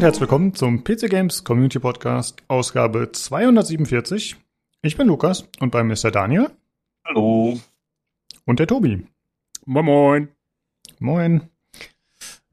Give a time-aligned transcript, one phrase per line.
[0.00, 4.34] Und herzlich willkommen zum PC Games Community Podcast, Ausgabe 247.
[4.80, 6.48] Ich bin Lukas und bei mir ist der Daniel.
[7.04, 7.60] Hallo.
[8.46, 9.06] Und der Tobi.
[9.66, 10.28] Moin Moin.
[11.00, 11.50] Moin.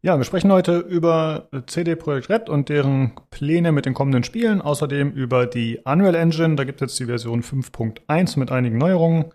[0.01, 4.61] Ja, wir sprechen heute über CD Projekt Red und deren Pläne mit den kommenden Spielen.
[4.61, 6.57] Außerdem über die Unreal Engine.
[6.57, 9.31] Da gibt es jetzt die Version 5.1 mit einigen Neuerungen.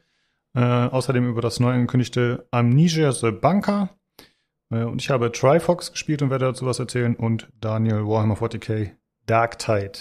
[0.54, 3.88] Äh, außerdem über das neu angekündigte Amnesia The Bunker.
[4.72, 7.14] Äh, und ich habe Trifox gespielt und werde dazu was erzählen.
[7.14, 8.92] Und Daniel Warhammer 40k
[9.26, 9.92] Dark Tide.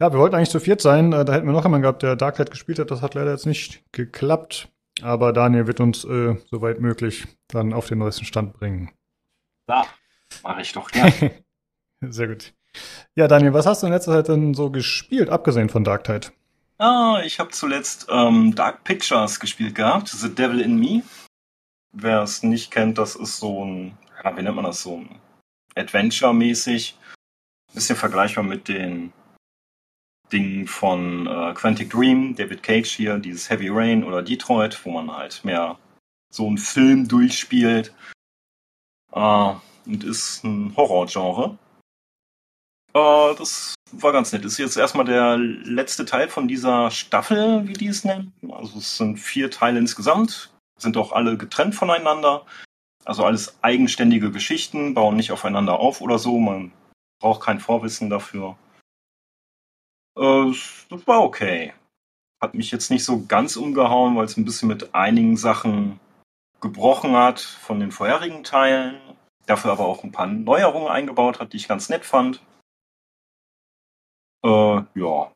[0.00, 1.12] Ja, wir wollten eigentlich zu viert sein.
[1.12, 2.90] Äh, da hätten wir noch jemanden gehabt, der Dark Tide gespielt hat.
[2.90, 4.68] Das hat leider jetzt nicht geklappt.
[5.02, 8.90] Aber Daniel wird uns, äh, soweit möglich, dann auf den neuesten Stand bringen.
[9.68, 9.84] Ja,
[10.42, 11.12] mache ich doch gern.
[12.00, 12.52] Sehr gut.
[13.14, 16.28] Ja, Daniel, was hast du in letzter Zeit denn so gespielt, abgesehen von Dark Tide?
[16.78, 21.02] Ah, ich habe zuletzt ähm, Dark Pictures gespielt gehabt, The Devil in Me.
[21.92, 25.20] Wer es nicht kennt, das ist so ein, ja, wie nennt man das, so ein
[25.74, 26.96] Adventure-mäßig.
[27.74, 29.12] Bisschen vergleichbar mit den
[30.32, 35.10] Dingen von äh, Quantic Dream, David Cage hier, dieses Heavy Rain oder Detroit, wo man
[35.10, 35.78] halt mehr
[36.32, 37.92] so einen Film durchspielt.
[39.12, 39.52] Äh,
[39.86, 41.58] und ist ein Horrorgenre.
[42.94, 44.44] Äh, das war ganz nett.
[44.44, 48.32] Ist jetzt erstmal der letzte Teil von dieser Staffel, wie die es nennen.
[48.50, 52.46] Also es sind vier Teile insgesamt, sind auch alle getrennt voneinander.
[53.04, 56.38] Also alles eigenständige Geschichten, bauen nicht aufeinander auf oder so.
[56.38, 56.72] Man
[57.20, 58.56] braucht kein Vorwissen dafür.
[60.16, 60.52] Äh,
[60.90, 61.72] das war okay.
[62.40, 66.00] Hat mich jetzt nicht so ganz umgehauen, weil es ein bisschen mit einigen Sachen
[66.60, 69.00] gebrochen hat von den vorherigen Teilen.
[69.46, 72.42] Dafür aber auch ein paar Neuerungen eingebaut hat, die ich ganz nett fand.
[74.44, 75.32] Äh, ja.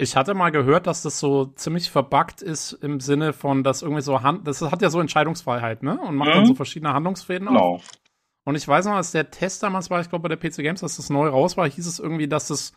[0.00, 4.02] Ich hatte mal gehört, dass das so ziemlich verbuggt ist im Sinne von, dass irgendwie
[4.02, 6.00] so Hand, das hat ja so Entscheidungsfreiheit, ne?
[6.00, 6.34] Und macht mhm.
[6.34, 7.74] dann so verschiedene Handlungsfäden genau.
[7.74, 7.88] auf.
[8.44, 10.80] Und ich weiß noch, als der Test damals war, ich glaube bei der PC Games,
[10.80, 12.72] dass das neu raus war, hieß es irgendwie, dass es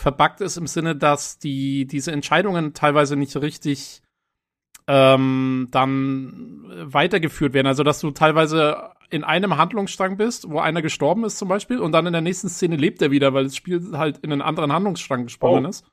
[0.00, 4.02] verbuggt ist im Sinne, dass die diese Entscheidungen teilweise nicht richtig
[4.86, 7.66] ähm, dann weitergeführt werden.
[7.66, 11.92] Also dass du teilweise in einem Handlungsstrang bist, wo einer gestorben ist zum Beispiel, und
[11.92, 14.72] dann in der nächsten Szene lebt er wieder, weil das Spiel halt in einen anderen
[14.72, 15.68] Handlungsstrang gesprungen oh.
[15.68, 15.86] ist.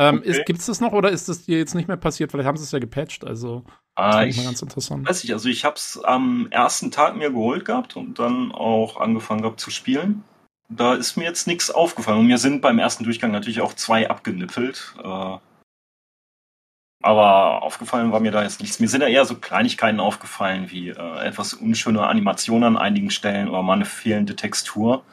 [0.00, 0.42] Ähm, okay.
[0.46, 2.30] Gibt es das noch oder ist das dir jetzt nicht mehr passiert?
[2.32, 3.22] Vielleicht haben sie es ja gepatcht.
[3.22, 3.64] Also
[3.96, 5.06] ah, ich, mal ganz interessant.
[5.06, 8.98] Weiß ich, also ich habe es am ersten Tag mir geholt gehabt und dann auch
[8.98, 10.24] angefangen gehabt zu spielen.
[10.70, 12.20] Da ist mir jetzt nichts aufgefallen.
[12.20, 14.94] Und mir sind beim ersten Durchgang natürlich auch zwei abgenippelt.
[15.04, 15.36] Äh,
[17.02, 18.80] aber aufgefallen war mir da jetzt nichts.
[18.80, 23.50] Mir sind da eher so Kleinigkeiten aufgefallen, wie äh, etwas unschöne Animationen an einigen Stellen
[23.50, 25.04] oder mal eine fehlende Textur.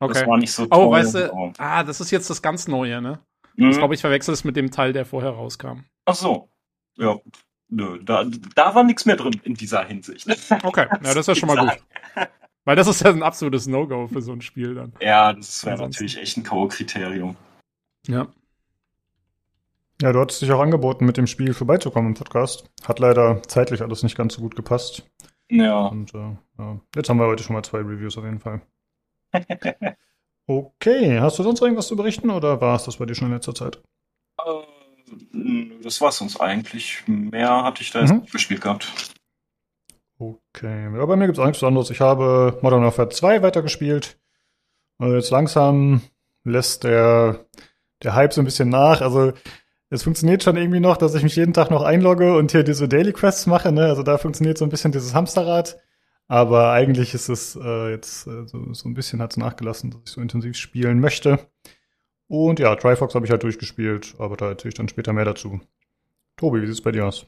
[0.00, 0.12] Okay.
[0.12, 0.86] Das war nicht so oh, toll.
[0.86, 1.52] Oh, weißt du, oh.
[1.56, 3.18] ah, das ist jetzt das ganz Neue, ne?
[3.56, 3.68] Mhm.
[3.68, 5.84] Das glaube ich verwechselt es mit dem Teil, der vorher rauskam.
[6.04, 6.48] Ach so.
[6.96, 7.18] Ja.
[7.68, 8.24] Nö, da,
[8.54, 10.26] da war nichts mehr drin in dieser Hinsicht.
[10.62, 11.82] Okay, ja, das ist ja schon mal gut.
[12.64, 14.92] Weil das ist ja ein absolutes No-Go für so ein Spiel dann.
[15.00, 17.34] Ja, das wäre natürlich echt ein K.O.-Kriterium.
[18.06, 18.28] Ja.
[20.00, 22.70] Ja, du hattest dich auch angeboten, mit dem Spiel vorbeizukommen im Podcast.
[22.84, 25.10] Hat leider zeitlich alles nicht ganz so gut gepasst.
[25.48, 25.86] Ja.
[25.86, 26.80] Und äh, ja.
[26.94, 28.62] jetzt haben wir heute schon mal zwei Reviews auf jeden Fall.
[30.58, 33.34] okay, hast du sonst irgendwas zu berichten oder war es das bei dir schon in
[33.34, 33.80] letzter Zeit?
[34.38, 37.02] Äh, das war es sonst eigentlich.
[37.06, 38.26] Mehr hatte ich da jetzt mhm.
[38.26, 38.90] gespielt gehabt.
[40.18, 41.90] Okay, ja, bei mir gibt es nichts anderes.
[41.90, 44.18] Ich habe Modern Warfare 2 weitergespielt.
[44.98, 46.02] Also jetzt langsam
[46.44, 47.46] lässt der,
[48.02, 49.00] der Hype so ein bisschen nach.
[49.00, 49.32] Also
[49.90, 52.88] es funktioniert schon irgendwie noch, dass ich mich jeden Tag noch einlogge und hier diese
[52.88, 53.72] Daily Quests mache.
[53.72, 53.86] Ne?
[53.86, 55.76] Also da funktioniert so ein bisschen dieses Hamsterrad.
[56.28, 60.00] Aber eigentlich ist es äh, jetzt äh, so, so ein bisschen hat es nachgelassen, dass
[60.06, 61.38] ich so intensiv spielen möchte.
[62.28, 65.60] Und ja, Trifox habe ich halt durchgespielt, aber da erzähle ich dann später mehr dazu.
[66.38, 67.26] Tobi, wie sieht's bei dir aus?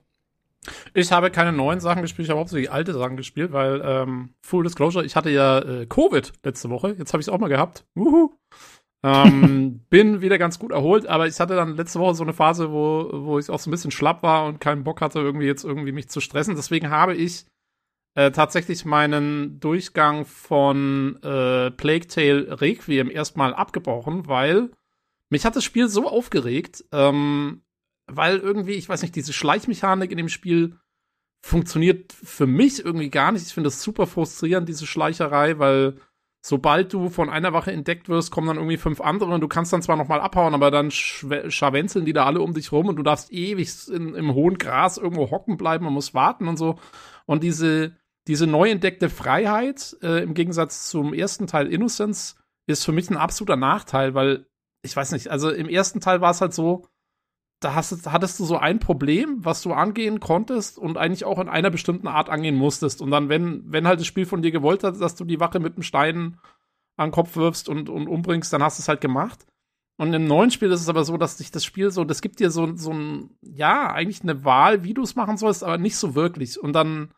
[0.95, 4.65] Ich habe keine neuen Sachen gespielt, ich habe hauptsächlich alte Sachen gespielt, weil ähm, Full
[4.65, 7.85] Disclosure, ich hatte ja äh, Covid letzte Woche, jetzt habe ich es auch mal gehabt.
[7.95, 8.33] Uhu.
[9.03, 12.71] ähm, bin wieder ganz gut erholt, aber ich hatte dann letzte Woche so eine Phase,
[12.73, 15.65] wo, wo ich auch so ein bisschen schlapp war und keinen Bock hatte, irgendwie jetzt
[15.65, 16.57] irgendwie mich zu stressen.
[16.57, 17.45] Deswegen habe ich
[18.15, 24.71] äh, tatsächlich meinen Durchgang von äh, Plague Tale Requiem erstmal abgebrochen, weil
[25.31, 27.63] mich hat das Spiel so aufgeregt, ähm,
[28.07, 30.79] weil irgendwie, ich weiß nicht, diese Schleichmechanik in dem Spiel
[31.45, 33.47] funktioniert für mich irgendwie gar nicht.
[33.47, 35.97] Ich finde das super frustrierend, diese Schleicherei, weil
[36.41, 39.73] sobald du von einer Wache entdeckt wirst, kommen dann irgendwie fünf andere und du kannst
[39.73, 43.03] dann zwar nochmal abhauen, aber dann scharwenzeln die da alle um dich rum und du
[43.03, 46.79] darfst ewig in, im hohen Gras irgendwo hocken bleiben und musst warten und so.
[47.27, 52.37] Und diese, diese neu entdeckte Freiheit, äh, im Gegensatz zum ersten Teil Innocence,
[52.67, 54.47] ist für mich ein absoluter Nachteil, weil,
[54.83, 56.87] ich weiß nicht, also im ersten Teil war es halt so,
[57.61, 61.49] da hast, hattest du so ein Problem, was du angehen konntest und eigentlich auch in
[61.49, 63.01] einer bestimmten Art angehen musstest.
[63.01, 65.61] Und dann, wenn, wenn halt das Spiel von dir gewollt hat, dass du die Wache
[65.61, 66.39] mit dem Stein
[66.97, 69.47] an den Kopf wirfst und, und umbringst, dann hast du es halt gemacht.
[69.97, 72.41] Und im neuen Spiel ist es aber so, dass sich das Spiel so, das gibt
[72.41, 75.97] dir so, so ein, ja, eigentlich eine Wahl, wie du es machen sollst, aber nicht
[75.97, 76.61] so wirklich.
[76.61, 77.15] Und dann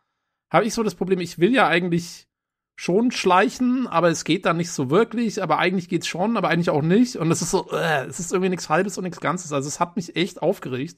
[0.51, 2.27] habe ich so das Problem, ich will ja eigentlich
[2.79, 6.69] schon schleichen, aber es geht dann nicht so wirklich, aber eigentlich geht's schon, aber eigentlich
[6.69, 7.15] auch nicht.
[7.15, 9.51] Und es ist so, äh, es ist irgendwie nichts Halbes und nichts Ganzes.
[9.51, 10.97] Also es hat mich echt aufgeregt.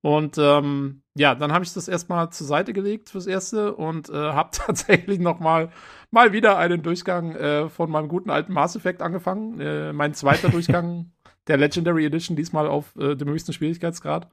[0.00, 4.12] Und ähm, ja, dann habe ich das erstmal zur Seite gelegt fürs Erste und äh,
[4.12, 5.70] habe tatsächlich noch mal,
[6.10, 9.60] mal wieder einen Durchgang äh, von meinem guten alten Mass Effect angefangen.
[9.60, 11.12] Äh, mein zweiter Durchgang
[11.48, 14.30] der Legendary Edition, diesmal auf äh, dem höchsten Schwierigkeitsgrad.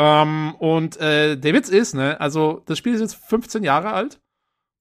[0.00, 4.18] Ähm, und äh, der Witz ist, ne, also das Spiel ist jetzt 15 Jahre alt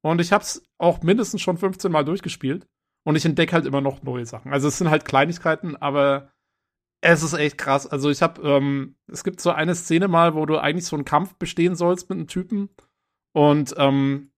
[0.01, 2.65] und ich habe es auch mindestens schon 15 Mal durchgespielt
[3.03, 4.53] und ich entdecke halt immer noch neue Sachen.
[4.53, 6.31] Also es sind halt Kleinigkeiten, aber
[7.01, 7.85] es ist echt krass.
[7.85, 11.03] Also ich habe, ähm, es gibt so eine Szene mal, wo du eigentlich so einen
[11.03, 12.69] Kampf bestehen sollst mit einem Typen
[13.33, 14.31] und ähm,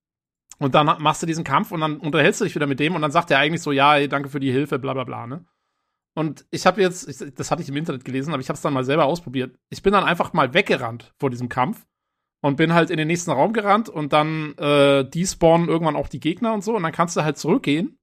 [0.58, 3.04] und dann machst du diesen Kampf und dann unterhältst du dich wieder mit dem und
[3.04, 5.46] dann sagt er eigentlich so, ja, ey, danke für die Hilfe, bla bla bla, ne?
[6.14, 8.62] Und ich habe jetzt, ich, das hatte ich im Internet gelesen, aber ich habe es
[8.62, 9.58] dann mal selber ausprobiert.
[9.70, 11.86] Ich bin dann einfach mal weggerannt vor diesem Kampf
[12.42, 16.20] und bin halt in den nächsten Raum gerannt und dann äh, despawnen irgendwann auch die
[16.20, 17.98] Gegner und so und dann kannst du halt zurückgehen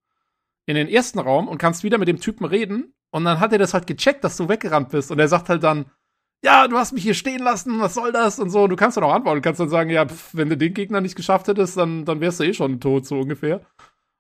[0.66, 3.58] in den ersten Raum und kannst wieder mit dem Typen reden und dann hat er
[3.58, 5.11] das halt gecheckt, dass du weggerannt bist.
[5.11, 5.87] Und er sagt halt dann,
[6.44, 8.38] ja, du hast mich hier stehen lassen, was soll das?
[8.38, 8.62] Und so.
[8.64, 9.38] Und du kannst dann auch antworten.
[9.38, 12.20] Du kannst dann sagen, ja, pff, wenn du den Gegner nicht geschafft hättest, dann, dann
[12.20, 13.62] wärst du eh schon tot, so ungefähr.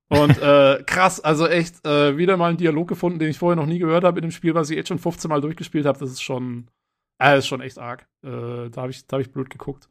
[0.08, 3.66] Und äh, krass, also echt äh, wieder mal einen Dialog gefunden, den ich vorher noch
[3.66, 5.98] nie gehört habe in dem Spiel, was ich jetzt schon 15 Mal durchgespielt habe.
[5.98, 6.68] Das ist schon,
[7.22, 8.06] äh, ist schon echt arg.
[8.24, 9.88] Äh, da habe ich, da hab ich blöd geguckt.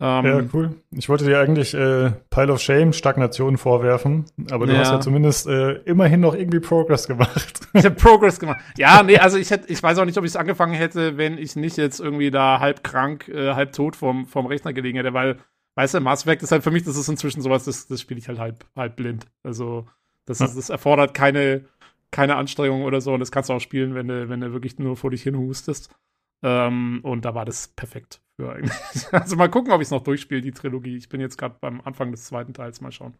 [0.00, 0.74] Ähm, ja, cool.
[0.90, 4.80] Ich wollte dir eigentlich äh, Pile of Shame, Stagnation vorwerfen, aber du ja.
[4.80, 7.60] hast ja zumindest äh, immerhin noch irgendwie Progress gemacht.
[7.74, 8.58] Ich habe Progress gemacht.
[8.76, 11.38] Ja, nee, also ich hätte, ich weiß auch nicht, ob ich es angefangen hätte, wenn
[11.38, 15.14] ich nicht jetzt irgendwie da halb krank, äh, halb tot vom, vom Rechner gelegen hätte,
[15.14, 15.38] weil,
[15.76, 18.18] weißt du, Mass Effect ist halt für mich, das ist inzwischen sowas, das, das spiele
[18.18, 19.26] ich halt halb, halb blind.
[19.42, 19.86] Also,
[20.26, 21.64] das, ist, das erfordert keine,
[22.10, 24.78] keine Anstrengung oder so und das kannst du auch spielen, wenn du, wenn du wirklich
[24.78, 25.94] nur vor dich hin hustest.
[26.42, 28.72] Ähm, und da war das perfekt für eigentlich.
[29.12, 30.96] Also mal gucken, ob ich es noch durchspiele, die Trilogie.
[30.96, 33.14] Ich bin jetzt gerade beim Anfang des zweiten Teils, mal schauen.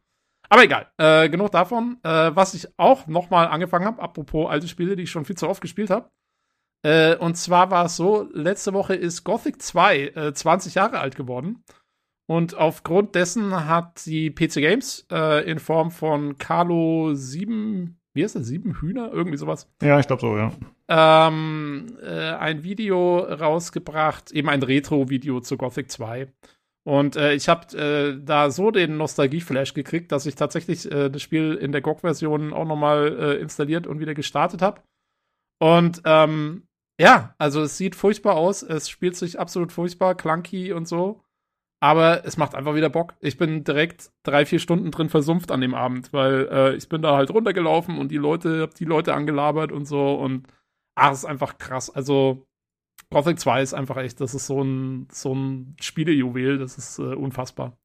[0.50, 1.98] Aber egal, äh, genug davon.
[2.02, 5.36] Äh, was ich auch noch mal angefangen habe, apropos alte Spiele, die ich schon viel
[5.36, 6.10] zu oft gespielt habe.
[6.82, 11.16] Äh, und zwar war es so, letzte Woche ist Gothic 2 20 äh, Jahre alt
[11.16, 11.64] geworden.
[12.26, 18.36] Und aufgrund dessen hat die PC Games äh, in Form von Carlo 7 wie heißt
[18.36, 19.10] das, sieben Hühner?
[19.12, 19.68] Irgendwie sowas.
[19.82, 20.52] Ja, ich glaube so, ja.
[20.86, 26.32] Ähm, äh, ein Video rausgebracht, eben ein Retro-Video zu Gothic 2.
[26.84, 31.22] Und äh, ich habe äh, da so den Nostalgie-Flash gekriegt, dass ich tatsächlich äh, das
[31.22, 34.82] Spiel in der GOG-Version auch nochmal äh, installiert und wieder gestartet habe.
[35.58, 36.68] Und ähm,
[37.00, 41.23] ja, also es sieht furchtbar aus, es spielt sich absolut furchtbar, clunky und so.
[41.84, 43.12] Aber es macht einfach wieder Bock.
[43.20, 47.02] Ich bin direkt drei, vier Stunden drin versumpft an dem Abend, weil äh, ich bin
[47.02, 50.46] da halt runtergelaufen und die Leute, hab die Leute angelabert und so und
[50.94, 51.90] ach, es ist einfach krass.
[51.90, 52.46] Also
[53.10, 57.02] Gothic 2 ist einfach echt, das ist so ein, so ein Spielejuwel, das ist äh,
[57.02, 57.76] unfassbar.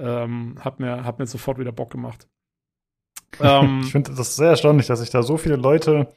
[0.00, 2.26] Ähm, hat, mir, hat mir sofort wieder Bock gemacht.
[3.40, 6.08] Ähm, ich finde das sehr erstaunlich, dass sich da so viele Leute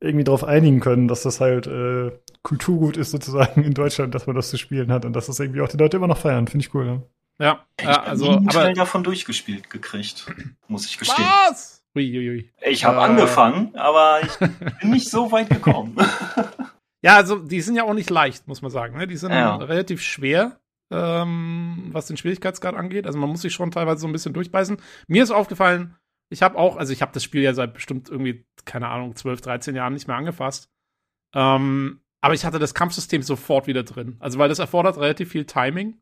[0.00, 2.12] irgendwie darauf einigen können, dass das halt äh,
[2.42, 5.60] Kulturgut ist sozusagen in Deutschland, dass man das zu spielen hat und dass das irgendwie
[5.60, 6.46] auch die Leute immer noch feiern.
[6.46, 6.84] Finde ich cool.
[6.84, 7.02] Ne?
[7.40, 10.26] Ja, ich ja also einen Teil davon durchgespielt gekriegt,
[10.66, 11.26] muss ich gestehen.
[11.48, 11.84] Was?
[11.96, 12.52] Uiuiui.
[12.66, 14.36] Ich habe äh, angefangen, aber ich
[14.80, 15.96] bin nicht so weit gekommen.
[17.02, 18.96] ja, also die sind ja auch nicht leicht, muss man sagen.
[18.96, 19.06] Ne?
[19.06, 19.56] Die sind ja.
[19.56, 20.60] relativ schwer,
[20.92, 23.06] ähm, was den Schwierigkeitsgrad angeht.
[23.06, 24.78] Also man muss sich schon teilweise so ein bisschen durchbeißen.
[25.06, 25.96] Mir ist aufgefallen,
[26.30, 29.40] ich habe auch, also ich habe das Spiel ja seit bestimmt irgendwie, keine Ahnung, 12,
[29.40, 30.70] 13 Jahren nicht mehr angefasst.
[31.34, 34.16] Ähm, aber ich hatte das Kampfsystem sofort wieder drin.
[34.18, 36.00] Also, weil das erfordert relativ viel Timing.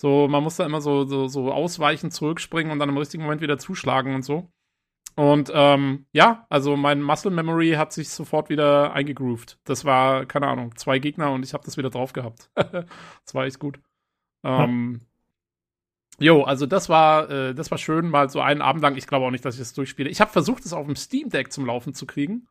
[0.00, 3.40] So, man muss da immer so, so, so ausweichen, zurückspringen und dann im richtigen Moment
[3.40, 4.50] wieder zuschlagen und so.
[5.14, 9.58] Und ähm, ja, also mein Muscle Memory hat sich sofort wieder eingegroovt.
[9.64, 12.50] Das war, keine Ahnung, zwei Gegner und ich habe das wieder drauf gehabt.
[12.54, 13.78] das war echt gut.
[14.42, 15.02] Ähm,
[16.18, 18.96] Jo, also das war, äh, das war schön, mal so einen Abend lang.
[18.96, 20.10] Ich glaube auch nicht, dass ich das durchspiele.
[20.10, 22.48] Ich habe versucht, es auf dem Steam Deck zum Laufen zu kriegen.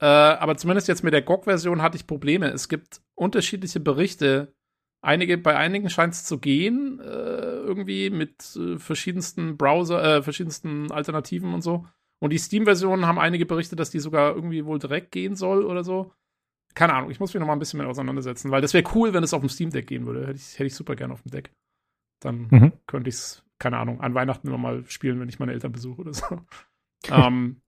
[0.00, 2.48] Äh, aber zumindest jetzt mit der GOG-Version hatte ich Probleme.
[2.48, 4.54] Es gibt unterschiedliche Berichte.
[5.02, 10.90] Einige, bei einigen scheint es zu gehen, äh, irgendwie mit äh, verschiedensten Browser, äh, verschiedensten
[10.90, 11.86] Alternativen und so.
[12.22, 15.84] Und die Steam-Versionen haben einige Berichte, dass die sogar irgendwie wohl direkt gehen soll oder
[15.84, 16.12] so.
[16.74, 19.14] Keine Ahnung, ich muss mich noch mal ein bisschen mit auseinandersetzen, weil das wäre cool,
[19.14, 20.26] wenn es auf dem Steam Deck gehen würde.
[20.26, 21.50] Hätte ich, hätte ich super gerne auf dem Deck.
[22.20, 22.72] Dann mhm.
[22.86, 26.00] könnte ich es, keine Ahnung, an Weihnachten immer mal spielen, wenn ich meine Eltern besuche
[26.00, 26.40] oder so.
[27.10, 27.60] ähm,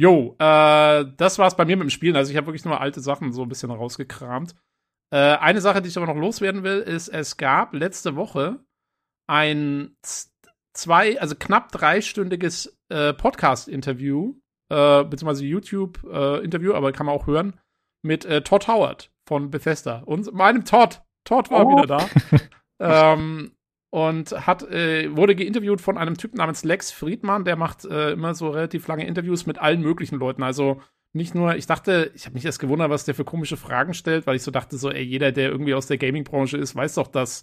[0.00, 2.16] Jo, äh, das war's bei mir mit dem Spielen.
[2.16, 4.54] Also ich habe wirklich nur alte Sachen so ein bisschen rausgekramt.
[5.12, 8.64] Äh, eine Sache, die ich aber noch loswerden will, ist, es gab letzte Woche
[9.26, 9.94] ein
[10.72, 14.36] zwei, also knapp dreistündiges äh, Podcast-Interview,
[14.70, 17.60] äh, beziehungsweise YouTube-Interview, aber kann man auch hören,
[18.02, 19.98] mit äh, Todd Howard von Bethesda.
[20.06, 21.02] Und meinem Todd.
[21.24, 21.76] Todd war oh.
[21.76, 22.08] wieder da.
[23.12, 23.52] ähm,
[23.90, 28.34] und hat, äh, wurde geinterviewt von einem Typen namens Lex Friedman, der macht äh, immer
[28.34, 30.42] so relativ lange Interviews mit allen möglichen Leuten.
[30.42, 30.80] Also
[31.12, 34.26] nicht nur, ich dachte, ich habe mich erst gewundert, was der für komische Fragen stellt,
[34.26, 37.08] weil ich so dachte, so, ey, jeder, der irgendwie aus der Gaming-Branche ist, weiß doch,
[37.08, 37.42] dass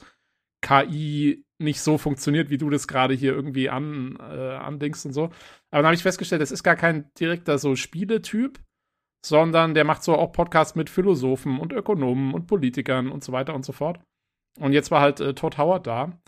[0.61, 5.25] KI nicht so funktioniert, wie du das gerade hier irgendwie an, äh, andingst und so.
[5.25, 5.33] Aber
[5.79, 8.59] dann habe ich festgestellt, das ist gar kein direkter so Spieletyp,
[9.25, 13.53] sondern der macht so auch Podcasts mit Philosophen und Ökonomen und Politikern und so weiter
[13.53, 13.99] und so fort.
[14.59, 16.19] Und jetzt war halt äh, Todd Howard da.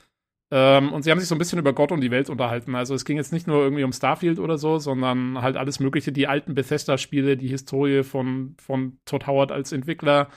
[0.51, 2.73] Ähm, und sie haben sich so ein bisschen über Gott und die Welt unterhalten.
[2.75, 6.11] Also es ging jetzt nicht nur irgendwie um Starfield oder so, sondern halt alles Mögliche,
[6.11, 10.29] die alten Bethesda-Spiele, die Historie von, von Todd Howard als Entwickler,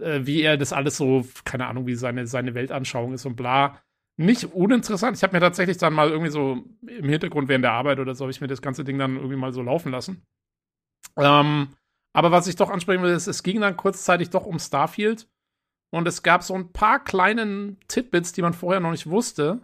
[0.00, 3.80] äh, wie er das alles so, keine Ahnung, wie seine, seine Weltanschauung ist und bla.
[4.16, 5.16] Nicht uninteressant.
[5.16, 8.24] Ich habe mir tatsächlich dann mal irgendwie so im Hintergrund während der Arbeit oder so,
[8.24, 10.22] habe ich mir das ganze Ding dann irgendwie mal so laufen lassen.
[11.16, 11.68] Ähm,
[12.12, 15.28] aber was ich doch ansprechen will, ist, es ging dann kurzzeitig doch um Starfield.
[15.92, 19.60] Und es gab so ein paar kleinen Titbits, die man vorher noch nicht wusste.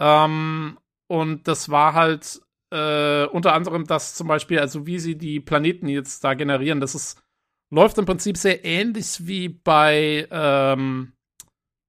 [0.00, 5.40] Ähm, und das war halt äh, unter anderem das zum Beispiel, also wie sie die
[5.40, 7.22] Planeten jetzt da generieren, das ist,
[7.70, 11.12] läuft im Prinzip sehr ähnlich wie bei, ähm,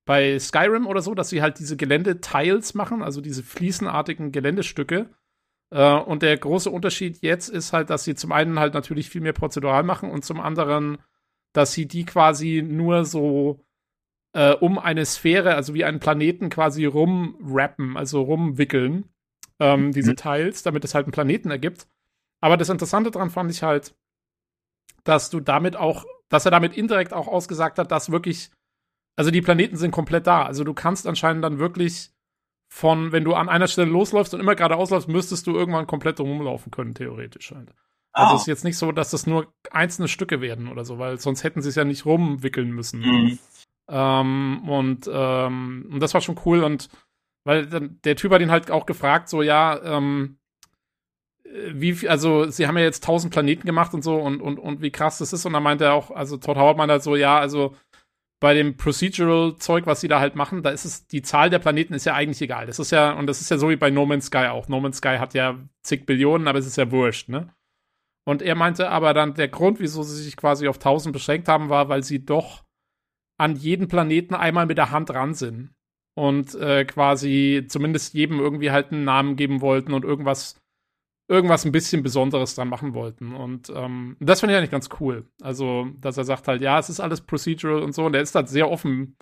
[0.05, 5.09] bei Skyrim oder so, dass sie halt diese Geländetiles machen, also diese fliesenartigen Geländestücke.
[5.71, 9.21] Äh, und der große Unterschied jetzt ist halt, dass sie zum einen halt natürlich viel
[9.21, 10.99] mehr prozedural machen und zum anderen,
[11.53, 13.65] dass sie die quasi nur so
[14.33, 19.09] äh, um eine Sphäre, also wie einen Planeten quasi rumwrappen, also rumwickeln,
[19.59, 20.17] ähm, diese mhm.
[20.17, 21.87] Teils, damit es halt einen Planeten ergibt.
[22.41, 23.95] Aber das Interessante daran fand ich halt,
[25.03, 28.51] dass du damit auch, dass er damit indirekt auch ausgesagt hat, dass wirklich,
[29.15, 30.43] also die Planeten sind komplett da.
[30.45, 32.11] Also du kannst anscheinend dann wirklich
[32.69, 36.19] von, wenn du an einer Stelle losläufst und immer geradeaus läufst, müsstest du irgendwann komplett
[36.19, 37.73] rumlaufen können, theoretisch halt.
[38.17, 38.35] Also oh.
[38.35, 41.43] es ist jetzt nicht so, dass das nur einzelne Stücke werden oder so, weil sonst
[41.43, 43.01] hätten sie es ja nicht rumwickeln müssen.
[43.01, 43.39] Mhm.
[43.89, 46.89] Ähm, und, ähm, und das war schon cool und
[47.45, 50.39] weil der Typ hat ihn halt auch gefragt, so ja, ähm,
[51.71, 54.91] wie, also sie haben ja jetzt tausend Planeten gemacht und so und, und, und wie
[54.91, 55.45] krass das ist.
[55.45, 57.75] Und dann meinte er auch, also Todd Howard meinte halt so, ja, also
[58.39, 61.93] bei dem Procedural-Zeug, was sie da halt machen, da ist es, die Zahl der Planeten
[61.93, 62.65] ist ja eigentlich egal.
[62.65, 64.67] Das ist ja, und das ist ja so wie bei No Man's Sky auch.
[64.67, 67.53] No Man's Sky hat ja zig Billionen, aber es ist ja wurscht, ne?
[68.27, 71.69] Und er meinte aber dann, der Grund, wieso sie sich quasi auf 1000 beschränkt haben,
[71.69, 72.65] war, weil sie doch
[73.39, 75.73] an jeden Planeten einmal mit der Hand ran sind.
[76.13, 80.59] Und äh, quasi zumindest jedem irgendwie halt einen Namen geben wollten und irgendwas
[81.29, 83.33] irgendwas ein bisschen Besonderes dran machen wollten.
[83.35, 85.29] Und ähm, das finde ich eigentlich ganz cool.
[85.41, 88.05] Also, dass er sagt halt, ja, es ist alles procedural und so.
[88.05, 89.15] Und er ist halt sehr offen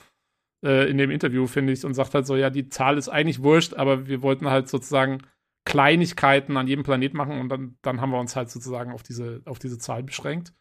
[0.63, 3.43] äh, in dem Interview, finde ich, und sagt halt so, ja, die Zahl ist eigentlich
[3.43, 5.19] wurscht, aber wir wollten halt sozusagen
[5.65, 9.41] Kleinigkeiten an jedem Planet machen und dann, dann haben wir uns halt sozusagen auf diese,
[9.45, 10.53] auf diese Zahl beschränkt.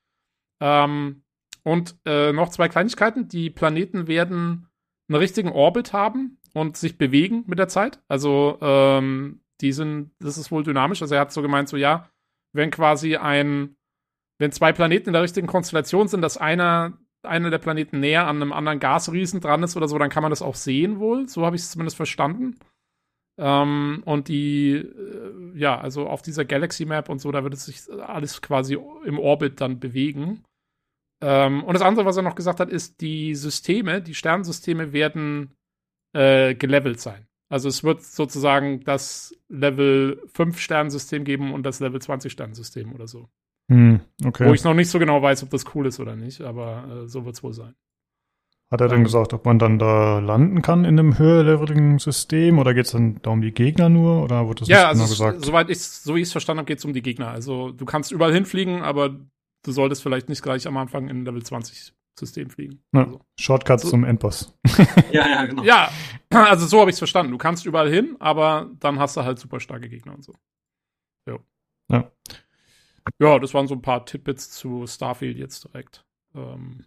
[0.60, 1.22] Ähm,
[1.62, 3.28] und äh, noch zwei Kleinigkeiten.
[3.28, 4.68] Die Planeten werden
[5.08, 8.02] einen richtigen Orbit haben und sich bewegen mit der Zeit.
[8.08, 11.02] Also ähm, die sind, das ist wohl dynamisch.
[11.02, 12.10] Also er hat so gemeint, so ja,
[12.52, 13.76] wenn quasi ein,
[14.38, 18.36] wenn zwei Planeten in der richtigen Konstellation sind, dass einer, einer der Planeten näher an
[18.36, 21.28] einem anderen Gasriesen dran ist oder so, dann kann man das auch sehen wohl.
[21.28, 22.56] So habe ich es zumindest verstanden.
[23.36, 27.66] Ähm, und die, äh, ja, also auf dieser Galaxy Map und so, da wird es
[27.66, 30.44] sich alles quasi im Orbit dann bewegen.
[31.20, 35.54] Ähm, und das andere, was er noch gesagt hat, ist, die Systeme, die Sternensysteme werden
[36.12, 37.26] äh, gelevelt sein.
[37.48, 43.06] Also es wird sozusagen das Level 5 Sternensystem geben und das Level 20 Sternensystem oder
[43.06, 43.28] so.
[43.70, 44.48] Hm, okay.
[44.48, 47.08] Wo ich noch nicht so genau weiß, ob das cool ist oder nicht, aber äh,
[47.08, 47.74] so wird es wohl sein.
[48.70, 52.58] Hat er denn ähm, gesagt, ob man dann da landen kann in einem höherleveligen System
[52.58, 55.10] oder geht es dann da um die Gegner nur oder wurde das ja, also genau
[55.10, 55.44] gesagt?
[55.44, 57.28] Soweit ich so wie ich es verstanden habe, geht es um die Gegner.
[57.28, 59.16] Also du kannst überall hinfliegen, aber
[59.62, 62.82] du solltest vielleicht nicht gleich am Anfang in Level 20 System fliegen.
[62.92, 63.20] Ja, also.
[63.38, 63.90] Shortcuts so.
[63.90, 64.56] zum Endboss.
[65.12, 65.62] ja, ja, genau.
[65.62, 65.90] Ja,
[66.30, 67.32] also so habe ich es verstanden.
[67.32, 70.34] Du kannst überall hin, aber dann hast du halt super starke Gegner und so.
[71.28, 71.40] Jo.
[71.90, 72.10] Ja.
[73.20, 76.04] Ja, das waren so ein paar Tidbits zu Starfield jetzt direkt.
[76.34, 76.86] Ähm,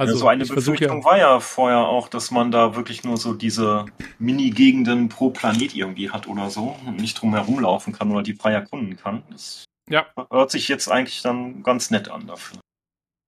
[0.00, 3.18] also ja, so eine Befürchtung ja, war ja vorher auch, dass man da wirklich nur
[3.18, 3.84] so diese
[4.18, 8.52] Mini-Gegenden pro Planet irgendwie hat oder so und nicht drum laufen kann oder die frei
[8.52, 9.22] erkunden kann.
[9.30, 10.06] Das ja.
[10.30, 12.58] hört sich jetzt eigentlich dann ganz nett an dafür.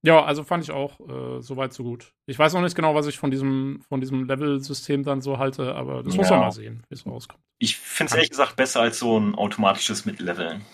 [0.04, 2.14] Ja, also fand ich auch äh, soweit so gut.
[2.26, 5.74] Ich weiß noch nicht genau, was ich von diesem, von diesem Level-System dann so halte,
[5.74, 6.20] aber das ja.
[6.22, 7.42] muss man mal sehen, wie es rauskommt.
[7.58, 10.64] Ich finde es ehrlich gesagt besser als so ein automatisches Mitleveln.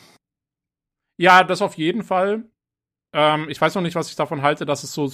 [1.20, 2.44] Ja, das auf jeden Fall.
[3.12, 5.08] Ähm, ich weiß noch nicht, was ich davon halte, dass es so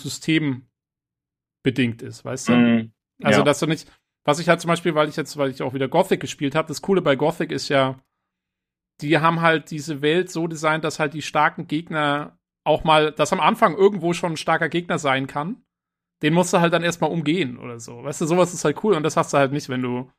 [1.65, 2.53] systembedingt ist, weißt du?
[2.53, 2.93] Mm,
[3.23, 3.45] also, ja.
[3.45, 3.91] dass du nicht,
[4.25, 6.69] was ich halt zum Beispiel, weil ich jetzt, weil ich auch wieder Gothic gespielt habe,
[6.69, 8.01] das Coole bei Gothic ist ja,
[9.01, 13.33] die haben halt diese Welt so designt, dass halt die starken Gegner auch mal, dass
[13.33, 15.65] am Anfang irgendwo schon ein starker Gegner sein kann.
[16.23, 18.05] Den musst du halt dann erstmal umgehen oder so.
[18.05, 20.11] Weißt du, sowas ist halt cool und das hast du halt nicht, wenn du,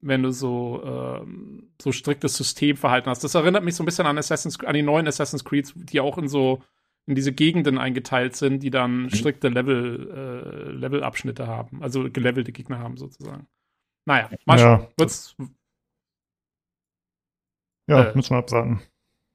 [0.00, 3.24] wenn du so, ähm, so striktes Systemverhalten hast.
[3.24, 6.18] Das erinnert mich so ein bisschen an Assassin's, an die neuen Assassin's Creed, die auch
[6.18, 6.62] in so,
[7.06, 9.10] in diese Gegenden eingeteilt sind, die dann mhm.
[9.10, 13.46] strikte Level, äh, Levelabschnitte haben, also gelevelte Gegner haben sozusagen.
[14.04, 14.88] Naja, mal ja, schauen.
[14.96, 15.36] Wird's,
[17.88, 18.82] ja, äh, müssen wir abwarten.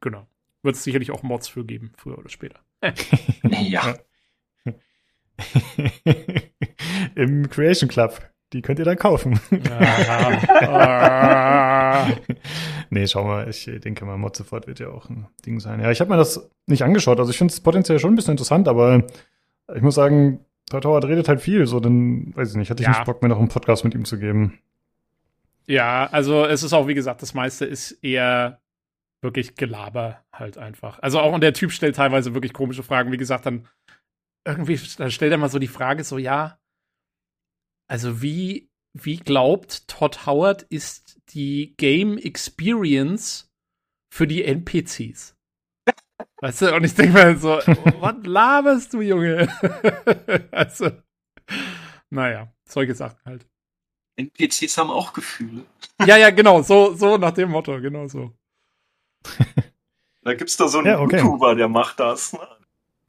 [0.02, 0.28] Genau.
[0.64, 2.60] Wird es sicherlich auch Mods für geben, früher oder später.
[3.44, 3.96] ja.
[7.16, 8.31] Im Creation Club.
[8.54, 9.40] Die könnt ihr dann kaufen.
[12.90, 15.80] nee, schau mal, ich denke mal, Mod sofort wird ja auch ein Ding sein.
[15.80, 17.20] Ja, ich habe mir das nicht angeschaut.
[17.20, 19.06] Also ich finde es potenziell schon ein bisschen interessant, aber
[19.74, 22.88] ich muss sagen, Todd Howard redet halt viel, so dann, weiß ich nicht, hatte ich
[22.88, 22.94] ja.
[22.94, 24.60] nicht Bock, mir noch einen Podcast mit ihm zu geben.
[25.68, 28.60] Ja, also es ist auch, wie gesagt, das meiste ist eher
[29.22, 31.00] wirklich Gelaber halt einfach.
[31.00, 33.12] Also auch und der Typ stellt teilweise wirklich komische Fragen.
[33.12, 33.68] Wie gesagt, dann
[34.44, 36.58] irgendwie, dann stellt er mal so die Frage so, ja,
[37.92, 43.52] also wie, wie glaubt Todd Howard ist die Game Experience
[44.10, 45.36] für die NPCs?
[46.40, 47.50] Weißt du, und ich denke mir so,
[48.00, 49.50] was laberst du, Junge?
[50.52, 50.90] also,
[52.10, 53.46] naja, solche Sachen halt.
[54.16, 55.66] NPCs haben auch Gefühle.
[56.06, 58.32] Ja, ja, genau, so, so nach dem Motto, genau so.
[60.22, 61.18] da gibt's da so einen ja, okay.
[61.18, 62.32] YouTuber, der macht das.
[62.32, 62.40] Ne?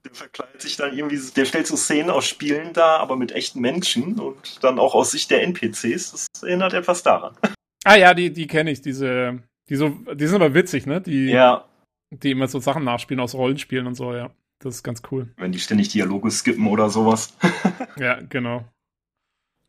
[0.04, 3.60] Der verkleidet sich dann irgendwie, der stellt so Szenen aus Spielen dar, aber mit echten
[3.60, 6.28] Menschen und dann auch aus Sicht der NPCs.
[6.32, 7.36] Das erinnert etwas daran.
[7.84, 11.00] Ah ja, die, die kenne ich, diese, die so, die sind aber witzig, ne?
[11.00, 11.64] Die, ja.
[12.10, 14.30] Die immer so Sachen nachspielen aus Rollenspielen und so, ja.
[14.58, 15.32] Das ist ganz cool.
[15.36, 17.36] Wenn die ständig Dialoge skippen oder sowas.
[17.96, 18.64] ja, genau.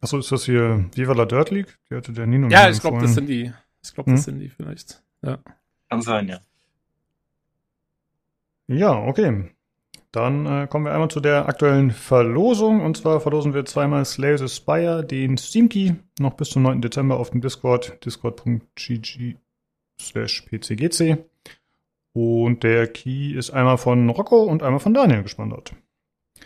[0.01, 1.79] Achso, ist das hier Viva la Dirt League?
[1.89, 3.51] Die hatte der Nino Ja, ich glaube, das sind die.
[3.83, 4.33] Ich glaube, das hm?
[4.33, 5.01] sind die vielleicht.
[5.21, 5.39] Ja.
[5.89, 6.39] Kann sein, ja.
[8.67, 9.49] Ja, okay.
[10.13, 12.81] Dann äh, kommen wir einmal zu der aktuellen Verlosung.
[12.81, 16.81] Und zwar verlosen wir zweimal Slay the Spire, den Steam Key, noch bis zum 9.
[16.81, 19.35] Dezember auf dem Discord, discord.gg
[19.99, 21.17] slash pcgc.
[22.13, 25.73] Und der Key ist einmal von Rocco und einmal von Daniel gesponsert.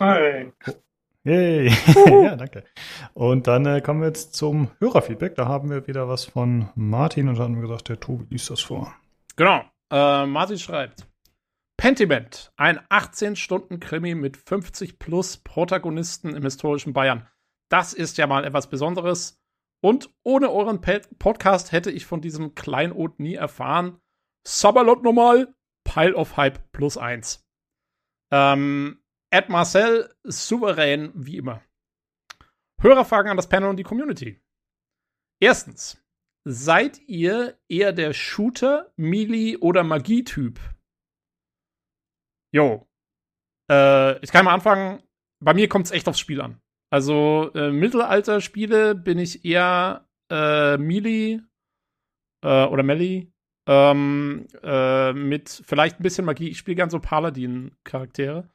[0.00, 0.50] Hi.
[1.24, 1.68] Yay.
[2.06, 2.64] ja, danke.
[3.12, 5.34] Und dann äh, kommen wir jetzt zum Hörerfeedback.
[5.34, 8.48] Da haben wir wieder was von Martin und da haben wir gesagt, der Tobi liest
[8.48, 8.94] das vor.
[9.36, 9.60] Genau.
[9.90, 11.06] Äh, Martin schreibt.
[11.78, 17.28] Pentiment, ein 18-Stunden-Krimi mit 50 plus Protagonisten im historischen Bayern.
[17.70, 19.40] Das ist ja mal etwas Besonderes.
[19.80, 24.00] Und ohne euren Podcast hätte ich von diesem Kleinod nie erfahren.
[24.44, 27.46] Sabalot nochmal, Pile of Hype plus eins.
[28.32, 31.62] Ähm, Ed Marcel, souverän wie immer.
[32.80, 34.42] Hörerfragen an das Panel und die Community.
[35.40, 36.04] Erstens,
[36.44, 40.58] seid ihr eher der Shooter, Melee oder Magie-Typ?
[42.52, 42.88] Jo.
[43.70, 45.02] Äh, ich kann mal anfangen.
[45.40, 46.60] Bei mir kommt es echt aufs Spiel an.
[46.90, 51.40] Also äh, Mittelalter-Spiele bin ich eher äh, Melee
[52.42, 53.30] äh, oder Melee
[53.68, 56.48] ähm, äh, mit vielleicht ein bisschen Magie.
[56.48, 58.48] Ich spiele gern so Paladin-Charaktere.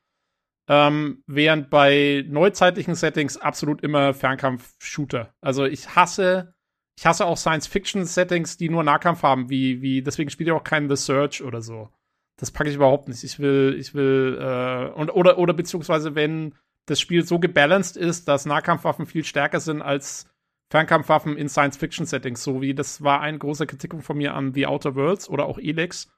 [0.67, 5.33] Ähm, während bei neuzeitlichen Settings absolut immer Fernkampf-Shooter.
[5.41, 6.55] Also ich hasse,
[6.97, 10.89] ich hasse auch Science-Fiction-Settings, die nur Nahkampf haben, wie, wie, deswegen spiele ich auch keinen
[10.89, 11.89] The Search oder so.
[12.39, 13.23] Das packe ich überhaupt nicht.
[13.23, 16.55] Ich will, ich will, äh, und, oder, oder beziehungsweise wenn
[16.87, 20.29] das Spiel so gebalanced ist, dass Nahkampfwaffen viel stärker sind als
[20.71, 24.95] Fernkampfwaffen in Science-Fiction-Settings, so wie das war ein großer Kritikpunkt von mir an The Outer
[24.95, 26.11] Worlds oder auch Elex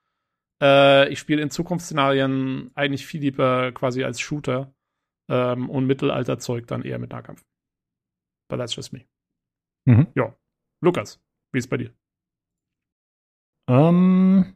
[0.62, 4.73] äh, ich spiele in Zukunftsszenarien eigentlich viel lieber quasi als Shooter
[5.30, 7.43] ähm, und Mittelalterzeug dann eher mit Nahkampf.
[8.49, 9.06] But that's just me.
[9.86, 10.08] Mhm.
[10.15, 10.36] Ja.
[10.82, 11.93] Lukas, wie ist bei dir?
[13.67, 14.56] Ähm,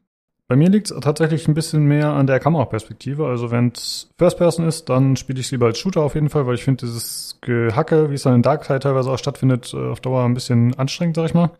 [0.49, 3.27] bei mir liegt es tatsächlich ein bisschen mehr an der Kameraperspektive.
[3.27, 6.29] Also wenn es First Person ist, dann spiele ich es lieber als Shooter auf jeden
[6.29, 9.71] Fall, weil ich finde dieses Gehacke, wie es dann in Dark Side teilweise auch stattfindet,
[9.75, 11.51] äh, auf Dauer ein bisschen anstrengend, sag ich mal.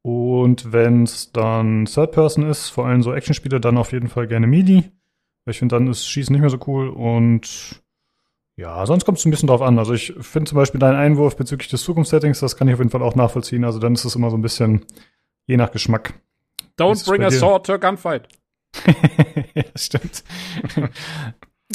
[0.00, 4.26] Und wenn es dann Third Person ist, vor allem so Actionspiele, dann auf jeden Fall
[4.26, 4.90] gerne Midi.
[5.44, 6.88] Weil ich finde, dann ist Schießen nicht mehr so cool.
[6.88, 7.82] Und
[8.56, 9.78] ja, sonst kommt es ein bisschen drauf an.
[9.78, 12.90] Also ich finde zum Beispiel deinen Einwurf bezüglich des Zukunftssettings, das kann ich auf jeden
[12.90, 13.64] Fall auch nachvollziehen.
[13.64, 14.86] Also dann ist es immer so ein bisschen
[15.44, 16.14] je nach Geschmack.
[16.80, 18.26] Don't bring a sword to a gunfight.
[19.54, 20.24] ja, stimmt.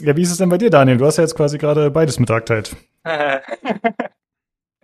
[0.02, 0.98] ja, wie ist es denn bei dir, Daniel?
[0.98, 2.70] Du hast ja jetzt quasi gerade beides mit Dark Tide.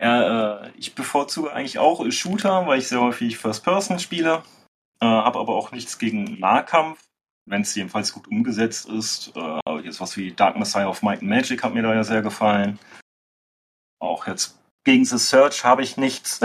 [0.00, 4.42] Ja, äh, ich bevorzuge eigentlich auch Shooter, weil ich sehr häufig First Person spiele,
[5.00, 6.98] äh, habe aber auch nichts gegen Nahkampf,
[7.46, 9.32] wenn es jedenfalls gut umgesetzt ist.
[9.36, 12.20] Äh, jetzt was wie Dark Messiah of Might and Magic hat mir da ja sehr
[12.20, 12.80] gefallen.
[14.00, 16.40] Auch jetzt gegen The Search habe ich nichts.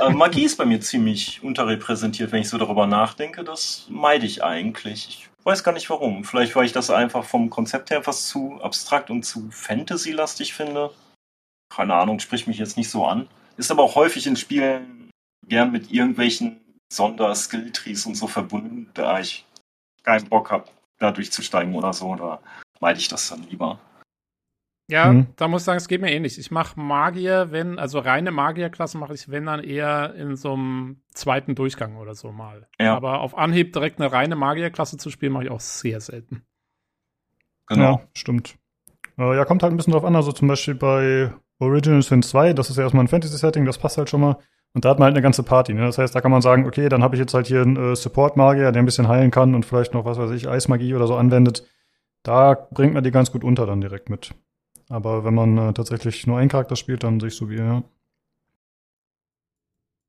[0.00, 3.44] Äh, Magie ist bei mir ziemlich unterrepräsentiert, wenn ich so darüber nachdenke.
[3.44, 5.08] Das meide ich eigentlich.
[5.08, 6.24] Ich weiß gar nicht warum.
[6.24, 10.90] Vielleicht, weil ich das einfach vom Konzept her etwas zu abstrakt und zu Fantasy-lastig finde.
[11.74, 13.28] Keine Ahnung, spricht mich jetzt nicht so an.
[13.56, 15.10] Ist aber auch häufig in Spielen
[15.46, 16.60] gern mit irgendwelchen
[16.92, 19.46] Sonderskill-Trees und so verbunden, da ich
[20.02, 20.64] keinen Bock habe,
[20.98, 22.14] da durchzusteigen oder so.
[22.16, 22.40] Da
[22.80, 23.78] meide ich das dann lieber.
[24.90, 25.28] Ja, mhm.
[25.36, 26.38] da muss ich sagen, es geht mir ähnlich.
[26.38, 31.02] Ich mache Magier, wenn, also reine Magierklassen mache ich, wenn dann eher in so einem
[31.14, 32.66] zweiten Durchgang oder so mal.
[32.78, 32.96] Ja.
[32.96, 36.42] Aber auf Anhieb direkt eine reine Magierklasse zu spielen, mache ich auch sehr selten.
[37.68, 37.92] Genau.
[37.92, 38.56] Ja, stimmt.
[39.16, 40.16] Äh, ja, kommt halt ein bisschen drauf an.
[40.16, 43.96] Also zum Beispiel bei Original Sin 2, das ist ja erstmal ein Fantasy-Setting, das passt
[43.96, 44.38] halt schon mal.
[44.72, 45.72] Und da hat man halt eine ganze Party.
[45.72, 45.82] Ne?
[45.82, 47.96] Das heißt, da kann man sagen, okay, dann habe ich jetzt halt hier einen äh,
[47.96, 51.16] Support-Magier, der ein bisschen heilen kann und vielleicht noch, was weiß ich, Eismagie oder so
[51.16, 51.64] anwendet.
[52.22, 54.34] Da bringt man die ganz gut unter dann direkt mit.
[54.90, 57.82] Aber wenn man äh, tatsächlich nur einen Charakter spielt, dann sehe ich so wie, ja.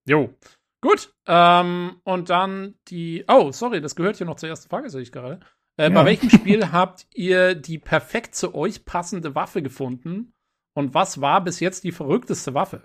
[0.07, 0.33] Jo.
[0.81, 1.13] Gut.
[1.27, 3.23] Ähm, und dann die.
[3.27, 5.39] Oh, sorry, das gehört hier noch zur ersten Frage, sehe ich gerade.
[5.77, 5.89] Äh, ja.
[5.89, 10.33] Bei welchem Spiel habt ihr die perfekt zu euch passende Waffe gefunden?
[10.73, 12.83] Und was war bis jetzt die verrückteste Waffe?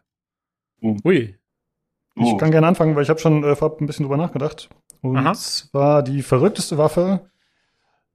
[0.82, 0.96] Oh.
[1.02, 1.38] Ui.
[2.14, 2.36] Ich oh.
[2.36, 4.68] kann gerne anfangen, weil ich habe schon äh, vorab ein bisschen drüber nachgedacht.
[5.00, 5.32] Und Aha.
[5.32, 7.30] zwar die verrückteste Waffe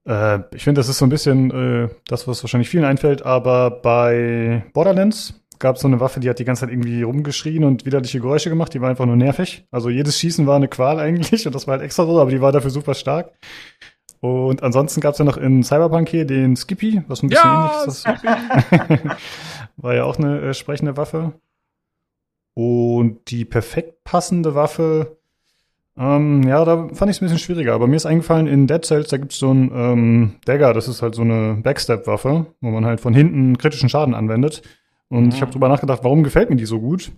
[0.06, 3.70] äh, ich finde, das ist so ein bisschen äh, das, was wahrscheinlich vielen einfällt, aber
[3.70, 7.86] bei Borderlands gab es so eine Waffe, die hat die ganze Zeit irgendwie rumgeschrien und
[7.86, 9.64] widerliche Geräusche gemacht, die war einfach nur nervig.
[9.70, 12.40] Also jedes Schießen war eine Qual eigentlich und das war halt extra so, aber die
[12.40, 13.32] war dafür super stark.
[14.20, 17.82] Und ansonsten gab es ja noch in Cyberpunk hier den Skippy, was ein bisschen ja,
[17.82, 18.06] ähnlich ist.
[19.76, 21.32] war ja auch eine äh, sprechende Waffe.
[22.54, 25.16] Und die perfekt passende Waffe,
[25.96, 27.74] ähm, ja, da fand ich es ein bisschen schwieriger.
[27.74, 30.88] Aber mir ist eingefallen, in Dead Cells, da gibt es so einen ähm, Dagger, das
[30.88, 34.62] ist halt so eine Backstep-Waffe, wo man halt von hinten kritischen Schaden anwendet.
[35.08, 35.30] Und mhm.
[35.30, 37.12] ich habe drüber nachgedacht, warum gefällt mir die so gut?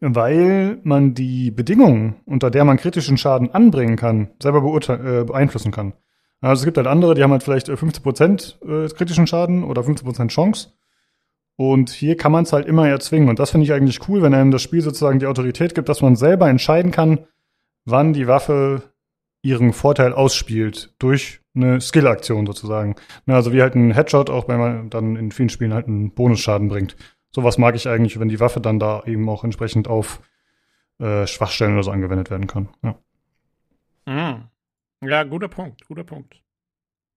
[0.00, 5.94] Weil man die Bedingungen, unter der man kritischen Schaden anbringen kann, selber äh, beeinflussen kann.
[6.42, 9.82] Also es gibt halt andere, die haben halt vielleicht 50% äh, äh, kritischen Schaden oder
[9.82, 10.72] 50% Chance.
[11.56, 13.28] Und hier kann man es halt immer erzwingen.
[13.28, 16.00] Und das finde ich eigentlich cool, wenn einem das Spiel sozusagen die Autorität gibt, dass
[16.00, 17.26] man selber entscheiden kann,
[17.84, 18.82] wann die Waffe
[19.42, 22.94] ihren Vorteil ausspielt durch eine Skill-Aktion sozusagen.
[23.26, 26.68] also wie halt ein Headshot auch, wenn man dann in vielen Spielen halt einen Bonusschaden
[26.68, 26.96] bringt.
[27.32, 30.20] Sowas mag ich eigentlich, wenn die Waffe dann da eben auch entsprechend auf
[30.98, 32.68] äh, Schwachstellen oder so angewendet werden kann.
[32.82, 32.98] Ja.
[34.06, 34.48] Mhm.
[35.02, 36.42] Ja, guter Punkt, guter Punkt.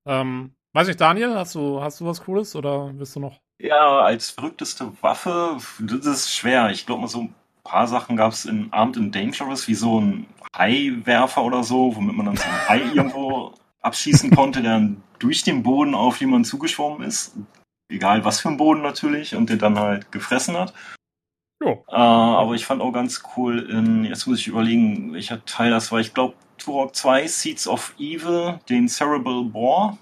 [0.05, 3.41] Ähm, weiß ich, Daniel, hast du, hast du was Cooles oder willst du noch?
[3.59, 6.69] Ja, als verrückteste Waffe, das ist schwer.
[6.71, 9.99] Ich glaube mal so ein paar Sachen gab es in Armed and Dangerous, wie so
[9.99, 15.03] ein Haiwerfer oder so, womit man dann so einen Hai irgendwo abschießen konnte, der dann
[15.19, 17.35] durch den Boden auf jemanden zugeschwommen ist.
[17.89, 20.73] Egal was für ein Boden natürlich, und der dann halt gefressen hat.
[21.87, 25.91] Äh, aber ich fand auch ganz cool in, jetzt muss ich überlegen, welcher Teil das
[25.91, 25.99] war.
[25.99, 29.97] Ich glaube, Turok 2, Seeds of Evil, den Cerebral Boar.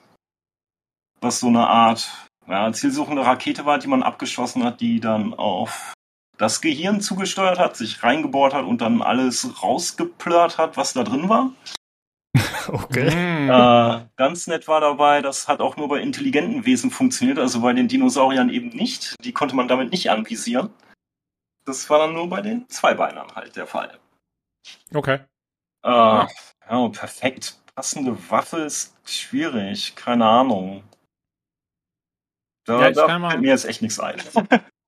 [1.22, 2.10] Was so eine Art
[2.48, 5.94] ja, zielsuchende Rakete war, die man abgeschossen hat, die dann auf
[6.42, 11.30] das Gehirn zugesteuert hat, sich reingebohrt hat und dann alles rausgeplört hat, was da drin
[11.30, 11.52] war.
[12.68, 13.10] Okay.
[13.10, 13.50] Hm.
[13.50, 17.74] Äh, ganz nett war dabei, das hat auch nur bei intelligenten Wesen funktioniert, also bei
[17.74, 19.16] den Dinosauriern eben nicht.
[19.26, 20.70] Die konnte man damit nicht anvisieren.
[21.66, 23.98] Das war dann nur bei den Zweibeinern halt der Fall.
[24.94, 25.20] Okay.
[25.84, 26.28] Äh, ja.
[26.70, 30.84] ja, perfekt passende Waffe ist schwierig, keine Ahnung.
[32.66, 34.22] Da, ja, da fällt mir jetzt echt nichts ein.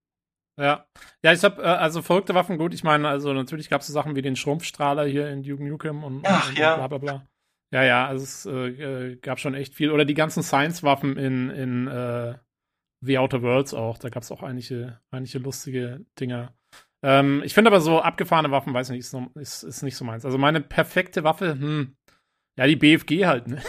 [0.60, 0.86] Ja,
[1.24, 2.74] ja, ich habe äh, also verrückte Waffen gut.
[2.74, 6.04] Ich meine, also natürlich gab es so Sachen wie den Schrumpfstrahler hier in Duke Nukem
[6.04, 6.76] und, Ach, und ja.
[6.76, 7.28] bla bla bla.
[7.74, 9.90] Ja, ja, also es äh, äh, gab schon echt viel.
[9.90, 12.36] Oder die ganzen Science-Waffen in, in äh,
[13.02, 13.98] The Outer Worlds auch.
[13.98, 16.54] Da gab es auch einige, einige lustige Dinger.
[17.02, 20.24] Ähm, ich finde aber so abgefahrene Waffen, weiß nicht, ist, ist, ist nicht so meins.
[20.24, 21.98] Also meine perfekte Waffe, hm,
[22.58, 23.62] ja, die BFG halt, ne?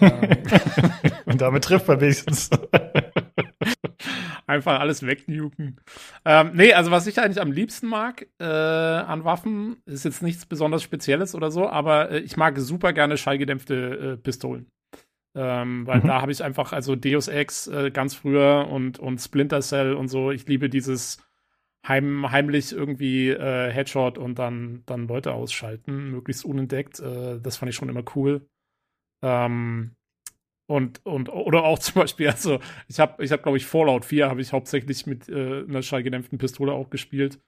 [1.26, 2.50] und damit trifft man wenigstens.
[4.46, 5.80] Einfach alles wegnuken.
[6.24, 10.46] Ähm, nee, also was ich eigentlich am liebsten mag äh, an Waffen, ist jetzt nichts
[10.46, 14.70] besonders Spezielles oder so, aber äh, ich mag super gerne schallgedämpfte äh, Pistolen.
[15.34, 16.06] Ähm, weil mhm.
[16.06, 20.08] da habe ich einfach, also Deus Ex äh, ganz früher und, und Splinter Cell und
[20.08, 21.18] so, ich liebe dieses
[21.86, 27.00] heim, heimlich irgendwie äh, Headshot und dann, dann Leute ausschalten, möglichst unentdeckt.
[27.00, 28.48] Äh, das fand ich schon immer cool.
[29.22, 29.95] Ähm,
[30.66, 34.28] und, und, oder auch zum Beispiel, also, ich habe, ich hab, glaube ich, Fallout 4
[34.28, 37.40] habe ich hauptsächlich mit äh, einer schallgedämpften Pistole auch gespielt.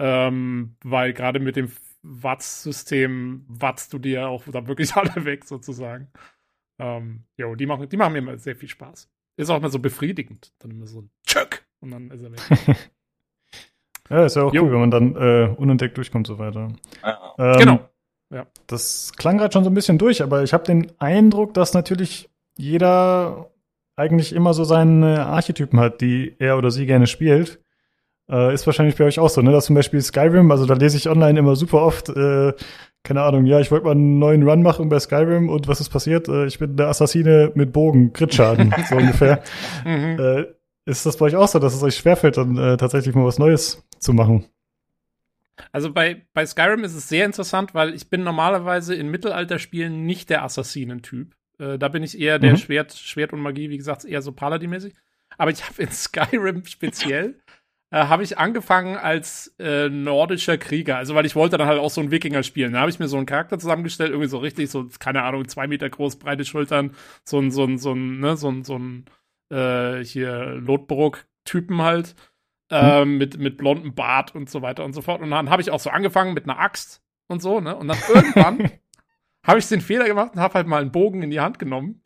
[0.00, 6.08] Ähm, weil gerade mit dem Watts-System watzt du dir auch da wirklich alle weg, sozusagen.
[6.78, 9.10] Ähm, jo, die machen, die machen mir immer sehr viel Spaß.
[9.36, 10.52] Ist auch immer so befriedigend.
[10.60, 12.40] Dann immer so ein Tschöck und dann ist er weg.
[14.10, 14.62] Ja, ist ja auch jo.
[14.62, 16.68] cool, wenn man dann äh, unentdeckt durchkommt und so weiter.
[17.38, 17.88] Ähm, genau.
[18.30, 18.46] Ja.
[18.66, 22.30] Das klang gerade schon so ein bisschen durch, aber ich habe den Eindruck, dass natürlich
[22.58, 23.50] jeder
[23.96, 27.60] eigentlich immer so seine Archetypen hat, die er oder sie gerne spielt.
[28.30, 29.52] Äh, ist wahrscheinlich bei euch auch so, ne?
[29.52, 32.52] Dass zum Beispiel Skyrim, also da lese ich online immer super oft, äh,
[33.02, 35.88] keine Ahnung, ja, ich wollte mal einen neuen Run machen bei Skyrim und was ist
[35.88, 36.28] passiert?
[36.28, 39.42] Äh, ich bin der Assassine mit Bogen, Crit-Schaden, so ungefähr.
[39.84, 40.18] Mhm.
[40.20, 40.44] Äh,
[40.84, 43.38] ist das bei euch auch so, dass es euch schwerfällt, dann äh, tatsächlich mal was
[43.38, 44.46] Neues zu machen?
[45.72, 50.30] Also bei, bei Skyrim ist es sehr interessant, weil ich bin normalerweise in Mittelalterspielen nicht
[50.30, 51.34] der Assassinentyp.
[51.58, 52.56] Äh, da bin ich eher der mhm.
[52.56, 54.94] Schwert, Schwert und Magie, wie gesagt, eher so Paladin-mäßig.
[55.36, 57.40] Aber ich habe in Skyrim speziell
[57.90, 60.96] äh, habe ich angefangen als äh, nordischer Krieger.
[60.96, 62.74] Also weil ich wollte dann halt auch so einen Wikinger spielen.
[62.74, 65.66] Da habe ich mir so einen Charakter zusammengestellt, irgendwie so richtig, so, keine Ahnung, zwei
[65.66, 66.94] Meter groß, breite Schultern,
[67.24, 69.06] so ein, so ein, so ein, ne, so ein, so ein
[69.50, 72.14] äh, hier Lotbrook-Typen halt.
[72.70, 73.16] Äh, hm.
[73.16, 75.22] mit, mit blondem Bart und so weiter und so fort.
[75.22, 77.74] Und dann habe ich auch so angefangen mit einer Axt und so, ne?
[77.74, 78.70] Und dann irgendwann
[79.48, 82.00] habe ich den Fehler gemacht und habe halt mal einen Bogen in die Hand genommen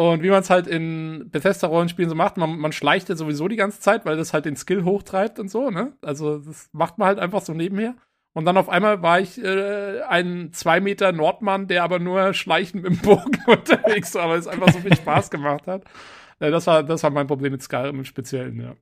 [0.00, 3.56] und wie man es halt in Bethesda-Rollenspielen so macht, man, man schleicht ja sowieso die
[3.56, 5.92] ganze Zeit, weil das halt den Skill hochtreibt und so, ne?
[6.00, 7.96] Also das macht man halt einfach so nebenher.
[8.32, 12.84] Und dann auf einmal war ich äh, ein zwei Meter Nordmann, der aber nur schleichend
[12.84, 15.84] mit dem Bogen unterwegs war, weil es einfach so viel Spaß gemacht hat.
[16.38, 18.76] Äh, das, war, das war mein Problem mit Skyrim im Speziellen, ja.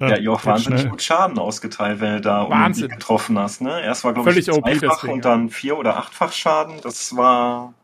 [0.00, 2.88] Ja, ja auch wahnsinnig gut Schaden ausgeteilt, wenn du da Wahnsinn.
[2.88, 3.60] getroffen hast.
[3.60, 3.82] Ne?
[3.82, 6.80] Erst war, glaube ich, zweifach und dann vier- oder achtfach Schaden.
[6.82, 7.74] Das war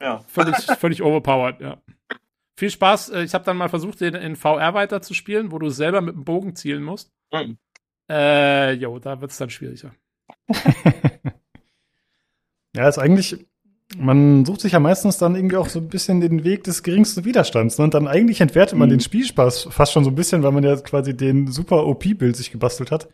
[0.00, 0.24] ja.
[0.28, 1.78] Völlig, völlig overpowered, ja.
[2.58, 3.10] Viel Spaß.
[3.10, 6.24] Äh, ich habe dann mal versucht, den in VR weiterzuspielen, wo du selber mit dem
[6.24, 7.12] Bogen zielen musst.
[7.32, 7.58] Mhm.
[8.10, 9.94] Äh, jo, da wird es dann schwieriger.
[12.74, 13.46] ja, ist eigentlich,
[13.96, 17.24] man sucht sich ja meistens dann irgendwie auch so ein bisschen den Weg des geringsten
[17.24, 17.78] Widerstands.
[17.78, 17.84] Ne?
[17.84, 18.94] Und dann eigentlich entwertet man mhm.
[18.94, 22.50] den Spielspaß fast schon so ein bisschen, weil man ja quasi den super OP-Bild sich
[22.50, 23.08] gebastelt hat.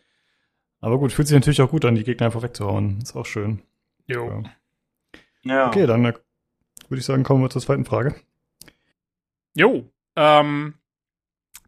[0.81, 2.99] Aber gut, fühlt sich natürlich auch gut an, die Gegner einfach wegzuhauen.
[3.01, 3.61] Ist auch schön.
[4.07, 4.43] Jo.
[5.43, 5.55] Ja.
[5.55, 5.67] ja.
[5.67, 8.15] Okay, dann würde ich sagen, kommen wir zur zweiten Frage.
[9.53, 9.85] Jo.
[10.15, 10.73] Ähm,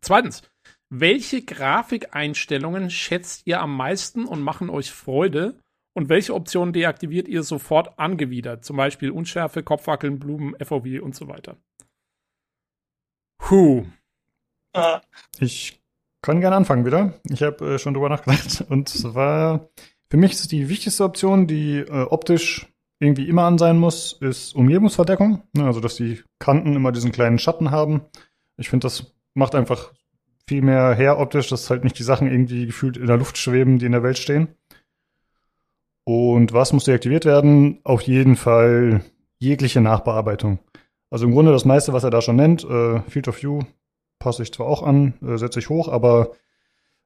[0.02, 0.44] zweitens.
[0.90, 5.60] Welche Grafikeinstellungen schätzt ihr am meisten und machen euch Freude?
[5.96, 8.66] Und welche Optionen deaktiviert ihr sofort angewidert?
[8.66, 11.58] Zum Beispiel Unschärfe, Kopfwackeln, Blumen, FOV und so weiter.
[13.50, 13.86] Huh.
[15.40, 15.82] Ich
[16.22, 17.14] kann gerne anfangen wieder.
[17.30, 18.66] Ich habe äh, schon drüber nachgedacht.
[18.70, 19.70] Und zwar,
[20.10, 22.68] für mich ist die wichtigste Option, die äh, optisch
[23.00, 25.44] irgendwie immer an sein muss, ist Umgebungsverdeckung.
[25.54, 28.02] Ne, also, dass die Kanten immer diesen kleinen Schatten haben.
[28.58, 29.94] Ich finde, das macht einfach
[30.48, 33.80] viel mehr her optisch, dass halt nicht die Sachen irgendwie gefühlt in der Luft schweben,
[33.80, 34.50] die in der Welt stehen.
[36.06, 37.80] Und was muss deaktiviert werden?
[37.84, 39.04] Auf jeden Fall
[39.40, 40.60] jegliche Nachbearbeitung.
[41.10, 43.62] Also im Grunde das meiste, was er da schon nennt, äh, Field of View
[44.20, 46.32] passe ich zwar auch an, äh, setze ich hoch, aber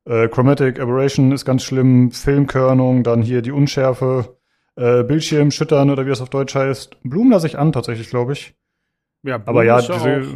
[0.06, 4.38] äh, Chromatic Aberration ist ganz schlimm, Filmkörnung, dann hier die Unschärfe,
[4.76, 6.98] äh, Bildschirm schüttern oder wie das auf Deutsch heißt.
[7.04, 8.56] Blumen lasse ich an, tatsächlich, glaube ich.
[9.24, 10.34] Ja, Blumen Aber ja, diese,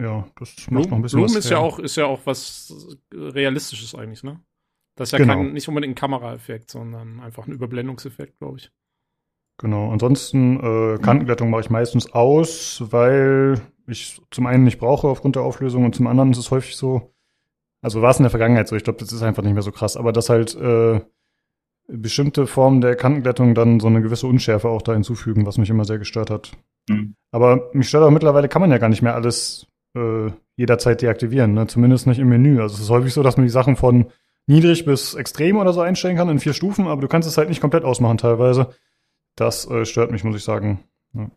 [0.00, 2.20] ja, das Blumen, macht noch ein bisschen Blumen was ist ja auch, ist ja auch
[2.24, 4.40] was Realistisches eigentlich, ne?
[5.00, 5.36] Das ist ja genau.
[5.36, 8.70] kein, nicht unbedingt ein Kameraeffekt, sondern einfach ein Überblendungseffekt, glaube ich.
[9.56, 9.90] Genau.
[9.90, 15.42] Ansonsten äh, Kantenglättung mache ich meistens aus, weil ich zum einen nicht brauche aufgrund der
[15.42, 17.14] Auflösung und zum anderen ist es häufig so,
[17.80, 19.72] also war es in der Vergangenheit so, ich glaube, das ist einfach nicht mehr so
[19.72, 21.00] krass, aber das halt äh,
[21.88, 25.86] bestimmte Formen der Kantenglättung dann so eine gewisse Unschärfe auch da hinzufügen, was mich immer
[25.86, 26.52] sehr gestört hat.
[26.90, 27.14] Mhm.
[27.32, 31.54] Aber mich stört auch mittlerweile, kann man ja gar nicht mehr alles äh, jederzeit deaktivieren,
[31.54, 31.66] ne?
[31.68, 32.60] zumindest nicht im Menü.
[32.60, 34.10] Also es ist häufig so, dass man die Sachen von
[34.50, 37.48] niedrig bis extrem oder so einstellen kann in vier Stufen, aber du kannst es halt
[37.48, 38.74] nicht komplett ausmachen teilweise.
[39.36, 40.84] Das äh, stört mich, muss ich sagen.
[41.14, 41.30] Ja.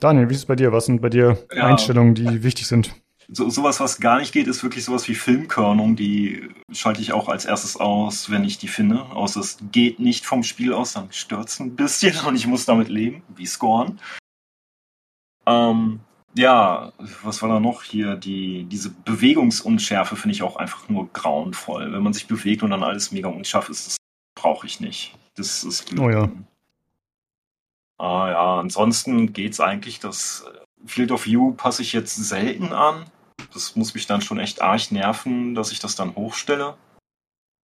[0.00, 0.72] Daniel, wie ist es bei dir?
[0.72, 1.64] Was sind bei dir ja.
[1.64, 2.94] Einstellungen, die wichtig sind?
[3.28, 5.96] so, sowas, was gar nicht geht, ist wirklich sowas wie Filmkörnung.
[5.96, 9.02] Die schalte ich auch als erstes aus, wenn ich die finde.
[9.06, 12.64] Außer es geht nicht vom Spiel aus, dann stört es ein bisschen und ich muss
[12.64, 13.98] damit leben, wie Scorn.
[15.46, 16.00] Ähm,
[16.36, 18.16] ja, was war da noch hier?
[18.16, 21.92] Die, diese Bewegungsunschärfe finde ich auch einfach nur grauenvoll.
[21.92, 23.96] Wenn man sich bewegt und dann alles mega unscharf ist, das
[24.34, 25.16] brauche ich nicht.
[25.34, 26.00] Das ist blöd.
[26.00, 26.30] Oh ja.
[27.98, 30.00] Ah ja, ansonsten geht's eigentlich.
[30.00, 30.44] Das
[30.84, 33.06] Field of View passe ich jetzt selten an.
[33.54, 36.76] Das muss mich dann schon echt arg nerven, dass ich das dann hochstelle.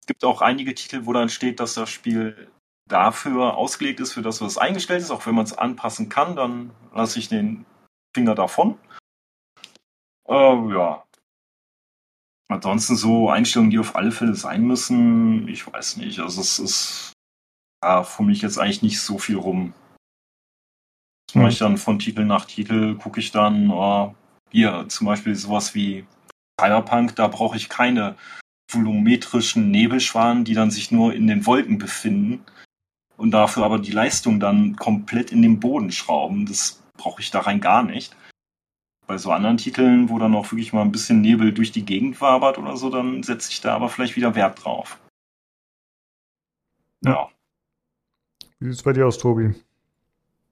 [0.01, 2.51] Es gibt auch einige Titel, wo dann steht, dass das Spiel
[2.89, 5.11] dafür ausgelegt ist, für das, was eingestellt ist.
[5.11, 7.67] Auch wenn man es anpassen kann, dann lasse ich den
[8.15, 8.79] Finger davon.
[10.29, 11.05] Äh, ja.
[12.49, 16.21] Ansonsten so Einstellungen, die auf alle Fälle sein müssen, ich weiß nicht.
[16.21, 17.13] Also es ist
[17.83, 19.73] ja, für mich jetzt eigentlich nicht so viel rum.
[21.27, 24.15] Das mache ich dann von Titel nach Titel, gucke ich dann, oh,
[24.51, 26.05] hier zum Beispiel sowas wie
[26.61, 28.17] Cyberpunk, da brauche ich keine
[28.71, 32.45] volumetrischen Nebelschwanen, die dann sich nur in den Wolken befinden
[33.17, 36.47] und dafür aber die Leistung dann komplett in den Boden schrauben.
[36.47, 38.17] Das brauche ich da rein gar nicht.
[39.07, 42.21] Bei so anderen Titeln, wo dann auch wirklich mal ein bisschen Nebel durch die Gegend
[42.21, 45.01] wabert oder so, dann setze ich da aber vielleicht wieder Wert drauf.
[47.05, 47.29] Ja.
[48.61, 49.55] Wie sieht es bei dir aus, Tobi?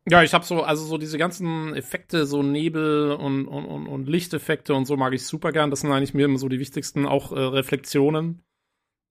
[0.08, 4.08] Ja, ich habe so, also so diese ganzen Effekte, so Nebel und, und, und, und
[4.08, 5.70] Lichteffekte und so mag ich super gern.
[5.70, 8.42] Das sind eigentlich mir immer so die wichtigsten, auch äh, Reflexionen.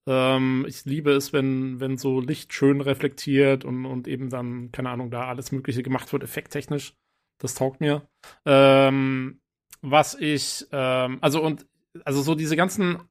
[0.06, 4.90] Ähm, ich liebe es, wenn, wenn so Licht schön reflektiert und, und eben dann, keine
[4.90, 6.94] Ahnung, da alles Mögliche gemacht wird, effekttechnisch.
[7.40, 8.06] Das taugt mir.
[8.46, 9.40] Ähm,
[9.82, 11.66] was ich, ähm, also und,
[12.04, 13.02] also so diese ganzen,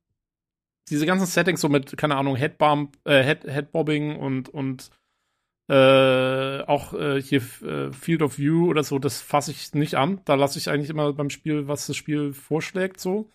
[0.89, 4.91] diese ganzen Settings so mit, keine Ahnung, Headbump, äh, Head, Headbobbing und, und
[5.67, 10.21] äh, auch äh, hier äh, Field of View oder so, das fasse ich nicht an.
[10.25, 13.29] Da lasse ich eigentlich immer beim Spiel, was das Spiel vorschlägt, so.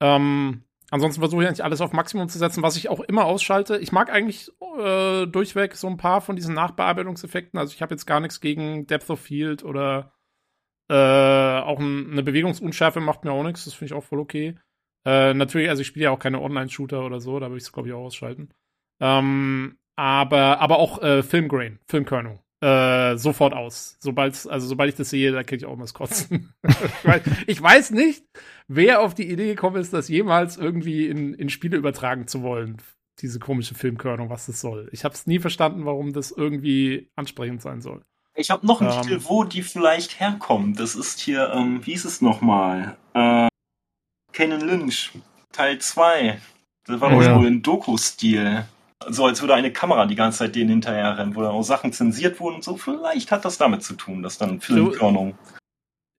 [0.00, 3.78] Ähm, ansonsten versuche ich eigentlich alles auf Maximum zu setzen, was ich auch immer ausschalte.
[3.78, 7.58] Ich mag eigentlich äh, durchweg so ein paar von diesen Nachbearbeitungseffekten.
[7.58, 10.12] Also ich habe jetzt gar nichts gegen Depth of Field oder
[10.88, 13.64] äh, auch ein, eine Bewegungsunschärfe macht mir auch nichts.
[13.64, 14.56] Das finde ich auch voll okay.
[15.04, 17.72] Äh, natürlich, also ich spiele ja auch keine Online-Shooter oder so, da würde ich es,
[17.72, 18.50] glaube ich, auch ausschalten.
[19.00, 22.40] Ähm, aber, aber auch äh, Filmgrain, Filmkörnung.
[22.60, 23.96] Äh, sofort aus.
[24.00, 26.52] Sobald, also sobald ich das sehe, da kriege ich auch mal das Kotzen.
[27.46, 28.24] ich weiß nicht,
[28.66, 32.78] wer auf die Idee gekommen ist, das jemals irgendwie in, in Spiele übertragen zu wollen.
[33.20, 34.88] Diese komische Filmkörnung, was das soll.
[34.92, 38.02] Ich habe es nie verstanden, warum das irgendwie ansprechend sein soll.
[38.38, 40.74] Ich habe noch einen ähm, Titel, wo die vielleicht herkommen.
[40.74, 42.96] Das ist hier, ähm, wie hieß es nochmal?
[43.12, 43.48] Äh,
[44.32, 45.10] Canon Lynch,
[45.52, 46.40] Teil 2.
[46.86, 47.34] Das war oh, ja.
[47.34, 48.64] so in Doku-Stil
[49.06, 51.92] so als würde eine Kamera die ganze Zeit denen hinterher rennen, wo dann auch Sachen
[51.92, 52.76] zensiert wurden und so.
[52.76, 55.38] Vielleicht hat das damit zu tun, dass dann Filmkörnung.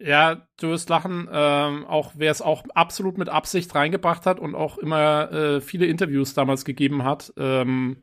[0.02, 4.56] Ja, du wirst lachen, ähm, auch wer es auch absolut mit Absicht reingebracht hat und
[4.56, 7.98] auch immer äh, viele Interviews damals gegeben hat, ähm,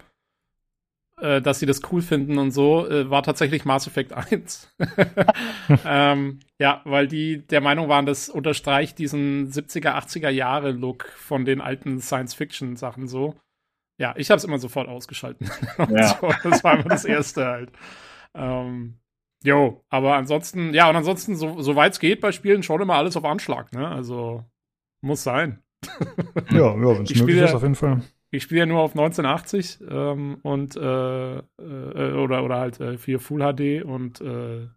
[1.21, 4.75] äh, dass sie das cool finden und so, äh, war tatsächlich Mass Effect 1.
[5.85, 11.45] ähm, ja, weil die der Meinung waren, das unterstreicht diesen 70er, 80er Jahre Look von
[11.45, 13.35] den alten Science-Fiction-Sachen so.
[13.99, 15.51] Ja, ich habe es immer sofort ausgeschalten.
[15.91, 16.19] Ja.
[16.21, 17.71] so, das war immer das Erste halt.
[18.35, 18.99] Ähm,
[19.43, 23.17] jo, aber ansonsten, ja, und ansonsten, so, soweit es geht bei Spielen, schon immer alles
[23.17, 23.89] auf Anschlag, ne?
[23.89, 24.45] Also,
[25.01, 25.63] muss sein.
[26.51, 28.03] ja, ja wenn es möglich ist, auf jeden Fall.
[28.37, 31.43] Ich spiele ja nur auf 1980 ähm, und äh, äh,
[32.13, 34.69] oder, oder halt äh, 4 Full HD und äh,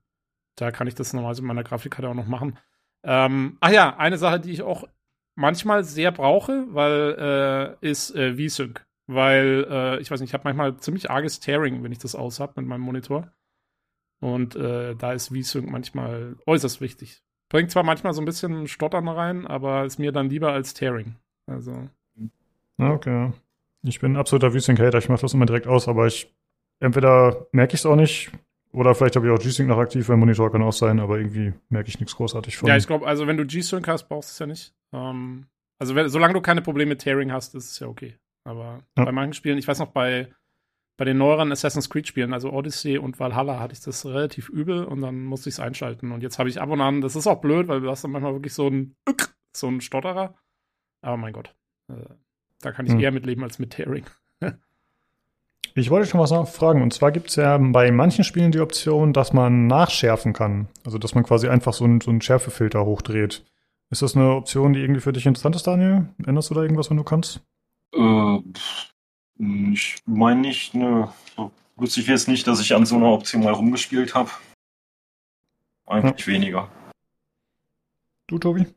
[0.55, 2.57] da kann ich das normalerweise mit meiner Grafikkarte auch noch machen.
[3.03, 4.83] Ähm, ach ja, eine Sache, die ich auch
[5.35, 10.43] manchmal sehr brauche, weil äh, ist äh, V-Sync weil äh, ich weiß nicht, ich habe
[10.43, 13.31] manchmal ziemlich arges Tearing, wenn ich das aus habe mit meinem Monitor.
[14.21, 17.23] Und äh, da ist V-Sync manchmal äußerst wichtig.
[17.49, 21.15] Bringt zwar manchmal so ein bisschen Stottern rein, aber ist mir dann lieber als Tearing.
[21.47, 21.89] Also.
[22.77, 23.31] Okay.
[23.83, 24.97] Ich bin ein absoluter V-Sync-Hater.
[24.97, 26.33] Ich mache das immer direkt aus, aber ich
[26.79, 28.31] entweder merke ich es auch nicht
[28.71, 31.53] oder vielleicht habe ich auch G-Sync noch aktiv, weil Monitor kann auch sein, aber irgendwie
[31.69, 32.69] merke ich nichts großartig von.
[32.69, 34.73] Ja, ich glaube, also wenn du G-Sync hast, brauchst du es ja nicht.
[34.93, 35.47] Ähm,
[35.79, 38.17] also wenn, solange du keine Probleme mit Tearing hast, ist es ja okay.
[38.43, 39.05] Aber ja.
[39.05, 40.31] bei manchen Spielen, ich weiß noch, bei,
[40.97, 45.01] bei den neueren Assassin's Creed-Spielen, also Odyssey und Valhalla, hatte ich das relativ übel und
[45.01, 46.11] dann musste ich es einschalten.
[46.11, 48.11] Und jetzt habe ich ab und an, das ist auch blöd, weil du hast dann
[48.11, 48.95] manchmal wirklich so ein,
[49.55, 50.35] so ein Stotterer.
[51.01, 51.55] Aber mein Gott,
[51.91, 52.13] äh,
[52.61, 52.99] da kann ich hm.
[52.99, 54.05] eher mitleben als mit Tearing.
[55.75, 56.81] Ich wollte schon was fragen.
[56.81, 60.67] Und zwar gibt es ja bei manchen Spielen die Option, dass man nachschärfen kann.
[60.83, 63.45] Also, dass man quasi einfach so einen, so einen Schärfefilter hochdreht.
[63.89, 66.09] Ist das eine Option, die irgendwie für dich interessant ist, Daniel?
[66.25, 67.41] Änderst du da irgendwas, wenn du kannst?
[67.93, 68.39] Äh,
[69.71, 71.09] ich meine nicht, ne.
[71.77, 74.29] Lustig wäre es nicht, dass ich an so einer Option mal rumgespielt habe.
[75.85, 76.33] Eigentlich ja.
[76.33, 76.69] weniger.
[78.27, 78.67] Du, Tobi?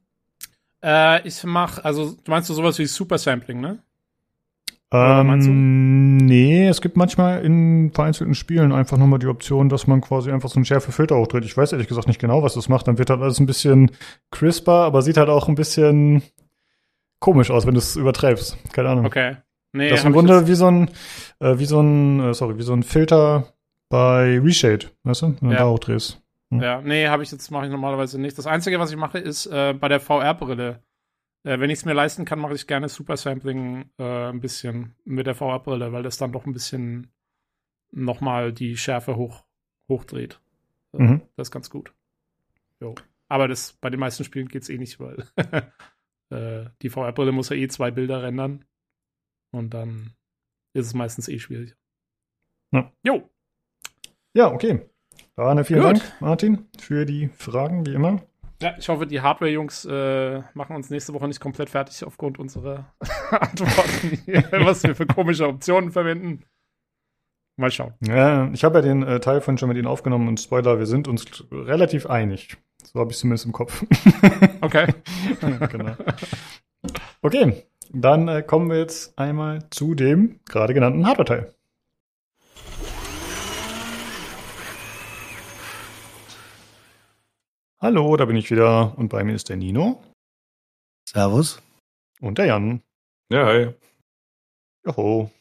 [0.82, 3.78] Äh, ich mach, also meinst du sowas wie Super Sampling, ne?
[4.94, 10.30] Ähm, nee, es gibt manchmal in vereinzelten Spielen einfach nochmal die Option, dass man quasi
[10.30, 11.46] einfach so einen Schärfefilter hochdreht.
[11.46, 12.88] Ich weiß ehrlich gesagt nicht genau, was das macht.
[12.88, 13.92] Dann wird halt alles ein bisschen
[14.30, 16.22] crisper, aber sieht halt auch ein bisschen
[17.20, 18.58] komisch aus, wenn du es übertreibst.
[18.74, 19.06] Keine Ahnung.
[19.06, 19.36] Okay.
[19.72, 20.90] Nee, das ist im Grunde wie so ein,
[21.40, 23.54] äh, wie so ein, äh, sorry, wie so ein Filter
[23.88, 25.60] bei Reshade, weißt du, wenn du ja.
[25.60, 26.21] da hochdrehst.
[26.52, 26.60] Hm.
[26.60, 28.38] Ja, nee, habe ich jetzt, mache ich normalerweise nicht.
[28.38, 30.82] Das Einzige, was ich mache, ist äh, bei der VR-Brille.
[31.44, 34.94] Äh, wenn ich es mir leisten kann, mache ich gerne Super Sampling äh, ein bisschen
[35.04, 37.10] mit der VR-Brille, weil das dann doch ein bisschen
[37.90, 39.44] nochmal die Schärfe hoch,
[39.88, 40.40] hochdreht.
[40.92, 41.22] Äh, mhm.
[41.36, 41.92] Das ist ganz gut.
[42.80, 42.94] Jo.
[43.28, 45.26] Aber das, bei den meisten Spielen geht es eh nicht, weil
[46.32, 48.64] Äh, die VR-Brille muss ja eh zwei Bilder rendern.
[49.50, 50.14] Und dann
[50.72, 51.76] ist es meistens eh schwierig.
[52.72, 52.90] Ja.
[53.04, 53.30] Jo.
[54.32, 54.88] Ja, okay.
[55.36, 55.92] Dane, vielen Gut.
[55.92, 58.20] Dank, Martin, für die Fragen, wie immer.
[58.60, 62.92] Ja, ich hoffe, die Hardware-Jungs äh, machen uns nächste Woche nicht komplett fertig aufgrund unserer
[63.30, 64.22] Antworten,
[64.66, 66.44] was wir für komische Optionen verwenden.
[67.56, 67.94] Mal schauen.
[68.06, 70.86] Ja, ich habe ja den äh, Teil von schon mit Ihnen aufgenommen und Spoiler, wir
[70.86, 72.56] sind uns relativ einig.
[72.84, 73.84] So habe ich zumindest im Kopf.
[74.62, 74.86] Okay.
[75.40, 75.96] genau.
[77.20, 81.52] Okay, dann äh, kommen wir jetzt einmal zu dem gerade genannten Hardware-Teil.
[87.82, 90.00] Hallo, da bin ich wieder und bei mir ist der Nino
[91.04, 91.60] Servus.
[92.20, 92.80] und der Jan.
[93.28, 93.74] Ja, hi.
[94.86, 95.32] Joho.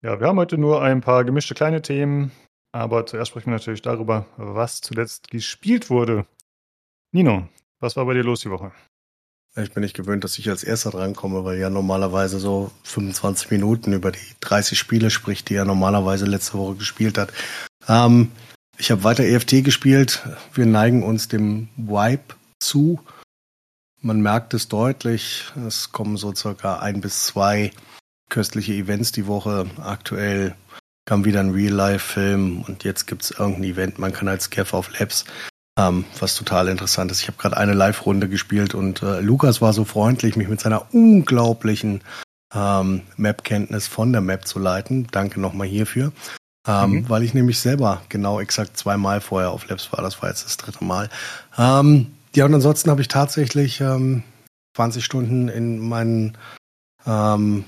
[0.00, 2.30] Ja, wir haben heute nur ein paar gemischte kleine Themen,
[2.70, 6.26] aber zuerst sprechen wir natürlich darüber, was zuletzt gespielt wurde.
[7.10, 7.48] Nino,
[7.80, 8.70] was war bei dir los die Woche?
[9.56, 13.92] Ich bin nicht gewöhnt, dass ich als erster drankomme, weil ja normalerweise so 25 Minuten
[13.92, 17.32] über die 30 Spiele spricht, die er normalerweise letzte Woche gespielt hat.
[17.88, 18.30] Ähm,
[18.78, 20.22] ich habe weiter EFT gespielt.
[20.54, 23.00] Wir neigen uns dem Wipe zu.
[24.00, 25.52] Man merkt es deutlich.
[25.66, 27.72] Es kommen so circa ein bis zwei
[28.30, 29.66] köstliche Events die Woche.
[29.82, 30.54] Aktuell
[31.04, 33.98] kam wieder ein Real-Life-Film und jetzt gibt es irgendein Event.
[33.98, 35.24] Man kann als Kev auf Labs,
[35.78, 37.22] ähm, was total interessant ist.
[37.22, 40.94] Ich habe gerade eine Live-Runde gespielt und äh, Lukas war so freundlich, mich mit seiner
[40.94, 42.02] unglaublichen
[42.54, 45.08] ähm, Map-Kenntnis von der Map zu leiten.
[45.10, 46.12] Danke nochmal hierfür.
[46.68, 47.08] Ähm, Mhm.
[47.08, 50.02] Weil ich nämlich selber genau exakt zweimal vorher auf Labs war.
[50.02, 51.08] Das war jetzt das dritte Mal.
[51.56, 54.22] Ähm, ja, und ansonsten habe ich tatsächlich ähm,
[54.76, 56.36] 20 Stunden in meinen
[57.06, 57.64] ähm,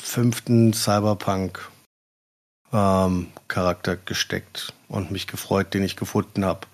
[0.00, 1.68] fünften Cyberpunk
[2.72, 6.66] ähm, Charakter gesteckt und mich gefreut, den ich gefunden habe,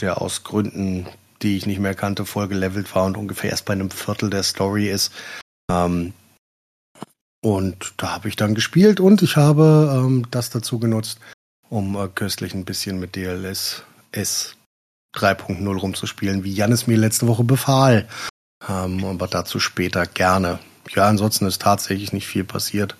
[0.00, 1.06] der aus Gründen,
[1.42, 4.44] die ich nicht mehr kannte, voll gelevelt war und ungefähr erst bei einem Viertel der
[4.44, 5.12] Story ist.
[5.70, 6.12] Ähm,
[7.42, 11.18] und da habe ich dann gespielt und ich habe ähm, das dazu genutzt,
[11.68, 13.82] um äh, köstlich ein bisschen mit DLS
[14.12, 14.56] S
[15.16, 18.08] 3.0 rumzuspielen, wie Jan es mir letzte Woche befahl.
[18.68, 20.58] Ähm, aber dazu später gerne.
[20.90, 22.96] Ja, ansonsten ist tatsächlich nicht viel passiert.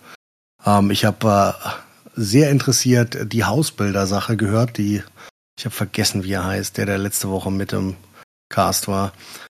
[0.64, 1.70] Ähm, ich habe äh,
[2.14, 5.02] sehr interessiert die Hausbilder-Sache gehört, die
[5.58, 7.96] ich habe vergessen, wie er heißt, der der letzte Woche mit im
[8.48, 9.12] Cast war.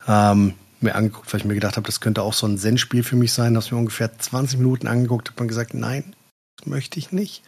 [0.06, 3.16] Ähm, mir angeguckt, weil ich mir gedacht habe, das könnte auch so ein Zen-Spiel für
[3.16, 3.54] mich sein.
[3.54, 6.16] Das mir ungefähr 20 Minuten angeguckt, habe man gesagt, nein,
[6.58, 7.44] das möchte ich nicht.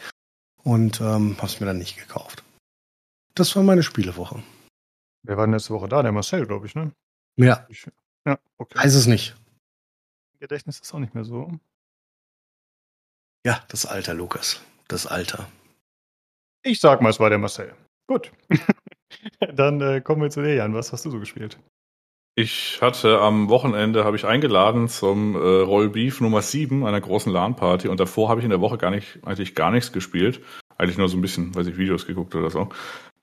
[0.63, 2.43] Und ähm, habe es mir dann nicht gekauft.
[3.35, 4.41] Das war meine Spielewoche.
[5.23, 6.01] Wer war denn letzte Woche da?
[6.01, 6.91] Der Marcel, glaube ich, ne?
[7.37, 7.85] Ja, Ich,
[8.25, 8.79] ja, okay.
[8.79, 9.35] weiß es nicht.
[10.39, 11.51] Gedächtnis ist auch nicht mehr so.
[13.45, 14.61] Ja, das Alter, Lukas.
[14.87, 15.49] Das Alter.
[16.63, 17.75] Ich sag mal, es war der Marcel.
[18.07, 18.31] Gut.
[19.53, 20.73] Dann äh, kommen wir zu dir, Jan.
[20.73, 21.59] Was hast du so gespielt?
[22.37, 27.87] Ich hatte am Wochenende habe ich eingeladen zum äh, Rollbeef Nummer 7 einer großen LAN-Party
[27.87, 30.41] und davor habe ich in der Woche gar nicht, eigentlich gar nichts gespielt.
[30.77, 32.67] Eigentlich nur so ein bisschen, weiß ich, Videos geguckt oder so.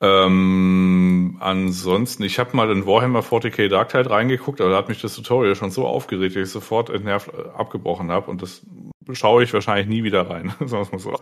[0.01, 5.03] Ähm, ansonsten, ich habe mal in Warhammer 40k Dark Tide reingeguckt, aber da hat mich
[5.03, 8.67] das Tutorial schon so aufgeregt, dass ich sofort entnervt äh, abgebrochen habe und das
[9.13, 11.21] schaue ich wahrscheinlich nie wieder rein, sagen wir mal so.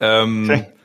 [0.00, 0.66] Ähm, Okay.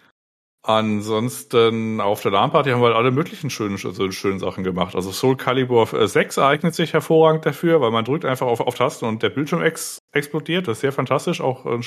[0.62, 4.94] Ansonsten auf der LAN-Party haben wir halt alle möglichen schönen, also schönen Sachen gemacht.
[4.94, 8.76] Also Soul Calibur äh, 6 eignet sich hervorragend dafür, weil man drückt einfach auf, auf
[8.76, 10.68] Tasten und der Bildschirm ex explodiert.
[10.68, 11.82] Das ist sehr fantastisch, auch ein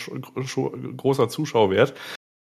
[0.97, 1.95] großer Zuschauerwert.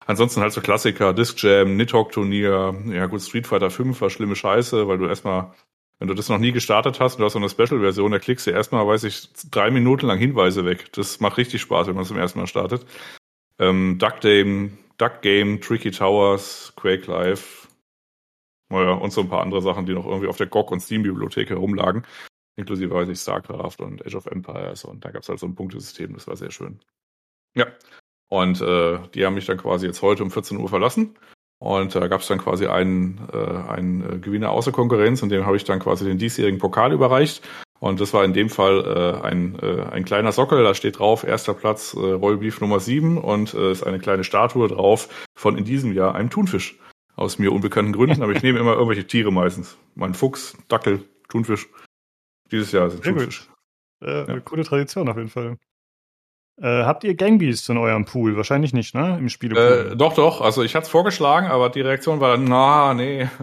[0.06, 4.36] Ansonsten halt so Klassiker, Disc Jam, Nidhogg Turnier, ja gut, Street Fighter 5 war schlimme
[4.36, 5.52] Scheiße, weil du erstmal,
[5.98, 8.46] wenn du das noch nie gestartet hast und du hast so eine Special-Version, da klickst
[8.46, 10.92] du erstmal, weiß ich, drei Minuten lang Hinweise weg.
[10.92, 12.86] Das macht richtig Spaß, wenn man zum ersten Mal startet.
[13.58, 17.68] Ähm, Duck Game, Duck Game, Tricky Towers, Quake Live,
[18.68, 21.50] naja, und so ein paar andere Sachen, die noch irgendwie auf der GOG und Steam-Bibliothek
[21.50, 22.06] herumlagen.
[22.56, 24.84] Inklusive, weiß ich, StarCraft und Age of Empires.
[24.84, 26.80] Und da gab es halt so ein Punktesystem, das war sehr schön.
[27.54, 27.66] Ja.
[28.28, 31.16] Und äh, die haben mich dann quasi jetzt heute um 14 Uhr verlassen.
[31.58, 35.46] Und da gab es dann quasi einen, äh, einen äh, Gewinner außer Konkurrenz und dem
[35.46, 37.46] habe ich dann quasi den diesjährigen Pokal überreicht.
[37.80, 41.24] Und das war in dem Fall äh, ein, äh, ein kleiner Sockel, da steht drauf,
[41.24, 45.64] erster Platz, äh, Rollbeef Nummer 7 und äh, ist eine kleine Statue drauf von in
[45.64, 46.78] diesem Jahr einem Thunfisch.
[47.16, 49.76] Aus mir unbekannten Gründen, aber ich nehme immer irgendwelche Tiere meistens.
[49.94, 51.68] Mein Fuchs, Dackel, Thunfisch.
[52.50, 53.22] Dieses Jahr ist ein Sehr gut.
[53.22, 53.50] Thunfisch.
[54.02, 55.56] Äh, Eine coole Tradition auf jeden Fall.
[56.62, 58.36] Äh, habt ihr Gangbeasts in eurem Pool?
[58.36, 59.16] Wahrscheinlich nicht, ne?
[59.18, 59.92] Im Spielepool.
[59.92, 60.42] Äh, doch, doch.
[60.42, 63.28] Also ich hatte es vorgeschlagen, aber die Reaktion war na, nee.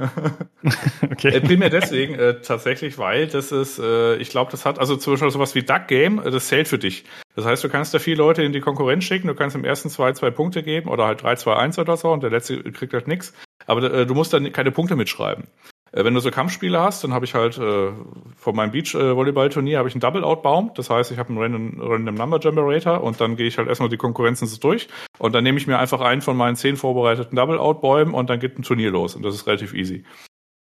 [0.63, 1.39] Äh, okay.
[1.39, 5.32] primär deswegen, äh, tatsächlich, weil das ist, äh, ich glaube, das hat, also zum Beispiel
[5.32, 7.05] sowas wie Duck Game, äh, das zählt für dich.
[7.36, 9.89] Das heißt, du kannst da vier Leute in die Konkurrenz schicken, du kannst im ersten
[9.89, 12.93] zwei, zwei Punkte geben oder halt drei, zwei, eins oder so und der letzte kriegt
[12.93, 13.34] halt nix.
[13.65, 15.45] Aber äh, du musst dann keine Punkte mitschreiben.
[15.92, 17.92] Äh, wenn du so Kampfspiele hast, dann habe ich halt äh,
[18.36, 20.72] von meinem Beach-Volleyball-Turnier habe ich einen Double-Out-Baum.
[20.76, 23.90] Das heißt, ich habe einen Random, Random Number Generator und dann gehe ich halt erstmal
[23.90, 27.36] die Konkurrenzen so durch und dann nehme ich mir einfach einen von meinen zehn vorbereiteten
[27.36, 30.04] Double-Out-Bäumen und dann geht ein Turnier los und das ist relativ easy.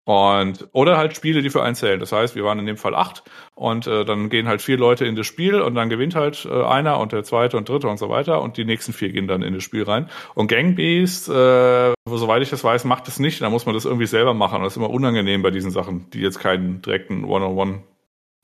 [0.08, 2.00] Und, oder halt Spiele, die für einen zählen.
[2.00, 3.24] Das heißt, wir waren in dem Fall acht
[3.56, 6.64] und äh, dann gehen halt vier Leute in das Spiel und dann gewinnt halt äh,
[6.64, 9.42] einer und der zweite und dritte und so weiter und die nächsten vier gehen dann
[9.42, 10.10] in das Spiel rein.
[10.34, 13.42] Und Gangbeast, äh, soweit ich das weiß, macht das nicht.
[13.42, 14.60] Da muss man das irgendwie selber machen.
[14.60, 17.84] Und das ist immer unangenehm bei diesen Sachen, die jetzt keinen direkten One-on-One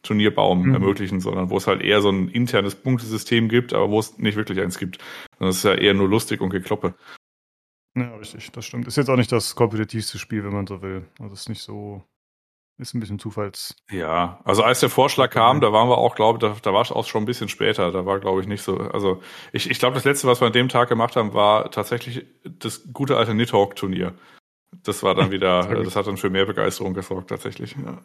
[0.01, 0.73] Turnierbaum mhm.
[0.73, 4.35] ermöglichen, sondern wo es halt eher so ein internes Punktesystem gibt, aber wo es nicht
[4.35, 4.97] wirklich eins gibt.
[5.39, 6.93] Das ist ja eher nur lustig und Gekloppe.
[7.95, 8.87] Ja, richtig, das stimmt.
[8.87, 11.05] Ist jetzt auch nicht das kompetitivste Spiel, wenn man so will.
[11.19, 12.03] Also ist nicht so,
[12.79, 13.75] ist ein bisschen Zufalls.
[13.91, 16.81] Ja, also als der Vorschlag kam, da waren wir auch, glaube ich, da, da war
[16.81, 17.91] es auch schon ein bisschen später.
[17.91, 18.77] Da war, glaube ich, nicht so.
[18.77, 19.21] Also
[19.51, 22.91] ich, ich glaube, das letzte, was wir an dem Tag gemacht haben, war tatsächlich das
[22.91, 24.13] gute alte Nidhogg-Turnier.
[24.81, 27.75] Das war dann wieder, das hat dann für mehr Begeisterung gesorgt, tatsächlich.
[27.75, 28.01] Ja.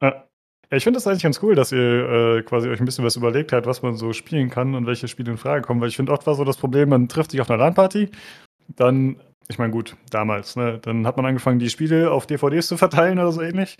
[0.00, 0.24] ja.
[0.70, 3.16] Ja, ich finde das eigentlich ganz cool, dass ihr äh, quasi euch ein bisschen was
[3.16, 5.96] überlegt habt, was man so spielen kann und welche Spiele in Frage kommen, weil ich
[5.96, 8.10] finde, oft war so das Problem, man trifft sich auf einer LAN-Party
[8.68, 9.16] dann,
[9.48, 13.18] ich meine, gut, damals, ne, dann hat man angefangen, die Spiele auf DVDs zu verteilen
[13.18, 13.76] oder so ähnlich.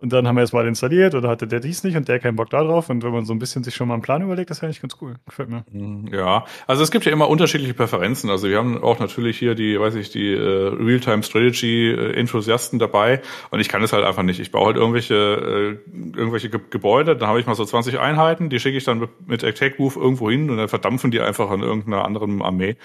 [0.00, 2.36] Und dann haben wir es mal installiert oder hatte der dies nicht und der keinen
[2.36, 2.88] Bock da drauf.
[2.88, 4.96] Und wenn man so ein bisschen sich schon mal einen Plan überlegt, ist eigentlich ganz
[5.02, 5.16] cool.
[5.26, 5.62] Gefällt mir.
[5.70, 8.30] Mhm, ja, also es gibt ja immer unterschiedliche Präferenzen.
[8.30, 13.20] Also wir haben auch natürlich hier die, weiß ich, die äh, Real-Time-Strategy-Enthusiasten dabei.
[13.50, 14.40] Und ich kann es halt einfach nicht.
[14.40, 15.76] Ich baue halt irgendwelche, äh,
[16.18, 19.10] irgendwelche Ge Gebäude, dann habe ich mal so 20 Einheiten, die schicke ich dann mit,
[19.26, 22.76] mit Attack Move irgendwo hin und dann verdampfen die einfach an irgendeiner anderen Armee.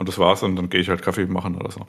[0.00, 1.86] Und das war's und dann gehe ich halt Kaffee machen oder so.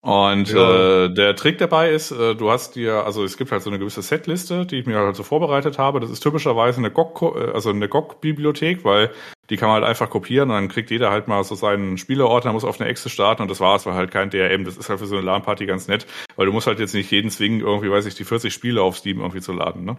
[0.00, 1.04] Und ja.
[1.04, 3.78] äh, der Trick dabei ist, äh, du hast dir, also es gibt halt so eine
[3.78, 6.00] gewisse Setliste, die ich mir halt so vorbereitet habe.
[6.00, 9.12] Das ist typischerweise eine GOG, äh, also eine GOG-Bibliothek, weil
[9.48, 12.52] die kann man halt einfach kopieren und dann kriegt jeder halt mal so seinen Spielerordner,
[12.52, 14.64] muss auf eine Exe starten und das war's, war halt kein DRM.
[14.64, 17.12] Das ist halt für so eine LAN-Party ganz nett, weil du musst halt jetzt nicht
[17.12, 19.96] jeden zwingen, irgendwie, weiß ich, die 40 Spiele auf Steam irgendwie zu laden, ne?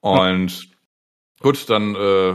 [0.00, 0.73] Und
[1.44, 2.30] Gut, dann äh,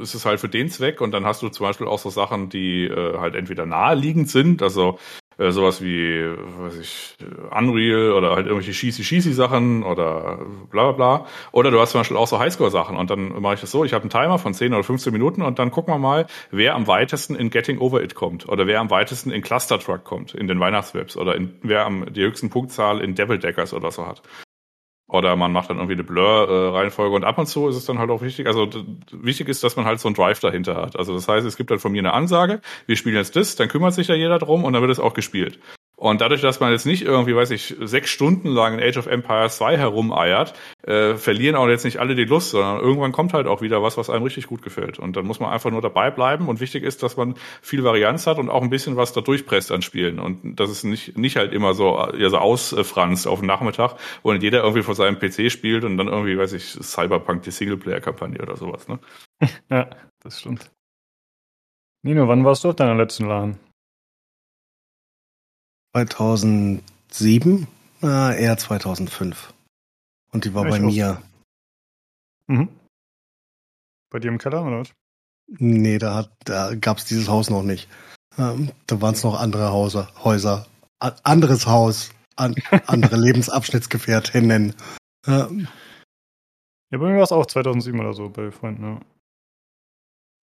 [0.00, 2.48] ist es halt für den Zweck und dann hast du zum Beispiel auch so Sachen,
[2.48, 5.00] die äh, halt entweder naheliegend sind, also
[5.36, 6.22] äh, sowas wie,
[6.60, 7.16] weiß ich,
[7.50, 11.26] Unreal oder halt irgendwelche Schießi-Schießi-Sachen oder bla bla bla.
[11.50, 13.92] Oder du hast zum Beispiel auch so Highscore-Sachen und dann mache ich das so, ich
[13.92, 16.86] habe einen Timer von 10 oder 15 Minuten und dann gucken wir mal, wer am
[16.86, 20.46] weitesten in Getting Over It kommt oder wer am weitesten in Cluster Truck kommt, in
[20.46, 24.22] den Weihnachtswebs oder in, wer am die höchsten Punktzahl in Devil Deckers oder so hat.
[25.08, 28.10] Oder man macht dann irgendwie eine Blur-Reihenfolge und ab und zu ist es dann halt
[28.10, 28.46] auch wichtig.
[28.48, 28.68] Also
[29.12, 30.96] wichtig ist, dass man halt so einen Drive dahinter hat.
[30.96, 33.68] Also das heißt, es gibt dann von mir eine Ansage, wir spielen jetzt das, dann
[33.68, 35.60] kümmert sich ja jeder drum und dann wird es auch gespielt.
[35.98, 39.06] Und dadurch, dass man jetzt nicht irgendwie, weiß ich, sechs Stunden lang in Age of
[39.06, 43.46] Empires 2 herumeiert, äh, verlieren auch jetzt nicht alle die Lust, sondern irgendwann kommt halt
[43.46, 44.98] auch wieder was, was einem richtig gut gefällt.
[44.98, 46.48] Und dann muss man einfach nur dabei bleiben.
[46.48, 49.72] Und wichtig ist, dass man viel Varianz hat und auch ein bisschen was da durchpresst
[49.72, 50.18] an Spielen.
[50.18, 54.32] Und dass es nicht, nicht halt immer so, ja, so ausfranst auf den Nachmittag, wo
[54.32, 58.42] dann jeder irgendwie vor seinem PC spielt und dann irgendwie, weiß ich, Cyberpunk, die Singleplayer-Kampagne
[58.42, 58.98] oder sowas, ne?
[59.70, 59.88] ja,
[60.22, 60.70] das stimmt.
[62.02, 63.58] Nino, wann warst du auf deiner letzten LAN?
[65.96, 67.66] 2007,
[68.02, 69.54] äh, eher 2005.
[70.30, 71.22] Und die war ja, bei mir.
[72.48, 72.68] Mhm.
[74.10, 74.92] Bei dir im Keller oder was?
[75.46, 77.88] Nee, da, da gab es dieses Haus noch nicht.
[78.36, 80.66] Ähm, da waren es noch andere Hause, Häuser.
[80.98, 82.54] A anderes Haus, an,
[82.86, 84.74] andere Lebensabschnittsgefährtinnen.
[85.26, 85.68] Ähm.
[86.90, 89.00] Ja, bei mir war es auch 2007 oder so bei Freunden.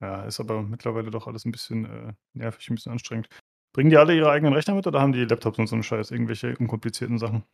[0.00, 0.08] Ja.
[0.08, 3.28] ja, ist aber mittlerweile doch alles ein bisschen äh, nervig, ein bisschen anstrengend.
[3.72, 6.10] Bringen die alle ihre eigenen Rechner mit oder haben die Laptops und so einen Scheiß,
[6.10, 7.44] irgendwelche unkomplizierten Sachen?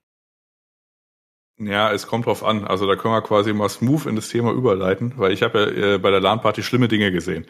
[1.60, 2.64] Ja, es kommt drauf an.
[2.64, 5.94] Also da können wir quasi mal smooth in das Thema überleiten, weil ich habe ja
[5.94, 7.46] äh, bei der LAN-Party schlimme Dinge gesehen.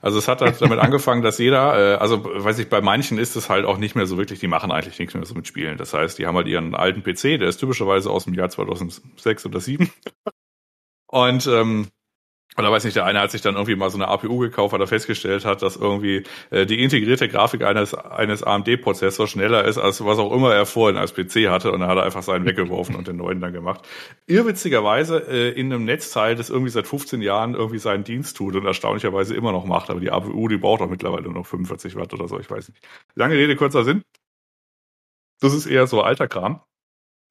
[0.00, 3.34] Also es hat halt damit angefangen, dass jeder, äh, also weiß ich, bei manchen ist
[3.34, 5.78] es halt auch nicht mehr so wirklich, die machen eigentlich nichts mehr so mit Spielen.
[5.78, 9.46] Das heißt, die haben halt ihren alten PC, der ist typischerweise aus dem Jahr 2006
[9.46, 9.90] oder 2007.
[11.08, 11.88] Und ähm,
[12.58, 14.80] oder weiß nicht, der eine hat sich dann irgendwie mal so eine APU gekauft, weil
[14.80, 20.04] er festgestellt hat, dass irgendwie äh, die integrierte Grafik eines, eines AMD-Prozessors schneller ist, als
[20.04, 21.72] was auch immer er vorhin als PC hatte.
[21.72, 23.86] Und dann hat er einfach seinen weggeworfen und den neuen dann gemacht.
[24.26, 28.64] Irrwitzigerweise äh, in einem Netzteil, das irgendwie seit 15 Jahren irgendwie seinen Dienst tut und
[28.64, 29.90] erstaunlicherweise immer noch macht.
[29.90, 32.68] Aber die APU, die braucht auch mittlerweile nur noch 45 Watt oder so, ich weiß
[32.68, 32.86] nicht.
[33.14, 34.02] Lange Rede, kurzer Sinn.
[35.40, 36.60] Das ist eher so alter Kram.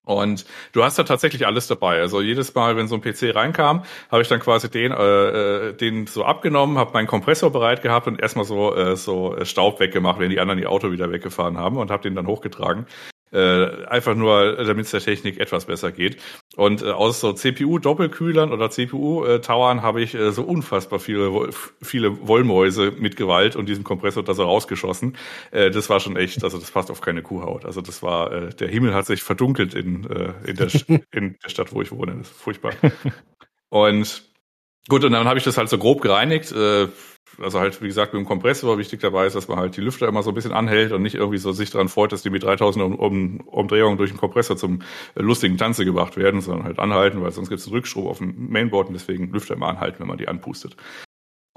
[0.05, 1.99] Und du hast da tatsächlich alles dabei.
[1.99, 5.73] Also jedes Mal, wenn so ein PC reinkam, habe ich dann quasi den, äh, äh,
[5.73, 10.19] den so abgenommen, habe meinen Kompressor bereit gehabt und erstmal so, äh, so Staub weggemacht,
[10.19, 12.85] wenn die anderen ihr Auto wieder weggefahren haben und habe den dann hochgetragen.
[13.31, 16.17] Äh, einfach nur, damit es der Technik etwas besser geht.
[16.55, 21.49] Und äh, aus so CPU-Doppelkühlern oder CPU-Towern habe ich äh, so unfassbar viele,
[21.81, 25.17] viele Wollmäuse mit Gewalt und diesem Kompressor da so rausgeschossen.
[25.51, 27.65] Äh, das war schon echt, also das passt auf keine Kuhhaut.
[27.65, 30.69] Also das war, äh, der Himmel hat sich verdunkelt in, äh, in, der,
[31.11, 32.15] in der Stadt, wo ich wohne.
[32.17, 32.73] Das ist furchtbar.
[33.69, 34.23] Und
[34.87, 36.51] Gut, und dann habe ich das halt so grob gereinigt.
[36.51, 36.87] Äh,
[37.41, 40.07] also halt, wie gesagt, mit dem Kompressor wichtig dabei ist, dass man halt die Lüfter
[40.07, 42.43] immer so ein bisschen anhält und nicht irgendwie so sich daran freut, dass die mit
[42.43, 44.81] 3000 um, um, Umdrehungen durch den Kompressor zum
[45.15, 48.49] äh, lustigen Tanze gebracht werden, sondern halt anhalten, weil sonst gibt es Rückstrom auf dem
[48.49, 50.77] Mainboard und deswegen Lüfter immer anhalten, wenn man die anpustet.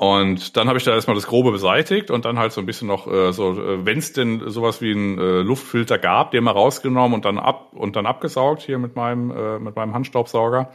[0.01, 2.87] Und dann habe ich da erstmal das Grobe beseitigt und dann halt so ein bisschen
[2.87, 6.53] noch äh, so, äh, wenn es denn sowas wie einen äh, Luftfilter gab, den mal
[6.53, 10.73] rausgenommen und dann ab und dann abgesaugt hier mit meinem äh, mit meinem Handstaubsauger.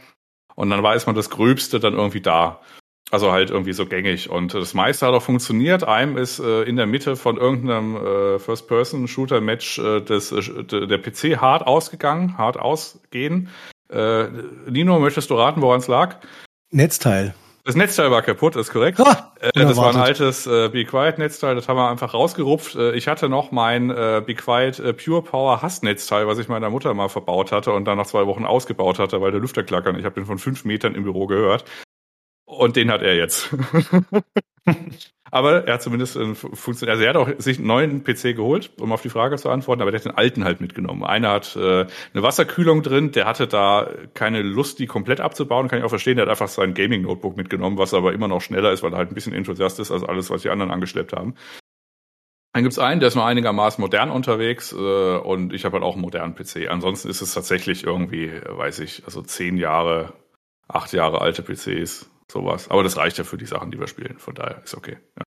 [0.56, 2.60] Und dann weiß man das Gröbste dann irgendwie da.
[3.10, 4.30] Also halt irgendwie so gängig.
[4.30, 5.84] Und das meiste hat auch funktioniert.
[5.84, 11.40] Einem ist äh, in der Mitte von irgendeinem äh, First-Person-Shooter-Match äh, des, äh, der PC
[11.40, 13.50] hart ausgegangen, hart ausgehen.
[13.90, 14.24] Äh,
[14.68, 16.16] Nino, möchtest du raten, woran es lag?
[16.70, 17.34] Netzteil.
[17.66, 19.00] Das Netzteil war kaputt, ist korrekt.
[19.00, 22.74] Ah, äh, das war ein altes äh, Be Quiet Netzteil, das haben wir einfach rausgerupft.
[22.74, 26.48] Äh, ich hatte noch mein äh, Be Quiet äh, Pure Power Hass Netzteil, was ich
[26.48, 29.62] meiner Mutter mal verbaut hatte und dann nach zwei Wochen ausgebaut hatte, weil der Lüfter
[29.62, 29.98] klackern.
[29.98, 31.64] Ich habe den von fünf Metern im Büro gehört.
[32.44, 33.54] Und den hat er jetzt.
[35.34, 36.90] aber er hat zumindest äh, funktioniert.
[36.90, 39.82] Also er hat auch sich einen neuen PC geholt, um auf die Frage zu antworten,
[39.82, 41.02] aber der hat den alten halt mitgenommen.
[41.02, 45.80] Einer hat äh, eine Wasserkühlung drin, der hatte da keine Lust, die komplett abzubauen, kann
[45.80, 46.18] ich auch verstehen.
[46.18, 49.10] Der hat einfach sein Gaming-Notebook mitgenommen, was aber immer noch schneller ist, weil er halt
[49.10, 51.34] ein bisschen Enthusiast ist als alles, was die anderen angeschleppt haben.
[52.52, 54.76] Dann gibt's einen, der ist noch einigermaßen modern unterwegs äh,
[55.16, 56.70] und ich habe halt auch einen modernen PC.
[56.70, 60.12] Ansonsten ist es tatsächlich irgendwie, weiß ich, also zehn Jahre,
[60.68, 62.70] acht Jahre alte PCs sowas.
[62.70, 64.18] Aber das reicht ja für die Sachen, die wir spielen.
[64.18, 64.98] Von daher ist okay.
[65.18, 65.24] Ja.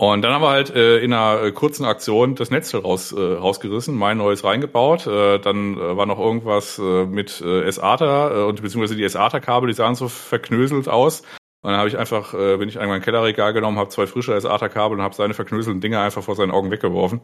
[0.00, 3.20] Und dann haben wir halt äh, in einer äh, kurzen Aktion das Netzteil raus, äh,
[3.20, 5.08] rausgerissen, mein neues reingebaut.
[5.08, 9.66] Äh, dann äh, war noch irgendwas äh, mit äh, SATA äh, und beziehungsweise die SATA-Kabel,
[9.66, 11.22] die sahen so verknöselt aus.
[11.62, 14.40] Und dann habe ich einfach, äh, bin ich einmal ein Kellerregal genommen, habe zwei frische
[14.40, 17.20] SATA-Kabel und habe seine verknöselten Dinger einfach vor seinen Augen weggeworfen.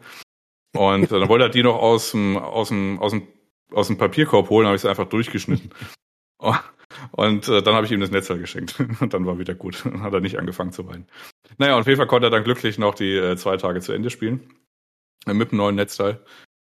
[0.75, 3.25] Und äh, dann wollte er die noch aus dem, aus dem, aus dem,
[3.71, 5.71] aus dem Papierkorb holen, habe ich sie einfach durchgeschnitten.
[7.11, 8.79] Und äh, dann habe ich ihm das Netzteil geschenkt.
[8.99, 9.85] Und dann war wieder gut.
[9.85, 11.07] Dann hat er nicht angefangen zu weinen.
[11.57, 13.93] Naja, und auf jeden Fall konnte er dann glücklich noch die äh, zwei Tage zu
[13.93, 14.49] Ende spielen.
[15.25, 16.19] Äh, mit dem neuen Netzteil.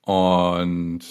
[0.05, 1.05] Und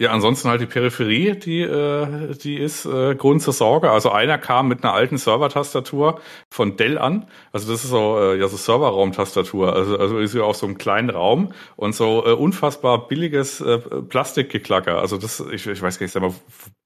[0.00, 3.90] ja, ansonsten halt die Peripherie, die, äh, die ist äh, Grund zur Sorge.
[3.90, 7.28] Also einer kam mit einer alten Server-Tastatur von Dell an.
[7.52, 9.74] Also das ist so, äh, ja, so Serverraum-Tastatur.
[9.74, 13.76] Also, also ist ja auch so ein kleinen Raum und so äh, unfassbar billiges äh,
[13.78, 14.98] Plastikgeklacker.
[14.98, 16.32] Also das, ich, ich weiß gar nicht, sag mal,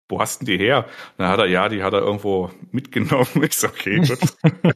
[0.09, 0.85] wo hast denn die her?
[0.85, 3.27] Und dann hat er, ja, die hat er irgendwo mitgenommen.
[3.43, 4.19] Ich so, okay, gut.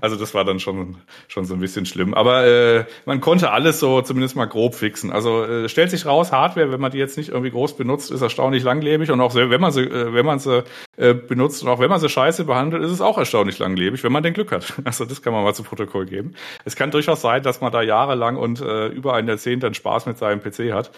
[0.00, 2.14] Also das war dann schon schon so ein bisschen schlimm.
[2.14, 5.10] Aber äh, man konnte alles so zumindest mal grob fixen.
[5.10, 8.22] Also äh, stellt sich raus, Hardware, wenn man die jetzt nicht irgendwie groß benutzt, ist
[8.22, 10.64] erstaunlich langlebig und auch wenn man sie, äh, wenn man sie
[10.96, 14.12] äh, benutzt und auch wenn man sie scheiße behandelt, ist es auch erstaunlich langlebig, wenn
[14.12, 14.74] man den Glück hat.
[14.84, 16.34] Also das kann man mal zu Protokoll geben.
[16.64, 20.06] Es kann durchaus sein, dass man da jahrelang und äh, über ein Jahrzehnt dann Spaß
[20.06, 20.90] mit seinem PC hat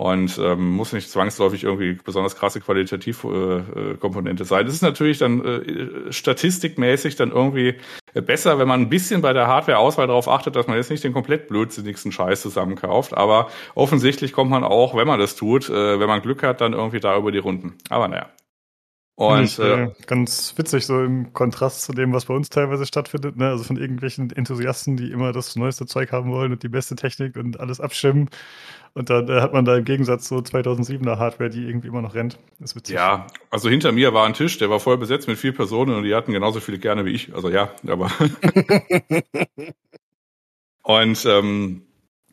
[0.00, 4.66] und ähm, muss nicht zwangsläufig irgendwie besonders krasse Qualitativkomponente äh, sein.
[4.66, 7.74] Es ist natürlich dann äh, statistikmäßig dann irgendwie
[8.14, 11.12] besser, wenn man ein bisschen bei der Hardware-Auswahl darauf achtet, dass man jetzt nicht den
[11.12, 13.14] komplett blödsinnigsten Scheiß zusammenkauft.
[13.14, 16.72] Aber offensichtlich kommt man auch, wenn man das tut, äh, wenn man Glück hat, dann
[16.72, 17.76] irgendwie da über die Runden.
[17.90, 18.30] Aber naja.
[19.20, 22.86] Und ich, äh, äh, ganz witzig, so im Kontrast zu dem, was bei uns teilweise
[22.86, 23.48] stattfindet, ne?
[23.48, 27.36] Also von irgendwelchen Enthusiasten, die immer das neueste Zeug haben wollen und die beste Technik
[27.36, 28.30] und alles abstimmen.
[28.92, 32.14] Und dann äh, hat man da im Gegensatz so 2007er Hardware, die irgendwie immer noch
[32.14, 32.38] rennt.
[32.58, 32.96] Das ist witzig.
[32.96, 36.02] Ja, also hinter mir war ein Tisch, der war voll besetzt mit vier Personen und
[36.02, 37.34] die hatten genauso viele gerne wie ich.
[37.34, 38.10] Also ja, aber.
[40.82, 41.82] und ähm,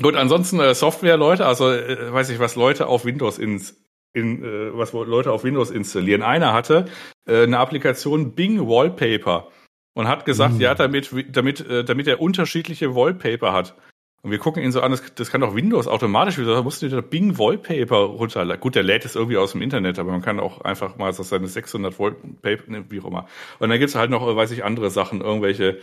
[0.01, 3.75] gut, ansonsten äh, Software-Leute, also äh, weiß ich, was Leute auf Windows ins
[4.13, 6.23] in, äh, was Leute auf Windows installieren.
[6.23, 6.85] Einer hatte
[7.27, 9.49] äh, eine Applikation Bing Wallpaper
[9.93, 10.61] und hat gesagt, mhm.
[10.61, 13.75] ja, damit, damit, äh, damit er unterschiedliche Wallpaper hat.
[14.23, 16.89] Und wir gucken ihn so an, das, das kann doch Windows automatisch, da musst du
[16.89, 18.59] dir Bing Wallpaper runterladen.
[18.59, 21.23] Gut, der lädt es irgendwie aus dem Internet, aber man kann auch einfach mal so
[21.23, 23.27] seine 600 Wallpaper, ne, wie auch immer.
[23.59, 25.79] Und dann gibt's halt noch, weiß ich, andere Sachen, irgendwelche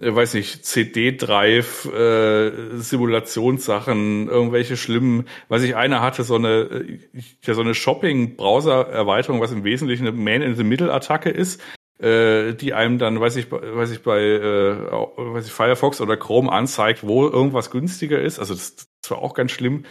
[0.00, 6.98] äh, weiß nicht, CD-Drive, äh, Simulationssachen, irgendwelche schlimmen, weiß ich, einer hatte so eine, äh,
[7.42, 11.60] ja, so eine Shopping-Browser-Erweiterung, was im Wesentlichen eine Man-in-the-Middle-Attacke ist,
[11.98, 16.50] äh, die einem dann, weiß ich, weiß ich, bei äh, weiß ich, Firefox oder Chrome
[16.50, 18.38] anzeigt, wo irgendwas günstiger ist.
[18.38, 19.84] Also das, das war auch ganz schlimm.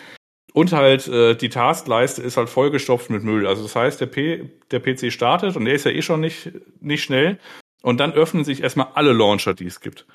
[0.53, 3.45] Und halt äh, die Taskleiste ist halt vollgestopft mit Müll.
[3.45, 6.51] Also das heißt, der, P der PC startet und der ist ja eh schon nicht,
[6.79, 7.37] nicht schnell.
[7.83, 10.07] Und dann öffnen sich erstmal alle Launcher, die es gibt.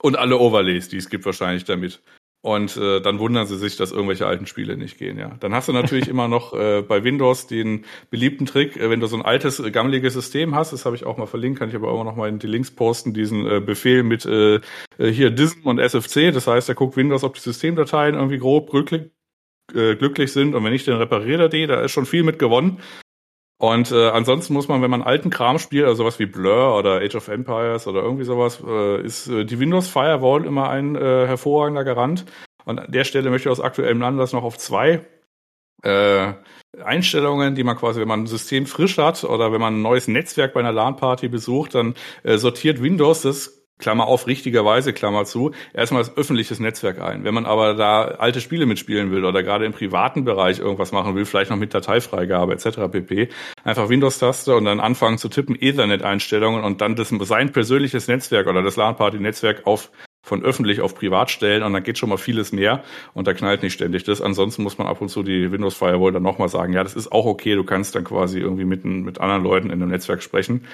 [0.00, 2.00] Und alle Overlays, die es gibt wahrscheinlich damit.
[2.44, 5.34] Und äh, dann wundern sie sich, dass irgendwelche alten Spiele nicht gehen, ja.
[5.40, 9.06] Dann hast du natürlich immer noch äh, bei Windows den beliebten Trick, äh, wenn du
[9.06, 11.74] so ein altes, äh, gammeliges System hast, das habe ich auch mal verlinkt, kann ich
[11.74, 14.56] aber auch noch mal in die Links posten, diesen äh, Befehl mit äh,
[14.98, 16.34] äh hier DISM und SFC.
[16.34, 19.10] Das heißt, er guckt Windows, ob die Systemdateien irgendwie grob glücklich,
[19.74, 21.66] äh, glücklich sind und wenn nicht, dann repariert er die.
[21.66, 22.78] Da ist schon viel mit gewonnen.
[23.64, 27.00] Und äh, ansonsten muss man, wenn man alten Kram spielt, also sowas wie Blur oder
[27.00, 31.26] Age of Empires oder irgendwie sowas, äh, ist äh, die Windows Firewall immer ein äh,
[31.26, 32.26] hervorragender Garant.
[32.66, 35.06] Und an der Stelle möchte ich aus aktuellem Anlass noch auf zwei
[35.82, 36.34] äh,
[36.84, 40.08] Einstellungen, die man quasi, wenn man ein System frisch hat oder wenn man ein neues
[40.08, 45.50] Netzwerk bei einer LAN-Party besucht, dann äh, sortiert Windows das Klammer auf, richtigerweise, Klammer zu,
[45.72, 47.24] erstmal das öffentliches Netzwerk ein.
[47.24, 51.14] Wenn man aber da alte Spiele mitspielen will oder gerade im privaten Bereich irgendwas machen
[51.16, 52.90] will, vielleicht noch mit Dateifreigabe etc.
[52.90, 53.28] pp,
[53.64, 58.62] einfach Windows-Taste und dann anfangen zu tippen, Ethernet-Einstellungen und dann das, sein persönliches Netzwerk oder
[58.62, 59.90] das LAN-Party-Netzwerk auf
[60.24, 63.62] von öffentlich auf privat stellen und dann geht schon mal vieles mehr und da knallt
[63.62, 64.22] nicht ständig das.
[64.22, 67.12] Ansonsten muss man ab und zu die Windows Firewall dann nochmal sagen, ja, das ist
[67.12, 70.66] auch okay, du kannst dann quasi irgendwie mit, mit anderen Leuten in einem Netzwerk sprechen.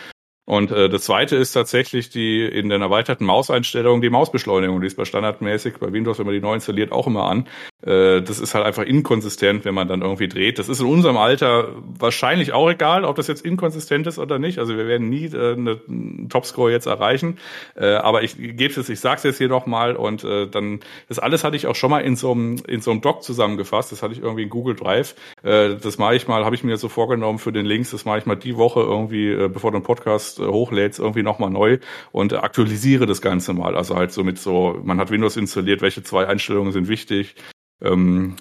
[0.44, 4.80] Und äh, das zweite ist tatsächlich die in den erweiterten Mauseinstellungen die Mausbeschleunigung.
[4.80, 7.46] Die ist bei standardmäßig bei Windows, wenn man die neu installiert, auch immer an.
[7.82, 10.58] Äh, das ist halt einfach inkonsistent, wenn man dann irgendwie dreht.
[10.58, 11.68] Das ist in unserem Alter
[11.98, 14.58] wahrscheinlich auch egal, ob das jetzt inkonsistent ist oder nicht.
[14.58, 17.38] Also wir werden nie äh, einen Topscore jetzt erreichen.
[17.74, 21.44] Äh, aber ich gebe es, ich sag's jetzt hier nochmal und äh, dann das alles
[21.44, 23.92] hatte ich auch schon mal in so einem in so einem Doc zusammengefasst.
[23.92, 25.14] Das hatte ich irgendwie in Google Drive.
[25.42, 27.90] Äh, das mache ich mal, habe ich mir so vorgenommen für den Links.
[27.90, 31.50] Das mache ich mal die Woche irgendwie, äh, bevor der Podcast äh, hochlädst, irgendwie nochmal
[31.50, 31.78] neu
[32.12, 33.76] und aktualisiere das Ganze mal.
[33.76, 37.34] Also halt so mit so, man hat Windows installiert, welche zwei Einstellungen sind wichtig,
[37.80, 38.36] ähm,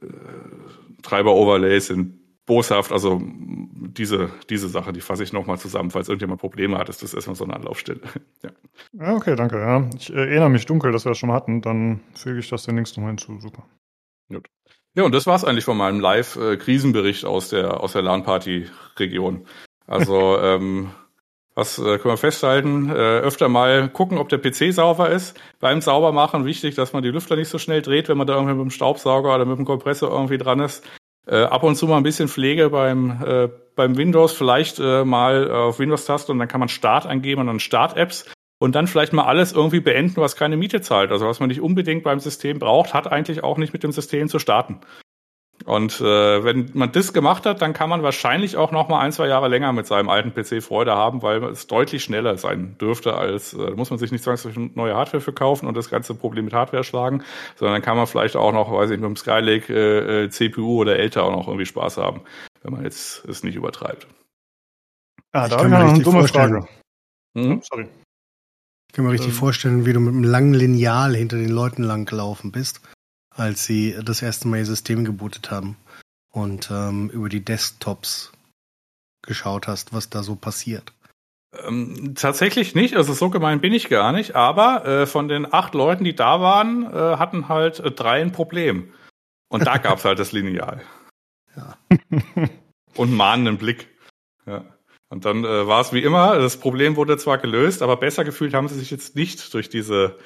[0.00, 0.06] äh,
[1.02, 6.78] Treiber-Overlays sind boshaft, also diese, diese Sache, die fasse ich nochmal zusammen, falls irgendjemand Probleme
[6.78, 8.00] hat, ist das erstmal so eine Anlaufstelle.
[8.42, 8.50] ja.
[8.92, 9.14] ja.
[9.14, 9.58] okay, danke.
[9.58, 9.88] Ja.
[9.96, 12.96] Ich erinnere mich dunkel, dass wir das schon hatten, dann füge ich das den Links
[12.96, 13.38] nochmal hinzu.
[13.40, 13.64] Super.
[14.28, 14.48] Gut.
[14.94, 19.46] Ja, und das war's eigentlich von meinem Live-Krisenbericht aus der, aus der LAN-Party-Region.
[19.86, 20.90] Also, ähm,
[21.54, 22.90] was äh, können wir festhalten?
[22.90, 25.38] Äh, öfter mal gucken, ob der PC sauber ist.
[25.60, 28.54] Beim Saubermachen wichtig, dass man die Lüfter nicht so schnell dreht, wenn man da irgendwie
[28.54, 30.84] mit dem Staubsauger oder mit dem Kompressor irgendwie dran ist.
[31.26, 35.50] Äh, ab und zu mal ein bisschen Pflege beim, äh, beim Windows, vielleicht äh, mal
[35.50, 39.24] auf Windows-Taste und dann kann man Start eingeben und dann Start-Apps und dann vielleicht mal
[39.24, 41.12] alles irgendwie beenden, was keine Miete zahlt.
[41.12, 44.28] Also was man nicht unbedingt beim System braucht, hat eigentlich auch nicht mit dem System
[44.28, 44.80] zu starten.
[45.64, 49.12] Und äh, wenn man das gemacht hat, dann kann man wahrscheinlich auch noch mal ein,
[49.12, 53.14] zwei Jahre länger mit seinem alten PC Freude haben, weil es deutlich schneller sein dürfte,
[53.14, 56.52] als äh, muss man sich nicht zwangsläufig neue Hardware verkaufen und das ganze Problem mit
[56.52, 57.22] Hardware schlagen,
[57.56, 60.82] sondern dann kann man vielleicht auch noch, weiß ich, mit dem Skylake äh, äh CPU
[60.82, 62.20] oder älter auch noch irgendwie Spaß haben,
[62.62, 64.06] wenn man jetzt es nicht übertreibt.
[65.32, 66.68] Ah, da habe ich noch eine dumme Frage.
[67.36, 67.62] Hm?
[67.62, 67.88] Sorry.
[68.90, 69.38] Ich kann mir richtig ähm.
[69.38, 72.82] vorstellen, wie du mit einem langen Lineal hinter den Leuten lang gelaufen bist
[73.36, 75.76] als sie das erste Mal ihr System gebootet haben
[76.30, 78.32] und ähm, über die Desktops
[79.22, 80.92] geschaut hast, was da so passiert.
[81.66, 85.74] Ähm, tatsächlich nicht, also so gemein bin ich gar nicht, aber äh, von den acht
[85.74, 88.92] Leuten, die da waren, äh, hatten halt äh, drei ein Problem.
[89.48, 90.82] Und da gab es halt das Lineal.
[91.56, 91.76] Ja.
[92.96, 93.88] Und mahnenden Blick.
[94.46, 94.64] Ja.
[95.08, 98.54] Und dann äh, war es wie immer, das Problem wurde zwar gelöst, aber besser gefühlt
[98.54, 100.18] haben sie sich jetzt nicht durch diese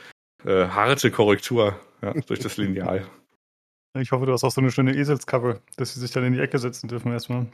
[0.44, 3.06] äh, harte Korrektur ja, durch das Lineal.
[3.98, 6.38] Ich hoffe, du hast auch so eine schöne Eselscover, dass sie sich dann in die
[6.38, 7.48] Ecke setzen dürfen erstmal.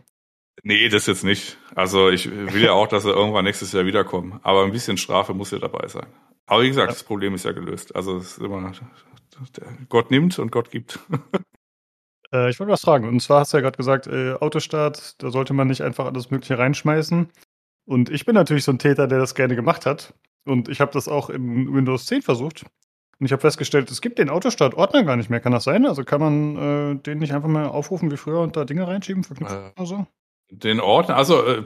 [0.62, 1.56] Nee, das jetzt nicht.
[1.74, 4.40] Also ich will ja auch, dass sie irgendwann nächstes Jahr wiederkommen.
[4.42, 6.06] Aber ein bisschen Strafe muss ja dabei sein.
[6.46, 6.92] Aber wie gesagt, ja.
[6.92, 7.94] das Problem ist ja gelöst.
[7.96, 8.72] Also es ist immer,
[9.88, 10.98] Gott nimmt und Gott gibt.
[12.32, 13.06] Äh, ich wollte was fragen.
[13.06, 16.32] Und zwar hast du ja gerade gesagt, äh, Autostart, da sollte man nicht einfach alles
[16.32, 17.30] Mögliche reinschmeißen.
[17.86, 20.14] Und ich bin natürlich so ein Täter, der das gerne gemacht hat.
[20.44, 22.64] Und ich habe das auch in Windows 10 versucht.
[23.20, 25.40] Und ich habe festgestellt, es gibt den Autostart-Ordner gar nicht mehr.
[25.40, 25.86] Kann das sein?
[25.86, 29.24] Also kann man äh, den nicht einfach mal aufrufen wie früher und da Dinge reinschieben,
[29.24, 30.06] verknüpfen äh, oder so?
[30.50, 31.62] Den Ordner, also, äh,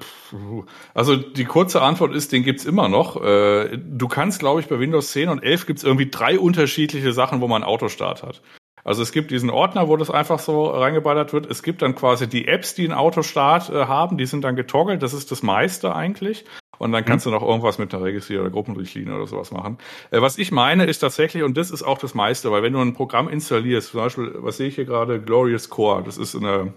[0.95, 3.23] also die kurze Antwort ist, den gibt's immer noch.
[3.23, 7.41] Äh, du kannst, glaube ich, bei Windows 10 und 11 gibt's irgendwie drei unterschiedliche Sachen,
[7.41, 8.41] wo man Autostart hat.
[8.85, 11.51] Also es gibt diesen Ordner, wo das einfach so reingeballert wird.
[11.51, 15.03] Es gibt dann quasi die Apps, die einen Autostart äh, haben, die sind dann getoggelt.
[15.03, 16.45] Das ist das meiste eigentlich.
[16.79, 17.33] Und dann kannst mhm.
[17.33, 19.79] du noch irgendwas mit einer Registrier- oder Gruppenrichtlinie oder sowas machen.
[20.11, 22.81] Äh, was ich meine, ist tatsächlich, und das ist auch das meiste, weil wenn du
[22.81, 26.73] ein Programm installierst, zum Beispiel, was sehe ich hier gerade, Glorious Core, das ist eine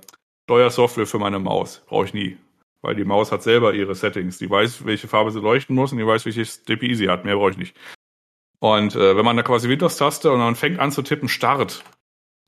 [0.46, 1.84] Steuersoftware für meine Maus.
[1.88, 2.38] Brauche ich nie.
[2.82, 4.40] Weil die Maus hat selber ihre Settings.
[4.40, 7.26] Die weiß, welche Farbe sie leuchten muss und die weiß, welches DPI sie hat.
[7.26, 7.78] Mehr brauche ich nicht.
[8.60, 11.84] Und äh, wenn man da quasi Windows-Taste und man fängt an zu tippen Start,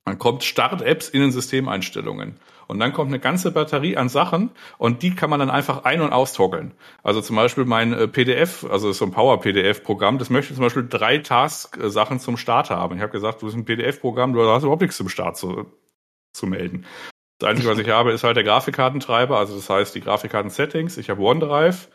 [0.05, 2.37] dann kommt Start-Apps in den Systemeinstellungen.
[2.67, 6.01] Und dann kommt eine ganze Batterie an Sachen und die kann man dann einfach ein-
[6.01, 6.73] und austoggeln.
[7.03, 11.17] Also zum Beispiel mein äh, PDF, also so ein Power-PDF-Programm, das möchte zum Beispiel drei
[11.17, 12.95] Task-Sachen zum Start haben.
[12.95, 15.65] Ich habe gesagt, du bist ein PDF-Programm, du hast überhaupt nichts zum Start zu,
[16.31, 16.85] zu melden.
[17.39, 20.97] Das Einzige, was ich habe, ist halt der Grafikkartentreiber, also das heißt die Grafikkarten-Settings.
[20.97, 21.89] Ich habe OneDrive,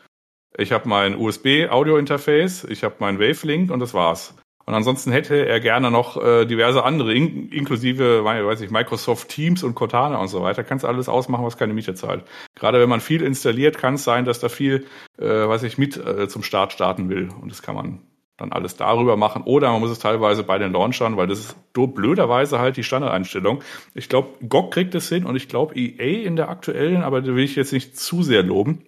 [0.57, 4.35] ich habe mein USB-Audio-Interface, ich habe mein Wavelink und das war's.
[4.69, 9.63] Und ansonsten hätte er gerne noch äh, diverse andere, in, inklusive, weiß ich, Microsoft Teams
[9.63, 10.63] und Cortana und so weiter.
[10.63, 12.23] Kannst alles ausmachen, was keine Miete zahlt.
[12.53, 14.85] Gerade wenn man viel installiert, kann es sein, dass da viel,
[15.17, 17.29] äh, weiß ich, mit äh, zum Start starten will.
[17.41, 18.01] Und das kann man
[18.37, 19.41] dann alles darüber machen.
[19.41, 23.63] Oder man muss es teilweise bei den Launchern, weil das ist blöderweise halt die Standardeinstellung.
[23.95, 27.33] Ich glaube, GOG kriegt es hin und ich glaube EA in der aktuellen, aber da
[27.33, 28.85] will ich jetzt nicht zu sehr loben.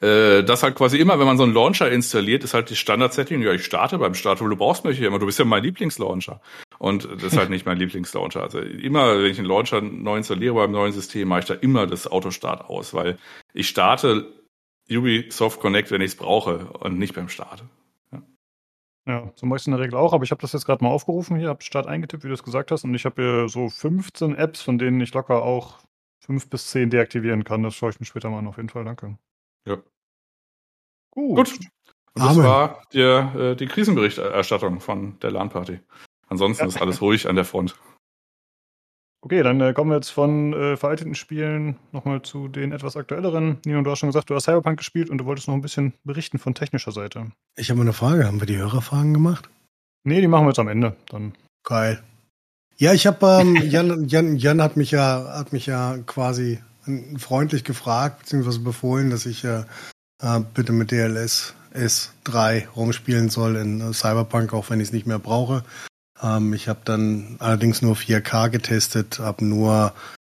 [0.00, 3.42] Äh, das halt quasi immer, wenn man so einen Launcher installiert, ist halt die Standard-Setting,
[3.42, 6.40] ja, ich starte beim Start, wo du brauchst mich immer, du bist ja mein Lieblingslauncher.
[6.78, 8.42] Und das ist halt nicht mein Lieblingslauncher.
[8.42, 11.86] Also immer, wenn ich einen Launcher neu installiere beim neuen System, mache ich da immer
[11.86, 13.18] das Autostart aus, weil
[13.54, 14.26] ich starte
[14.90, 17.64] Ubisoft Connect, wenn ich es brauche und nicht beim Start.
[19.08, 20.82] Ja, so mache ich es in der Regel auch, aber ich habe das jetzt gerade
[20.82, 23.48] mal aufgerufen hier, habe Start eingetippt, wie du es gesagt hast, und ich habe hier
[23.48, 25.78] so 15 Apps, von denen ich locker auch
[26.26, 27.62] 5 bis 10 deaktivieren kann.
[27.62, 29.16] Das schaue ich mir später mal an, auf jeden Fall, danke.
[29.66, 29.76] Ja.
[31.10, 31.36] Gut.
[31.36, 31.58] Gut.
[32.14, 32.44] Und das Amen.
[32.44, 35.80] war die, äh, die Krisenberichterstattung von der LAN-Party.
[36.28, 36.68] Ansonsten ja.
[36.68, 37.76] ist alles ruhig an der Front.
[39.20, 43.58] Okay, dann äh, kommen wir jetzt von äh, veralteten Spielen nochmal zu den etwas aktuelleren.
[43.66, 45.94] Nino, du hast schon gesagt, du hast Cyberpunk gespielt und du wolltest noch ein bisschen
[46.04, 47.32] berichten von technischer Seite.
[47.56, 48.26] Ich habe eine Frage.
[48.26, 49.50] Haben wir die Hörerfragen gemacht?
[50.04, 50.96] Nee, die machen wir jetzt am Ende.
[51.06, 51.34] Dann.
[51.64, 52.02] Geil.
[52.76, 56.60] Ja, ich habe ähm, Jan, Jan, Jan hat mich ja hat mich ja quasi
[57.18, 59.64] freundlich gefragt beziehungsweise befohlen, dass ich äh,
[60.22, 65.06] äh bitte mit DLS S3 rumspielen soll in äh, Cyberpunk, auch wenn ich es nicht
[65.06, 65.64] mehr brauche.
[66.22, 69.92] Ähm, ich habe dann allerdings nur 4K getestet, habe nur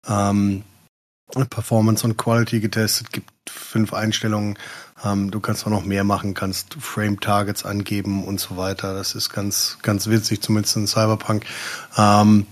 [0.07, 0.63] ähm,
[1.51, 4.59] Performance und Quality getestet, gibt fünf Einstellungen.
[5.05, 8.95] Ähm, du kannst auch noch mehr machen, kannst Frame Targets angeben und so weiter.
[8.95, 11.45] Das ist ganz, ganz witzig, zumindest in Cyberpunk.
[11.97, 12.47] Ähm,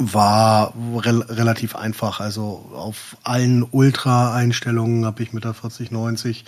[0.00, 2.20] war re relativ einfach.
[2.20, 6.44] Also auf allen Ultra-Einstellungen habe ich mit der 4090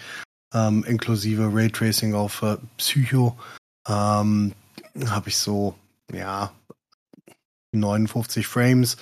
[0.54, 3.36] ähm, inklusive Raytracing auf äh, Psycho
[3.86, 4.52] ähm,
[5.06, 5.74] habe ich so,
[6.12, 6.52] ja,
[7.72, 8.96] 59 Frames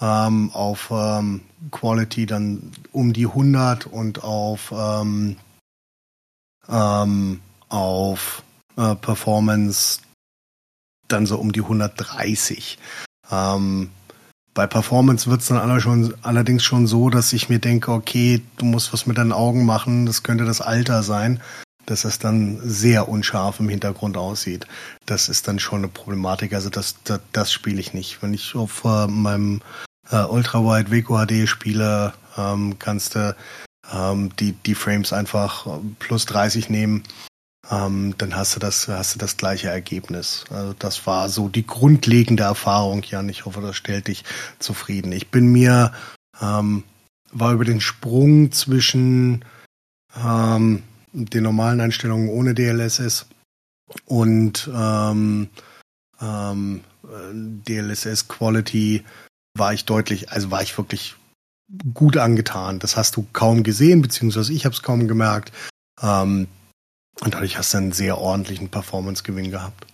[0.00, 5.36] ähm, auf ähm, Quality dann um die 100 und auf ähm,
[6.68, 8.42] ähm, auf
[8.76, 10.00] äh, Performance
[11.08, 12.78] dann so um die 130.
[13.34, 13.90] Ähm,
[14.54, 18.42] bei Performance wird es dann aller schon, allerdings schon so, dass ich mir denke, okay,
[18.56, 21.40] du musst was mit deinen Augen machen, das könnte das Alter sein
[21.86, 24.66] dass es dann sehr unscharf im Hintergrund aussieht.
[25.06, 26.54] Das ist dann schon eine Problematik.
[26.54, 28.22] Also das, das, das spiele ich nicht.
[28.22, 29.60] Wenn ich auf äh, meinem
[30.10, 33.36] äh, Ultrawide Weco HD spiele, ähm, kannst du
[33.92, 37.04] ähm, die, die Frames einfach äh, plus 30 nehmen.
[37.70, 40.44] Ähm, dann hast du das, hast du das gleiche Ergebnis.
[40.50, 43.28] Also das war so die grundlegende Erfahrung, Jan.
[43.28, 44.24] Ich hoffe, das stellt dich
[44.58, 45.12] zufrieden.
[45.12, 45.92] Ich bin mir,
[46.40, 46.84] ähm,
[47.32, 49.44] war über den Sprung zwischen
[50.16, 53.26] ähm, den normalen Einstellungen ohne DLSS
[54.04, 55.48] und ähm,
[56.20, 59.04] ähm, DLSS Quality
[59.56, 61.14] war ich deutlich, also war ich wirklich
[61.94, 62.78] gut angetan.
[62.78, 65.52] Das hast du kaum gesehen, beziehungsweise ich habe es kaum gemerkt.
[66.02, 66.48] Ähm,
[67.20, 69.86] und dadurch hast du einen sehr ordentlichen Performance-Gewinn gehabt.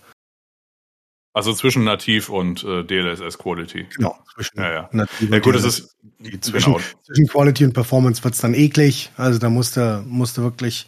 [1.33, 3.87] Also zwischen Nativ und äh, DLSS Quality.
[3.95, 4.89] Genau, zwischen ja, ja.
[4.91, 5.63] Nativ ja, gut, DLSS.
[5.63, 6.83] das ist zwischen, genau.
[7.03, 9.11] zwischen Quality und Performance wird's dann eklig.
[9.15, 10.87] Also da musste musste wirklich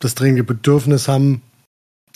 [0.00, 1.40] das dringende Bedürfnis haben,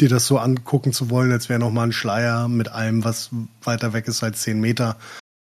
[0.01, 3.31] dir das so angucken zu wollen, als wäre noch mal ein Schleier mit allem, was
[3.63, 4.97] weiter weg ist als zehn Meter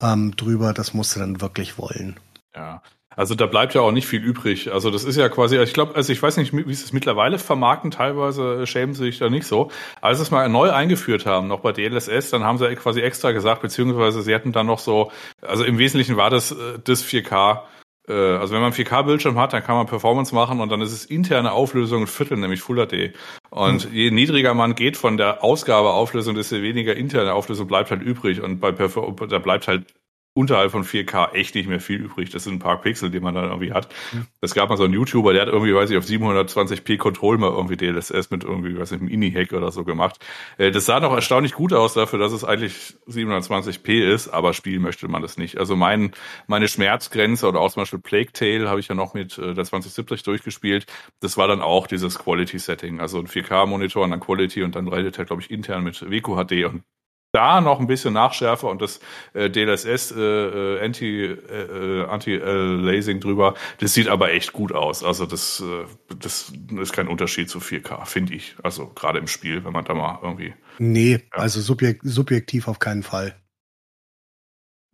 [0.02, 0.74] ähm, drüber.
[0.74, 2.18] Das musst du dann wirklich wollen.
[2.56, 2.82] Ja.
[3.16, 4.72] Also da bleibt ja auch nicht viel übrig.
[4.72, 7.40] Also das ist ja quasi, ich glaube, also ich weiß nicht, wie sie es mittlerweile
[7.40, 9.72] vermarkten, teilweise schämen sie sich da nicht so.
[10.02, 13.32] Als sie es mal neu eingeführt haben, noch bei DLSS, dann haben sie quasi extra
[13.32, 15.12] gesagt, beziehungsweise sie hatten dann noch so,
[15.42, 17.62] also im Wesentlichen war das äh, das 4K
[18.08, 21.06] äh, also wenn man 4K-Bildschirm hat, dann kann man Performance machen und dann ist es
[21.06, 23.14] interne Auflösung ein Viertel, nämlich Full HD.
[23.50, 23.96] Und mhm.
[23.96, 28.42] je niedriger man geht von der Ausgabeauflösung, desto weniger interne Auflösung bleibt halt übrig.
[28.42, 29.86] Und bei Perfor da bleibt halt
[30.36, 32.32] unterhalb von 4K echt nicht mehr viel übrig.
[32.32, 33.88] Das sind ein paar Pixel, die man dann irgendwie hat.
[34.42, 37.52] Es gab mal so einen YouTuber, der hat irgendwie, weiß ich, auf 720p Control mal
[37.52, 40.26] irgendwie DLSS mit irgendwie, weiß ich, einem INI-Hack oder so gemacht.
[40.58, 44.82] Äh, das sah noch erstaunlich gut aus dafür, dass es eigentlich 720p ist, aber spielen
[44.82, 45.58] möchte man das nicht.
[45.58, 46.12] Also mein,
[46.48, 49.64] meine Schmerzgrenze oder auch zum Beispiel Plague Tale habe ich ja noch mit äh, der
[49.64, 50.88] 2070 durchgespielt.
[51.20, 53.00] Das war dann auch dieses Quality-Setting.
[53.00, 56.36] Also ein 4K-Monitor und dann Quality und dann redet er, glaube ich, intern mit Weco
[56.44, 56.84] HD und
[57.34, 59.00] da noch ein bisschen nachschärfe und das
[59.34, 65.04] äh, DLSS äh, äh, Anti äh, Anti Lasing drüber, das sieht aber echt gut aus.
[65.04, 65.86] Also das äh,
[66.20, 68.56] das ist kein Unterschied zu 4K, finde ich.
[68.62, 71.20] Also gerade im Spiel, wenn man da mal irgendwie Nee, ja.
[71.32, 73.36] also subjek subjektiv auf keinen Fall.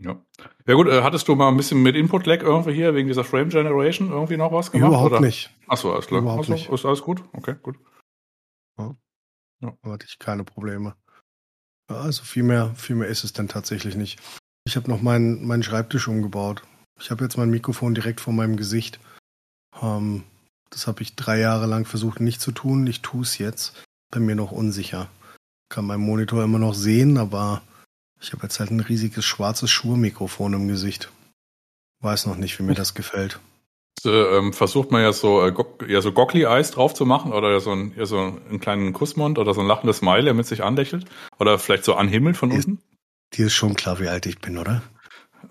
[0.02, 0.24] Ja.
[0.66, 3.26] Ja gut, äh, hattest du mal ein bisschen mit Input Lag irgendwie hier wegen dieser
[3.26, 4.88] Frame Generation irgendwie noch was gemacht?
[4.88, 5.20] Überhaupt oder?
[5.20, 5.54] nicht.
[5.68, 6.22] Achso, alles klar.
[6.22, 6.70] Überhaupt also, nicht.
[6.70, 7.22] Ist alles gut?
[7.34, 7.76] Okay, gut.
[8.78, 8.96] Ja.
[9.60, 10.96] Da hatte ich keine Probleme.
[11.90, 14.20] Ja, also viel mehr, viel mehr ist es dann tatsächlich nicht.
[14.66, 16.62] Ich habe noch meinen, meinen Schreibtisch umgebaut.
[17.00, 19.00] Ich habe jetzt mein Mikrofon direkt vor meinem Gesicht.
[19.82, 20.24] Ähm,
[20.70, 22.86] das habe ich drei Jahre lang versucht nicht zu tun.
[22.86, 23.84] Ich tue es jetzt.
[24.12, 25.10] Bei mir noch unsicher.
[25.70, 27.62] Kann meinen Monitor immer noch sehen, aber
[28.22, 31.12] ich habe jetzt halt ein riesiges schwarzes Schurmikrofon im Gesicht.
[32.02, 33.40] Weiß noch nicht, wie mir das gefällt.
[34.06, 35.54] Äh, ähm, versucht man ja so, äh,
[35.88, 39.54] ja, so Gockly-Eis drauf zu machen oder so, ein, ja, so einen kleinen Kussmund oder
[39.54, 41.06] so ein lachendes Smile, der mit sich anlächelt.
[41.40, 42.80] Oder vielleicht so anhimmelt von unten.
[43.34, 44.82] Dir ist schon klar, wie alt ich bin, oder?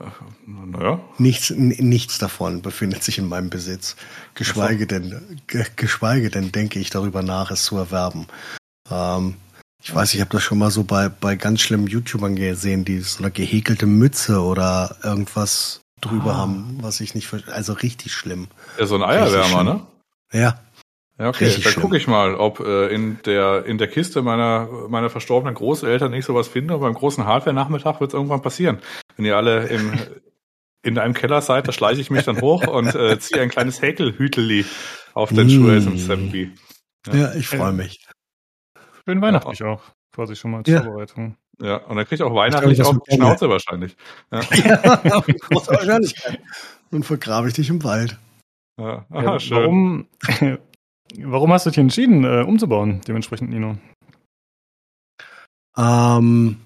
[0.00, 0.04] Äh,
[0.46, 1.00] naja.
[1.18, 3.96] Nichts, nichts davon befindet sich in meinem Besitz.
[4.34, 8.26] Geschweige denn, ge, geschweige denn denke ich darüber nach, es zu erwerben.
[8.90, 9.34] Ähm,
[9.82, 13.00] ich weiß, ich habe das schon mal so bei, bei ganz schlimmen YouTubern gesehen, die
[13.00, 16.36] so eine gehäkelte Mütze oder irgendwas drüber ah.
[16.38, 18.48] haben, was ich nicht Also richtig schlimm.
[18.78, 19.86] Ja, so ein Eierwärmer, ne?
[20.32, 20.60] Ja.
[21.18, 24.68] Ja, okay, Richtig dann gucke ich mal, ob äh, in der in der Kiste meiner
[24.88, 26.74] meiner verstorbenen Großeltern ich sowas finde.
[26.74, 28.78] Und beim großen Hardware-Nachmittag wird es irgendwann passieren.
[29.16, 29.92] Wenn ihr alle im
[30.84, 33.82] in einem Keller seid, da schleiche ich mich dann hoch und äh, ziehe ein kleines
[33.82, 34.64] Häkelhüteli
[35.12, 35.50] auf den mm.
[35.50, 36.52] Schuh zum Sampi.
[37.08, 37.14] Ja.
[37.14, 38.06] ja, ich freue mich.
[39.04, 39.66] Schönen weihnachtlich ja.
[39.66, 39.82] auch,
[40.12, 40.82] quasi schon mal zur ja.
[40.82, 41.36] Vorbereitung.
[41.60, 43.96] Ja, und dann kriegt auch weihnachtlich auch Schnauze wahrscheinlich.
[44.30, 44.40] Ja,
[45.04, 46.40] ja große Wahrscheinlichkeit.
[46.90, 48.16] Und vergrabe ich dich im Wald.
[48.80, 49.56] Ja, Aha, ja, schön.
[49.56, 50.06] Warum,
[51.18, 53.76] warum hast du dich entschieden, äh, umzubauen, dementsprechend, Nino?
[55.76, 56.60] Ähm,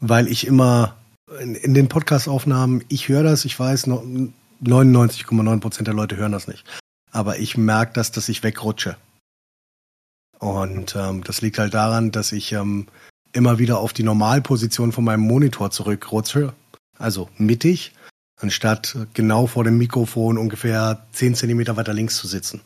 [0.00, 0.96] weil ich immer
[1.40, 6.64] in, in den Podcast-Aufnahmen, ich höre das, ich weiß, 99,9% der Leute hören das nicht.
[7.10, 8.96] Aber ich merke das, dass ich wegrutsche.
[10.38, 12.88] Und ähm, das liegt halt daran, dass ich ähm,
[13.32, 16.54] immer wieder auf die Normalposition von meinem Monitor zurückrutsche,
[16.98, 17.92] also mittig,
[18.40, 22.60] anstatt genau vor dem Mikrofon ungefähr 10 Zentimeter weiter links zu sitzen.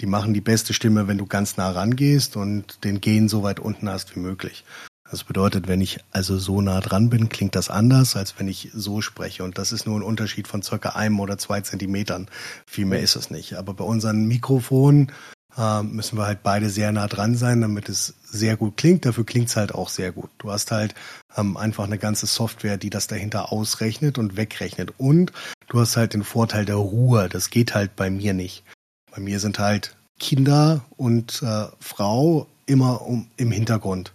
[0.00, 3.60] Die machen die beste Stimme, wenn du ganz nah rangehst und den Gen so weit
[3.60, 4.64] unten hast wie möglich.
[5.10, 8.70] Das bedeutet, wenn ich also so nah dran bin, klingt das anders, als wenn ich
[8.74, 9.42] so spreche.
[9.42, 12.28] Und das ist nur ein Unterschied von circa einem oder zwei Zentimetern.
[12.66, 13.54] Viel mehr ist es nicht.
[13.54, 15.10] Aber bei unseren Mikrofonen
[15.56, 19.06] äh, müssen wir halt beide sehr nah dran sein, damit es sehr gut klingt.
[19.06, 20.30] Dafür klingt es halt auch sehr gut.
[20.38, 20.94] Du hast halt
[21.36, 24.94] ähm, einfach eine ganze Software, die das dahinter ausrechnet und wegrechnet.
[24.98, 25.32] Und
[25.68, 27.28] du hast halt den Vorteil der Ruhe.
[27.28, 28.64] Das geht halt bei mir nicht.
[29.10, 34.12] Bei mir sind halt Kinder und äh, Frau immer um, im Hintergrund.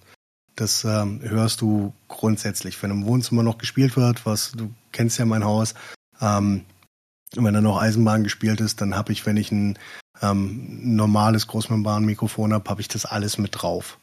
[0.56, 2.82] Das ähm, hörst du grundsätzlich.
[2.82, 5.74] Wenn im Wohnzimmer noch gespielt wird, was du kennst ja mein Haus,
[6.22, 6.66] ähm,
[7.36, 9.80] wenn da noch Eisenbahn gespielt ist, dann habe ich, wenn ich ein
[10.22, 13.98] ähm, normales Großmembranmikrofon habe, habe ich das alles mit drauf.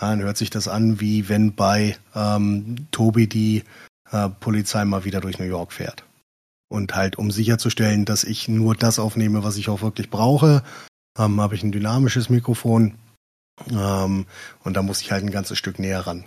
[0.00, 3.64] Ja, dann hört sich das an, wie wenn bei ähm, Tobi die
[4.10, 6.04] äh, Polizei mal wieder durch New York fährt.
[6.68, 10.62] Und halt, um sicherzustellen, dass ich nur das aufnehme, was ich auch wirklich brauche,
[11.18, 12.94] ähm, habe ich ein dynamisches Mikrofon.
[13.70, 14.26] Ähm,
[14.64, 16.24] und da muss ich halt ein ganzes Stück näher ran.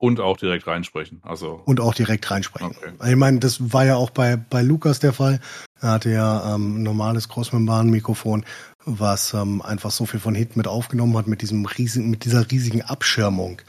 [0.00, 1.20] Und auch direkt reinsprechen.
[1.22, 2.68] Also und auch direkt reinsprechen.
[2.68, 2.92] Okay.
[3.10, 5.40] Ich meine, das war ja auch bei, bei Lukas der Fall.
[5.80, 8.44] Er hatte ja ähm, ein normales Großmembranmikrofon,
[8.88, 12.50] was ähm, einfach so viel von hinten mit aufgenommen hat mit diesem riesigen, mit dieser
[12.50, 13.60] riesigen Abschirmung.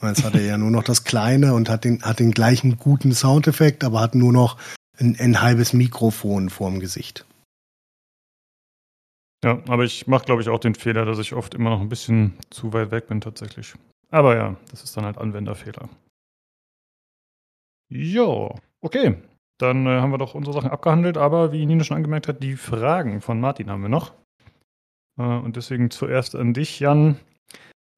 [0.00, 2.78] Und jetzt hat er ja nur noch das kleine und hat den, hat den gleichen
[2.78, 4.56] guten Soundeffekt, aber hat nur noch
[4.96, 7.26] ein, ein halbes Mikrofon vorm Gesicht.
[9.44, 11.88] Ja, aber ich mache, glaube ich, auch den Fehler, dass ich oft immer noch ein
[11.88, 13.74] bisschen zu weit weg bin tatsächlich.
[14.10, 15.88] Aber ja, das ist dann halt Anwenderfehler.
[17.90, 19.16] Jo, okay.
[19.58, 22.56] dann äh, haben wir doch unsere Sachen abgehandelt, aber wie Nino schon angemerkt hat, die
[22.56, 24.12] Fragen von Martin haben wir noch.
[25.18, 27.18] Äh, und deswegen zuerst an dich, Jan.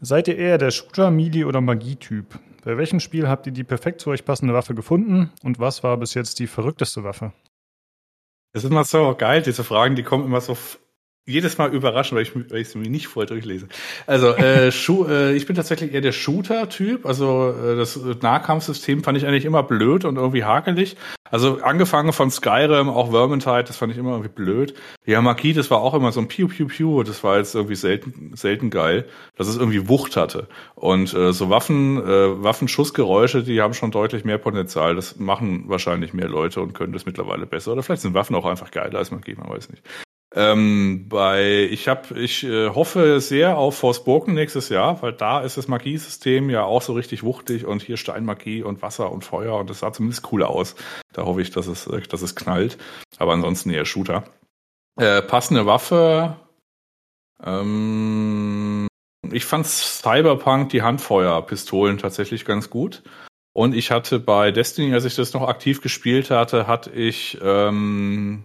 [0.00, 2.38] Seid ihr eher der Shooter, Melee oder Magie-Typ?
[2.64, 5.96] Bei welchem Spiel habt ihr die perfekt zu euch passende Waffe gefunden und was war
[5.96, 7.32] bis jetzt die verrückteste Waffe?
[8.52, 10.56] Es ist immer so geil, diese Fragen, die kommen immer so
[11.26, 13.68] jedes Mal überraschen, weil ich, weil ich es mir nicht vorher durchlese.
[14.06, 17.06] Also äh, Schu äh, ich bin tatsächlich eher der Shooter-Typ.
[17.06, 20.96] Also äh, das Nahkampfsystem fand ich eigentlich immer blöd und irgendwie hakelig.
[21.30, 24.74] Also angefangen von Skyrim, auch Vermintide, das fand ich immer irgendwie blöd.
[25.06, 27.02] Ja, Magie, das war auch immer so ein Piu Piu Piu.
[27.04, 29.06] Das war jetzt irgendwie selten selten geil,
[29.36, 30.48] dass es irgendwie Wucht hatte.
[30.74, 34.96] Und äh, so Waffen, äh, Waffenschussgeräusche, die haben schon deutlich mehr Potenzial.
[34.96, 37.72] Das machen wahrscheinlich mehr Leute und können das mittlerweile besser.
[37.72, 39.84] Oder vielleicht sind Waffen auch einfach geiler als Magie, man weiß nicht.
[40.32, 45.56] Ähm, bei ich habe ich äh, hoffe sehr auf Forspoken nächstes Jahr, weil da ist
[45.56, 49.68] das Magiesystem ja auch so richtig wuchtig und hier Steinmagie und Wasser und Feuer und
[49.70, 50.76] das sah zumindest cool aus.
[51.12, 52.78] Da hoffe ich, dass es äh, dass es knallt,
[53.18, 54.22] aber ansonsten eher Shooter.
[54.96, 56.36] Äh, passende Waffe.
[57.42, 58.86] Ähm,
[59.32, 63.02] ich fand Cyberpunk die Handfeuerpistolen tatsächlich ganz gut.
[63.52, 68.44] Und ich hatte bei Destiny, als ich das noch aktiv gespielt hatte, hatte ich ähm,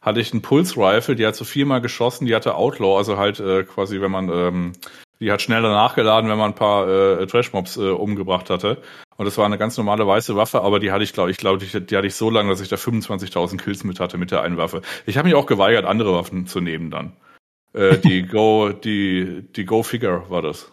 [0.00, 3.40] hatte ich einen Pulse Rifle, die hat so viermal geschossen, die hatte Outlaw, also halt
[3.40, 4.72] äh, quasi, wenn man, ähm,
[5.20, 8.78] die hat schneller nachgeladen, wenn man ein paar äh, Trash-Mobs äh, umgebracht hatte.
[9.16, 11.62] Und das war eine ganz normale weiße Waffe, aber die hatte ich, glaube ich, glaube
[11.62, 14.40] ich, die hatte ich so lange, dass ich da 25.000 Kills mit hatte mit der
[14.40, 14.80] einen Waffe.
[15.04, 17.12] Ich habe mich auch geweigert, andere Waffen zu nehmen dann.
[17.74, 20.72] Äh, die Go, die, die Go Figure war das.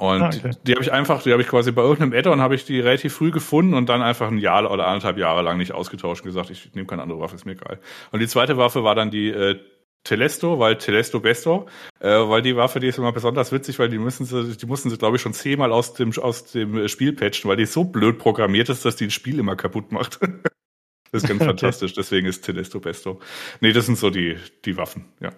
[0.00, 0.52] Und ah, okay.
[0.62, 3.12] die habe ich einfach, die habe ich quasi bei irgendeinem Add-on habe ich die relativ
[3.12, 6.48] früh gefunden und dann einfach ein Jahr oder anderthalb Jahre lang nicht ausgetauscht und gesagt,
[6.48, 7.78] ich nehme keine andere Waffe, ist mir egal.
[8.10, 9.60] Und die zweite Waffe war dann die äh,
[10.02, 13.98] Telesto, weil Telesto Besto, äh, weil die Waffe, die ist immer besonders witzig, weil die
[13.98, 17.50] müssen sie, die mussten sie, glaube ich, schon zehnmal aus dem, aus dem Spiel patchen,
[17.50, 20.18] weil die so blöd programmiert ist, dass die das Spiel immer kaputt macht.
[21.12, 23.20] das ist ganz fantastisch, deswegen ist Telesto Besto.
[23.60, 25.30] Nee, das sind so die, die Waffen, ja.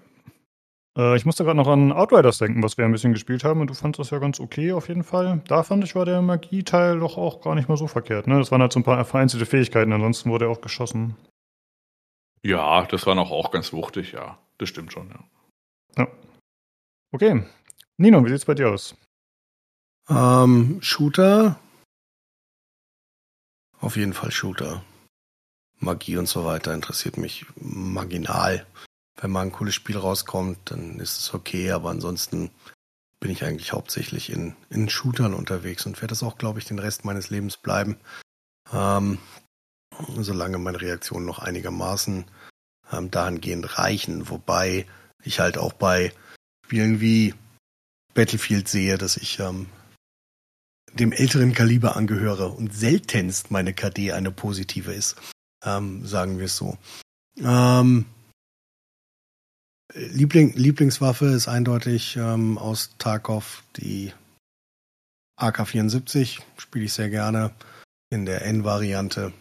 [0.97, 3.68] Äh, ich musste gerade noch an Outriders denken, was wir ein bisschen gespielt haben und
[3.68, 5.43] du fandest das ja ganz okay auf jeden Fall.
[5.47, 8.26] Da fand ich, war der Magie-Teil doch auch gar nicht mal so verkehrt.
[8.26, 8.38] Ne?
[8.38, 11.16] Das waren halt so ein paar vereinzelte Fähigkeiten, ansonsten wurde er auch geschossen.
[12.43, 14.38] Ja, das war noch auch ganz wuchtig, ja.
[14.59, 15.24] Das stimmt schon, ja.
[15.97, 16.09] Ja.
[17.12, 17.45] Okay.
[17.97, 18.97] Nino, wie sieht's bei dir aus?
[20.09, 21.59] Ähm, Shooter.
[23.80, 24.82] Auf jeden Fall Shooter.
[25.78, 28.66] Magie und so weiter interessiert mich marginal
[29.21, 32.51] wenn mal ein cooles Spiel rauskommt, dann ist es okay, aber ansonsten
[33.21, 36.79] bin ich eigentlich hauptsächlich in, in Shootern unterwegs und werde das auch, glaube ich, den
[36.79, 37.97] Rest meines Lebens bleiben.
[38.73, 39.19] Ähm,
[40.19, 42.25] solange meine Reaktionen noch einigermaßen
[42.93, 44.29] ähm, dahingehend reichen.
[44.29, 44.87] Wobei
[45.23, 46.13] ich halt auch bei
[46.65, 47.35] Spielen wie
[48.15, 49.69] Battlefield sehe, dass ich ähm,
[50.95, 55.17] dem älteren Kaliber angehöre und seltenst meine KD eine positive ist.
[55.65, 56.77] Ähm, sagen wir es so.
[57.39, 58.07] Ähm,
[59.95, 64.12] Liebling, Lieblingswaffe ist eindeutig ähm, aus Tarkov die
[65.36, 66.40] AK-74.
[66.57, 67.51] Spiele ich sehr gerne
[68.11, 69.32] in der N-Variante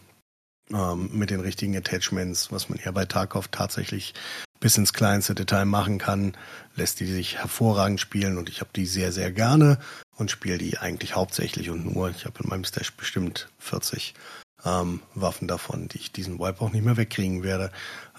[0.72, 4.14] ähm, mit den richtigen Attachments, was man ja bei Tarkov tatsächlich
[4.60, 6.38] bis ins kleinste Detail machen kann,
[6.76, 9.80] lässt die sich hervorragend spielen und ich habe die sehr, sehr gerne
[10.18, 12.10] und spiele die eigentlich hauptsächlich und nur.
[12.12, 14.14] Ich habe in meinem Stash bestimmt 40
[14.66, 17.72] ähm, Waffen davon, die ich diesen Wipe auch nicht mehr wegkriegen werde.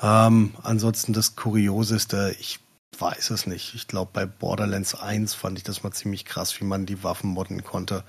[0.02, 2.60] Ähm, ansonsten das Kurioseste, ich
[2.98, 3.74] weiß es nicht.
[3.74, 7.30] Ich glaube, bei Borderlands 1 fand ich das mal ziemlich krass, wie man die Waffen
[7.30, 8.04] modden konnte.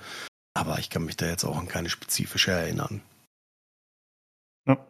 [0.54, 3.00] Aber ich kann mich da jetzt auch an keine spezifische erinnern.
[4.66, 4.86] Ja.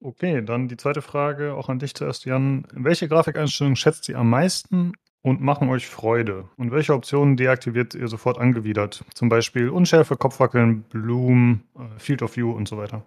[0.00, 2.66] Okay, dann die zweite Frage auch an dich zuerst, Jan.
[2.72, 4.92] Welche Grafikeinstellung schätzt ihr am meisten
[5.24, 6.44] und machen euch Freude?
[6.56, 9.04] Und welche Optionen deaktiviert ihr sofort angewidert?
[9.14, 13.02] Zum Beispiel Unschärfe, Kopfwackeln, Bloom, äh, Field of View und so weiter.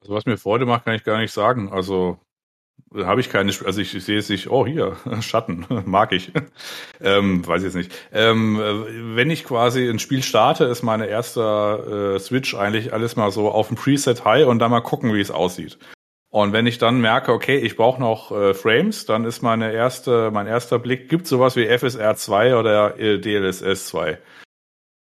[0.00, 1.70] Also was mir Freude macht, kann ich gar nicht sagen.
[1.72, 2.18] Also
[2.94, 6.30] habe ich keine, also ich, ich sehe es nicht, oh hier, Schatten, mag ich.
[7.00, 7.92] ähm, weiß ich jetzt nicht.
[8.12, 8.60] Ähm,
[9.16, 13.50] wenn ich quasi ein Spiel starte, ist meine erste äh, Switch eigentlich alles mal so
[13.50, 15.78] auf dem Preset High und dann mal gucken, wie es aussieht.
[16.32, 20.30] Und wenn ich dann merke, okay, ich brauche noch äh, Frames, dann ist meine erste,
[20.30, 24.18] mein erster Blick, gibt sowas wie FSR 2 oder DLSS 2.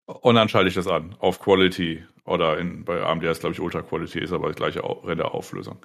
[0.07, 3.61] Und dann schalte ich das an auf Quality oder in, bei AMD ist glaube ich
[3.61, 5.79] Ultra Quality, ist aber die gleiche Renderauflösung.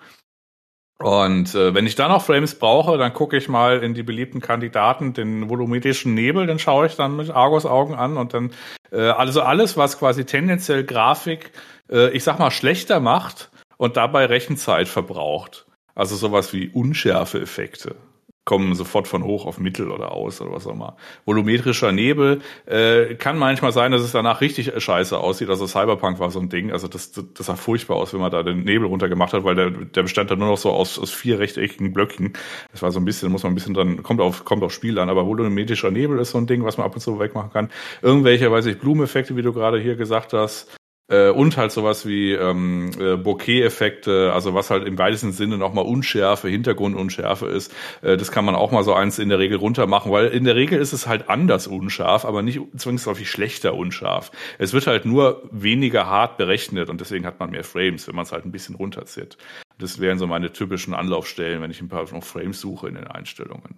[0.99, 4.39] Und äh, wenn ich dann noch Frames brauche, dann gucke ich mal in die beliebten
[4.39, 8.51] Kandidaten, den volumetrischen Nebel, den schaue ich dann mit Argos Augen an und dann
[8.91, 11.51] äh, also alles, was quasi tendenziell Grafik,
[11.89, 13.49] äh, ich sag mal, schlechter macht,
[13.83, 15.65] und dabei Rechenzeit verbraucht.
[15.93, 17.97] Also sowas wie Unschärfe-Effekte.
[18.45, 20.95] kommen sofort von hoch auf mittel oder aus oder was auch immer.
[21.25, 25.49] Volumetrischer Nebel äh, kann manchmal sein, dass es danach richtig scheiße aussieht.
[25.49, 26.71] Also Cyberpunk war so ein Ding.
[26.71, 29.71] Also das, das sah furchtbar aus, wenn man da den Nebel runtergemacht hat, weil der,
[29.71, 32.33] der bestand dann nur noch so aus, aus vier rechteckigen Blöcken.
[32.71, 34.97] Das war so ein bisschen, muss man ein bisschen dann, kommt auf, kommt auf Spiel
[34.97, 35.09] an.
[35.09, 37.69] Aber volumetrischer Nebel ist so ein Ding, was man ab und zu wegmachen kann.
[38.01, 40.73] Irgendwelche, weiß ich, Blumeneffekte, wie du gerade hier gesagt hast.
[41.13, 45.85] Äh, und halt sowas wie ähm, äh, Bokeh-Effekte, also was halt im weitesten Sinne nochmal
[45.85, 47.71] Unschärfe, Hintergrundunschärfe ist.
[48.01, 50.43] Äh, das kann man auch mal so eins in der Regel runter machen, weil in
[50.43, 54.31] der Regel ist es halt anders unscharf, aber nicht zwangsläufig schlechter unscharf.
[54.57, 58.25] Es wird halt nur weniger hart berechnet und deswegen hat man mehr Frames, wenn man
[58.25, 59.37] es halt ein bisschen runterzieht.
[59.77, 63.07] Das wären so meine typischen Anlaufstellen, wenn ich ein paar noch Frames suche in den
[63.07, 63.75] Einstellungen.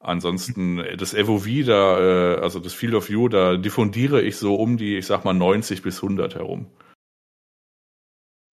[0.00, 4.54] Ansonsten äh, das FOV da, äh, also das Field of View, da diffundiere ich so
[4.54, 6.66] um die, ich sag mal 90 bis 100 herum.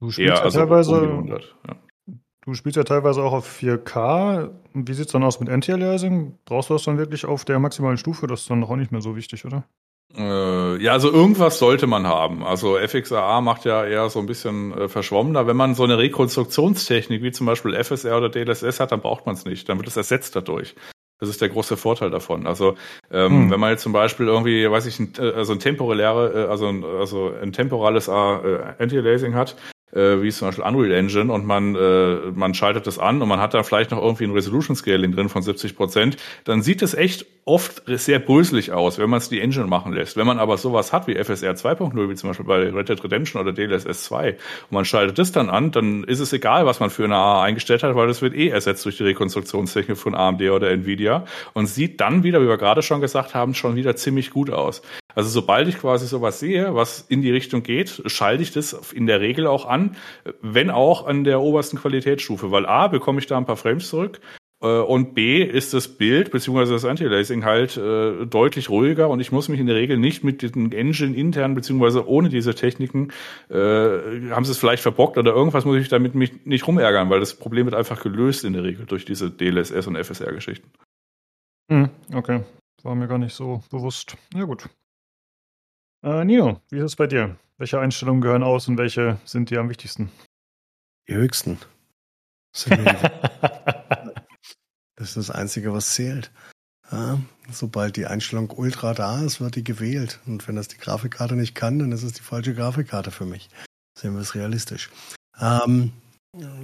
[0.00, 1.76] Du spielst ja, also teilweise, um 100, ja.
[2.44, 4.50] Du spielst ja teilweise auch auf 4K.
[4.72, 6.38] Wie sieht's dann aus mit Anti-Aliasing?
[6.44, 8.28] Brauchst du das dann wirklich auf der maximalen Stufe?
[8.28, 9.64] Das ist dann noch auch nicht mehr so wichtig, oder?
[10.16, 12.44] Äh, ja, also irgendwas sollte man haben.
[12.44, 15.48] Also FXAA macht ja eher so ein bisschen äh, verschwommener.
[15.48, 19.34] Wenn man so eine Rekonstruktionstechnik wie zum Beispiel FSR oder DLSS hat, dann braucht man
[19.34, 19.68] es nicht.
[19.68, 20.76] Dann wird es ersetzt dadurch.
[21.18, 22.46] Das ist der große Vorteil davon.
[22.46, 22.76] Also
[23.10, 23.50] ähm, hm.
[23.50, 26.68] wenn man jetzt zum Beispiel irgendwie, weiß ich, ein, äh, also ein temporäre, äh, also
[26.68, 29.56] ein, also ein temporales äh, Anti-Aliasing hat,
[29.96, 33.40] äh, wie zum Beispiel Unreal Engine und man, äh, man schaltet das an und man
[33.40, 36.94] hat da vielleicht noch irgendwie ein Resolution Scaling drin von 70 Prozent, dann sieht es
[36.94, 40.16] echt oft sehr bröselig aus, wenn man es die Engine machen lässt.
[40.16, 43.40] Wenn man aber sowas hat wie FSR 2.0, wie zum Beispiel bei Red Dead Redemption
[43.40, 44.38] oder DLSS 2, und
[44.72, 47.84] man schaltet das dann an, dann ist es egal, was man für eine A eingestellt
[47.84, 51.24] hat, weil das wird eh ersetzt durch die Rekonstruktionstechnik von AMD oder Nvidia
[51.54, 54.82] und sieht dann wieder, wie wir gerade schon gesagt haben, schon wieder ziemlich gut aus.
[55.16, 59.06] Also sobald ich quasi sowas sehe, was in die Richtung geht, schalte ich das in
[59.06, 59.96] der Regel auch an,
[60.42, 64.20] wenn auch an der obersten Qualitätsstufe, weil A, bekomme ich da ein paar Frames zurück
[64.60, 66.70] äh, und B ist das Bild bzw.
[66.70, 70.42] das Anti-Lacing halt äh, deutlich ruhiger und ich muss mich in der Regel nicht mit
[70.42, 72.00] den Engine intern bzw.
[72.00, 73.10] ohne diese Techniken
[73.48, 77.20] äh, haben sie es vielleicht verbockt oder irgendwas muss ich damit mich nicht rumärgern, weil
[77.20, 80.70] das Problem wird einfach gelöst in der Regel durch diese DLSS und FSR-Geschichten.
[81.70, 82.42] Hm, okay,
[82.82, 84.18] war mir gar nicht so bewusst.
[84.34, 84.68] Ja gut.
[86.02, 87.36] Äh, Nino, wie ist es bei dir?
[87.58, 90.10] Welche Einstellungen gehören aus und welche sind dir am wichtigsten?
[91.08, 91.58] Die höchsten.
[94.96, 96.32] Das ist das Einzige, was zählt.
[96.90, 97.20] Ja,
[97.50, 100.20] sobald die Einstellung Ultra da ist, wird die gewählt.
[100.26, 103.50] Und wenn das die Grafikkarte nicht kann, dann ist es die falsche Grafikkarte für mich.
[103.98, 104.90] Sehen wir es realistisch.
[105.38, 105.92] Ähm,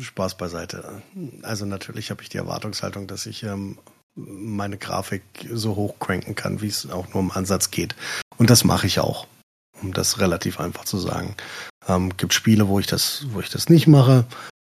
[0.00, 1.02] Spaß beiseite.
[1.42, 3.78] Also natürlich habe ich die Erwartungshaltung, dass ich ähm,
[4.14, 7.94] meine Grafik so hoch cranken kann, wie es auch nur im Ansatz geht.
[8.36, 9.26] Und das mache ich auch,
[9.80, 11.36] um das relativ einfach zu sagen.
[11.88, 14.26] Ähm, gibt Spiele, wo ich das, wo ich das nicht mache,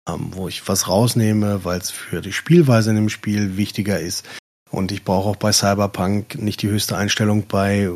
[0.08, 4.26] ähm, wo ich was rausnehme, weil es für die Spielweise in dem Spiel wichtiger ist.
[4.70, 7.90] Und ich brauche auch bei Cyberpunk nicht die höchste Einstellung bei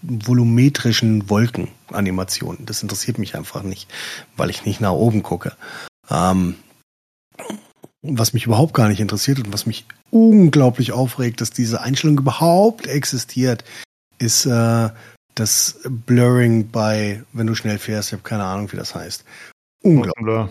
[0.00, 2.64] volumetrischen Wolkenanimationen.
[2.66, 3.90] Das interessiert mich einfach nicht,
[4.36, 5.56] weil ich nicht nach oben gucke.
[6.08, 6.54] Ähm,
[8.02, 12.86] was mich überhaupt gar nicht interessiert und was mich unglaublich aufregt, dass diese Einstellung überhaupt
[12.86, 13.64] existiert,
[14.18, 14.90] ist äh,
[15.34, 18.08] das Blurring bei, wenn du schnell fährst.
[18.08, 19.24] Ich habe keine Ahnung, wie das heißt.
[19.82, 20.26] Unglaublich.
[20.26, 20.50] Motion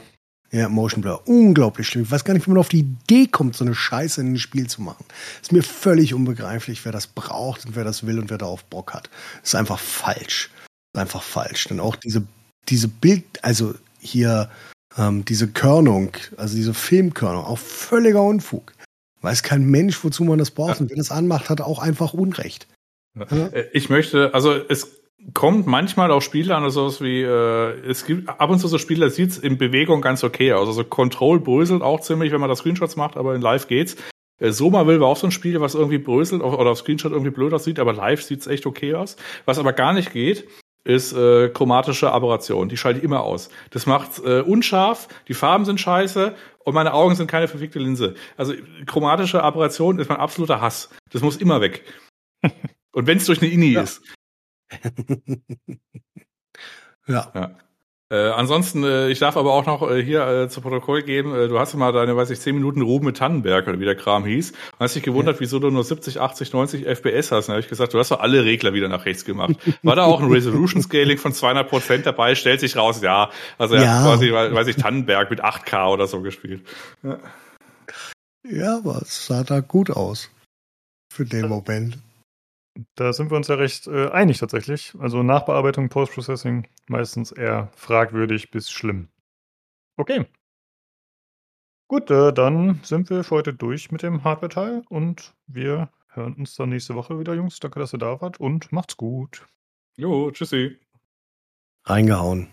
[0.51, 1.27] Ja, Motion Blur.
[1.27, 2.03] Unglaublich schlimm.
[2.03, 4.39] Ich weiß gar nicht, wie man auf die Idee kommt, so eine Scheiße in ein
[4.39, 5.05] Spiel zu machen.
[5.41, 8.93] Ist mir völlig unbegreiflich, wer das braucht und wer das will und wer darauf Bock
[8.93, 9.09] hat.
[9.43, 10.49] Ist einfach falsch.
[10.93, 11.65] Ist einfach falsch.
[11.65, 12.23] Denn auch diese,
[12.67, 14.49] diese Bild, also hier,
[14.97, 18.73] ähm, diese Körnung, also diese Filmkörnung, auch völliger Unfug.
[19.21, 20.75] Weiß kein Mensch, wozu man das braucht.
[20.75, 20.81] Ja.
[20.81, 22.67] Und wer das anmacht, hat auch einfach Unrecht.
[23.19, 25.01] Äh, ich möchte, also es
[25.33, 28.77] kommt manchmal auch Spiele an, also sowas wie, äh, es gibt ab und zu so
[28.77, 30.67] Spiele, da sieht's in Bewegung ganz okay aus.
[30.67, 33.97] Also Control bröselt auch ziemlich, wenn man da Screenshots macht, aber in Live geht's.
[34.39, 37.31] Äh, Soma will war auch so ein Spiel, was irgendwie bröselt oder auf Screenshot irgendwie
[37.31, 39.17] blöd aussieht, aber live sieht's echt okay aus.
[39.45, 40.47] Was aber gar nicht geht,
[40.83, 42.69] ist äh, chromatische Aberration.
[42.69, 43.49] Die schalte ich immer aus.
[43.71, 48.15] Das macht äh, unscharf, die Farben sind scheiße und meine Augen sind keine verfickte Linse.
[48.37, 48.53] Also
[48.85, 50.89] chromatische Aberration ist mein absoluter Hass.
[51.11, 51.83] Das muss immer weg.
[52.91, 53.81] Und wenn es durch eine INI ja.
[53.83, 54.01] ist.
[57.07, 57.31] ja.
[57.35, 57.57] ja.
[58.11, 61.47] Äh, ansonsten, äh, ich darf aber auch noch äh, hier äh, zu Protokoll geben, äh,
[61.47, 64.25] du hast mal deine, weiß ich, 10 Minuten Ruben mit Tannenberg oder wie der Kram
[64.25, 64.51] hieß.
[64.51, 65.41] Und hast dich gewundert, ja.
[65.41, 67.47] wieso du nur 70, 80, 90 FPS hast.
[67.47, 69.55] Dann habe ich gesagt, du hast doch alle Regler wieder nach rechts gemacht.
[69.83, 72.33] War da auch ein Resolution Scaling von 200 Prozent dabei?
[72.33, 73.29] Stellt sich raus, ja.
[73.59, 73.93] Also er ja.
[73.99, 76.67] hat quasi, weiß ich, Tannenberg mit 8K oder so gespielt.
[77.03, 77.19] Ja,
[78.49, 80.31] ja aber es sah da gut aus.
[81.13, 81.99] Für den Moment.
[82.95, 84.93] Da sind wir uns ja recht äh, einig tatsächlich.
[84.99, 89.09] Also Nachbearbeitung, Post-Processing meistens eher fragwürdig bis schlimm.
[89.97, 90.25] Okay.
[91.87, 96.55] Gut, äh, dann sind wir für heute durch mit dem Hardware-Teil und wir hören uns
[96.55, 97.59] dann nächste Woche wieder, Jungs.
[97.59, 99.47] Danke, dass ihr da wart und macht's gut.
[99.97, 100.77] Jo, tschüssi.
[101.85, 102.47] Reingehauen.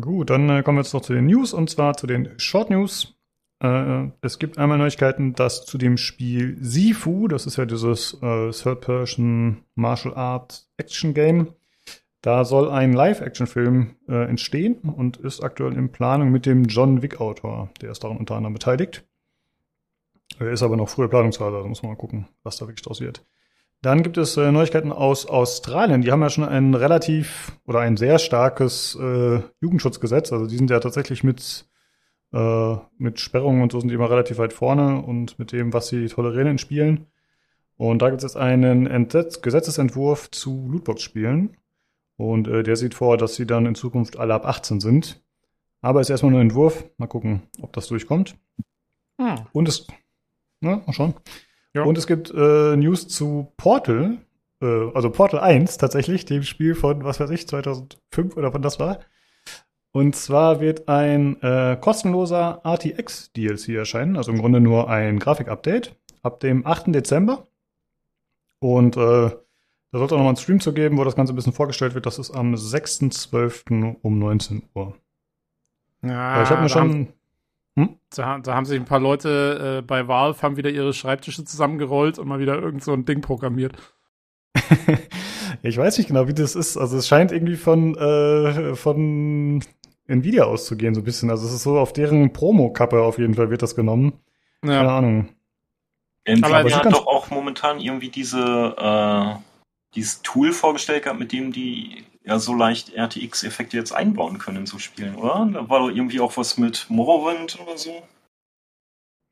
[0.00, 2.70] Gut, dann äh, kommen wir jetzt noch zu den News und zwar zu den Short
[2.70, 3.15] News.
[3.60, 8.50] Äh, es gibt einmal Neuigkeiten, dass zu dem Spiel Sifu, das ist ja dieses äh,
[8.50, 11.54] Third-Person Martial Art Action Game,
[12.22, 17.70] da soll ein Live-Action-Film äh, entstehen und ist aktuell in Planung mit dem John Wick-Autor.
[17.80, 19.04] Der ist daran unter anderem beteiligt.
[20.40, 23.00] Er ist aber noch frühe Planungsphase, also muss man mal gucken, was da wirklich draus
[23.00, 23.24] wird.
[23.82, 26.02] Dann gibt es äh, Neuigkeiten aus Australien.
[26.02, 30.32] Die haben ja schon ein relativ oder ein sehr starkes äh, Jugendschutzgesetz.
[30.32, 31.68] Also die sind ja tatsächlich mit,
[32.36, 35.88] äh, mit Sperrungen und so sind die immer relativ weit vorne und mit dem, was
[35.88, 37.06] sie tolerieren in Spielen.
[37.78, 41.56] Und da gibt es jetzt einen Entsetz Gesetzesentwurf zu Lootbox-Spielen.
[42.16, 45.22] Und äh, der sieht vor, dass sie dann in Zukunft alle ab 18 sind.
[45.80, 46.84] Aber ist erstmal nur ein Entwurf.
[46.98, 48.36] Mal gucken, ob das durchkommt.
[49.20, 49.36] Hm.
[49.52, 49.86] Und es,
[50.60, 51.14] ne, mal schauen.
[51.74, 51.84] Ja.
[51.84, 54.18] Und es gibt äh, News zu Portal,
[54.62, 58.80] äh, also Portal 1 tatsächlich, dem Spiel von, was weiß ich, 2005 oder wann das
[58.80, 59.00] war.
[59.96, 65.96] Und zwar wird ein äh, kostenloser RTX DLC erscheinen, also im Grunde nur ein Grafik-Update,
[66.22, 66.94] ab dem 8.
[66.94, 67.46] Dezember.
[68.58, 69.38] Und äh, da
[69.92, 72.04] sollte auch nochmal einen Stream zu geben, wo das Ganze ein bisschen vorgestellt wird.
[72.04, 73.96] Das ist am 6.12.
[74.02, 74.92] um 19 Uhr.
[76.02, 77.08] Ja, ich habe mir da haben- schon.
[77.78, 77.96] Hm?
[78.14, 82.18] Da, da haben sich ein paar Leute äh, bei Valve haben wieder ihre Schreibtische zusammengerollt
[82.18, 83.72] und mal wieder irgend so ein Ding programmiert.
[85.62, 86.76] ich weiß nicht genau, wie das ist.
[86.76, 89.62] Also es scheint irgendwie von, äh, von
[90.08, 91.30] Nvidia auszugehen, so ein bisschen.
[91.30, 94.20] Also es ist so auf deren Promo-Kappe auf jeden Fall wird das genommen.
[94.62, 95.28] Keine Ja, Ahnung.
[96.24, 99.38] Nvidia Aber hat doch auch momentan irgendwie diese, äh,
[99.94, 104.66] dieses Tool vorgestellt gehabt, mit dem die ja so leicht RTX-Effekte jetzt einbauen können in
[104.66, 105.48] so Spielen, oder?
[105.52, 108.02] Da war doch irgendwie auch was mit Morrowind oder so.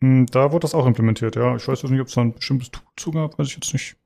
[0.00, 1.56] Hm, Da wurde das auch implementiert, ja.
[1.56, 3.72] Ich weiß jetzt nicht, ob es da ein bestimmtes Tool zu gab, weiß ich jetzt
[3.72, 3.96] nicht.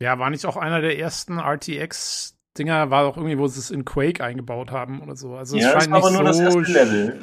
[0.00, 1.38] ja, war nicht auch einer der ersten
[2.56, 5.36] RTX-Dinger, war auch irgendwie, wo sie es in Quake eingebaut haben oder so.
[5.36, 7.20] Also es ja, das scheint war aber nicht nur das so erste sch- Level.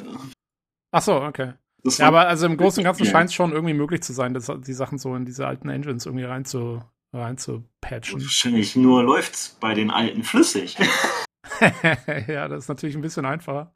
[0.92, 1.52] Ach so, okay.
[1.82, 4.12] Das Ja, war- aber also im Großen und Ganzen scheint es schon irgendwie möglich zu
[4.12, 6.80] sein, dass die Sachen so in diese alten Engines irgendwie rein zu,
[7.12, 8.20] rein zu patchen.
[8.22, 10.76] wahrscheinlich nur läuft's bei den alten flüssig.
[12.26, 13.74] ja, das ist natürlich ein bisschen einfacher.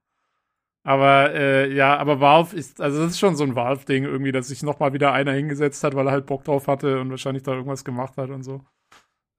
[0.85, 4.49] Aber äh, ja, aber Valve ist, also das ist schon so ein Valve-Ding irgendwie, dass
[4.49, 7.53] sich nochmal wieder einer hingesetzt hat, weil er halt Bock drauf hatte und wahrscheinlich da
[7.53, 8.65] irgendwas gemacht hat und so.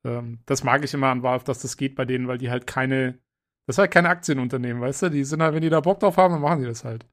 [0.03, 2.67] Ähm, das mag ich immer an Valve, dass das geht bei denen, weil die halt
[2.67, 3.19] keine,
[3.65, 5.09] das ist halt keine Aktienunternehmen, weißt du?
[5.09, 7.05] Die sind halt, wenn die da Bock drauf haben, dann machen die das halt.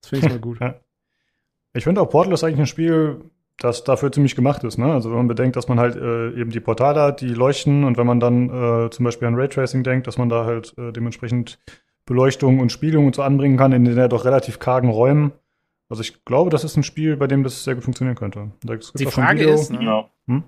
[0.00, 0.58] Das finde ich mal gut.
[0.60, 0.74] Ja.
[1.72, 4.76] Ich finde auch Portal ist eigentlich ein Spiel, das dafür ziemlich gemacht ist.
[4.76, 4.92] Ne?
[4.92, 7.96] Also wenn man bedenkt, dass man halt äh, eben die Portale hat, die leuchten und
[7.96, 11.60] wenn man dann äh, zum Beispiel an Raytracing denkt, dass man da halt äh, dementsprechend
[12.06, 15.30] Beleuchtung und Spiegelung und so anbringen kann in den ja doch relativ kargen Räumen.
[15.88, 18.50] Also ich glaube, das ist ein Spiel, bei dem das sehr gut funktionieren könnte.
[18.64, 19.54] Da gibt's Die auch schon ein Frage Video.
[19.54, 19.84] ist, ne?
[19.84, 20.42] Ja.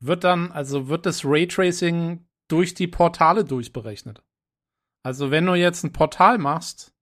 [0.00, 4.22] Wird dann, also wird das Raytracing durch die Portale durchberechnet.
[5.02, 6.92] Also wenn du jetzt ein Portal machst,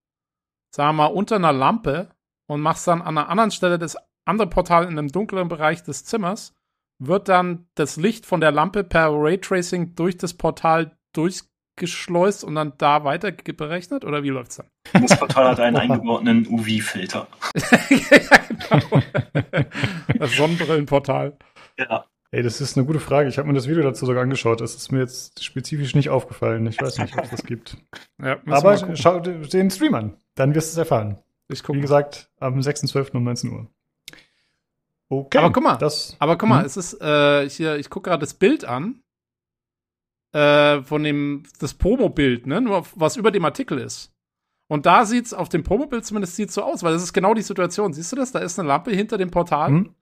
[0.74, 2.10] sagen wir mal unter einer Lampe
[2.46, 6.04] und machst dann an einer anderen Stelle das andere Portal in einem dunkleren Bereich des
[6.04, 6.54] Zimmers,
[7.00, 12.74] wird dann das Licht von der Lampe per Raytracing durch das Portal durchgeschleust und dann
[12.76, 14.04] da weiter berechnet?
[14.04, 14.68] Oder wie läuft's dann?
[14.92, 17.28] Das Portal hat einen eingebauten UV-Filter.
[17.90, 18.38] ja,
[18.70, 19.02] genau.
[20.18, 21.38] Das Sonnenbrillenportal.
[21.78, 22.04] Ja.
[22.30, 23.28] Ey, das ist eine gute Frage.
[23.28, 24.60] Ich habe mir das Video dazu sogar angeschaut.
[24.60, 26.66] Das ist mir jetzt spezifisch nicht aufgefallen.
[26.66, 27.76] Ich weiß nicht, ob es das gibt.
[28.22, 30.16] Ja, Aber schau dir den Stream an.
[30.34, 31.18] Dann wirst du es erfahren.
[31.48, 31.80] ich Wie gucke.
[31.80, 33.16] gesagt, am 6.12.
[33.16, 33.66] um 19 Uhr.
[35.08, 35.38] Okay.
[35.38, 36.66] Aber guck mal, Das, Aber guck mal, Mhm.
[36.66, 39.00] es ist äh, hier, ich gucke gerade das Bild an
[40.32, 44.12] äh, von dem das Promo-Bild, ne, nur was über dem Artikel ist.
[44.66, 47.40] Und da sieht's auf dem Promo-Bild zumindest sieht so aus, weil das ist genau die
[47.42, 47.94] Situation.
[47.94, 48.32] Siehst du das?
[48.32, 49.94] Da ist eine Lampe hinter dem Portal Hm?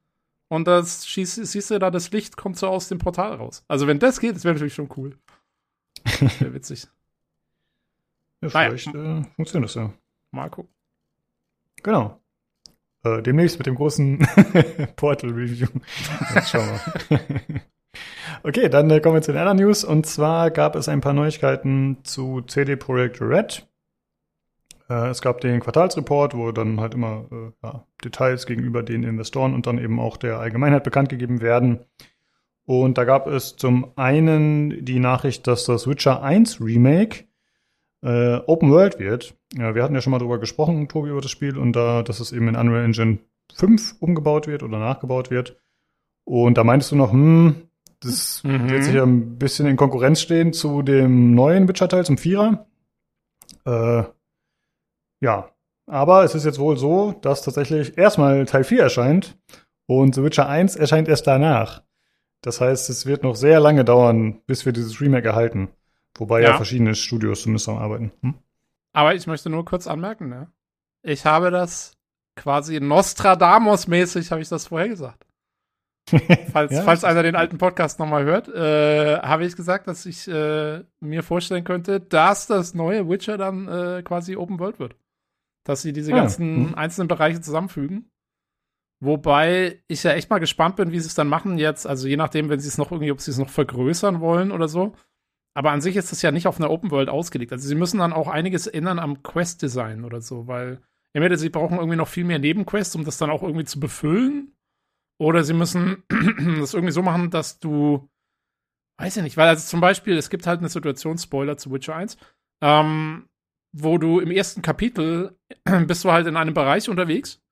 [0.49, 3.65] Und das schießt, siehst du da, das Licht kommt so aus dem Portal raus.
[3.69, 5.17] Also wenn das geht, das wäre natürlich schon cool.
[6.39, 6.87] Wäre witzig.
[8.43, 9.93] Ja, vielleicht äh, funktioniert das ja.
[10.31, 10.73] Mal gucken.
[11.83, 12.21] Genau.
[13.03, 14.19] Äh, demnächst mit dem großen
[14.97, 15.69] Portal-Review.
[16.45, 16.69] Schauen
[17.09, 17.21] wir.
[18.43, 19.85] okay, dann äh, kommen wir zu den anderen News.
[19.85, 23.67] Und zwar gab es ein paar Neuigkeiten zu CD Projekt Red.
[24.89, 29.55] Äh, es gab den Quartalsreport, wo dann halt immer äh, ja, Details gegenüber den Investoren
[29.55, 31.81] und dann eben auch der Allgemeinheit bekannt gegeben werden.
[32.65, 37.25] Und da gab es zum einen die Nachricht, dass das Witcher 1 Remake
[38.03, 39.35] äh, Open World wird.
[39.57, 42.19] Ja, wir hatten ja schon mal drüber gesprochen, Tobi, über das Spiel und da, dass
[42.21, 43.19] es eben in Unreal Engine
[43.55, 45.57] 5 umgebaut wird oder nachgebaut wird.
[46.25, 47.55] Und da meintest du noch, hm,
[48.01, 48.69] das Mhm.
[48.69, 52.67] wird sicher ein bisschen in Konkurrenz stehen zu dem neuen Witcher-Teil, zum Vierer.
[53.65, 54.03] Äh,
[55.27, 55.51] ja,
[55.89, 59.37] aber es ist jetzt wohl so, dass tatsächlich erstmal Teil 4 erscheint
[59.87, 61.83] und The Witcher 1 erscheint erst danach.
[62.43, 65.69] Das heißt, es wird noch sehr lange dauern, bis wir dieses Remake erhalten.
[66.17, 66.57] Wobei ja, Ja.
[66.57, 68.13] verschiedene Studios zumindest am arbeiten.
[68.23, 68.35] Hm?
[68.93, 70.47] Aber ich möchte nur kurz anmerken, ne?
[71.03, 71.97] Ich habe das
[72.37, 75.27] quasi Nostradamus-mäßig, habe ich das vorher gesagt.
[76.53, 80.29] Falls, Ja, falls einer den alten Podcast nochmal hört, äh, habe ich gesagt, dass ich
[80.29, 84.95] äh, mir vorstellen könnte, dass das neue Witcher dann äh, quasi Open World wird.
[85.67, 86.75] Dass sie diese Ah, ganzen mhm.
[86.75, 88.11] einzelnen Bereiche zusammenfügen.
[89.01, 91.87] Wobei ich ja echt mal gespannt bin, wie sie es dann machen jetzt.
[91.87, 94.69] Also je nachdem, wenn sie es noch irgendwie, ob sie es noch vergrößern wollen oder
[94.69, 94.95] so.
[95.55, 97.53] Aber an sich ist es ja nicht auf einer Open World ausgelegt.
[97.53, 100.81] Also sie müssen dann auch einiges ändern am Quest-Design oder so, weil
[101.13, 104.55] entweder sie brauchen irgendwie noch viel mehr Nebenquests, um das dann auch irgendwie zu befüllen.
[105.19, 106.05] Oder sie müssen
[106.59, 108.09] das irgendwie so machen, dass du,
[108.99, 111.97] weiß ich nicht, weil also zum Beispiel, es gibt halt eine Situation, Spoiler zu Witcher
[111.97, 112.19] 1,
[112.63, 113.29] ähm,
[113.73, 115.39] wo du im ersten Kapitel
[115.87, 117.43] bist du halt in einem Bereich unterwegs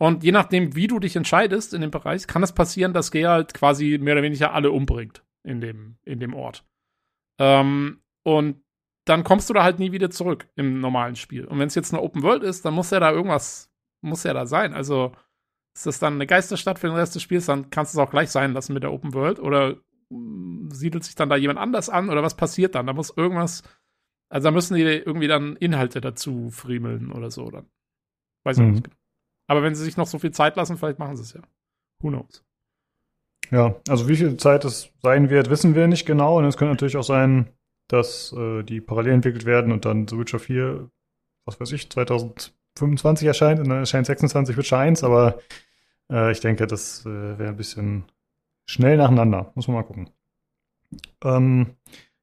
[0.00, 3.52] und je nachdem, wie du dich entscheidest in dem Bereich, kann es passieren, dass Geralt
[3.52, 6.64] quasi mehr oder weniger alle umbringt in dem, in dem Ort.
[7.38, 8.62] Ähm, und
[9.04, 11.44] dann kommst du da halt nie wieder zurück im normalen Spiel.
[11.44, 13.70] Und wenn es jetzt eine Open World ist, dann muss ja da irgendwas,
[14.00, 14.72] muss ja da sein.
[14.72, 15.12] Also
[15.74, 18.10] ist das dann eine Geisterstadt für den Rest des Spiels, dann kannst du es auch
[18.10, 19.38] gleich sein lassen mit der Open World.
[19.38, 19.76] Oder
[20.08, 22.86] mm, siedelt sich dann da jemand anders an oder was passiert dann?
[22.86, 23.62] Da muss irgendwas,
[24.30, 27.50] also da müssen die irgendwie dann Inhalte dazu friemeln oder so.
[27.50, 27.66] Dann.
[28.44, 28.70] Weiß ich Mhm.
[28.72, 28.88] nicht.
[29.46, 31.42] Aber wenn sie sich noch so viel Zeit lassen, vielleicht machen sie es ja.
[32.00, 32.42] Who knows?
[33.50, 36.38] Ja, also wie viel Zeit es sein wird, wissen wir nicht genau.
[36.38, 37.50] Und es könnte natürlich auch sein,
[37.88, 40.88] dass äh, die parallel entwickelt werden und dann The Witcher 4,
[41.44, 45.40] was weiß ich, 2025 erscheint und dann erscheint 26 Witcher 1, aber
[46.08, 48.04] äh, ich denke, das äh, wäre ein bisschen
[48.66, 49.50] schnell nacheinander.
[49.56, 50.10] Muss man mal gucken.
[51.24, 51.74] Ähm,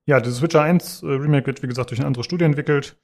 [0.08, 2.98] ja, dieses Witcher 1 äh, Remake wird, wie gesagt, durch eine andere Studie entwickelt.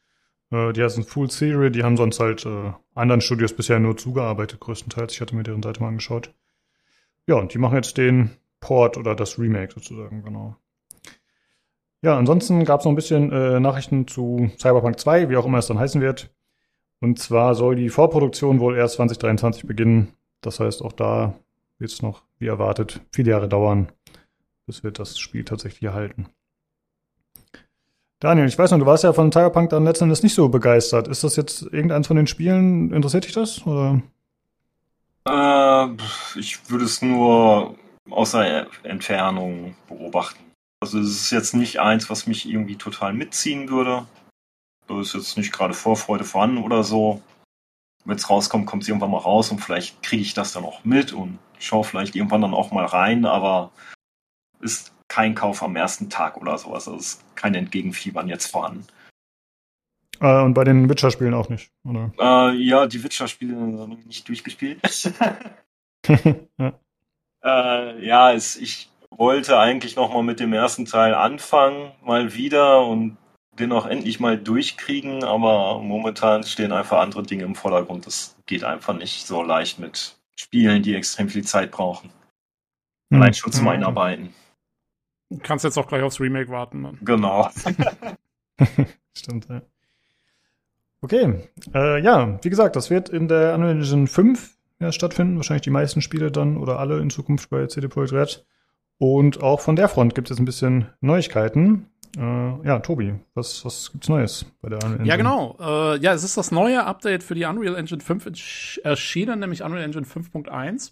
[0.52, 4.62] Äh, die heißen Full Theory, die haben sonst halt äh, anderen Studios bisher nur zugearbeitet,
[4.62, 5.14] größtenteils.
[5.14, 6.34] Ich hatte mir deren Seite mal angeschaut.
[7.28, 8.32] Ja, und die machen jetzt den
[8.62, 10.56] Port oder das Remake sozusagen, genau.
[12.02, 15.58] Ja, ansonsten gab es noch ein bisschen äh, Nachrichten zu Cyberpunk 2, wie auch immer
[15.58, 16.34] es dann heißen wird.
[17.02, 20.14] Und zwar soll die Vorproduktion wohl erst 2023 beginnen.
[20.40, 21.34] Das heißt, auch da
[21.80, 23.92] wird es noch, wie erwartet, viele Jahre dauern,
[24.66, 26.30] bis wir das Spiel tatsächlich erhalten.
[28.24, 31.10] Daniel, ich weiß noch, du warst ja von Cyberpunk dann letzten Endes nicht so begeistert.
[31.10, 32.94] Ist das jetzt irgendeins von den Spielen?
[32.94, 33.68] Interessiert dich das?
[33.68, 34.02] Oder?
[35.28, 35.90] Äh,
[36.40, 37.76] ich würde es nur
[38.10, 40.40] außer Entfernung beobachten.
[40.80, 44.06] Also es ist jetzt nicht eins, was mich irgendwie total mitziehen würde.
[44.88, 47.22] Da ist jetzt nicht gerade Vorfreude vorhanden oder so.
[48.06, 50.86] Wenn es rauskommt, kommt es irgendwann mal raus und vielleicht kriege ich das dann auch
[50.86, 53.72] mit und schaue vielleicht irgendwann dann auch mal rein, aber
[54.62, 56.88] ist kein Kauf am ersten Tag oder sowas.
[56.88, 58.88] Also ist kein Entgegenfiebern jetzt vorhanden.
[60.20, 62.12] Äh, und bei den Witcher-Spielen auch nicht, oder?
[62.20, 64.80] Äh, ja, die Witcher-Spiele noch nicht durchgespielt.
[66.60, 66.74] ja.
[67.46, 72.86] Äh, ja, es, ich wollte eigentlich noch mal mit dem ersten Teil anfangen, mal wieder
[72.88, 73.18] und
[73.60, 78.08] den auch endlich mal durchkriegen, aber momentan stehen einfach andere Dinge im Vordergrund.
[78.08, 82.12] Das geht einfach nicht so leicht mit Spielen, die extrem viel Zeit brauchen.
[83.12, 83.74] Allein schon zum Hm.
[83.74, 84.34] Einarbeiten.
[85.34, 86.84] Du kannst jetzt auch gleich aufs Remake warten.
[86.84, 86.98] Dann.
[87.02, 87.50] Genau.
[89.14, 89.62] Stimmt, ja.
[91.02, 95.36] Okay, äh, ja, wie gesagt, das wird in der Unreal Engine 5 ja, stattfinden.
[95.36, 98.46] Wahrscheinlich die meisten Spiele dann oder alle in Zukunft bei CD Projekt Red.
[99.00, 101.90] Und auch von der Front gibt es jetzt ein bisschen Neuigkeiten.
[102.16, 102.22] Äh,
[102.68, 105.10] ja, Tobi, was, was gibt's Neues bei der Unreal Engine?
[105.10, 105.58] Ja, genau.
[105.60, 109.64] Äh, ja, es ist das neue Update für die Unreal Engine 5 ersch- erschienen, nämlich
[109.64, 110.92] Unreal Engine 5.1.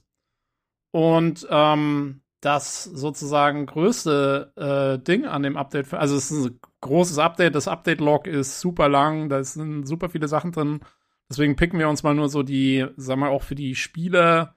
[0.91, 7.19] Und ähm, das sozusagen größte äh, Ding an dem Update, also es ist ein großes
[7.19, 10.81] Update, das Update-Log ist super lang, da sind super viele Sachen drin.
[11.29, 14.55] Deswegen picken wir uns mal nur so die, sagen wir auch für die Spieler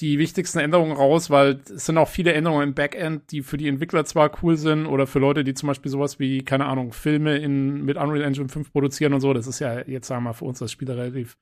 [0.00, 3.68] die wichtigsten Änderungen raus, weil es sind auch viele Änderungen im Backend, die für die
[3.68, 7.36] Entwickler zwar cool sind oder für Leute, die zum Beispiel sowas wie, keine Ahnung, Filme
[7.36, 9.32] in, mit Unreal Engine 5 produzieren und so.
[9.32, 11.36] Das ist ja jetzt, sagen wir mal, für uns als Spieler relativ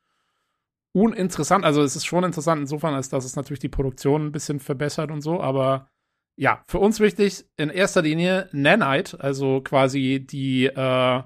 [0.93, 1.65] uninteressant.
[1.65, 5.11] Also es ist schon interessant insofern, als dass es natürlich die Produktion ein bisschen verbessert
[5.11, 5.89] und so, aber
[6.37, 11.23] ja, für uns wichtig in erster Linie Nanite, also quasi die, äh,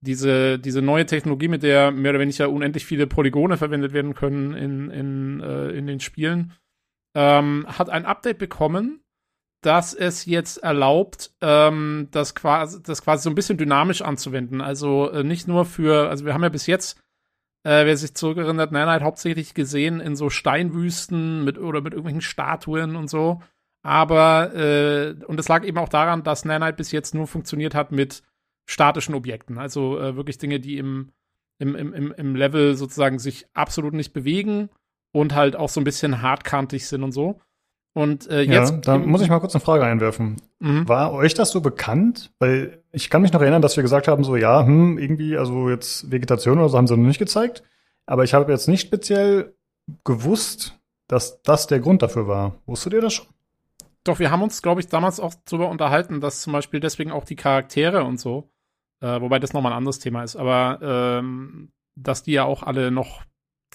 [0.00, 4.54] diese, diese neue Technologie, mit der mehr oder weniger unendlich viele Polygone verwendet werden können
[4.54, 6.52] in, in, äh, in den Spielen,
[7.16, 9.00] ähm, hat ein Update bekommen,
[9.62, 14.60] dass es jetzt erlaubt, ähm, das, quasi, das quasi so ein bisschen dynamisch anzuwenden.
[14.60, 17.02] Also äh, nicht nur für, also wir haben ja bis jetzt,
[17.64, 22.94] äh, wer sich zurückerinnert, Nanite hauptsächlich gesehen in so Steinwüsten mit oder mit irgendwelchen Statuen
[22.94, 23.42] und so.
[23.82, 27.92] Aber, äh, und es lag eben auch daran, dass Nanite bis jetzt nur funktioniert hat
[27.92, 28.22] mit
[28.66, 29.58] statischen Objekten.
[29.58, 31.12] Also äh, wirklich Dinge, die im,
[31.58, 34.70] im, im, im Level sozusagen sich absolut nicht bewegen
[35.12, 37.40] und halt auch so ein bisschen hartkantig sind und so.
[37.94, 38.72] Und äh, jetzt.
[38.72, 40.36] Ja, da muss ich mal kurz eine Frage einwerfen.
[40.58, 40.88] Mhm.
[40.88, 42.32] War euch das so bekannt?
[42.40, 45.70] Weil ich kann mich noch erinnern, dass wir gesagt haben, so ja, hm, irgendwie, also
[45.70, 47.62] jetzt Vegetation oder so haben sie noch nicht gezeigt.
[48.04, 49.54] Aber ich habe jetzt nicht speziell
[50.02, 52.56] gewusst, dass das der Grund dafür war.
[52.66, 53.26] Wusstet ihr das schon?
[54.02, 57.24] Doch, wir haben uns, glaube ich, damals auch darüber unterhalten, dass zum Beispiel deswegen auch
[57.24, 58.50] die Charaktere und so,
[59.00, 62.90] äh, wobei das nochmal ein anderes Thema ist, aber ähm, dass die ja auch alle
[62.90, 63.22] noch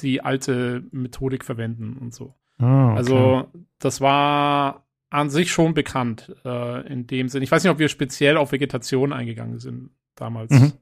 [0.01, 2.35] die alte Methodik verwenden und so.
[2.59, 2.97] Ah, okay.
[2.97, 3.47] Also
[3.79, 7.41] das war an sich schon bekannt äh, in dem Sinn.
[7.41, 10.51] Ich weiß nicht, ob wir speziell auf Vegetation eingegangen sind damals.
[10.51, 10.73] Mhm.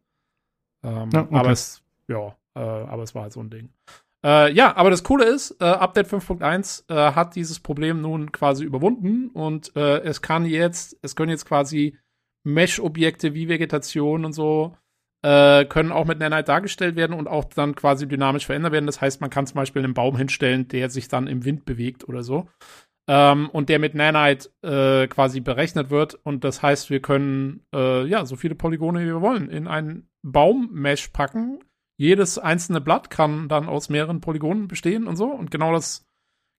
[0.84, 1.36] Ähm, ja, okay.
[1.36, 3.70] Aber es, ja, äh, aber es war halt so ein Ding.
[4.26, 8.66] Äh, ja, aber das Coole ist, äh, Update 5.1 äh, hat dieses Problem nun quasi
[8.66, 11.98] überwunden und äh, es kann jetzt, es können jetzt quasi
[12.44, 14.76] Mesh-Objekte wie Vegetation und so
[15.24, 18.86] äh, können auch mit Nanite dargestellt werden und auch dann quasi dynamisch verändert werden.
[18.86, 22.08] Das heißt, man kann zum Beispiel einen Baum hinstellen, der sich dann im Wind bewegt
[22.08, 22.48] oder so.
[23.10, 26.16] Ähm, und der mit Nanite äh, quasi berechnet wird.
[26.24, 30.10] Und das heißt, wir können äh, ja so viele Polygone, wie wir wollen, in einen
[30.24, 31.60] Baummesh packen.
[32.00, 35.26] Jedes einzelne Blatt kann dann aus mehreren Polygonen bestehen und so.
[35.26, 36.06] Und genau das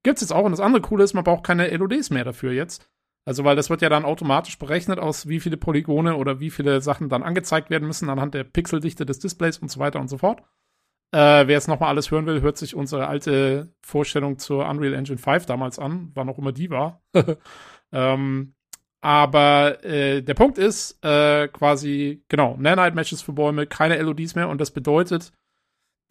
[0.02, 0.44] gibt es jetzt auch.
[0.44, 2.90] Und das andere Coole ist, man braucht keine LODs mehr dafür jetzt.
[3.28, 6.80] Also, weil das wird ja dann automatisch berechnet, aus wie viele Polygone oder wie viele
[6.80, 10.16] Sachen dann angezeigt werden müssen anhand der Pixeldichte des Displays und so weiter und so
[10.16, 10.40] fort.
[11.12, 15.18] Äh, wer jetzt nochmal alles hören will, hört sich unsere alte Vorstellung zur Unreal Engine
[15.18, 17.02] 5 damals an, wann auch immer die war.
[17.92, 18.54] ähm,
[19.02, 24.58] aber äh, der Punkt ist äh, quasi, genau, Nanite-Matches für Bäume, keine LODs mehr und
[24.58, 25.34] das bedeutet,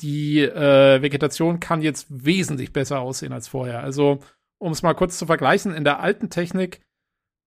[0.02, 3.80] die äh, Vegetation kann jetzt wesentlich besser aussehen als vorher.
[3.80, 4.19] Also,
[4.60, 6.85] um es mal kurz zu vergleichen, in der alten Technik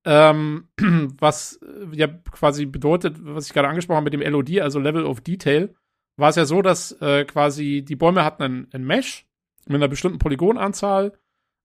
[0.04, 0.68] ähm,
[1.18, 5.04] was äh, ja quasi bedeutet, was ich gerade angesprochen habe mit dem LOD, also Level
[5.04, 5.74] of Detail,
[6.16, 9.26] war es ja so, dass äh, quasi die Bäume hatten ein, ein Mesh
[9.66, 11.12] mit einer bestimmten Polygonanzahl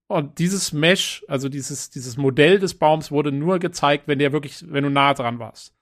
[0.07, 4.63] und dieses Mesh, also dieses, dieses Modell des Baums wurde nur gezeigt, wenn der wirklich,
[4.71, 5.73] wenn du nah dran warst.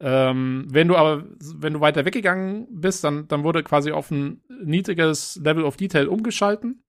[0.00, 1.24] Ähm, wenn du aber,
[1.56, 6.08] wenn du weiter weggegangen bist, dann, dann wurde quasi auf ein niedriges Level of Detail
[6.08, 6.84] umgeschalten.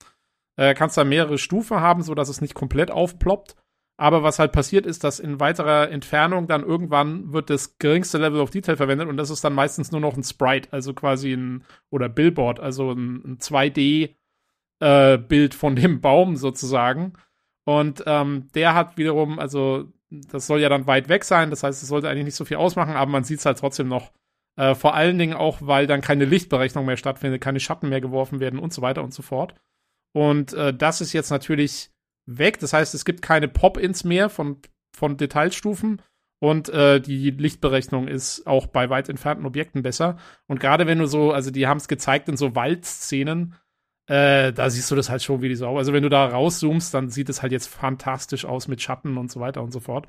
[0.56, 3.56] Äh, kannst da mehrere Stufen haben, so dass es nicht komplett aufploppt.
[3.98, 8.42] Aber was halt passiert ist, dass in weiterer Entfernung dann irgendwann wird das geringste Level
[8.42, 11.64] of Detail verwendet und das ist dann meistens nur noch ein Sprite, also quasi ein
[11.92, 14.16] oder Billboard, also ein, ein 2D
[14.80, 17.14] äh, Bild von dem Baum sozusagen.
[17.66, 21.82] Und ähm, der hat wiederum, also das soll ja dann weit weg sein, das heißt,
[21.82, 24.12] es sollte eigentlich nicht so viel ausmachen, aber man sieht es halt trotzdem noch.
[24.56, 28.40] Äh, vor allen Dingen auch, weil dann keine Lichtberechnung mehr stattfindet, keine Schatten mehr geworfen
[28.40, 29.56] werden und so weiter und so fort.
[30.14, 31.93] Und äh, das ist jetzt natürlich
[32.26, 32.60] weg.
[32.60, 34.58] Das heißt, es gibt keine Pop-ins mehr von,
[34.96, 36.02] von Detailstufen.
[36.40, 40.18] Und äh, die Lichtberechnung ist auch bei weit entfernten Objekten besser.
[40.48, 43.56] Und gerade wenn du so, also die haben es gezeigt in so Waldszenen,
[44.08, 45.78] äh, da siehst du das halt schon wie die Sau.
[45.78, 49.32] Also wenn du da rauszoomst, dann sieht es halt jetzt fantastisch aus mit Schatten und
[49.32, 50.08] so weiter und so fort.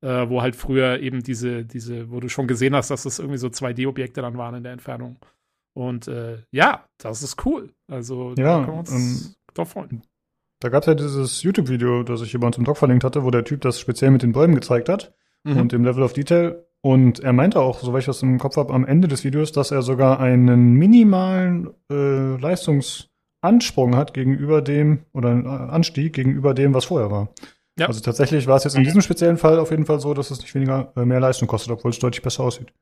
[0.00, 3.38] Äh, wo halt früher eben diese, diese, wo du schon gesehen hast, dass das irgendwie
[3.38, 5.18] so 2D-Objekte dann waren in der Entfernung.
[5.74, 7.74] Und äh, ja, das ist cool.
[7.88, 10.02] Also ja, da können wir uns ähm, doch freuen.
[10.64, 13.22] Da gab es ja dieses YouTube-Video, das ich hier bei uns im Doc verlinkt hatte,
[13.22, 15.12] wo der Typ das speziell mit den Bäumen gezeigt hat
[15.42, 15.58] mhm.
[15.58, 16.64] und dem Level of Detail.
[16.80, 19.72] Und er meinte auch, soweit ich das im Kopf habe, am Ende des Videos, dass
[19.72, 26.86] er sogar einen minimalen äh, Leistungsansprung hat gegenüber dem, oder einen Anstieg gegenüber dem, was
[26.86, 27.28] vorher war.
[27.78, 27.88] Ja.
[27.88, 30.40] Also tatsächlich war es jetzt in diesem speziellen Fall auf jeden Fall so, dass es
[30.40, 32.72] nicht weniger äh, mehr Leistung kostet, obwohl es deutlich besser aussieht.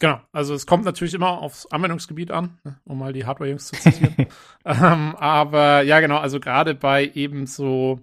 [0.00, 3.76] Genau, also es kommt natürlich immer aufs Anwendungsgebiet an, ne, um mal die Hardware-Jungs zu
[3.76, 4.14] zitieren.
[4.64, 8.00] ähm, aber ja, genau, also gerade bei eben so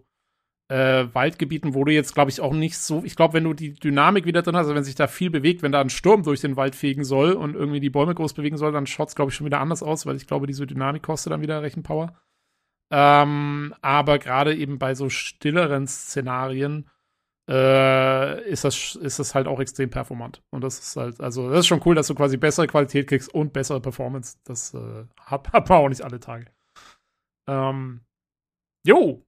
[0.70, 3.74] äh, Waldgebieten, wo du jetzt, glaube ich, auch nicht so, ich glaube, wenn du die
[3.74, 6.42] Dynamik wieder drin hast, also wenn sich da viel bewegt, wenn da ein Sturm durch
[6.42, 9.32] den Wald fegen soll und irgendwie die Bäume groß bewegen soll, dann schaut es, glaube
[9.32, 12.16] ich, schon wieder anders aus, weil ich glaube, diese Dynamik kostet dann wieder Rechenpower.
[12.92, 16.90] Ähm, aber gerade eben bei so stilleren Szenarien
[17.50, 20.42] äh, ist, das, ist das halt auch extrem performant.
[20.52, 23.34] Und das ist halt, also das ist schon cool, dass du quasi bessere Qualität kriegst
[23.34, 24.38] und bessere Performance.
[24.44, 26.48] Das äh, hat, hat man auch nicht alle Tage.
[27.48, 28.02] Ähm,
[28.86, 29.26] jo,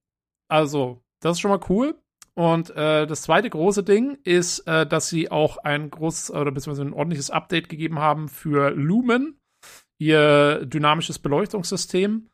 [0.49, 1.95] also das ist schon mal cool.
[2.35, 6.87] Und äh, das zweite große Ding ist, äh, dass sie auch ein großes oder beziehungsweise
[6.87, 9.39] ein ordentliches Update gegeben haben für Lumen,
[9.97, 12.29] ihr dynamisches Beleuchtungssystem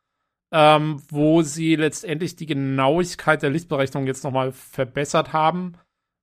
[0.51, 5.73] ähm, wo sie letztendlich die Genauigkeit der Lichtberechnung jetzt nochmal verbessert haben.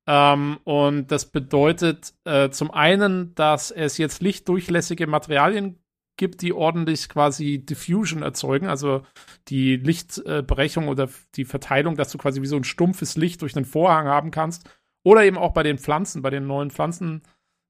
[0.07, 5.78] Ähm, und das bedeutet äh, zum einen, dass es jetzt lichtdurchlässige Materialien
[6.16, 9.03] gibt, die ordentlich quasi Diffusion erzeugen, also
[9.49, 13.57] die Lichtberechnung äh, oder die Verteilung, dass du quasi wie so ein stumpfes Licht durch
[13.57, 14.69] einen Vorhang haben kannst.
[15.05, 17.23] Oder eben auch bei den Pflanzen, bei den neuen Pflanzen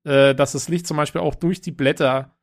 [0.04, 2.34] äh, dass das Licht zum Beispiel auch durch die Blätter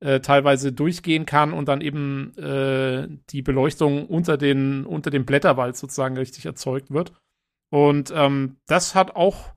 [0.00, 5.76] äh, teilweise durchgehen kann und dann eben äh, die Beleuchtung unter den, unter dem Blätterwald
[5.76, 7.12] sozusagen richtig erzeugt wird.
[7.70, 9.54] Und ähm, das hat auch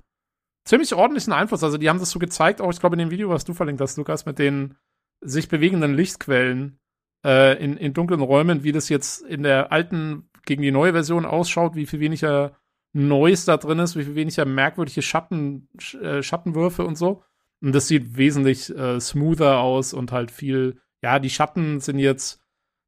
[0.65, 1.63] ziemlich ordentlichen Einfluss.
[1.63, 3.81] Also die haben das so gezeigt, auch ich glaube in dem Video, was du verlinkt
[3.81, 4.75] hast, Lukas, mit den
[5.21, 6.79] sich bewegenden Lichtquellen
[7.25, 11.25] äh, in, in dunklen Räumen, wie das jetzt in der alten gegen die neue Version
[11.25, 12.57] ausschaut, wie viel weniger
[12.93, 15.69] Neues da drin ist, wie viel weniger merkwürdige Schatten,
[16.01, 17.23] äh, Schattenwürfe und so.
[17.61, 22.41] Und das sieht wesentlich äh, smoother aus und halt viel, ja, die Schatten sind jetzt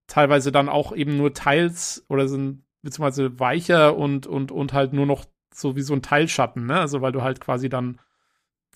[0.08, 5.06] teilweise dann auch eben nur teils oder sind beziehungsweise weicher und, und, und halt nur
[5.06, 6.80] noch so wie so ein Teilschatten, ne?
[6.80, 8.00] Also weil du halt quasi dann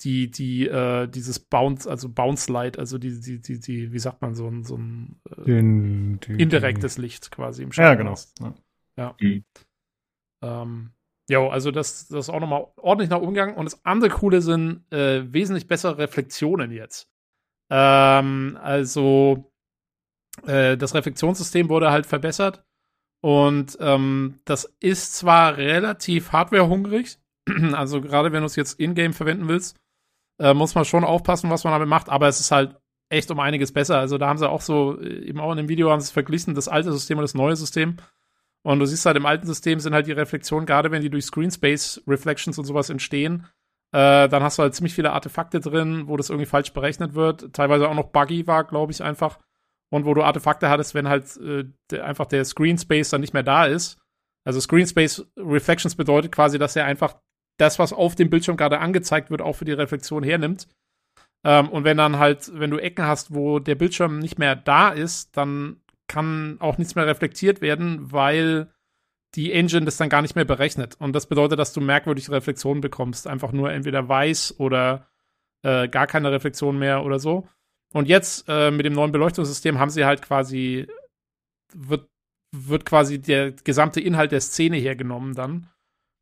[0.04, 4.22] die, die, äh, dieses Bounce, also Bounce Light, also die, die, die, die, wie sagt
[4.22, 7.88] man, so ein, so ein äh, den, die, indirektes die, Licht quasi im Schatten.
[7.88, 8.16] Ja, genau.
[8.40, 8.54] Ja.
[8.96, 9.16] ja.
[9.20, 9.44] Mhm.
[10.44, 10.92] Ähm,
[11.30, 13.56] Jo, also das, das ist auch nochmal ordentlich nach Umgang.
[13.56, 17.10] Und das andere Coole sind äh, wesentlich bessere Reflexionen jetzt.
[17.70, 19.52] Ähm, also
[20.46, 22.64] äh, das Reflektionssystem wurde halt verbessert.
[23.22, 27.18] Und ähm, das ist zwar relativ hardwarehungrig,
[27.74, 29.78] also gerade wenn du es jetzt in-game verwenden willst,
[30.40, 32.78] äh, muss man schon aufpassen, was man damit macht, aber es ist halt
[33.10, 33.98] echt um einiges besser.
[33.98, 36.12] Also da haben sie auch so, äh, eben auch in dem Video haben sie es
[36.12, 37.98] verglichen, das alte System und das neue System.
[38.68, 41.24] Und du siehst halt, im alten System sind halt die Reflexionen, gerade wenn die durch
[41.24, 43.48] Screenspace Reflections und sowas entstehen,
[43.94, 47.54] äh, dann hast du halt ziemlich viele Artefakte drin, wo das irgendwie falsch berechnet wird.
[47.54, 49.40] Teilweise auch noch buggy war, glaube ich, einfach.
[49.90, 53.44] Und wo du Artefakte hattest, wenn halt äh, der, einfach der Screenspace dann nicht mehr
[53.44, 54.00] da ist.
[54.44, 57.16] Also Screenspace Reflections bedeutet quasi, dass er einfach
[57.58, 60.68] das, was auf dem Bildschirm gerade angezeigt wird, auch für die Reflexion hernimmt.
[61.46, 64.90] Ähm, und wenn dann halt, wenn du Ecken hast, wo der Bildschirm nicht mehr da
[64.90, 68.72] ist, dann kann auch nichts mehr reflektiert werden, weil
[69.36, 70.96] die Engine das dann gar nicht mehr berechnet.
[71.00, 73.28] Und das bedeutet, dass du merkwürdige Reflexionen bekommst.
[73.28, 75.08] Einfach nur entweder weiß oder
[75.64, 77.48] äh, gar keine Reflexion mehr oder so.
[77.94, 80.88] Und jetzt äh, mit dem neuen Beleuchtungssystem haben sie halt quasi,
[81.74, 82.10] wird,
[82.52, 85.70] wird quasi der gesamte Inhalt der Szene hergenommen dann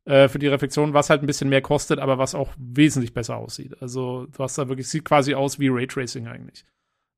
[0.04, 3.36] äh, für die Reflexion, was halt ein bisschen mehr kostet, aber was auch wesentlich besser
[3.36, 3.80] aussieht.
[3.80, 6.64] Also du hast da wirklich, sieht quasi aus wie Raytracing eigentlich.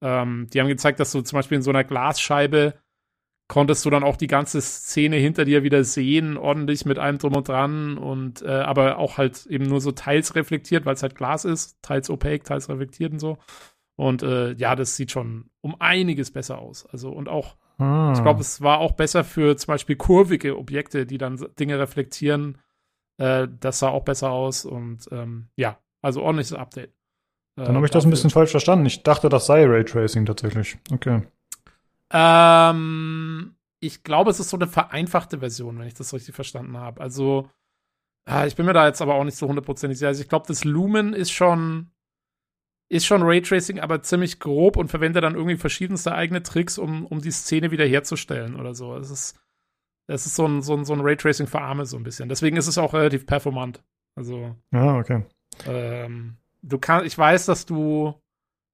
[0.01, 2.75] Ähm, die haben gezeigt, dass du zum Beispiel in so einer Glasscheibe
[3.49, 7.35] konntest du dann auch die ganze Szene hinter dir wieder sehen, ordentlich mit allem drum
[7.35, 11.17] und dran und äh, aber auch halt eben nur so teils reflektiert, weil es halt
[11.17, 13.39] Glas ist, teils opaque, teils reflektiert und so.
[13.97, 16.87] Und äh, ja, das sieht schon um einiges besser aus.
[16.87, 18.13] Also und auch, ah.
[18.15, 22.59] ich glaube, es war auch besser für zum Beispiel kurvige Objekte, die dann Dinge reflektieren.
[23.17, 26.93] Äh, das sah auch besser aus und ähm, ja, also ordentliches Update.
[27.65, 28.87] Dann habe ich das ein bisschen falsch verstanden.
[28.87, 30.79] Ich dachte, das sei Raytracing tatsächlich.
[30.93, 31.23] Okay.
[32.11, 37.01] Ähm, ich glaube, es ist so eine vereinfachte Version, wenn ich das richtig verstanden habe.
[37.01, 37.51] Also,
[38.29, 40.09] äh, ich bin mir da jetzt aber auch nicht so hundertprozentig sicher.
[40.09, 41.91] Also, ich glaube, das Lumen ist schon,
[42.89, 47.21] ist schon Raytracing, aber ziemlich grob und verwendet dann irgendwie verschiedenste eigene Tricks, um, um
[47.21, 48.97] die Szene wiederherzustellen oder so.
[48.97, 49.41] Es ist,
[50.07, 52.29] es ist so ein, so ein, so ein Raytracing für Arme so ein bisschen.
[52.29, 53.83] Deswegen ist es auch relativ performant.
[54.15, 54.55] Also.
[54.73, 55.25] Ja, okay.
[55.67, 56.37] Ähm,
[56.69, 58.15] du kannst, ich weiß, dass du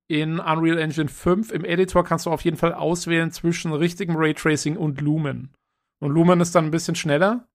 [0.08, 4.76] in Unreal Engine 5 im Editor kannst du auf jeden Fall auswählen zwischen richtigem Raytracing
[4.76, 5.54] und Lumen.
[6.00, 7.48] Und Lumen ist dann ein bisschen schneller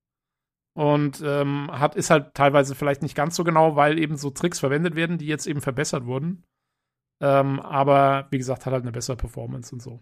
[0.75, 4.59] und ähm, hat, ist halt teilweise vielleicht nicht ganz so genau, weil eben so Tricks
[4.59, 6.43] verwendet werden, die jetzt eben verbessert wurden.
[7.21, 9.99] Ähm, aber wie gesagt, hat halt eine bessere Performance und so.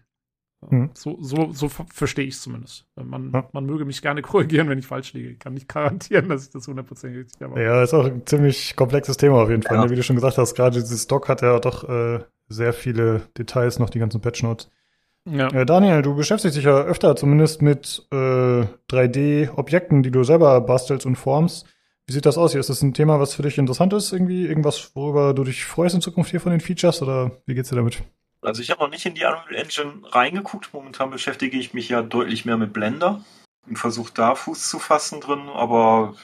[0.60, 0.90] Mhm.
[0.94, 2.84] So, so, so verstehe ich es zumindest.
[2.96, 3.48] Man, ja.
[3.52, 5.30] man möge mich gerne korrigieren, wenn ich falsch liege.
[5.30, 7.62] Ich kann nicht garantieren, dass ich das hundertprozentig richtig habe.
[7.62, 9.76] Ja, ist auch ein ziemlich komplexes Thema auf jeden Fall.
[9.76, 9.84] Ja.
[9.84, 9.90] Ne?
[9.90, 13.78] Wie du schon gesagt hast, gerade dieses Stock hat ja doch äh, sehr viele Details,
[13.78, 14.68] noch die ganzen Patch Notes.
[15.24, 15.48] Ja.
[15.48, 18.16] Äh, Daniel, du beschäftigst dich ja öfter zumindest mit äh,
[18.90, 21.66] 3D-Objekten, die du selber bastelst und formst.
[22.06, 22.60] Wie sieht das aus hier?
[22.60, 24.12] Ist das ein Thema, was für dich interessant ist?
[24.12, 27.68] Irgendwie irgendwas, worüber du dich freust in Zukunft hier von den Features oder wie geht's
[27.68, 28.02] dir damit?
[28.40, 30.72] Also ich habe noch nicht in die Unreal Engine reingeguckt.
[30.72, 33.24] Momentan beschäftige ich mich ja deutlich mehr mit Blender
[33.66, 35.48] und versuche da Fuß zu fassen drin.
[35.48, 36.14] Aber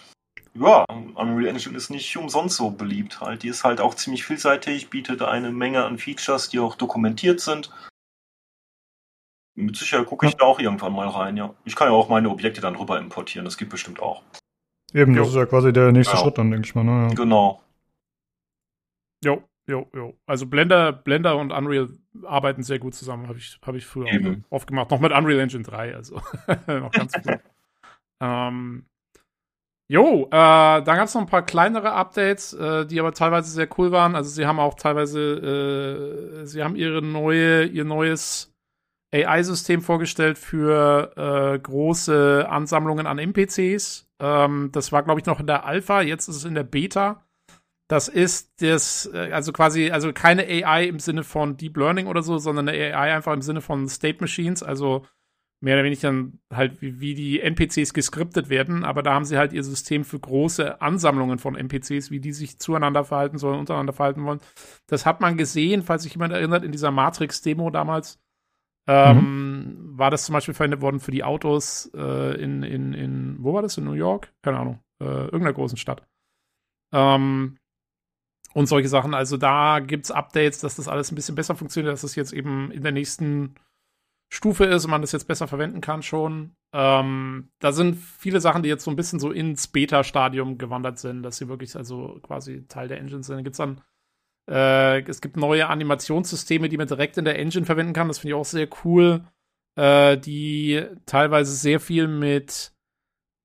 [0.55, 3.21] ja, Unreal Engine ist nicht umsonst so beliebt.
[3.21, 7.41] Halt, die ist halt auch ziemlich vielseitig, bietet eine Menge an Features, die auch dokumentiert
[7.41, 7.71] sind.
[9.57, 10.39] Mit Sicherheit gucke ich ja.
[10.39, 11.55] da auch irgendwann mal rein, ja.
[11.65, 14.23] Ich kann ja auch meine Objekte dann rüber importieren, das gibt bestimmt auch.
[14.93, 15.23] Eben, jo.
[15.23, 16.23] das ist ja quasi der nächste ja.
[16.23, 16.85] Schritt dann, denke ich mal.
[16.85, 17.09] Ne?
[17.09, 17.15] Ja.
[17.15, 17.61] Genau.
[19.25, 20.17] Jo, jo, jo.
[20.27, 21.89] Also Blender, Blender und Unreal
[22.23, 24.45] arbeiten sehr gut zusammen, habe ich, hab ich früher Eben.
[24.51, 24.91] oft gemacht.
[24.91, 26.21] Noch mit Unreal Engine 3, also
[26.67, 27.41] noch ganz gut.
[28.21, 28.85] ähm,
[29.87, 33.69] Jo, äh, dann gab es noch ein paar kleinere Updates, äh, die aber teilweise sehr
[33.77, 34.15] cool waren.
[34.17, 38.55] Also sie haben auch teilweise, äh, sie haben ihre neue, ihr neues
[39.15, 44.09] AI-System vorgestellt für äh, große Ansammlungen an NPCs.
[44.21, 47.24] Ähm, das war, glaube ich, noch in der Alpha, jetzt ist es in der Beta.
[47.89, 52.23] Das ist das, äh, also quasi, also keine AI im Sinne von Deep Learning oder
[52.23, 55.05] so, sondern eine AI einfach im Sinne von State Machines, also
[55.61, 59.39] mehr oder weniger dann halt, wie, wie die NPCs geskriptet werden, aber da haben sie
[59.39, 63.95] halt ihr System für große Ansammlungen von NPCs, wie die sich zueinander verhalten sollen, untereinander
[63.95, 64.41] verhalten wollen.
[64.87, 68.21] Das hat man gesehen, falls sich jemand erinnert, in dieser Matrix-Demo damals.
[68.87, 69.99] Ähm, mhm.
[69.99, 73.63] War das zum Beispiel verwendet worden für die Autos äh, in, in, in, wo war
[73.63, 73.79] das?
[73.79, 74.35] In New York?
[74.43, 74.81] Keine Ahnung.
[75.01, 76.07] Äh, irgendeiner großen Stadt.
[76.93, 77.57] Ähm,
[78.55, 79.13] und solche Sachen.
[79.13, 82.33] Also da gibt es Updates, dass das alles ein bisschen besser funktioniert, dass das jetzt
[82.33, 83.57] eben in der nächsten
[84.33, 86.57] Stufe ist und man das jetzt besser verwenden kann schon.
[86.73, 91.23] Ähm, da sind viele Sachen, die jetzt so ein bisschen so ins Beta-Stadium gewandert sind,
[91.23, 93.37] dass sie wirklich also quasi Teil der Engine sind.
[93.37, 93.83] Da gibt's dann
[94.49, 98.09] äh, es gibt neue Animationssysteme, die man direkt in der Engine verwenden kann.
[98.09, 99.25] Das finde ich auch sehr cool.
[99.77, 102.73] Äh, die teilweise sehr viel mit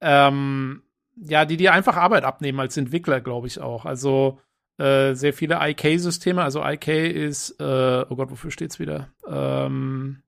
[0.02, 0.84] ähm,
[1.16, 3.86] ja, die dir einfach Arbeit abnehmen als Entwickler, glaube ich auch.
[3.86, 4.40] Also
[4.80, 6.42] äh, sehr viele IK-Systeme.
[6.42, 9.10] Also IK ist, äh, oh Gott, wofür steht's wieder?
[9.28, 10.22] Ähm,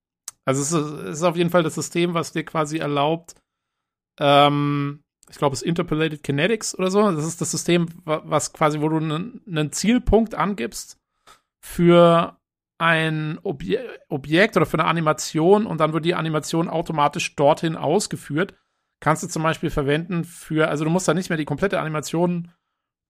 [0.45, 3.35] also es ist, es ist, auf jeden Fall das System, was dir quasi erlaubt,
[4.19, 7.09] ähm, ich glaube, es ist Interpolated Kinetics oder so.
[7.11, 10.99] Das ist das System, was quasi, wo du einen Zielpunkt angibst
[11.63, 12.37] für
[12.77, 13.79] ein Obje
[14.09, 18.55] Objekt oder für eine Animation und dann wird die Animation automatisch dorthin ausgeführt.
[18.99, 22.51] Kannst du zum Beispiel verwenden für, also du musst da nicht mehr die komplette Animation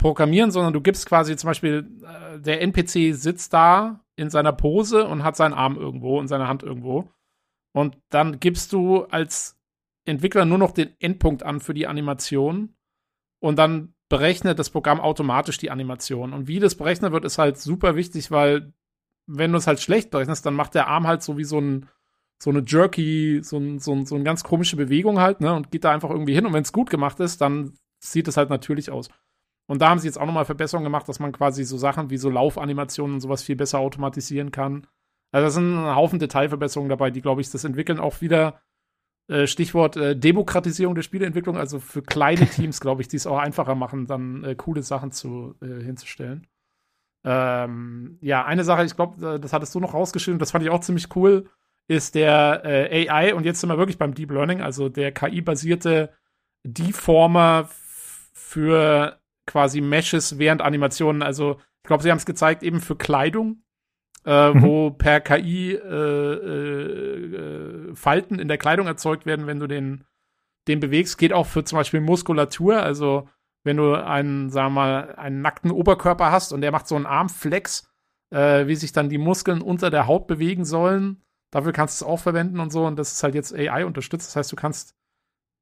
[0.01, 5.07] programmieren, sondern du gibst quasi zum Beispiel, äh, der NPC sitzt da in seiner Pose
[5.07, 7.09] und hat seinen Arm irgendwo und seine Hand irgendwo.
[7.71, 9.57] Und dann gibst du als
[10.05, 12.75] Entwickler nur noch den Endpunkt an für die Animation
[13.39, 16.33] und dann berechnet das Programm automatisch die Animation.
[16.33, 18.73] Und wie das berechnet wird, ist halt super wichtig, weil
[19.27, 21.87] wenn du es halt schlecht berechnest, dann macht der Arm halt so wie so ein
[22.41, 25.69] so eine jerky, so, ein, so, ein, so eine ganz komische Bewegung halt, ne, und
[25.69, 26.47] geht da einfach irgendwie hin.
[26.47, 29.09] Und wenn es gut gemacht ist, dann sieht es halt natürlich aus.
[29.71, 32.17] Und da haben sie jetzt auch nochmal Verbesserungen gemacht, dass man quasi so Sachen wie
[32.17, 34.85] so Laufanimationen und sowas viel besser automatisieren kann.
[35.31, 38.59] Also da sind ein Haufen Detailverbesserungen dabei, die, glaube ich, das Entwickeln auch wieder,
[39.29, 43.37] äh, Stichwort äh, Demokratisierung der Spieleentwicklung, also für kleine Teams, glaube ich, die es auch
[43.37, 46.47] einfacher machen, dann äh, coole Sachen zu, äh, hinzustellen.
[47.23, 50.81] Ähm, ja, eine Sache, ich glaube, das hattest du noch rausgeschrieben, das fand ich auch
[50.81, 51.49] ziemlich cool,
[51.87, 56.09] ist der äh, AI, und jetzt sind wir wirklich beim Deep Learning, also der KI-basierte
[56.65, 57.69] Deformer
[58.33, 61.21] für quasi Meshes während Animationen.
[61.21, 63.63] Also ich glaube, sie haben es gezeigt eben für Kleidung,
[64.25, 64.61] äh, mhm.
[64.61, 70.05] wo per KI äh, äh, Falten in der Kleidung erzeugt werden, wenn du den,
[70.67, 71.17] den bewegst.
[71.17, 72.81] Geht auch für zum Beispiel Muskulatur.
[72.81, 73.27] Also
[73.63, 77.05] wenn du einen, sagen wir mal, einen nackten Oberkörper hast und der macht so einen
[77.05, 77.89] Armflex,
[78.31, 81.23] äh, wie sich dann die Muskeln unter der Haut bewegen sollen.
[81.51, 82.85] Dafür kannst du es auch verwenden und so.
[82.85, 84.29] Und das ist halt jetzt AI unterstützt.
[84.29, 84.95] Das heißt, du kannst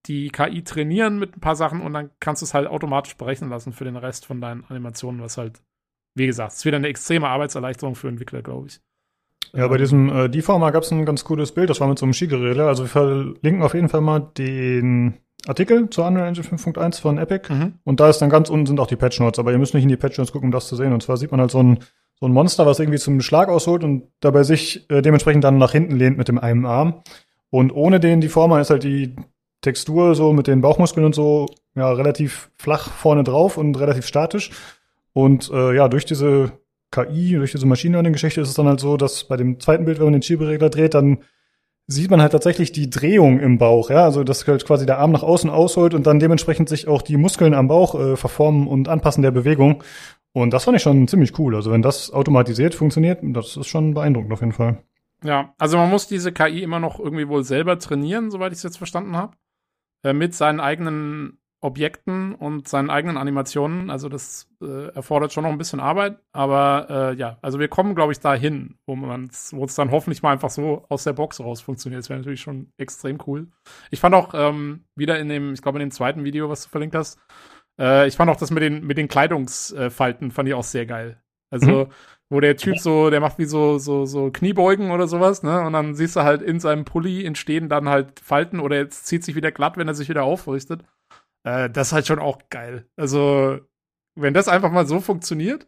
[0.05, 3.49] die KI trainieren mit ein paar Sachen und dann kannst du es halt automatisch berechnen
[3.49, 5.61] lassen für den Rest von deinen Animationen, was halt,
[6.15, 8.81] wie gesagt, ist wieder eine extreme Arbeitserleichterung für Entwickler, glaube ich.
[9.53, 12.05] Ja, bei diesem äh, Deformer gab es ein ganz cooles Bild, das war mit so
[12.05, 12.67] einem Skigeräder.
[12.67, 15.17] Also wir verlinken auf jeden Fall mal den
[15.47, 17.51] Artikel zur Unreal Engine 5.1 von Epic.
[17.51, 17.75] Mhm.
[17.83, 19.83] Und da ist dann ganz unten sind auch die Patch Notes, aber ihr müsst nicht
[19.83, 20.93] in die Patch Notes gucken, um das zu sehen.
[20.93, 21.79] Und zwar sieht man halt so ein,
[22.19, 25.71] so ein Monster, was irgendwie zum Schlag ausholt und dabei sich äh, dementsprechend dann nach
[25.71, 27.01] hinten lehnt mit dem einen Arm.
[27.49, 29.15] Und ohne den Deformer ist halt die
[29.61, 34.51] Textur so mit den Bauchmuskeln und so ja relativ flach vorne drauf und relativ statisch.
[35.13, 36.51] Und äh, ja, durch diese
[36.91, 39.99] KI, durch diese Machine Learning-Geschichte ist es dann halt so, dass bei dem zweiten Bild,
[39.99, 41.19] wenn man den Schieberegler dreht, dann
[41.87, 45.11] sieht man halt tatsächlich die Drehung im Bauch, ja, also dass halt quasi der Arm
[45.11, 48.87] nach außen ausholt und dann dementsprechend sich auch die Muskeln am Bauch äh, verformen und
[48.87, 49.83] anpassen der Bewegung.
[50.31, 51.55] Und das fand ich schon ziemlich cool.
[51.55, 54.83] Also wenn das automatisiert funktioniert, das ist schon beeindruckend auf jeden Fall.
[55.23, 58.63] Ja, also man muss diese KI immer noch irgendwie wohl selber trainieren, soweit ich es
[58.63, 59.33] jetzt verstanden habe
[60.03, 63.89] äh, mit seinen eigenen Objekten und seinen eigenen Animationen.
[63.89, 67.95] Also das äh, erfordert schon noch ein bisschen Arbeit, aber äh, ja, also wir kommen,
[67.95, 71.39] glaube ich, dahin, wo man wo es dann hoffentlich mal einfach so aus der Box
[71.41, 71.99] raus funktioniert.
[71.99, 73.47] Das wäre natürlich schon extrem cool.
[73.91, 76.69] Ich fand auch ähm, wieder in dem, ich glaube in dem zweiten Video, was du
[76.69, 77.19] verlinkt hast,
[77.77, 81.21] äh, ich fand auch das mit den mit den Kleidungsfalten fand ich auch sehr geil.
[81.51, 81.91] Also mhm
[82.29, 85.61] wo der Typ so, der macht wie so, so, so Kniebeugen oder sowas, ne?
[85.61, 89.23] Und dann siehst du halt in seinem Pulli entstehen dann halt Falten oder jetzt zieht
[89.23, 90.83] sich wieder glatt, wenn er sich wieder aufrichtet.
[91.43, 92.85] Äh, das ist halt schon auch geil.
[92.95, 93.59] Also,
[94.15, 95.67] wenn das einfach mal so funktioniert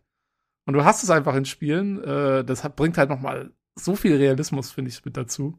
[0.65, 3.95] und du hast es einfach in Spielen, äh, das hat, bringt halt noch mal so
[3.95, 5.57] viel Realismus, finde ich, mit dazu.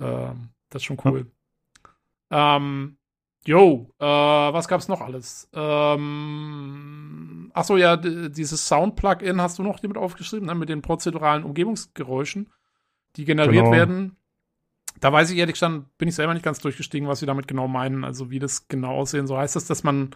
[0.00, 1.26] Ähm, das ist schon cool.
[2.30, 2.56] Ja.
[2.56, 2.95] Ähm,
[3.46, 5.48] Jo, äh, was gab's noch alles?
[5.52, 11.44] Ähm, ach so, ja, dieses Sound-Plugin hast du noch damit aufgeschrieben, ne, mit den prozeduralen
[11.44, 12.52] Umgebungsgeräuschen,
[13.14, 13.76] die generiert genau.
[13.76, 14.16] werden.
[15.00, 17.68] Da weiß ich ehrlich gesagt, bin ich selber nicht ganz durchgestiegen, was sie damit genau
[17.68, 19.38] meinen, also wie das genau aussehen soll.
[19.38, 20.10] Heißt das, dass man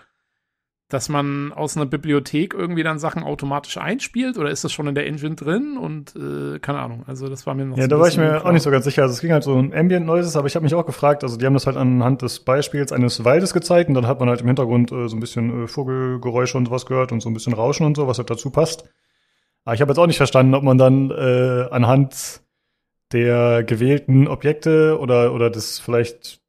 [0.91, 4.95] dass man aus einer Bibliothek irgendwie dann Sachen automatisch einspielt oder ist das schon in
[4.95, 7.05] der Engine drin und äh, keine Ahnung.
[7.07, 8.47] Also das war mir noch Ja, so da war ich mir unklar.
[8.47, 9.03] auch nicht so ganz sicher.
[9.03, 11.37] Also es ging halt so um Ambient Noises, aber ich habe mich auch gefragt, also
[11.39, 14.41] die haben das halt anhand des Beispiels eines Waldes gezeigt und dann hat man halt
[14.41, 17.55] im Hintergrund äh, so ein bisschen äh, Vogelgeräusche und sowas gehört und so ein bisschen
[17.55, 18.85] Rauschen und so, was halt dazu passt.
[19.65, 22.43] Aber ich habe jetzt auch nicht verstanden, ob man dann äh, anhand
[23.13, 26.40] der gewählten Objekte oder oder des vielleicht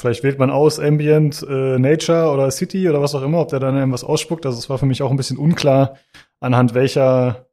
[0.00, 3.60] vielleicht wählt man aus Ambient, äh, Nature oder City oder was auch immer, ob der
[3.60, 4.46] dann irgendwas ausspuckt.
[4.46, 5.96] Also es war für mich auch ein bisschen unklar,
[6.40, 7.46] anhand welcher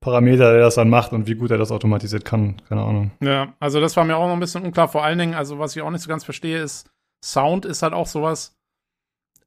[0.00, 2.60] Parameter er das dann macht und wie gut er das automatisiert kann.
[2.68, 3.12] Keine Ahnung.
[3.22, 4.88] Ja, also das war mir auch noch ein bisschen unklar.
[4.88, 6.90] Vor allen Dingen, also was ich auch nicht so ganz verstehe, ist,
[7.24, 8.53] Sound ist halt auch sowas,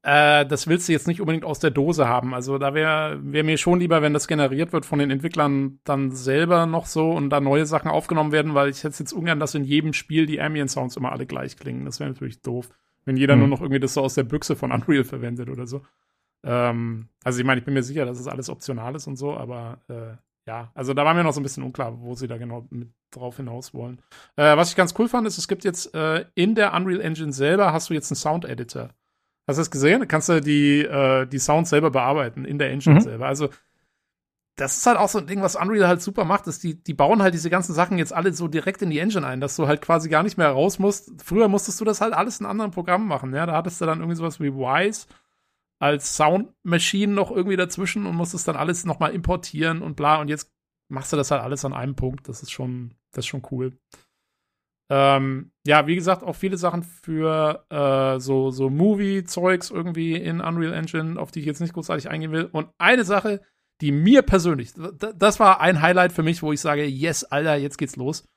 [0.04, 2.34] äh, das willst du jetzt nicht unbedingt aus der Dose haben.
[2.34, 6.12] Also da wäre wär mir schon lieber, wenn das generiert wird von den Entwicklern dann
[6.12, 9.56] selber noch so und da neue Sachen aufgenommen werden, weil ich hätte jetzt ungern, dass
[9.56, 11.86] in jedem Spiel die Ambient Sounds immer alle gleich klingen.
[11.86, 12.70] Das wäre natürlich doof.
[13.06, 13.40] Wenn jeder Hm.
[13.40, 15.82] nur noch irgendwie das so aus der Büchse von Unreal verwendet oder so.
[16.44, 19.36] Ähm, also ich meine, ich bin mir sicher, dass es alles optional ist und so,
[19.36, 20.16] aber äh,
[20.48, 22.90] ja, also da war mir noch so ein bisschen unklar, wo sie da genau mit
[23.12, 24.00] drauf hinaus wollen.
[24.38, 27.34] Äh, was ich ganz cool fand, ist, es gibt jetzt äh, in der Unreal Engine
[27.34, 28.90] selber hast du jetzt einen Sound Editor.
[29.48, 30.02] Hast du das gesehen?
[30.02, 33.02] Da kannst du die, äh, die Sounds selber bearbeiten in der Engine Mhm.
[33.02, 33.28] selber.
[33.28, 33.50] Also
[34.58, 36.96] das ist halt auch so ein Ding, was Unreal halt super macht, ist, die, die
[36.96, 39.68] bauen halt diese ganzen Sachen jetzt alle so direkt in die Engine ein, dass du
[39.68, 41.12] halt quasi gar nicht mehr raus musst.
[41.24, 43.46] Früher musstest du das halt alles in anderen Programmen machen, ja.
[43.46, 45.06] Da hattest du dann irgendwie sowas wie Wise
[45.80, 50.20] als Sound Machine noch irgendwie dazwischen und musstest dann alles nochmal importieren und bla.
[50.20, 50.52] Und jetzt
[50.90, 52.28] machst du das halt alles an einem Punkt.
[52.28, 53.78] Das ist schon, das ist schon cool.
[54.90, 60.74] Ähm, ja, wie gesagt, auch viele Sachen für äh, so, so Movie-Zeugs irgendwie in Unreal
[60.74, 62.46] Engine, auf die ich jetzt nicht großartig eingehen will.
[62.46, 63.42] Und eine Sache,
[63.82, 67.78] die mir persönlich, das war ein Highlight für mich, wo ich sage, yes, Alter, jetzt
[67.78, 68.28] geht's los.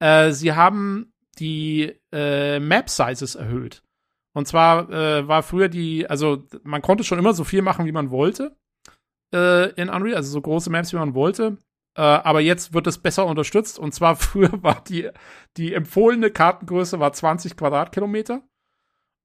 [0.00, 3.82] Äh, sie haben die äh, Map-Sizes erhöht.
[4.34, 7.92] Und zwar äh, war früher die, also man konnte schon immer so viel machen, wie
[7.92, 8.56] man wollte
[9.32, 11.58] äh, in Unreal, also so große Maps, wie man wollte.
[11.94, 13.78] Äh, aber jetzt wird es besser unterstützt.
[13.78, 15.08] Und zwar früher war die,
[15.56, 18.42] die empfohlene Kartengröße war 20 Quadratkilometer.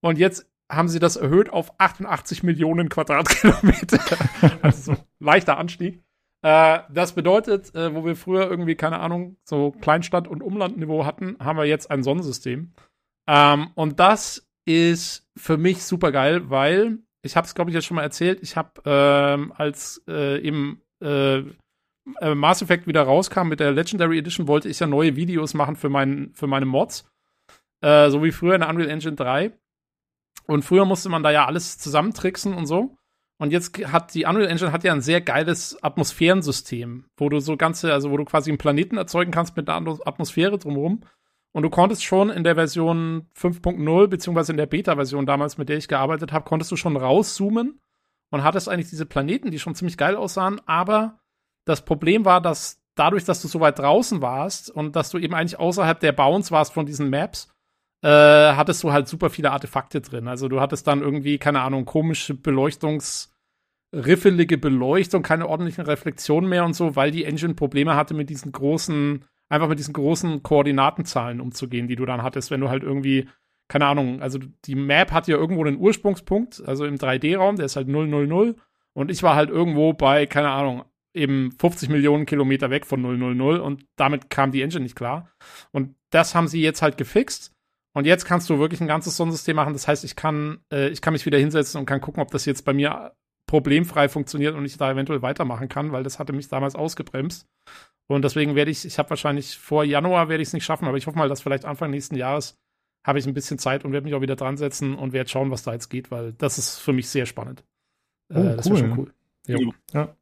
[0.02, 4.00] Und jetzt haben sie das erhöht auf 88 Millionen Quadratkilometer.
[4.62, 6.04] also so leichter Anstieg.
[6.42, 11.38] Äh, das bedeutet, äh, wo wir früher irgendwie, keine Ahnung, so Kleinstadt- und Umlandniveau hatten,
[11.40, 12.74] haben wir jetzt ein Sonnensystem.
[13.28, 17.86] Ähm, und das ist für mich super geil, weil ich habe es, glaube ich, jetzt
[17.86, 18.40] schon mal erzählt.
[18.42, 20.82] Ich habe ähm, als äh, eben
[22.22, 25.76] äh, Mass Effect wieder rauskam mit der Legendary Edition, wollte ich ja neue Videos machen
[25.76, 27.10] für, mein, für meine Mods.
[27.82, 29.52] Äh, so wie früher in der Unreal Engine 3.
[30.48, 32.98] Und früher musste man da ja alles zusammentricksen und so.
[33.40, 37.56] Und jetzt hat die Unreal Engine hat ja ein sehr geiles Atmosphärensystem, wo du so
[37.56, 41.04] ganze, also wo du quasi einen Planeten erzeugen kannst mit einer Atmos- Atmosphäre drumherum.
[41.54, 45.78] Und du konntest schon in der Version 5.0, beziehungsweise in der Beta-Version damals, mit der
[45.78, 47.80] ich gearbeitet habe, konntest du schon rauszoomen
[48.32, 50.62] und hattest eigentlich diese Planeten, die schon ziemlich geil aussahen.
[50.68, 51.20] Aber
[51.68, 55.34] das Problem war, dass dadurch, dass du so weit draußen warst und dass du eben
[55.34, 57.48] eigentlich außerhalb der Bounds warst von diesen Maps,
[58.02, 60.28] äh, hattest du halt super viele Artefakte drin.
[60.28, 63.30] Also du hattest dann irgendwie, keine Ahnung, komische Beleuchtungs-
[63.94, 68.52] riffelige Beleuchtung, keine ordentlichen Reflexionen mehr und so, weil die Engine Probleme hatte mit diesen
[68.52, 73.30] großen, einfach mit diesen großen Koordinatenzahlen umzugehen, die du dann hattest, wenn du halt irgendwie,
[73.68, 77.76] keine Ahnung, also die Map hat ja irgendwo einen Ursprungspunkt, also im 3D-Raum, der ist
[77.76, 78.56] halt 000
[78.94, 80.84] und ich war halt irgendwo bei, keine Ahnung,
[81.18, 85.30] eben 50 Millionen Kilometer weg von 000 und damit kam die Engine nicht klar.
[85.72, 87.52] Und das haben sie jetzt halt gefixt.
[87.94, 89.74] Und jetzt kannst du wirklich ein ganzes Sonnensystem machen.
[89.74, 92.46] Das heißt, ich kann, äh, ich kann mich wieder hinsetzen und kann gucken, ob das
[92.46, 93.14] jetzt bei mir
[93.48, 97.48] problemfrei funktioniert und ich da eventuell weitermachen kann, weil das hatte mich damals ausgebremst.
[98.08, 100.98] Und deswegen werde ich, ich habe wahrscheinlich vor Januar werde ich es nicht schaffen, aber
[100.98, 102.56] ich hoffe mal, dass vielleicht Anfang nächsten Jahres
[103.06, 105.50] habe ich ein bisschen Zeit und werde mich auch wieder dran setzen und werde schauen,
[105.50, 107.64] was da jetzt geht, weil das ist für mich sehr spannend.
[108.34, 108.80] Oh, äh, das wäre cool.
[108.80, 109.14] schon cool.
[109.48, 109.74] Jo.
[109.94, 110.16] Ja.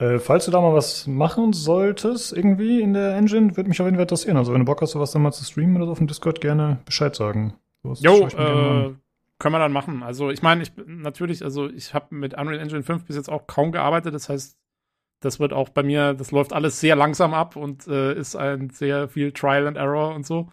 [0.00, 3.86] Äh, falls du da mal was machen solltest, irgendwie in der Engine, würde mich auf
[3.86, 4.36] jeden Fall interessieren.
[4.38, 6.40] Also, wenn du Bock hast, sowas dann mal zu streamen oder so auf dem Discord,
[6.40, 7.54] gerne Bescheid sagen.
[7.82, 8.94] Sowas Jo, äh,
[9.38, 10.02] können wir dann machen.
[10.02, 13.28] Also ich meine, ich bin- natürlich, also ich habe mit Unreal Engine 5 bis jetzt
[13.30, 14.14] auch kaum gearbeitet.
[14.14, 14.56] Das heißt,
[15.20, 18.70] das wird auch bei mir, das läuft alles sehr langsam ab und äh, ist ein
[18.70, 20.48] sehr viel Trial and Error und so.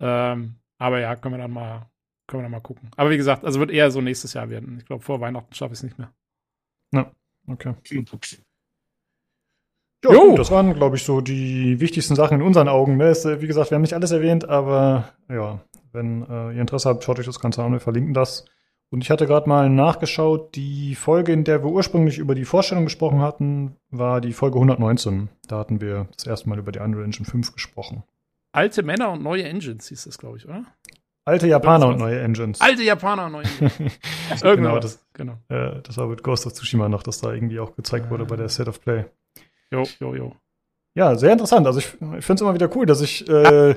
[0.00, 1.88] Ähm, aber ja, können wir dann mal,
[2.26, 2.90] können wir dann mal gucken.
[2.96, 4.76] Aber wie gesagt, also wird eher so nächstes Jahr werden.
[4.78, 6.12] Ich glaube, vor Weihnachten schaffe ich es nicht mehr.
[7.48, 7.74] Okay.
[7.84, 8.02] Jo.
[10.12, 12.96] Ja, gut, das waren, glaube ich, so die wichtigsten Sachen in unseren Augen.
[12.96, 13.10] Ne?
[13.10, 15.60] Ist, äh, wie gesagt, wir haben nicht alles erwähnt, aber ja,
[15.92, 18.44] wenn äh, ihr Interesse habt, schaut euch das Ganze an, wir verlinken das.
[18.90, 22.84] Und ich hatte gerade mal nachgeschaut, die Folge, in der wir ursprünglich über die Vorstellung
[22.84, 25.28] gesprochen hatten, war die Folge 119.
[25.48, 28.04] Da hatten wir das erste Mal über die Unreal Engine 5 gesprochen.
[28.52, 30.64] Alte Männer und neue Engines hieß das, glaube ich, oder?
[31.26, 32.60] alte Japaner und neue Engines.
[32.60, 34.00] Alte Japaner und neue Engines.
[34.42, 35.34] genau, das, genau.
[35.48, 38.36] Äh, das war mit Ghost of Tsushima noch, dass da irgendwie auch gezeigt wurde bei
[38.36, 39.04] der Set of Play.
[39.72, 40.36] Jo, jo, jo.
[40.94, 41.66] Ja, sehr interessant.
[41.66, 43.74] Also ich, ich finde es immer wieder cool, dass ich, äh,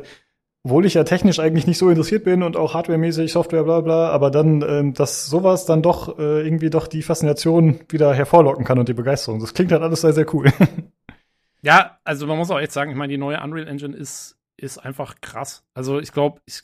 [0.63, 4.09] obwohl ich ja technisch eigentlich nicht so interessiert bin und auch hardwaremäßig, Software, bla bla,
[4.09, 8.79] aber dann, ähm, dass sowas dann doch äh, irgendwie doch die Faszination wieder hervorlocken kann
[8.79, 9.39] und die Begeisterung.
[9.39, 10.51] Das klingt halt alles sehr, sehr cool.
[11.61, 14.77] Ja, also man muss auch echt sagen, ich meine, die neue Unreal Engine ist, ist
[14.77, 15.65] einfach krass.
[15.73, 16.61] Also ich glaube, ich,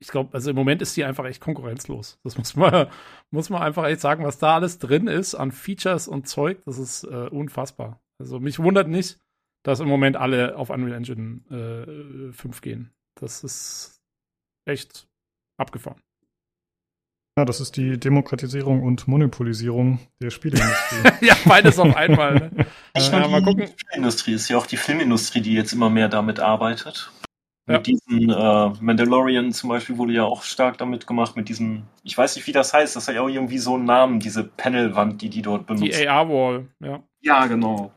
[0.00, 2.18] ich glaube, also im Moment ist die einfach echt konkurrenzlos.
[2.24, 2.88] Das muss man,
[3.30, 6.78] muss man einfach echt sagen, was da alles drin ist an Features und Zeug, das
[6.78, 8.00] ist äh, unfassbar.
[8.20, 9.18] Also mich wundert nicht,
[9.64, 12.92] dass im Moment alle auf Unreal Engine äh, 5 gehen.
[13.18, 14.00] Das ist
[14.66, 15.08] echt
[15.58, 16.00] abgefahren.
[17.36, 21.10] Ja, das ist die Demokratisierung und Monopolisierung der Spieleindustrie.
[21.26, 22.34] ja, beides auf einmal.
[22.34, 22.66] Ne?
[22.96, 23.68] Ich Ja, meine, mal die gucken.
[23.76, 27.10] Spielindustrie ist ja auch die Filmindustrie, die jetzt immer mehr damit arbeitet.
[27.66, 27.78] Ja.
[27.78, 32.16] Mit diesem äh, Mandalorian zum Beispiel wurde ja auch stark damit gemacht, mit diesem, ich
[32.16, 35.22] weiß nicht, wie das heißt, das hat ja auch irgendwie so einen Namen, diese Panelwand,
[35.22, 35.86] die die dort benutzen.
[35.86, 37.02] Die AR-Wall, ja.
[37.24, 37.92] Ja, genau.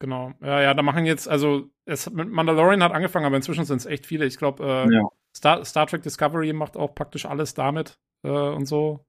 [0.00, 0.32] Genau.
[0.40, 3.86] Ja, ja, da machen jetzt, also es mit Mandalorian hat angefangen, aber inzwischen sind es
[3.86, 4.24] echt viele.
[4.26, 5.08] Ich glaube, äh, Ja.
[5.36, 9.04] Star, Star Trek Discovery macht auch praktisch alles damit äh, und so.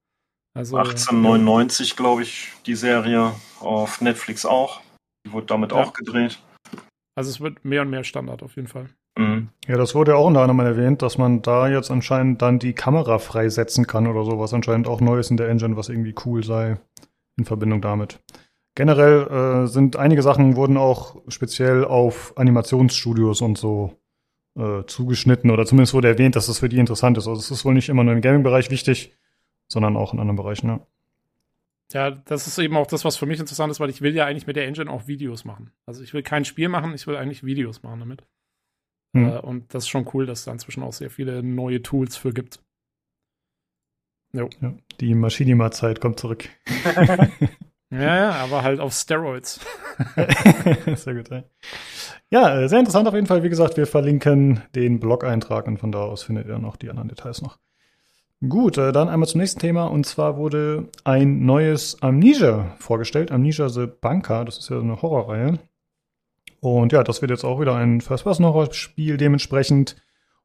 [0.56, 4.80] Also 1899, glaube ich, die Serie auf Netflix auch.
[5.26, 5.78] Die wurde damit Ja.
[5.78, 6.38] auch gedreht.
[7.16, 8.88] Also es wird mehr und mehr Standard auf jeden Fall.
[9.18, 9.48] Mhm.
[9.66, 12.72] Ja, das wurde ja auch unter anderem erwähnt, dass man da jetzt anscheinend dann die
[12.72, 16.14] Kamera freisetzen kann oder so, was anscheinend auch neu ist in der Engine, was irgendwie
[16.24, 16.78] cool sei
[17.36, 18.20] in Verbindung damit.
[18.74, 23.96] Generell äh, sind einige Sachen wurden auch speziell auf Animationsstudios und so
[24.56, 27.28] äh, zugeschnitten oder zumindest wurde erwähnt, dass das für die interessant ist.
[27.28, 29.16] Also es ist wohl nicht immer nur im Gaming-Bereich wichtig,
[29.68, 30.68] sondern auch in anderen Bereichen.
[30.68, 30.86] Ja.
[31.92, 34.24] Ja, das ist eben auch das, was für mich interessant ist, weil ich will ja
[34.24, 35.70] eigentlich mit der Engine auch Videos machen.
[35.86, 38.24] Also ich will kein Spiel machen, ich will eigentlich Videos machen damit.
[39.14, 39.28] Hm.
[39.28, 42.16] Äh, und das ist schon cool, dass es da inzwischen auch sehr viele neue Tools
[42.16, 42.60] für gibt.
[44.32, 44.48] Jo.
[44.60, 44.74] Ja.
[45.00, 46.48] Die Machinima-Zeit kommt zurück.
[47.90, 49.60] Ja, ja, aber halt auf Steroids.
[50.96, 51.28] sehr gut.
[51.30, 51.44] Ja.
[52.30, 53.42] ja, äh, sehr interessant auf jeden Fall.
[53.42, 57.08] Wie gesagt, wir verlinken den Blog-Eintrag und von da aus findet ihr noch die anderen
[57.08, 57.58] Details noch.
[58.48, 59.86] Gut, äh, dann einmal zum nächsten Thema.
[59.86, 63.30] Und zwar wurde ein neues Amnesia vorgestellt.
[63.30, 64.44] Amnesia The Bunker.
[64.44, 65.58] Das ist ja so eine Horrorreihe.
[66.60, 69.96] Und ja, das wird jetzt auch wieder ein First-Person-Horror-Spiel dementsprechend.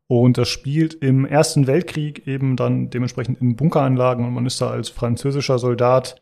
[0.07, 4.26] Und das spielt im Ersten Weltkrieg eben dann dementsprechend in Bunkeranlagen.
[4.26, 6.22] Und man ist da als französischer Soldat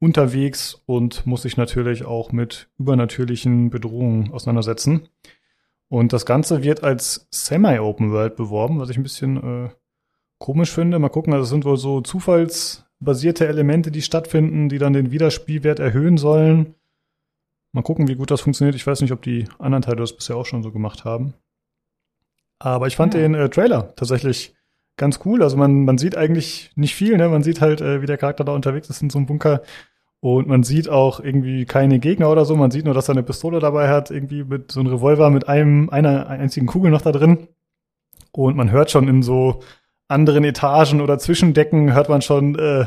[0.00, 5.08] unterwegs und muss sich natürlich auch mit übernatürlichen Bedrohungen auseinandersetzen.
[5.88, 9.70] Und das Ganze wird als Semi-Open World beworben, was ich ein bisschen äh,
[10.38, 10.98] komisch finde.
[10.98, 15.78] Mal gucken, also es sind wohl so zufallsbasierte Elemente, die stattfinden, die dann den Wiederspielwert
[15.80, 16.74] erhöhen sollen.
[17.72, 18.76] Mal gucken, wie gut das funktioniert.
[18.76, 21.34] Ich weiß nicht, ob die anderen Teile das bisher auch schon so gemacht haben.
[22.58, 23.20] Aber ich fand Hm.
[23.20, 24.54] den äh, Trailer tatsächlich
[24.98, 25.42] ganz cool.
[25.42, 27.28] Also man, man sieht eigentlich nicht viel, ne?
[27.28, 29.62] Man sieht halt, äh, wie der Charakter da unterwegs ist in so einem Bunker.
[30.20, 32.56] Und man sieht auch irgendwie keine Gegner oder so.
[32.56, 35.48] Man sieht nur, dass er eine Pistole dabei hat, irgendwie mit so einem Revolver mit
[35.48, 37.48] einem, einer einzigen Kugel noch da drin.
[38.32, 39.60] Und man hört schon in so
[40.08, 42.86] anderen Etagen oder Zwischendecken hört man schon äh,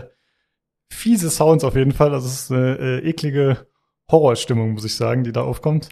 [0.90, 2.14] fiese Sounds auf jeden Fall.
[2.14, 3.66] Also es ist eine äh, eklige
[4.12, 5.90] Horrorstimmung, muss ich sagen, die da aufkommt.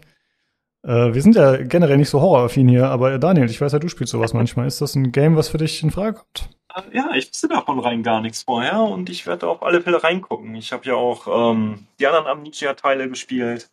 [0.84, 3.90] Äh, wir sind ja generell nicht so horroraffin hier, aber Daniel, ich weiß ja, du
[3.90, 4.68] spielst sowas manchmal.
[4.68, 6.50] Ist das ein Game, was für dich in Frage kommt?
[6.76, 10.04] Äh, Ja, ich wusste davon rein gar nichts vorher und ich werde auf alle Fälle
[10.04, 10.56] reingucken.
[10.56, 13.70] Ich habe ja auch ähm, die anderen Amnesia-Teile gespielt.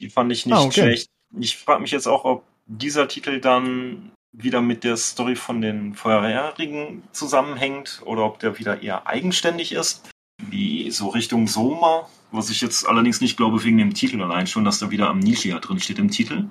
[0.00, 0.72] Die fand ich nicht Ah, okay.
[0.82, 1.08] schlecht.
[1.38, 5.94] Ich frage mich jetzt auch, ob dieser Titel dann wieder mit der Story von den
[5.94, 10.08] vorherigen zusammenhängt oder ob der wieder eher eigenständig ist,
[10.42, 14.64] wie so Richtung Soma, was ich jetzt allerdings nicht glaube wegen dem Titel allein schon,
[14.64, 16.48] dass da wieder Amnesia drin steht im Titel.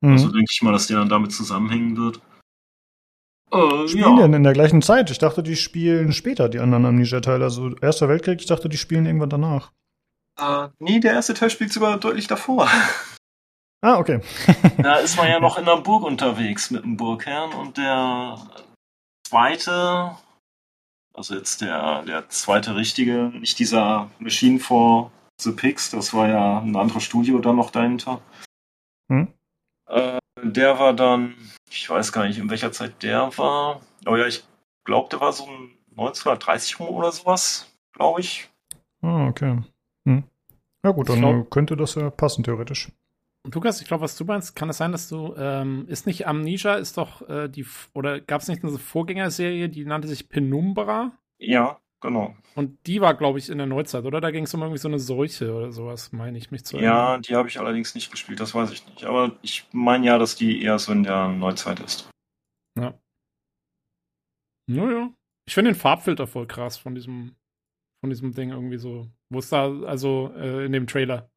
[0.00, 0.12] Mhm.
[0.12, 2.20] Also denke ich mal, dass der dann damit zusammenhängen wird.
[3.50, 5.10] Äh, Spielen die denn in der gleichen Zeit?
[5.10, 7.44] Ich dachte, die spielen später, die anderen Amnesia-Teile.
[7.44, 9.72] Also Erster Weltkrieg, ich dachte, die spielen irgendwann danach.
[10.38, 12.68] Äh, nee, der erste Teil spielt sogar deutlich davor.
[13.80, 14.20] Ah, okay.
[14.78, 18.38] Da ist man ja noch in der Burg unterwegs mit dem Burgherrn und der
[19.28, 20.16] zweite,
[21.14, 25.10] also jetzt der, der zweite richtige, nicht dieser Machine for
[25.40, 28.20] the Pigs, das war ja ein anderes Studio dann noch dahinter.
[29.08, 29.28] Hm?
[29.86, 31.34] Äh, der war dann,
[31.70, 33.80] ich weiß gar nicht, in welcher Zeit der war.
[34.04, 34.44] Aber ja, ich
[34.84, 38.48] glaube, der war so ein 1930 rum oder sowas, glaube ich.
[39.00, 39.62] Ah, okay.
[40.06, 40.24] Hm.
[40.84, 42.90] Ja gut, dann glaub- könnte das ja passen, theoretisch.
[43.44, 46.26] Und Lukas, ich glaube, was du meinst, kann es sein, dass du, ähm, ist nicht
[46.26, 51.12] Amnesia, ist doch äh, die, oder gab es nicht eine Vorgängerserie, die nannte sich Penumbra?
[51.38, 52.34] Ja, genau.
[52.54, 54.22] Und die war, glaube ich, in der Neuzeit, oder?
[54.22, 57.18] Da ging es um irgendwie so eine Seuche oder sowas, meine ich mich zu Ja,
[57.18, 59.04] die habe ich allerdings nicht gespielt, das weiß ich nicht.
[59.04, 62.08] Aber ich meine ja, dass die eher so in der Neuzeit ist.
[62.78, 62.98] Ja.
[64.66, 65.12] Naja.
[65.46, 67.36] Ich finde den Farbfilter voll krass von diesem,
[68.00, 69.10] von diesem Ding irgendwie so.
[69.28, 71.30] Wo es da, also äh, in dem Trailer.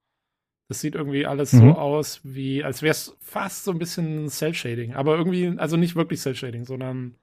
[0.70, 1.58] Das sieht irgendwie alles Mhm.
[1.58, 4.96] so aus, wie, als wäre es fast so ein bisschen Cell-Shading.
[4.96, 7.16] Aber irgendwie, also nicht wirklich Cell-Shading, sondern,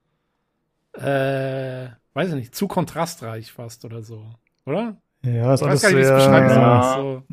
[0.93, 4.35] äh, weiß ich nicht, zu kontrastreich fast oder so.
[4.67, 5.01] Oder?
[5.25, 6.81] Ja, ist Ich alles weiß gar nicht, wie ich es sehr, ja.
[6.83, 7.25] So,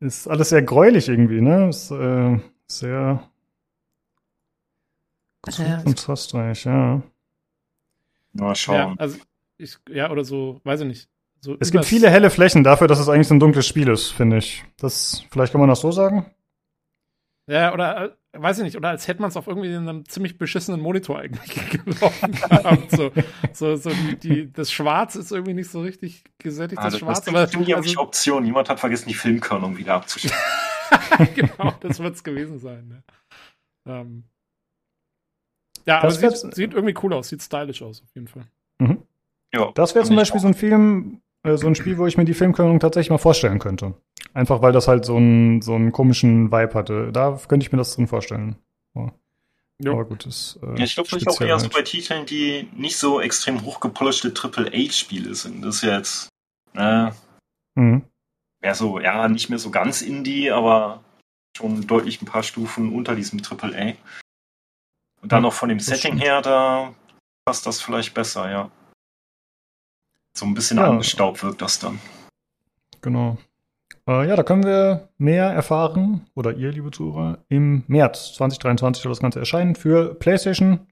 [0.00, 1.68] ist alles sehr gräulich irgendwie, ne?
[1.68, 2.38] Ist äh,
[2.68, 3.28] sehr
[5.58, 7.02] Ja, kontrastreich, ja.
[8.32, 8.96] Mal ja, schauen.
[8.96, 9.18] also,
[9.56, 11.10] ich, ja, oder so, weiß ich nicht.
[11.44, 14.10] So Es gibt viele helle Flächen dafür, dass es eigentlich so ein dunkles Spiel ist,
[14.12, 14.64] finde ich.
[14.78, 16.30] Das, vielleicht kann man das so sagen.
[17.50, 20.08] Ja, oder, äh, weiß ich nicht, oder als hätte man es auf irgendwie in einem
[20.08, 22.90] ziemlich beschissenen Monitor eigentlich gelaufen gehabt.
[22.92, 23.12] So,
[23.52, 27.20] so, so die, die, das Schwarz ist irgendwie nicht so richtig gesättigt, das Also, Schwarz,
[27.20, 28.46] das aber ja also, Optionen.
[28.46, 30.34] Jemand hat vergessen, die Filmkörnung wieder abzustellen.
[31.34, 32.88] genau, das wird es gewesen sein.
[32.88, 33.02] Ne?
[33.86, 34.24] Ähm,
[35.84, 38.44] ja, aber Das sieht, wär's- sieht irgendwie cool aus, sieht stylisch aus, auf jeden Fall.
[38.78, 39.02] Mhm.
[39.52, 40.42] ja, Das wäre zum Beispiel auch.
[40.42, 43.94] so ein Film, so ein Spiel, wo ich mir die Filmkörnung tatsächlich mal vorstellen könnte.
[44.32, 47.12] Einfach weil das halt so einen, so einen komischen Vibe hatte.
[47.12, 48.56] Da könnte ich mir das drin vorstellen.
[49.82, 49.92] Jo.
[49.92, 51.72] Aber gut, das äh, Ja, ich glaube, vielleicht auch eher so halt.
[51.74, 55.62] bei Titeln, die nicht so extrem hochgepolischte Triple-A-Spiele sind.
[55.62, 56.28] Das ist jetzt,
[56.74, 57.10] äh,
[57.74, 58.04] Mhm.
[58.62, 61.02] ja, so, ja, nicht mehr so ganz Indie, aber
[61.56, 63.94] schon deutlich ein paar Stufen unter diesem Triple-A.
[65.20, 66.22] Und dann Ja, noch von dem Setting stimmt.
[66.22, 66.94] her, da
[67.44, 68.70] passt das vielleicht besser, ja.
[70.36, 70.90] So ein bisschen Ja.
[70.90, 71.98] angestaubt wirkt das dann.
[73.00, 73.38] Genau.
[74.06, 79.12] Äh, ja, da können wir mehr erfahren, oder ihr, liebe Zuhörer, im März 2023 soll
[79.12, 80.86] das Ganze erscheinen für PlayStation,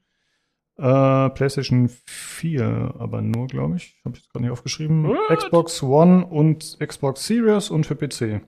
[0.78, 4.00] äh, PlayStation 4, aber nur, glaube ich.
[4.04, 5.04] Habe ich jetzt gerade nicht aufgeschrieben.
[5.08, 5.38] What?
[5.38, 8.40] Xbox One und Xbox Series und für PC.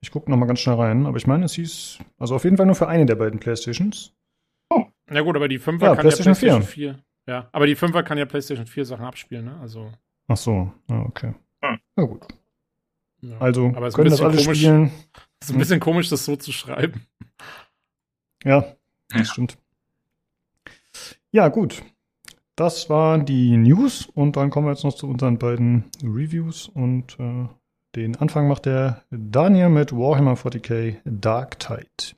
[0.00, 2.66] Ich gucke nochmal ganz schnell rein, aber ich meine, es hieß, also auf jeden Fall
[2.66, 4.12] nur für eine der beiden Playstations.
[5.12, 6.98] Ja gut, aber die 5er Ja, kann PlayStation ja PlayStation 4.
[7.26, 9.58] Ja, aber die 5er kann ja PlayStation 4 Sachen abspielen, ne?
[9.60, 9.92] Also,
[10.32, 11.34] Ach so, ja, okay.
[11.62, 11.78] Hm.
[11.96, 12.22] Ja, gut.
[13.20, 13.36] ja.
[13.38, 14.90] Also aber es ist ein können das bisschen alle komisch, spielen.
[15.40, 17.04] ist ein bisschen komisch, das so zu schreiben.
[18.44, 18.76] Ja, Ja.
[19.08, 19.58] das stimmt.
[21.32, 21.82] Ja, gut.
[22.54, 27.18] Das waren die News und dann kommen wir jetzt noch zu unseren beiden Reviews und
[27.18, 27.48] äh,
[27.96, 32.14] den Anfang macht der Daniel mit Warhammer 40k Dark Tide.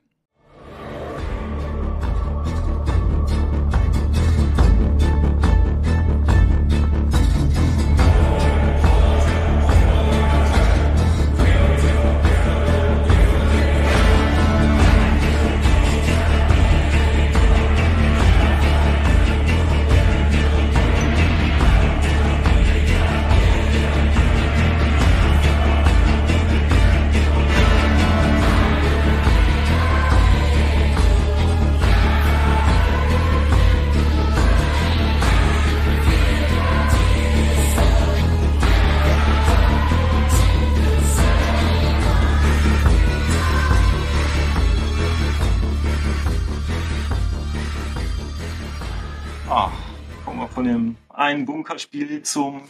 [51.23, 52.61] Einen Bunkerspiel zum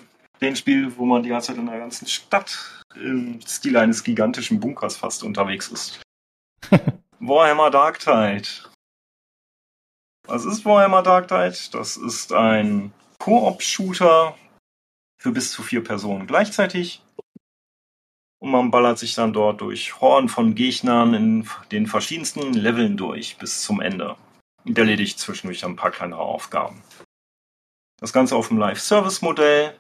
[0.42, 4.60] dem Spiel, wo man die ganze Zeit in der ganzen Stadt im Stil eines gigantischen
[4.60, 6.02] Bunkers fast unterwegs ist.
[7.20, 8.48] Warhammer Dark Tide.
[10.28, 11.58] Was ist Warhammer Dark Tide?
[11.72, 14.36] Das ist ein Koop-Shooter
[15.18, 17.02] für bis zu vier Personen gleichzeitig.
[18.40, 23.38] Und man ballert sich dann dort durch Horden von Gegnern in den verschiedensten Leveln durch
[23.38, 24.18] bis zum Ende
[24.66, 26.84] und erledigt zwischendurch ein paar kleinere Aufgaben.
[28.04, 29.78] Das Ganze auf dem Live-Service-Modell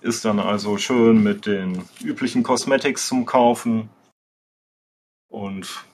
[0.00, 3.90] ist dann also schön mit den üblichen Cosmetics zum Kaufen
[5.26, 5.84] und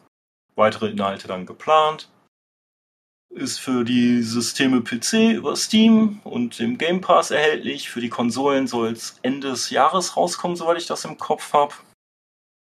[0.57, 2.11] weitere Inhalte dann geplant.
[3.31, 7.89] Ist für die Systeme PC über Steam und im Game Pass erhältlich.
[7.89, 11.73] Für die Konsolen soll es Ende des Jahres rauskommen, soweit ich das im Kopf habe.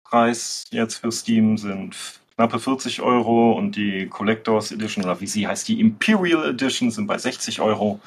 [0.05, 5.47] Preis jetzt für Steam sind knappe 40 Euro und die Collectors Edition, oder wie sie
[5.47, 8.01] heißt, die Imperial Edition sind bei 60 Euro.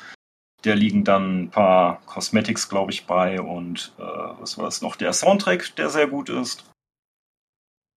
[0.64, 4.98] Da liegen dann ein paar Cosmetics, glaube ich, bei und äh, was war das noch?
[4.98, 6.70] Der Soundtrack, der sehr gut ist.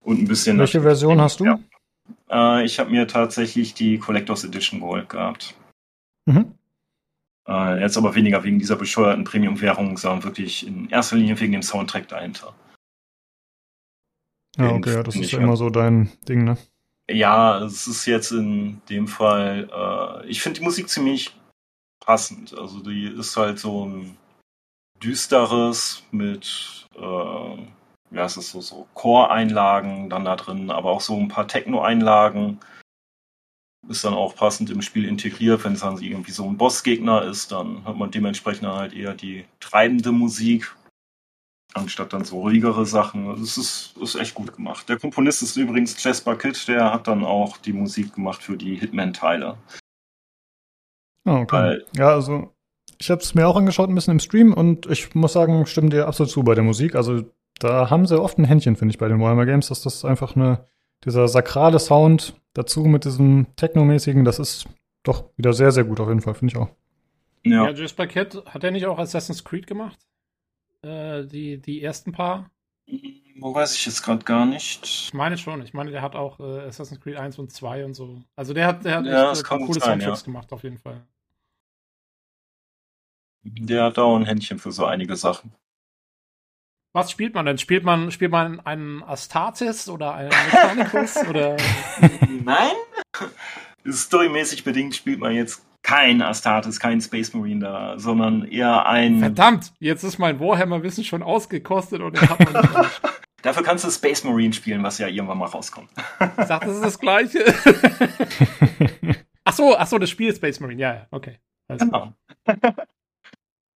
[0.04, 0.58] Und ein bisschen.
[0.58, 1.44] Welche Version hast du?
[1.44, 1.58] Ja.
[2.30, 5.54] Äh, ich habe mir tatsächlich die Collectors Edition geholt gehabt.
[6.26, 6.54] Mhm.
[7.48, 11.62] Äh, jetzt aber weniger wegen dieser bescheuerten Premium-Währung, sondern wirklich in erster Linie wegen dem
[11.62, 12.54] Soundtrack dahinter.
[14.56, 16.58] Ja, okay, ja, das ist ja immer so dein Ding, ne?
[17.10, 21.34] Ja, es ist jetzt in dem Fall, äh, ich finde die Musik ziemlich
[22.04, 22.56] passend.
[22.56, 24.16] Also die ist halt so ein
[25.02, 27.56] düsteres mit, äh,
[28.14, 32.60] ja, es ist so, so Chor-Einlagen dann da drin, aber auch so ein paar Techno-Einlagen.
[33.88, 35.64] ist dann auch passend im Spiel integriert.
[35.64, 39.44] Wenn es dann irgendwie so ein Bossgegner ist, dann hat man dementsprechend halt eher die
[39.58, 40.76] treibende Musik,
[41.74, 43.26] anstatt dann so ruhigere Sachen.
[43.26, 44.88] Das also ist, ist echt gut gemacht.
[44.88, 48.76] Der Komponist ist übrigens Jasper Kidd, der hat dann auch die Musik gemacht für die
[48.76, 49.58] Hitman-Teile.
[51.24, 51.56] Oh, okay.
[51.56, 52.52] Weil, ja, also
[52.98, 55.90] ich habe es mir auch angeschaut ein bisschen im Stream und ich muss sagen, stimme
[55.90, 56.94] dir absolut zu bei der Musik.
[56.94, 57.24] Also
[57.58, 60.36] da haben sie oft ein Händchen, finde ich, bei den Warhammer Games, dass das einfach
[60.36, 60.66] eine,
[61.04, 64.66] dieser sakrale Sound dazu mit diesem Technomäßigen, das ist
[65.02, 66.68] doch wieder sehr, sehr gut auf jeden Fall, finde ich auch.
[67.44, 69.98] Ja, ja Jasper Kidd, hat er nicht auch Assassin's Creed gemacht?
[70.82, 72.50] Äh, die, die ersten paar?
[73.38, 74.84] Wo weiß ich jetzt gerade gar nicht.
[74.84, 75.62] Ich meine schon.
[75.62, 78.22] Ich meine, der hat auch äh, Assassin's Creed 1 und 2 und so.
[78.36, 80.24] Also der hat, der hat ja, echt, äh, coole sein, Soundtracks ja.
[80.24, 81.02] gemacht, auf jeden Fall.
[83.44, 85.52] Der hat auch ein Händchen für so einige Sachen.
[86.94, 87.58] Was spielt man denn?
[87.58, 91.56] Spielt man, spielt man einen Astartes oder einen Mechanicus oder?
[92.44, 92.72] Nein.
[93.90, 99.18] Storymäßig bedingt spielt man jetzt kein Astartes, kein Space Marine da, sondern eher ein.
[99.18, 103.00] Verdammt, jetzt ist mein Warhammer-Wissen schon ausgekostet und ich habe nicht.
[103.42, 105.90] Dafür kannst du Space Marine spielen, was ja irgendwann mal rauskommt.
[106.38, 107.44] Ich sag, das ist das Gleiche.
[109.44, 111.40] ach so, ach so, das Spiel Space Marine, ja, ja, okay.
[111.66, 111.86] Also.
[111.86, 112.12] Genau.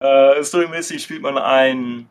[0.05, 2.09] Äh, storymäßig spielt man einen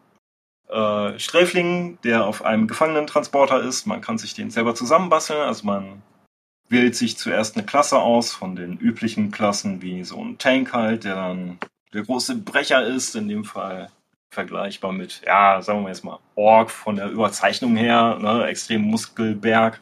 [0.69, 3.87] äh, Sträfling, der auf einem Gefangenentransporter ist.
[3.87, 6.03] Man kann sich den selber zusammenbasteln, also man
[6.69, 11.05] wählt sich zuerst eine Klasse aus von den üblichen Klassen, wie so ein Tank halt,
[11.05, 11.59] der dann
[11.93, 13.91] der große Brecher ist, in dem Fall
[14.31, 19.81] vergleichbar mit, ja, sagen wir jetzt mal, Ork von der Überzeichnung her, ne, extrem Muskelberg.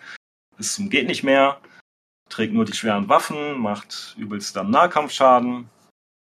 [0.58, 1.58] Bis zum geht nicht mehr,
[2.28, 5.70] trägt nur die schweren Waffen, macht übelst dann Nahkampfschaden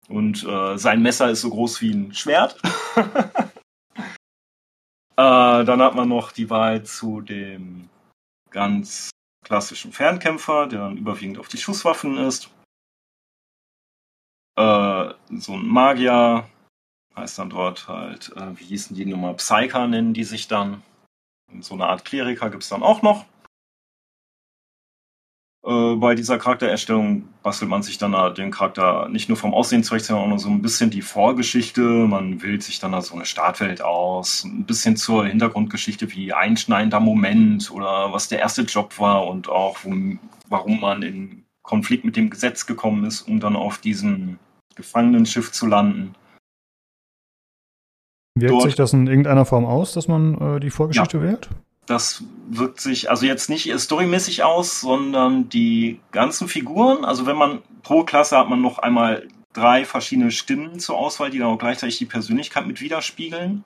[0.08, 2.60] und äh, sein Messer ist so groß wie ein Schwert.
[3.96, 4.04] äh,
[5.16, 7.90] dann hat man noch die Wahl zu dem
[8.50, 9.10] ganz
[9.44, 12.50] klassischen Fernkämpfer, der dann überwiegend auf die Schusswaffen ist.
[14.56, 16.48] Äh, so ein Magier
[17.16, 19.34] heißt dann dort halt, äh, wie hießen die Nummer?
[19.34, 20.82] Psyker nennen die sich dann.
[21.52, 23.26] Und so eine Art Kleriker gibt es dann auch noch.
[25.66, 30.04] Äh, bei dieser Charaktererstellung bastelt man sich dann den Charakter nicht nur vom Aussehen zurecht,
[30.04, 31.82] sondern auch noch so ein bisschen die Vorgeschichte.
[31.82, 37.00] Man wählt sich dann da so eine Startwelt aus, ein bisschen zur Hintergrundgeschichte wie einschneidender
[37.00, 39.78] Moment oder was der erste Job war und auch
[40.48, 44.38] warum man in Konflikt mit dem Gesetz gekommen ist, um dann auf diesem
[44.74, 46.14] Gefangenenschiff zu landen.
[48.36, 51.22] Wirkt Dort, sich das in irgendeiner Form aus, dass man äh, die Vorgeschichte ja.
[51.24, 51.50] wählt?
[51.88, 57.04] Das wirkt sich also jetzt nicht storymäßig aus, sondern die ganzen Figuren.
[57.04, 61.38] Also wenn man pro Klasse hat man noch einmal drei verschiedene Stimmen zur Auswahl, die
[61.38, 63.64] dann auch gleichzeitig die Persönlichkeit mit widerspiegeln.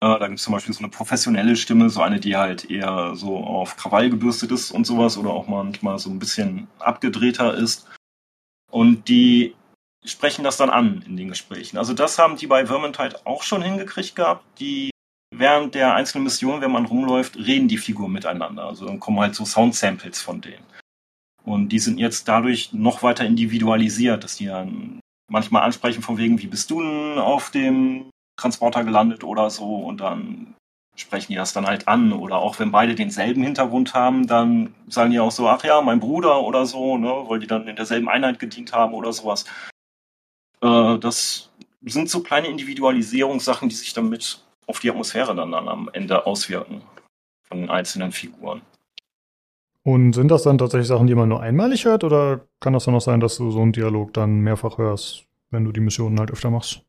[0.00, 3.14] Äh, da gibt es zum Beispiel so eine professionelle Stimme, so eine, die halt eher
[3.14, 7.88] so auf Krawall gebürstet ist und sowas oder auch manchmal so ein bisschen abgedrehter ist.
[8.70, 9.54] Und die
[10.04, 11.78] sprechen das dann an in den Gesprächen.
[11.78, 14.44] Also das haben die bei Vermintide auch schon hingekriegt gehabt.
[14.60, 14.90] Die
[15.30, 18.64] während der einzelnen Mission, wenn man rumläuft, reden die Figuren miteinander.
[18.64, 20.64] Also dann kommen halt so Sound-Samples von denen.
[21.44, 26.40] Und die sind jetzt dadurch noch weiter individualisiert, dass die dann manchmal ansprechen von wegen,
[26.40, 30.54] wie bist du denn auf dem Transporter gelandet oder so und dann
[30.96, 32.12] sprechen die das dann halt an.
[32.12, 36.00] Oder auch wenn beide denselben Hintergrund haben, dann sagen die auch so, ach ja, mein
[36.00, 39.44] Bruder oder so, ne, weil die dann in derselben Einheit gedient haben oder sowas.
[40.62, 41.50] Äh, das
[41.82, 46.82] sind so kleine Individualisierungssachen, die sich damit auf die Atmosphäre dann, dann am Ende auswirken
[47.42, 48.62] von den einzelnen Figuren.
[49.82, 52.94] Und sind das dann tatsächlich Sachen, die man nur einmalig hört, oder kann das dann
[52.96, 56.32] auch sein, dass du so einen Dialog dann mehrfach hörst, wenn du die Missionen halt
[56.32, 56.82] öfter machst?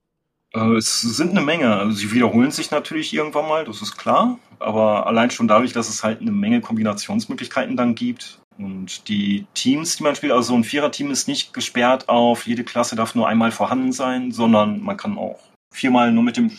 [0.53, 1.75] Äh, es sind eine Menge.
[1.75, 4.39] Also sie wiederholen sich natürlich irgendwann mal, das ist klar.
[4.59, 8.39] Aber allein schon dadurch, dass es halt eine Menge Kombinationsmöglichkeiten dann gibt.
[8.57, 12.63] Und die Teams, die man spielt, also so ein Viererteam ist nicht gesperrt auf, jede
[12.63, 15.39] Klasse darf nur einmal vorhanden sein, sondern man kann auch
[15.71, 16.49] viermal nur mit dem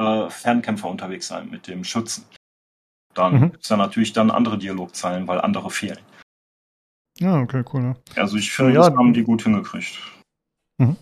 [0.00, 2.24] äh, Fernkämpfer unterwegs sein, mit dem Schützen.
[3.14, 3.50] Dann mhm.
[3.52, 5.98] gibt es da natürlich dann andere Dialogzeilen, weil andere fehlen.
[7.18, 7.82] Ja, okay, cool.
[7.82, 7.96] Ne?
[8.16, 9.98] Also ich finde, ja, das haben die gut hingekriegt.
[10.78, 10.96] Mhm.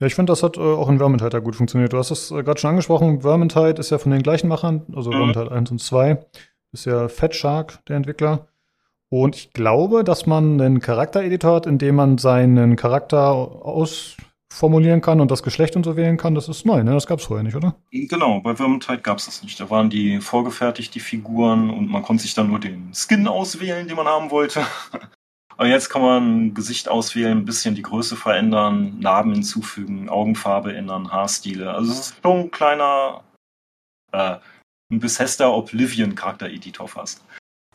[0.00, 1.92] Ja, ich finde, das hat äh, auch in Vermintide ja gut funktioniert.
[1.92, 5.10] Du hast es äh, gerade schon angesprochen, Vermintide ist ja von den gleichen Machern, also
[5.10, 5.32] mhm.
[5.32, 6.24] Vermintide 1 und 2.
[6.72, 8.48] Ist ja Fat Shark, der Entwickler.
[9.10, 14.16] Und ich glaube, dass man einen Charaktereditor hat, in dem man seinen Charakter aus
[14.54, 16.92] formulieren kann und das Geschlecht und so wählen kann, das ist neu, ne?
[16.92, 17.74] Das gab es vorher nicht, oder?
[17.90, 19.58] Genau, bei Vermintide gab es das nicht.
[19.58, 23.88] Da waren die vorgefertigt, die Figuren, und man konnte sich dann nur den Skin auswählen,
[23.88, 24.64] den man haben wollte.
[25.56, 31.10] Aber jetzt kann man Gesicht auswählen, ein bisschen die Größe verändern, Narben hinzufügen, Augenfarbe ändern,
[31.10, 31.72] Haarstile.
[31.72, 33.22] Also es ist schon ein kleiner,
[34.12, 34.36] äh,
[34.90, 37.24] ein Bethesda Oblivion Charaktereditor fast.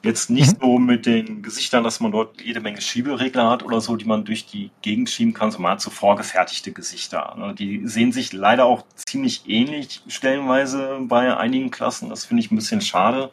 [0.02, 0.62] Jetzt nicht mhm.
[0.62, 4.24] so mit den Gesichtern, dass man dort jede Menge Schieberegler hat oder so, die man
[4.24, 7.36] durch die Gegend schieben kann, sondern man hat so vorgefertigte Gesichter.
[7.38, 7.54] Ne?
[7.54, 12.10] Die sehen sich leider auch ziemlich ähnlich stellenweise bei einigen Klassen.
[12.10, 13.30] Das finde ich ein bisschen schade.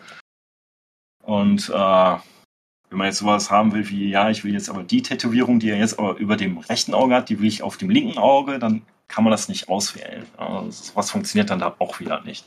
[1.23, 5.03] Und äh, wenn man jetzt sowas haben will wie, ja, ich will jetzt aber die
[5.03, 7.91] Tätowierung, die er jetzt aber über dem rechten Auge hat, die will ich auf dem
[7.91, 10.27] linken Auge, dann kann man das nicht auswählen.
[10.37, 12.45] Also, was funktioniert dann da auch wieder nicht.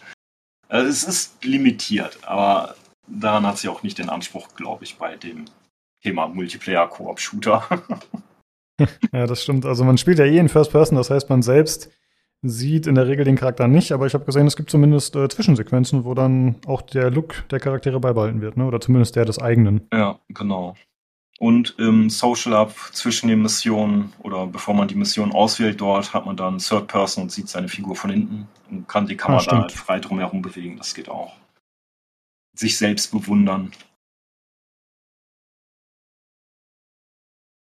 [0.67, 2.75] Also es ist limitiert, aber
[3.09, 5.45] daran hat sie auch nicht den Anspruch, glaube ich, bei dem
[6.01, 7.63] Thema Multiplayer-Koop-Shooter.
[9.13, 9.65] ja, das stimmt.
[9.65, 11.91] Also man spielt ja eh in First Person, das heißt, man selbst
[12.41, 15.27] sieht in der Regel den Charakter nicht, aber ich habe gesehen, es gibt zumindest äh,
[15.27, 18.65] Zwischensequenzen, wo dann auch der Look der Charaktere beibehalten wird, ne?
[18.65, 19.87] oder zumindest der des eigenen.
[19.91, 20.75] Ja, genau.
[21.39, 26.25] Und im Social Up zwischen den Missionen oder bevor man die Mission auswählt, dort hat
[26.25, 29.61] man dann Third Person und sieht seine Figur von hinten und kann die Kamera ah,
[29.61, 30.77] halt frei drumherum bewegen.
[30.77, 31.31] Das geht auch
[32.59, 33.71] sich selbst bewundern.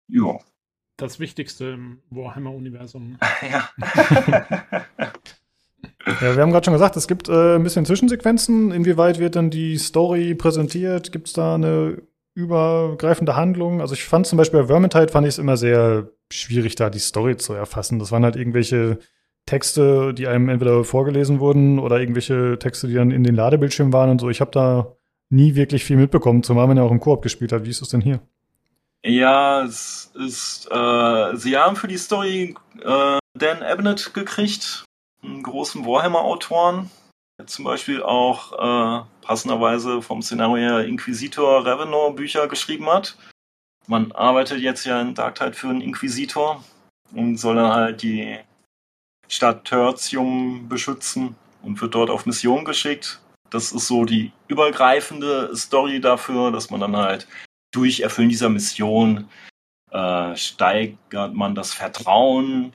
[0.10, 0.40] Ja.
[0.98, 3.18] Das Wichtigste im Warhammer-Universum.
[3.52, 3.70] ja.
[6.06, 8.72] Ja, wir haben gerade schon gesagt, es gibt äh, ein bisschen Zwischensequenzen.
[8.72, 11.14] Inwieweit wird dann die Story präsentiert?
[11.14, 12.02] Gibt es da eine
[12.36, 13.80] übergreifende Handlung?
[13.80, 17.00] Also ich fand zum Beispiel bei Vermintide fand ich es immer sehr schwierig, da die
[17.00, 18.00] Story zu erfassen.
[18.00, 19.00] Das waren halt irgendwelche
[19.46, 24.10] Texte, die einem entweder vorgelesen wurden oder irgendwelche Texte, die dann in den Ladebildschirmen waren
[24.10, 24.30] und so.
[24.30, 24.96] Ich habe da
[25.30, 27.66] nie wirklich viel mitbekommen, zumal man ja auch im Koop gespielt hat.
[27.66, 28.22] Wie ist es denn hier?
[29.06, 34.86] Ja, es ist, äh, sie haben für die Story äh, Dan Abnett gekriegt,
[35.22, 36.90] einen großen Warhammer-Autoren,
[37.38, 43.18] der zum Beispiel auch äh, passenderweise vom Szenario Inquisitor Revenant Bücher geschrieben hat.
[43.88, 46.64] Man arbeitet jetzt ja in Dark Tide für einen Inquisitor
[47.14, 48.38] und soll dann halt die
[49.28, 53.22] Stadt Tertium beschützen und wird dort auf Mission geschickt.
[53.50, 57.28] Das ist so die übergreifende Story dafür, dass man dann halt
[57.72, 59.30] durch Erfüllen dieser Mission
[59.92, 62.74] äh, steigert man das Vertrauen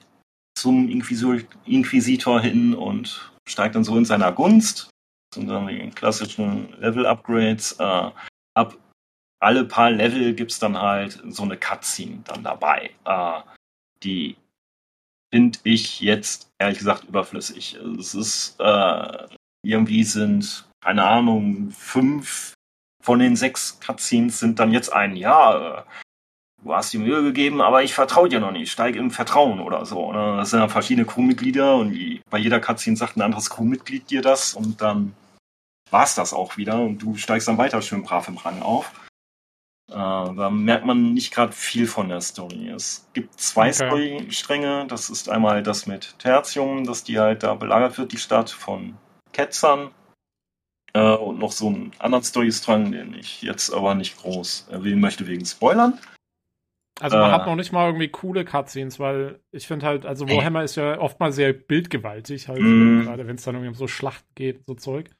[0.57, 4.91] zum Inquisitor, hin und steigt dann so in seiner Gunst.
[5.31, 7.73] Das sind dann die klassischen Level-Upgrades.
[7.79, 8.11] Äh,
[8.55, 8.77] ab
[9.41, 13.41] alle paar Level gibt es dann halt so eine Cutscene dann dabei, äh,
[14.03, 14.37] die
[15.31, 17.79] finde ich jetzt ehrlich gesagt überflüssig.
[17.99, 19.27] Es ist äh,
[19.63, 22.55] irgendwie sind, keine Ahnung, fünf
[23.03, 25.85] von den sechs Cutscenes sind dann jetzt ein, ja,
[26.63, 29.87] du hast die Mühe gegeben, aber ich vertraue dir noch nicht, steig im Vertrauen oder
[29.87, 30.13] so.
[30.13, 30.37] Ne?
[30.37, 34.23] Das sind ja verschiedene Crewmitglieder und die, bei jeder Cutscene sagt ein anderes Crewmitglied dir
[34.23, 35.15] das und dann
[35.91, 39.08] war's das auch wieder und du steigst dann weiter schön brav im Rang auf.
[39.89, 42.69] Äh, da merkt man nicht gerade viel von der Story.
[42.69, 43.73] Es gibt zwei okay.
[43.73, 44.87] Storystränge.
[44.87, 48.99] Das ist einmal das mit Tertium, dass die halt da belagert wird, die Stadt von
[49.33, 49.91] Ketzern.
[50.93, 55.27] Äh, und noch so einen anderen Storystrang, den ich jetzt aber nicht groß erwähnen möchte
[55.27, 55.99] wegen Spoilern.
[57.01, 60.29] Also man äh, hat noch nicht mal irgendwie coole Cutscenes, weil ich finde halt, also
[60.29, 63.03] Warhammer ist ja oft mal sehr bildgewaltig, halt, mm.
[63.03, 65.11] gerade wenn es dann irgendwie um so Schlachten geht, so Zeug.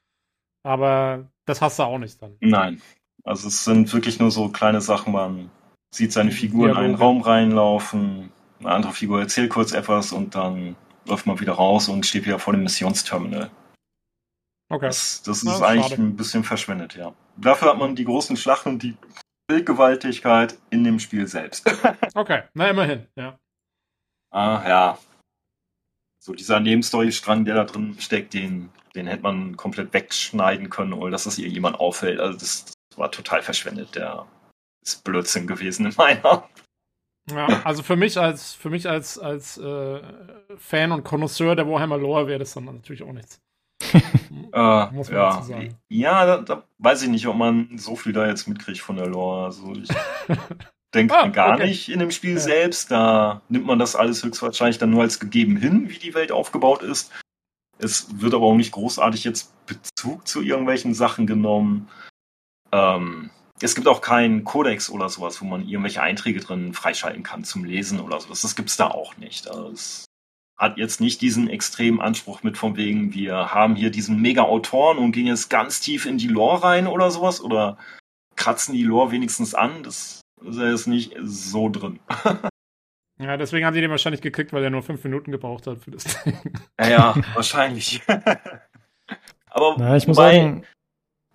[0.63, 2.35] Aber das hast du auch nicht dann.
[2.41, 2.81] Nein,
[3.29, 5.51] also es sind wirklich nur so kleine Sachen, man
[5.93, 10.75] sieht seine Figur in einen Raum reinlaufen, eine andere Figur erzählt kurz etwas und dann
[11.05, 13.51] läuft man wieder raus und steht wieder vor dem Missionsterminal.
[14.71, 14.87] Okay.
[14.87, 16.01] Das, das ist eigentlich schade.
[16.01, 17.13] ein bisschen verschwendet, ja.
[17.37, 18.97] Dafür hat man die großen Schlachten und die
[19.47, 21.71] Bildgewaltigkeit in dem Spiel selbst.
[22.15, 23.37] okay, na immerhin, ja.
[24.31, 24.97] Ah, ja.
[26.19, 31.11] So dieser Nebenstory-Strang, der da drin steckt, den, den hätte man komplett wegschneiden können, ohne
[31.11, 32.19] dass das ihr jemand auffällt.
[32.19, 33.95] Also das, war total verschwendet.
[33.95, 34.27] Der
[34.85, 36.47] ist Blödsinn gewesen in meiner.
[37.31, 40.01] Ja, also für mich als für mich als als äh,
[40.57, 43.39] Fan und Connoisseur der Warhammer Lore wäre das dann natürlich auch nichts.
[43.93, 45.29] äh, Muss man ja.
[45.31, 45.75] dazu sagen.
[45.89, 49.07] Ja, da, da, weiß ich nicht, ob man so viel da jetzt mitkriegt von der
[49.07, 49.45] Lore.
[49.45, 49.89] Also ich
[50.93, 51.67] denke ah, gar okay.
[51.67, 52.39] nicht in dem Spiel ja.
[52.39, 52.91] selbst.
[52.91, 56.83] Da nimmt man das alles höchstwahrscheinlich dann nur als gegeben hin, wie die Welt aufgebaut
[56.83, 57.11] ist.
[57.77, 61.87] Es wird aber auch nicht großartig jetzt Bezug zu irgendwelchen Sachen genommen.
[62.71, 63.29] Ähm,
[63.61, 67.65] es gibt auch keinen Kodex oder sowas, wo man irgendwelche Einträge drin freischalten kann zum
[67.65, 68.41] Lesen oder sowas.
[68.41, 69.49] Das gibt es da auch nicht.
[69.49, 70.05] Also es
[70.57, 75.11] hat jetzt nicht diesen extremen Anspruch mit von wegen, wir haben hier diesen Mega-Autoren und
[75.11, 77.77] gehen jetzt ganz tief in die Lore rein oder sowas oder
[78.35, 79.83] kratzen die Lore wenigstens an.
[79.83, 81.99] Das ist ja jetzt nicht so drin.
[83.21, 85.91] Ja, deswegen haben die den wahrscheinlich gekriegt, weil er nur fünf Minuten gebraucht hat für
[85.91, 86.37] das Ding.
[86.79, 88.01] Ja, ja wahrscheinlich.
[89.49, 90.63] Aber Na, ich muss sagen,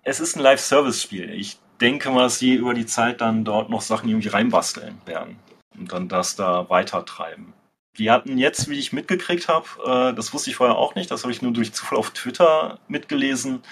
[0.05, 1.31] es ist ein Live-Service-Spiel.
[1.31, 5.37] Ich denke mal, dass sie über die Zeit dann dort noch Sachen irgendwie reinbasteln werden
[5.77, 7.53] und dann das da weitertreiben.
[7.97, 11.23] Die hatten jetzt, wie ich mitgekriegt habe, äh, das wusste ich vorher auch nicht, das
[11.23, 13.63] habe ich nur durch Zufall auf Twitter mitgelesen.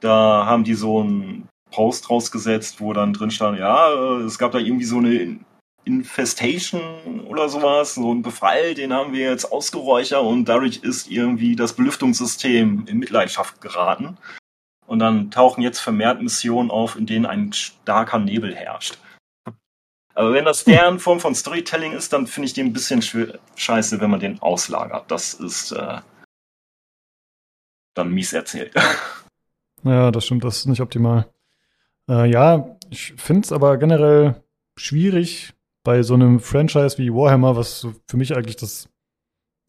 [0.00, 4.52] Da haben die so ein Post rausgesetzt, wo dann drin stand, ja, äh, es gab
[4.52, 5.38] da irgendwie so eine
[5.84, 11.56] Infestation oder sowas, so ein Befall, den haben wir jetzt ausgeräuchert und dadurch ist irgendwie
[11.56, 14.16] das Belüftungssystem in Mitleidenschaft geraten.
[14.92, 18.98] Und dann tauchen jetzt vermehrt Missionen auf, in denen ein starker Nebel herrscht.
[20.12, 23.02] Aber wenn das deren Form von Storytelling ist, dann finde ich den ein bisschen
[23.56, 25.10] scheiße, wenn man den auslagert.
[25.10, 26.02] Das ist äh,
[27.94, 28.74] dann mies erzählt.
[29.84, 31.26] Ja, das stimmt, das ist nicht optimal.
[32.08, 34.44] Äh, ja, ich finde es aber generell
[34.78, 38.88] schwierig bei so einem Franchise wie Warhammer, was für mich eigentlich das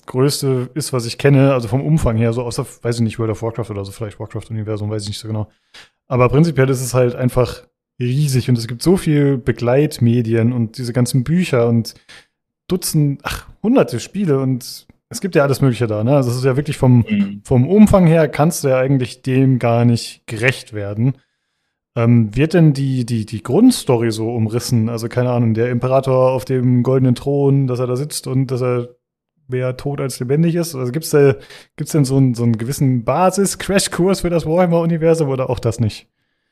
[0.06, 3.32] größte ist, was ich kenne, also vom Umfang her, so außer, weiß ich nicht, World
[3.32, 5.50] of Warcraft oder so, vielleicht Warcraft-Universum, weiß ich nicht so genau.
[6.08, 7.64] Aber prinzipiell ist es halt einfach
[8.00, 11.96] riesig und es gibt so viel Begleitmedien und diese ganzen Bücher und
[12.68, 16.16] Dutzend, ach, hunderte Spiele und es gibt ja alles Mögliche da, ne?
[16.16, 17.42] Also es ist ja wirklich vom, mhm.
[17.44, 21.18] vom Umfang her kannst du ja eigentlich dem gar nicht gerecht werden.
[21.96, 24.90] Ähm, wird denn die, die, die Grundstory so umrissen?
[24.90, 28.64] Also, keine Ahnung, der Imperator auf dem goldenen Thron, dass er da sitzt und dass
[28.64, 28.96] er
[29.48, 30.76] mehr tot als lebendig ist?
[30.76, 31.36] Also gibt's da,
[31.76, 36.08] gibt's denn so einen, so einen gewissen Basis-Crashkurs für das Warhammer-Universum oder auch das nicht?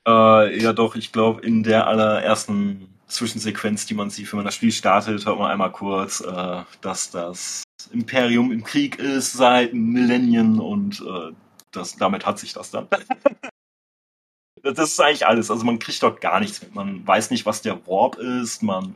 [0.07, 4.55] Äh, ja, doch, ich glaube, in der allerersten Zwischensequenz, die man sieht, wenn man das
[4.55, 10.59] Spiel startet, hört man einmal kurz, äh, dass das Imperium im Krieg ist seit Millennien
[10.59, 11.33] und äh,
[11.71, 12.87] das, damit hat sich das dann.
[14.63, 15.51] das ist eigentlich alles.
[15.51, 16.75] Also man kriegt dort gar nichts mit.
[16.75, 18.63] Man weiß nicht, was der Warp ist.
[18.63, 18.93] Man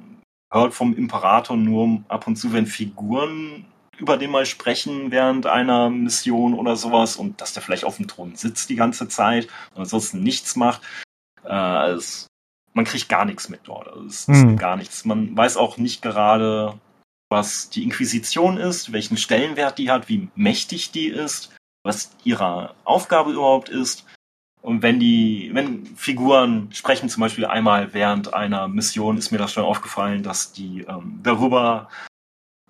[0.51, 3.65] hört vom Imperator nur ab und zu, wenn Figuren
[3.97, 8.07] über den mal sprechen während einer Mission oder sowas und dass der vielleicht auf dem
[8.07, 10.81] Thron sitzt die ganze Zeit und ansonsten nichts macht.
[11.43, 12.27] Äh, es,
[12.73, 13.87] man kriegt gar nichts mit dort.
[13.87, 14.57] Also es ist hm.
[14.57, 15.05] gar nichts.
[15.05, 16.79] Man weiß auch nicht gerade,
[17.29, 23.31] was die Inquisition ist, welchen Stellenwert die hat, wie mächtig die ist, was ihre Aufgabe
[23.31, 24.05] überhaupt ist.
[24.61, 29.53] Und wenn die, wenn Figuren sprechen, zum Beispiel einmal während einer Mission, ist mir das
[29.53, 31.87] schon aufgefallen, dass die ähm, darüber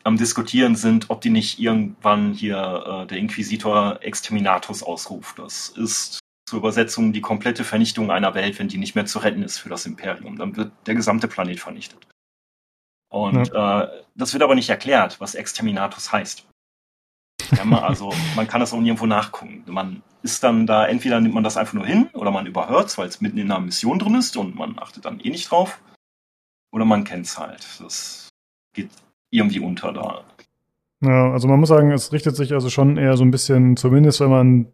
[0.06, 5.40] am Diskutieren sind, ob die nicht irgendwann hier äh, der Inquisitor Exterminatus ausruft.
[5.40, 9.42] Das ist zur Übersetzung die komplette Vernichtung einer Welt, wenn die nicht mehr zu retten
[9.42, 10.38] ist für das Imperium.
[10.38, 12.08] Dann wird der gesamte Planet vernichtet.
[13.10, 13.84] Und ja.
[13.84, 16.46] äh, das wird aber nicht erklärt, was Exterminatus heißt.
[17.58, 19.64] Ja, man, also man kann das auch nirgendwo nachgucken.
[19.66, 22.98] Man ist dann da, entweder nimmt man das einfach nur hin oder man überhört es,
[23.00, 25.82] weil es mitten in einer Mission drin ist und man achtet dann eh nicht drauf.
[26.72, 27.66] Oder man kennt es halt.
[27.80, 28.30] Das
[28.74, 28.92] geht
[29.36, 30.24] irgendwie unter da.
[31.02, 34.22] Ja, also man muss sagen, es richtet sich also schon eher so ein bisschen, zumindest
[34.22, 34.74] wenn man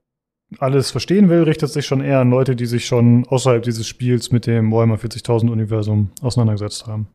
[0.59, 4.31] alles verstehen will, richtet sich schon eher an Leute, die sich schon außerhalb dieses Spiels
[4.31, 7.07] mit dem Warhammer 40.000 Universum auseinandergesetzt haben.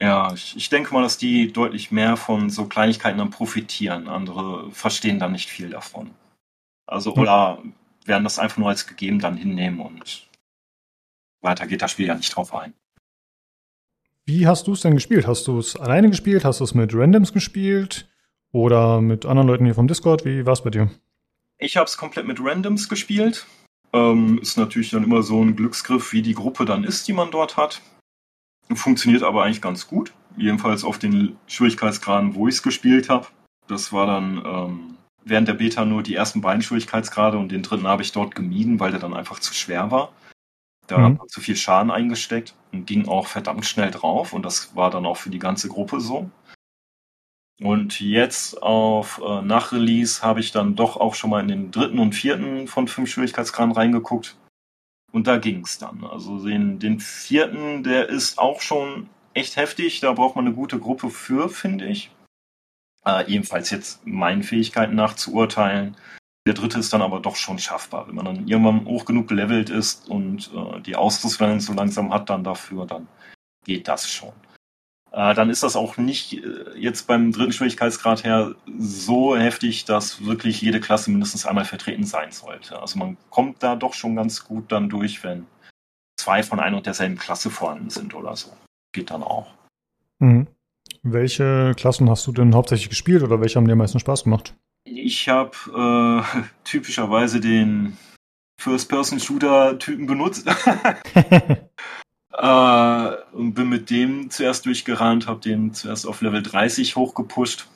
[0.00, 4.08] Ja, ich, ich denke mal, dass die deutlich mehr von so Kleinigkeiten dann profitieren.
[4.08, 6.10] Andere verstehen dann nicht viel davon.
[6.86, 7.58] Also, oder
[8.06, 10.28] werden das einfach nur als gegeben dann hinnehmen und
[11.40, 12.72] weiter geht das Spiel ja nicht drauf ein.
[14.28, 15.26] Wie hast du es denn gespielt?
[15.26, 16.44] Hast du es alleine gespielt?
[16.44, 18.06] Hast du es mit Randoms gespielt?
[18.52, 20.26] Oder mit anderen Leuten hier vom Discord?
[20.26, 20.90] Wie war es bei dir?
[21.56, 23.46] Ich habe es komplett mit Randoms gespielt.
[23.94, 27.30] Ähm, ist natürlich dann immer so ein Glücksgriff, wie die Gruppe dann ist, die man
[27.30, 27.80] dort hat.
[28.74, 30.12] Funktioniert aber eigentlich ganz gut.
[30.36, 33.28] Jedenfalls auf den Schwierigkeitsgraden, wo ich es gespielt habe.
[33.66, 34.94] Das war dann ähm,
[35.24, 38.78] während der Beta nur die ersten beiden Schwierigkeitsgrade und den dritten habe ich dort gemieden,
[38.78, 40.12] weil der dann einfach zu schwer war.
[40.88, 41.04] Da mhm.
[41.04, 44.90] hat man zu viel Schaden eingesteckt und ging auch verdammt schnell drauf und das war
[44.90, 46.30] dann auch für die ganze Gruppe so.
[47.60, 51.98] Und jetzt auf äh, Nachrelease habe ich dann doch auch schon mal in den dritten
[51.98, 54.36] und vierten von fünf Schwierigkeitsgraden reingeguckt.
[55.10, 56.04] Und da ging es dann.
[56.04, 60.00] Also den, den vierten, der ist auch schon echt heftig.
[60.00, 62.10] Da braucht man eine gute Gruppe für, finde ich.
[63.04, 65.96] Äh, ebenfalls jetzt meinen Fähigkeiten nach zu urteilen.
[66.48, 68.08] Der dritte ist dann aber doch schon schaffbar.
[68.08, 72.30] Wenn man dann irgendwann hoch genug gelevelt ist und äh, die Ausrüstung so langsam hat,
[72.30, 73.06] dann dafür, dann
[73.66, 74.32] geht das schon.
[75.12, 80.24] Äh, dann ist das auch nicht äh, jetzt beim dritten Schwierigkeitsgrad her so heftig, dass
[80.24, 82.80] wirklich jede Klasse mindestens einmal vertreten sein sollte.
[82.80, 85.44] Also man kommt da doch schon ganz gut dann durch, wenn
[86.16, 88.48] zwei von einer und derselben Klasse vorhanden sind oder so.
[88.92, 89.48] Geht dann auch.
[90.18, 90.46] Mhm.
[91.02, 94.54] Welche Klassen hast du denn hauptsächlich gespielt oder welche haben dir am meisten Spaß gemacht?
[94.94, 97.96] Ich habe äh, typischerweise den
[98.60, 100.46] First-Person-Shooter-Typen benutzt.
[102.32, 107.68] äh, und bin mit dem zuerst durchgerannt, habe den zuerst auf Level 30 hochgepusht.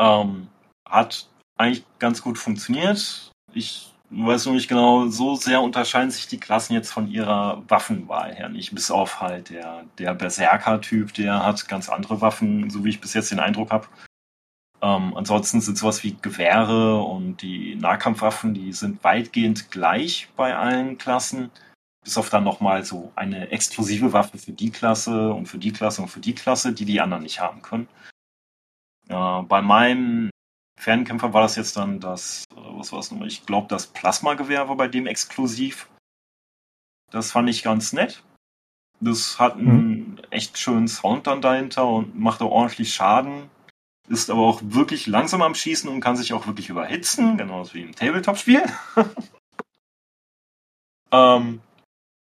[0.00, 0.48] Ähm,
[0.86, 3.32] hat eigentlich ganz gut funktioniert.
[3.52, 8.34] Ich weiß noch nicht genau, so sehr unterscheiden sich die Klassen jetzt von ihrer Waffenwahl
[8.34, 8.74] her nicht.
[8.74, 13.14] Bis auf halt der, der Berserker-Typ, der hat ganz andere Waffen, so wie ich bis
[13.14, 13.88] jetzt den Eindruck habe.
[14.80, 20.98] Ähm, ansonsten sind sowas wie Gewehre und die Nahkampfwaffen, die sind weitgehend gleich bei allen
[20.98, 21.50] Klassen.
[22.04, 26.02] bis auf dann nochmal so eine exklusive Waffe für die Klasse und für die Klasse
[26.02, 27.88] und für die Klasse, die die anderen nicht haben können.
[29.08, 30.30] Ja, bei meinem
[30.78, 33.28] Fernkämpfer war das jetzt dann das, äh, was war es nochmal?
[33.28, 35.90] Ich glaube, das Plasmagewehr war bei dem exklusiv.
[37.10, 38.22] Das fand ich ganz nett.
[39.00, 40.20] Das hat einen mhm.
[40.30, 43.50] echt schönen Sound dann dahinter und macht auch ordentlich Schaden.
[44.08, 47.82] Ist aber auch wirklich langsam am Schießen und kann sich auch wirklich überhitzen, genauso wie
[47.82, 48.62] im Tabletop-Spiel.
[51.12, 51.60] ähm,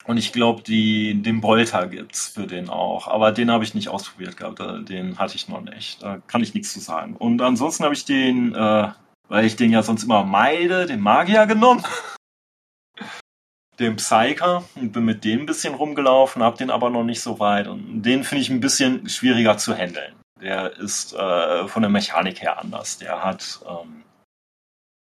[0.05, 3.09] und ich glaube, den Bolter gibt's für den auch.
[3.09, 4.61] Aber den habe ich nicht ausprobiert gehabt.
[4.89, 6.03] Den hatte ich noch nicht.
[6.03, 7.17] Da kann ich nichts zu sagen.
[7.17, 8.89] Und ansonsten habe ich den, äh,
[9.29, 11.85] weil ich den ja sonst immer meide, den Magier genommen.
[13.79, 17.39] den Psyker und bin mit dem ein bisschen rumgelaufen, habe den aber noch nicht so
[17.41, 17.67] weit.
[17.67, 20.15] Und den finde ich ein bisschen schwieriger zu handeln.
[20.43, 22.99] Der ist äh, von der Mechanik her anders.
[22.99, 24.03] Der hat ähm,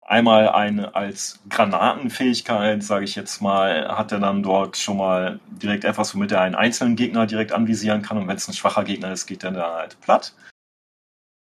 [0.03, 5.85] einmal eine als Granatenfähigkeit, sage ich jetzt mal, hat er dann dort schon mal direkt
[5.85, 8.19] etwas, womit er einen einzelnen Gegner direkt anvisieren kann.
[8.19, 10.35] Und wenn es ein schwacher Gegner ist, geht er dann halt platt.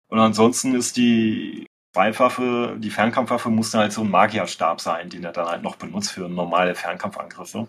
[0.09, 5.25] Und ansonsten ist die Zweifwaffe, die Fernkampfwaffe muss dann halt so ein Magierstab sein, den
[5.25, 7.67] er dann halt noch benutzt für normale Fernkampfangriffe.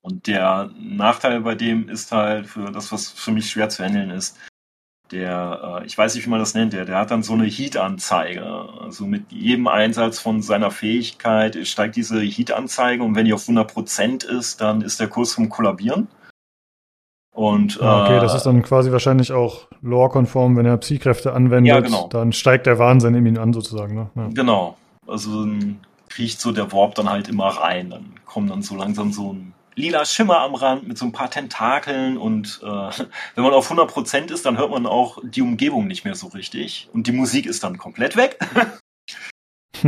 [0.00, 4.10] Und der Nachteil bei dem ist halt für das, was für mich schwer zu handeln
[4.10, 4.38] ist,
[5.10, 7.44] der, äh, ich weiß nicht, wie man das nennt, der, der hat dann so eine
[7.44, 8.44] Heat-Anzeige.
[8.80, 14.26] Also mit jedem Einsatz von seiner Fähigkeit steigt diese Heat-Anzeige und wenn die auf 100%
[14.26, 16.08] ist, dann ist der Kurs zum Kollabieren.
[17.32, 21.72] Und, ah, okay, äh, das ist dann quasi wahrscheinlich auch lore-konform, wenn er Psy-Kräfte anwendet,
[21.72, 22.08] ja, genau.
[22.08, 23.94] dann steigt der Wahnsinn in ihn an sozusagen.
[23.94, 24.10] Ne?
[24.16, 24.28] Ja.
[24.34, 24.76] Genau,
[25.06, 27.90] also dann kriecht so der Warp dann halt immer rein.
[27.90, 31.30] Dann kommt dann so langsam so ein lila Schimmer am Rand mit so ein paar
[31.30, 32.66] Tentakeln und äh,
[33.34, 36.88] wenn man auf 100% ist, dann hört man auch die Umgebung nicht mehr so richtig
[36.92, 38.38] und die Musik ist dann komplett weg.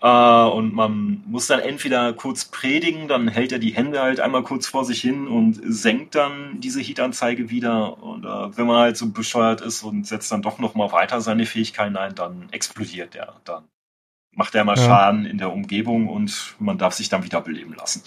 [0.00, 4.42] äh, und man muss dann entweder kurz predigen, dann hält er die Hände halt einmal
[4.42, 8.02] kurz vor sich hin und senkt dann diese Heat-Anzeige wieder.
[8.02, 11.44] Und äh, wenn man halt so bescheuert ist und setzt dann doch nochmal weiter seine
[11.44, 13.40] Fähigkeiten ein, dann explodiert er.
[13.44, 13.64] Dann
[14.32, 14.84] macht er mal ja.
[14.84, 18.02] Schaden in der Umgebung und man darf sich dann wieder beleben lassen.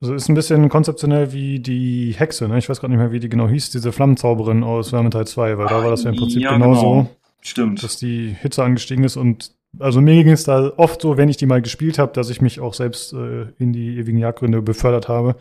[0.00, 2.58] Also ist ein bisschen konzeptionell wie die Hexe, ne?
[2.58, 5.66] Ich weiß gerade nicht mehr, wie die genau hieß, diese Flammenzauberin aus Vermintide 2, weil
[5.66, 6.90] da war das ja im Prinzip ja, genauso.
[6.90, 7.10] Genau.
[7.40, 7.82] Stimmt.
[7.82, 11.36] Dass die Hitze angestiegen ist und also mir ging es da oft so, wenn ich
[11.36, 15.08] die mal gespielt habe, dass ich mich auch selbst äh, in die ewigen Jagdgründe befördert
[15.08, 15.36] habe.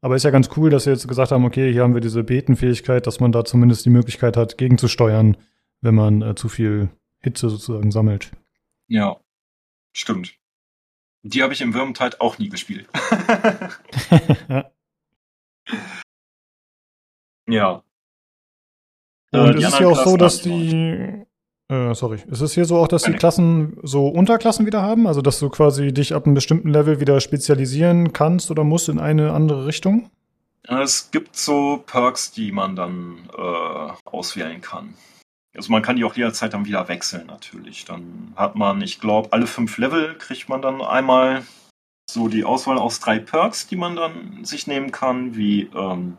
[0.00, 2.24] Aber ist ja ganz cool, dass sie jetzt gesagt haben, okay, hier haben wir diese
[2.24, 5.36] Betenfähigkeit, dass man da zumindest die Möglichkeit hat, gegenzusteuern,
[5.80, 6.88] wenn man äh, zu viel
[7.20, 8.32] Hitze sozusagen sammelt.
[8.88, 9.16] Ja,
[9.92, 10.39] stimmt.
[11.22, 12.88] Die habe ich im Vermintide auch nie gespielt.
[17.46, 17.82] ja.
[19.32, 21.26] Und äh, ist es hier auch so, dass die,
[21.68, 25.06] äh, sorry, ist es hier so auch, dass die Klassen so Unterklassen wieder haben?
[25.06, 28.98] Also, dass du quasi dich ab einem bestimmten Level wieder spezialisieren kannst oder musst in
[28.98, 30.10] eine andere Richtung?
[30.62, 34.94] Es gibt so Perks, die man dann äh, auswählen kann.
[35.56, 37.84] Also man kann die auch jederzeit dann wieder wechseln natürlich.
[37.84, 41.44] Dann hat man, ich glaube, alle fünf Level kriegt man dann einmal
[42.10, 46.18] so die Auswahl aus drei Perks, die man dann sich nehmen kann, wie, ähm,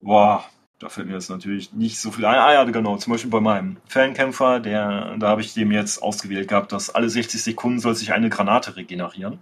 [0.00, 0.44] boah,
[0.78, 2.38] da fällt mir jetzt natürlich nicht so viel ein.
[2.38, 6.48] Ah ja, genau, zum Beispiel bei meinem Fernkämpfer, der, da habe ich dem jetzt ausgewählt
[6.48, 9.38] gehabt, dass alle 60 Sekunden soll sich eine Granate regenerieren.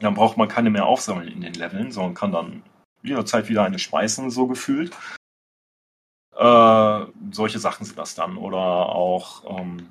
[0.00, 2.62] Dann braucht man keine mehr aufsammeln in den Leveln, sondern kann dann
[3.02, 4.92] jederzeit wieder eine schmeißen, so gefühlt.
[6.36, 8.36] Äh, solche Sachen sind das dann.
[8.36, 9.90] Oder auch, ähm,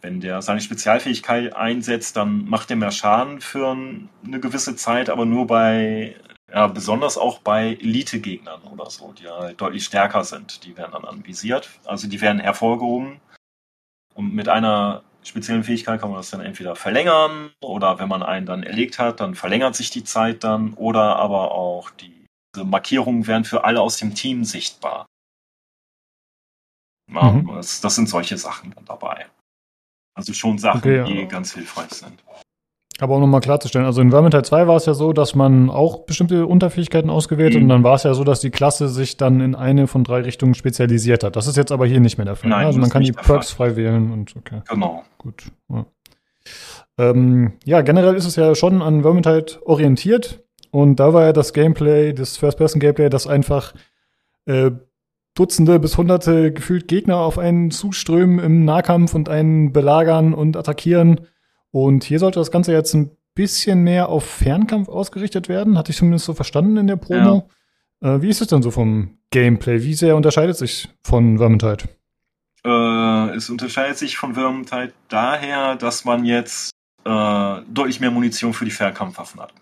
[0.00, 5.24] wenn der seine Spezialfähigkeit einsetzt, dann macht er mehr Schaden für eine gewisse Zeit, aber
[5.24, 6.16] nur bei,
[6.52, 10.64] ja, besonders auch bei Elite-Gegnern oder so, die halt deutlich stärker sind.
[10.64, 11.68] Die werden dann anvisiert.
[11.84, 13.20] Also die werden hervorgehoben.
[14.14, 18.46] Und mit einer speziellen Fähigkeit kann man das dann entweder verlängern oder wenn man einen
[18.46, 22.26] dann erlegt hat, dann verlängert sich die Zeit dann oder aber auch die
[22.56, 25.06] Markierungen werden für alle aus dem Team sichtbar.
[27.08, 27.50] Mhm.
[27.54, 29.26] das, das, sind solche Sachen dann dabei.
[30.14, 31.24] Also schon Sachen, okay, die ja.
[31.26, 32.22] ganz hilfreich sind.
[33.00, 36.04] Aber um nochmal klarzustellen, also in Vermintide 2 war es ja so, dass man auch
[36.04, 37.62] bestimmte Unterfähigkeiten ausgewählt mhm.
[37.62, 40.22] und dann war es ja so, dass die Klasse sich dann in eine von drei
[40.22, 41.36] Richtungen spezialisiert hat.
[41.36, 42.50] Das ist jetzt aber hier nicht mehr der Fall.
[42.50, 42.56] Ne?
[42.56, 44.62] Nein, also man kann die Perks frei wählen und okay.
[44.68, 45.04] Genau.
[45.16, 45.44] Gut.
[45.68, 45.86] Ja.
[46.98, 51.52] Ähm, ja, generell ist es ja schon an Vermintide orientiert und da war ja das
[51.52, 53.74] Gameplay, das First-Person-Gameplay, das einfach
[54.46, 54.72] äh,
[55.38, 61.20] Dutzende bis Hunderte gefühlt Gegner auf einen zuströmen im Nahkampf und einen belagern und attackieren.
[61.70, 65.78] Und hier sollte das Ganze jetzt ein bisschen mehr auf Fernkampf ausgerichtet werden.
[65.78, 67.48] Hatte ich zumindest so verstanden in der Promo.
[68.02, 68.16] Ja.
[68.16, 69.82] Äh, wie ist es denn so vom Gameplay?
[69.82, 71.84] Wie sehr unterscheidet sich von Vermintide?
[72.64, 76.72] Äh, es unterscheidet sich von Vermintide daher, dass man jetzt
[77.04, 79.52] äh, deutlich mehr Munition für die Fernkampfwaffen hat.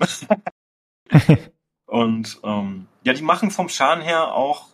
[1.87, 4.69] Und ähm, ja, die machen vom Schaden her auch,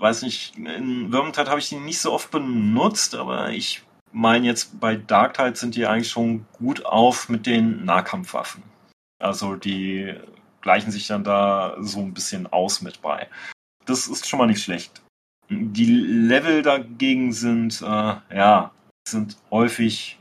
[0.00, 3.82] weiß nicht, in Vermintide habe ich die nicht so oft benutzt, aber ich
[4.12, 8.62] meine jetzt bei Dark Tide sind die eigentlich schon gut auf mit den Nahkampfwaffen.
[9.18, 10.14] Also die
[10.62, 13.28] gleichen sich dann da so ein bisschen aus mit bei.
[13.84, 15.02] Das ist schon mal nicht schlecht.
[15.48, 17.84] Die Level dagegen sind, äh,
[18.34, 18.70] ja,
[19.08, 20.18] sind häufig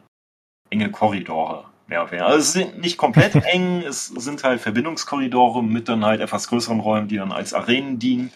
[0.69, 1.65] enge Korridore.
[1.87, 2.27] Mehr oder weniger.
[2.27, 6.79] Also es sind nicht komplett eng, es sind halt Verbindungskorridore mit dann halt etwas größeren
[6.79, 8.31] Räumen, die dann als Arenen dienen,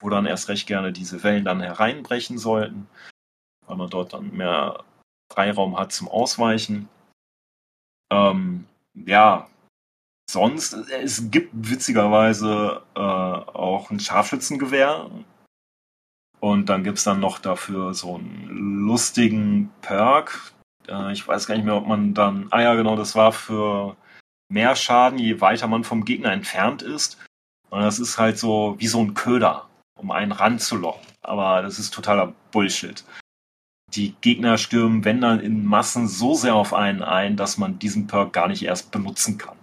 [0.00, 2.88] wo dann erst recht gerne diese Wellen dann hereinbrechen sollten,
[3.66, 4.84] weil man dort dann mehr
[5.32, 6.88] Freiraum hat zum Ausweichen.
[8.10, 9.48] Ähm, ja,
[10.30, 15.10] sonst, es gibt witzigerweise äh, auch ein Scharfschützengewehr.
[16.40, 18.46] Und dann gibt es dann noch dafür so einen
[18.86, 20.52] lustigen Perk.
[20.86, 22.46] Äh, ich weiß gar nicht mehr, ob man dann.
[22.50, 23.96] Ah ja, genau, das war für
[24.48, 27.18] mehr Schaden, je weiter man vom Gegner entfernt ist.
[27.70, 29.67] Und das ist halt so wie so ein Köder,
[29.98, 31.06] um einen ranzulocken.
[31.22, 33.04] Aber das ist totaler Bullshit.
[33.94, 38.06] Die Gegner stürmen, wenn dann in Massen so sehr auf einen ein, dass man diesen
[38.06, 39.56] Perk gar nicht erst benutzen kann.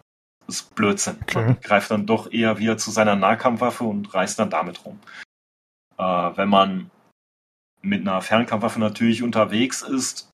[0.45, 1.17] Das ist Blödsinn.
[1.21, 1.45] Okay.
[1.45, 4.99] Man greift dann doch eher wieder zu seiner Nahkampfwaffe und reißt dann damit rum.
[5.97, 6.91] Äh, wenn man
[7.81, 10.29] mit einer Fernkampfwaffe natürlich unterwegs ist,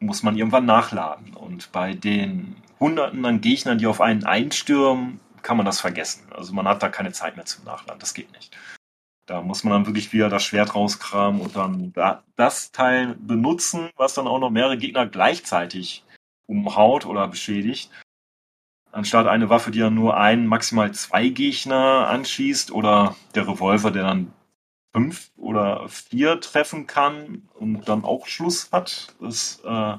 [0.00, 1.34] muss man irgendwann nachladen.
[1.34, 6.26] Und bei den Hunderten an Gegnern, die auf einen einstürmen, kann man das vergessen.
[6.32, 8.00] Also man hat da keine Zeit mehr zum Nachladen.
[8.00, 8.56] Das geht nicht.
[9.26, 11.92] Da muss man dann wirklich wieder das Schwert rauskramen und dann
[12.36, 16.04] das Teil benutzen, was dann auch noch mehrere Gegner gleichzeitig
[16.46, 17.90] umhaut oder beschädigt
[18.94, 24.04] anstatt eine Waffe, die dann nur ein, maximal zwei Gegner anschießt oder der Revolver, der
[24.04, 24.32] dann
[24.92, 29.14] fünf oder vier treffen kann und dann auch Schluss hat.
[29.20, 29.96] Das äh,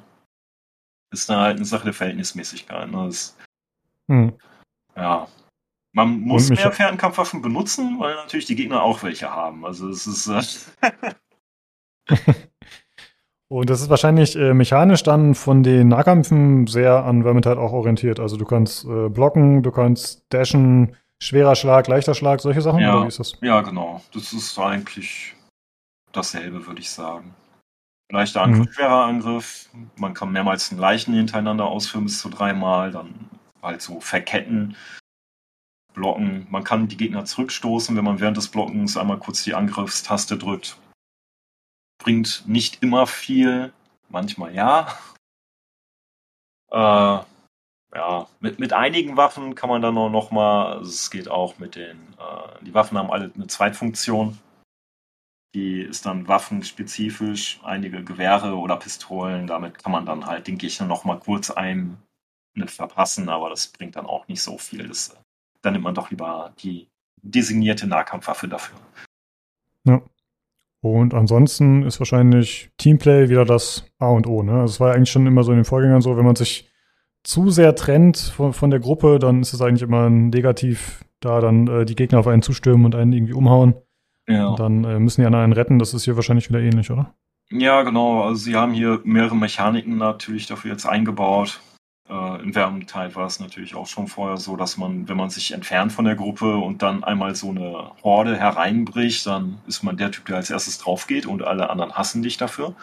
[1.12, 2.90] ist dann halt eine Sache der Verhältnismäßigkeit.
[2.90, 3.06] Ne?
[3.06, 3.38] Das,
[4.08, 4.34] hm.
[4.96, 5.28] Ja.
[5.96, 9.66] Man muss mehr Fernkampfwaffen benutzen, weil natürlich die Gegner auch welche haben.
[9.66, 10.28] Also es ist.
[10.82, 10.92] Äh
[13.48, 18.20] Und das ist wahrscheinlich äh, mechanisch dann von den Nahkämpfen sehr an Vermintide auch orientiert.
[18.20, 22.80] Also du kannst äh, blocken, du kannst dashen, schwerer Schlag, leichter Schlag, solche Sachen?
[22.80, 23.38] Ja, oder wie ist das?
[23.42, 24.02] ja genau.
[24.14, 25.34] Das ist eigentlich
[26.12, 27.34] dasselbe, würde ich sagen.
[28.12, 28.74] Leichter Angriff, mhm.
[28.74, 29.70] schwerer Angriff.
[29.96, 32.92] Man kann mehrmals den Leichen hintereinander ausführen, bis zu dreimal.
[32.92, 33.30] Dann
[33.62, 34.76] halt so verketten,
[35.96, 36.48] blocken.
[36.50, 40.78] Man kann die Gegner zurückstoßen, wenn man während des Blockens einmal kurz die Angriffstaste drückt
[42.06, 43.74] bringt nicht immer viel,
[44.10, 44.88] manchmal ja.
[46.72, 47.20] Äh,
[47.96, 51.58] ja, mit, mit einigen Waffen kann man dann auch noch mal, also es geht auch
[51.58, 54.38] mit den, äh, die Waffen haben alle eine Zweitfunktion.
[55.56, 60.86] Die ist dann waffenspezifisch, einige Gewehre oder Pistolen, damit kann man dann halt den Gegner
[60.86, 61.98] noch mal kurz ein
[62.68, 64.88] verpassen, aber das bringt dann auch nicht so viel.
[64.88, 65.18] Das,
[65.66, 66.88] dann nimmt man doch lieber die
[67.22, 68.78] designierte Nahkampfwaffe dafür.
[69.86, 70.02] Ja.
[70.82, 74.44] Und ansonsten ist wahrscheinlich Teamplay wieder das A und O.
[74.44, 74.52] Ne?
[74.52, 76.70] Also es war eigentlich schon immer so in den Vorgängern so, wenn man sich
[77.24, 81.68] zu sehr trennt von, von der Gruppe, dann ist es eigentlich immer negativ, da dann
[81.68, 83.74] äh, die Gegner auf einen zustürmen und einen irgendwie umhauen.
[84.28, 84.50] Ja.
[84.50, 85.80] Und dann äh, müssen die anderen einen retten.
[85.80, 87.16] Das ist hier wahrscheinlich wieder ähnlich, oder?
[87.50, 88.24] Ja, genau.
[88.24, 91.62] Also sie haben hier mehrere Mechaniken natürlich dafür jetzt eingebaut.
[92.10, 95.52] Äh, Im Wärmeteil war es natürlich auch schon vorher so, dass man, wenn man sich
[95.52, 100.12] entfernt von der Gruppe und dann einmal so eine Horde hereinbricht, dann ist man der
[100.12, 102.76] Typ, der als erstes drauf geht und alle anderen hassen dich dafür.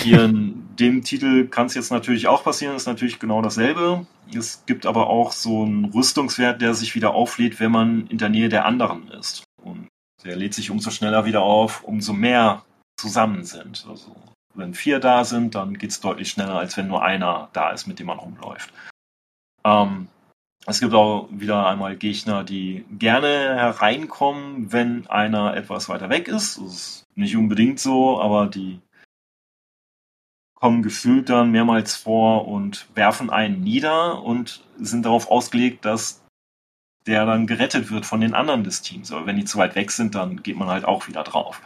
[0.00, 4.06] Hier in dem Titel kann es jetzt natürlich auch passieren, ist natürlich genau dasselbe.
[4.34, 8.28] Es gibt aber auch so einen Rüstungswert, der sich wieder auflädt, wenn man in der
[8.28, 9.44] Nähe der anderen ist.
[9.62, 9.86] Und
[10.24, 12.64] der lädt sich umso schneller wieder auf, umso mehr
[12.96, 13.86] zusammen sind.
[13.88, 14.16] Also
[14.54, 17.86] wenn vier da sind, dann geht es deutlich schneller, als wenn nur einer da ist,
[17.86, 18.72] mit dem man rumläuft.
[19.64, 20.08] Ähm,
[20.66, 26.58] es gibt auch wieder einmal Gegner, die gerne hereinkommen, wenn einer etwas weiter weg ist.
[26.58, 28.80] Das ist nicht unbedingt so, aber die
[30.54, 36.22] kommen gefühlt dann mehrmals vor und werfen einen nieder und sind darauf ausgelegt, dass
[37.06, 39.10] der dann gerettet wird von den anderen des Teams.
[39.10, 41.60] Aber wenn die zu weit weg sind, dann geht man halt auch wieder drauf.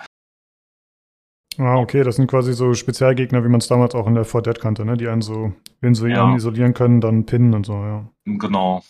[1.59, 4.43] Ah, okay, das sind quasi so Spezialgegner, wie man es damals auch in der 4
[4.43, 4.97] Dead kannte, ne?
[4.97, 6.25] Die einen so, wenn sie ja.
[6.25, 8.07] einen isolieren können, dann pinnen und so, ja.
[8.25, 8.83] Genau.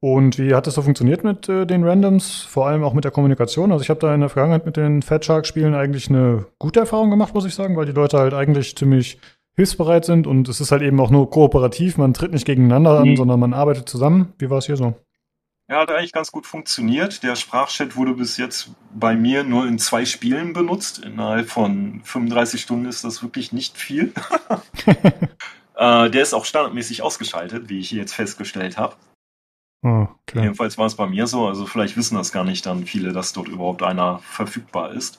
[0.00, 3.10] Und wie hat das so funktioniert mit äh, den Randoms, vor allem auch mit der
[3.10, 3.72] Kommunikation?
[3.72, 6.80] Also ich habe da in der Vergangenheit mit den Fat Shark Spielen eigentlich eine gute
[6.80, 9.18] Erfahrung gemacht, muss ich sagen, weil die Leute halt eigentlich ziemlich
[9.56, 13.10] hilfsbereit sind und es ist halt eben auch nur kooperativ, man tritt nicht gegeneinander an,
[13.10, 13.16] mhm.
[13.16, 14.34] sondern man arbeitet zusammen.
[14.36, 14.94] Wie war es hier so?
[15.68, 17.22] Ja, hat eigentlich ganz gut funktioniert.
[17.22, 20.98] Der Sprachchat wurde bis jetzt bei mir nur in zwei Spielen benutzt.
[20.98, 24.12] Innerhalb von 35 Stunden ist das wirklich nicht viel.
[25.76, 28.96] äh, der ist auch standardmäßig ausgeschaltet, wie ich jetzt festgestellt habe.
[29.82, 30.42] Oh, okay.
[30.42, 33.32] Jedenfalls war es bei mir so, also vielleicht wissen das gar nicht dann viele, dass
[33.32, 35.18] dort überhaupt einer verfügbar ist.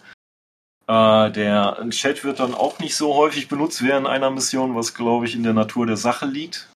[0.87, 5.25] Äh, der Chat wird dann auch nicht so häufig benutzt während einer Mission, was glaube
[5.25, 6.71] ich in der Natur der Sache liegt.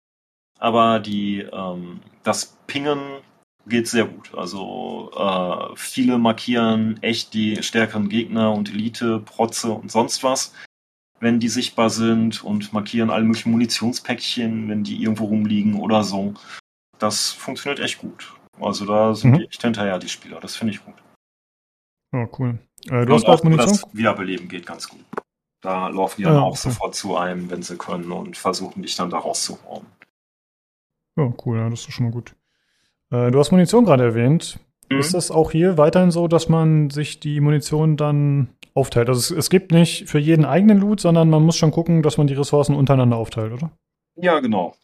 [0.59, 3.01] Aber die, ähm, das Pingen
[3.67, 4.33] geht sehr gut.
[4.35, 10.53] Also äh, viele markieren echt die stärkeren Gegner und Elite, Protze und sonst was,
[11.19, 16.33] wenn die sichtbar sind und markieren alle möglichen Munitionspäckchen, wenn die irgendwo rumliegen oder so.
[16.99, 18.33] Das funktioniert echt gut.
[18.59, 19.37] Also da sind Mhm.
[19.39, 20.39] die echt hinterher, die Spieler.
[20.39, 20.95] Das finde ich gut.
[22.13, 22.59] Oh, cool.
[22.87, 23.67] Äh, Und du hast auch Munition?
[23.73, 25.03] das Wiederbeleben geht ganz gut.
[25.61, 26.69] Da laufen die Ja, dann auch okay.
[26.69, 29.85] sofort zu einem, wenn sie können und versuchen dich dann da rauszuhauen.
[31.17, 32.35] Ja, cool, ja, das ist schon mal gut.
[33.11, 34.59] Äh, du hast Munition gerade erwähnt.
[34.89, 34.99] Mhm.
[34.99, 39.09] Ist das auch hier weiterhin so, dass man sich die Munition dann aufteilt?
[39.09, 42.17] Also es, es gibt nicht für jeden eigenen Loot, sondern man muss schon gucken, dass
[42.17, 43.71] man die Ressourcen untereinander aufteilt, oder?
[44.15, 44.75] Ja, genau.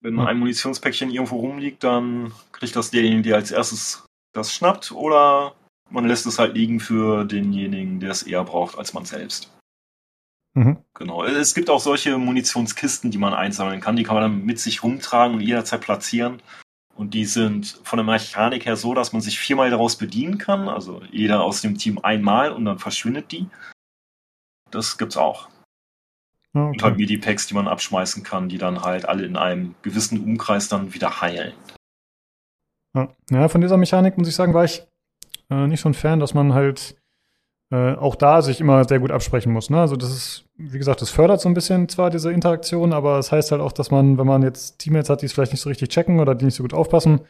[0.00, 5.54] Wenn ein Munitionspäckchen irgendwo rumliegt, dann kriegt das derjenige, der als erstes das schnappt, oder
[5.90, 9.50] man lässt es halt liegen für denjenigen, der es eher braucht als man selbst.
[10.54, 10.78] Mhm.
[10.94, 11.24] Genau.
[11.24, 13.96] Es gibt auch solche Munitionskisten, die man einsammeln kann.
[13.96, 16.40] Die kann man dann mit sich rumtragen und jederzeit platzieren.
[16.96, 20.68] Und die sind von der Mechanik her so, dass man sich viermal daraus bedienen kann.
[20.68, 23.48] Also jeder aus dem Team einmal und dann verschwindet die.
[24.70, 25.48] Das gibt's auch.
[26.54, 27.02] Ja, Und halt okay.
[27.02, 31.20] Medipacks, die man abschmeißen kann, die dann halt alle in einem gewissen Umkreis dann wieder
[31.20, 31.52] heilen.
[32.94, 33.14] Ja.
[33.30, 34.82] ja, von dieser Mechanik muss ich sagen, war ich
[35.50, 36.96] äh, nicht so ein Fan, dass man halt
[37.70, 39.70] äh, auch da sich immer sehr gut absprechen muss.
[39.70, 39.80] Ne?
[39.80, 43.32] Also das ist, wie gesagt, das fördert so ein bisschen zwar diese Interaktion, aber es
[43.32, 45.68] heißt halt auch, dass man, wenn man jetzt Teammates hat, die es vielleicht nicht so
[45.68, 47.20] richtig checken oder die nicht so gut aufpassen,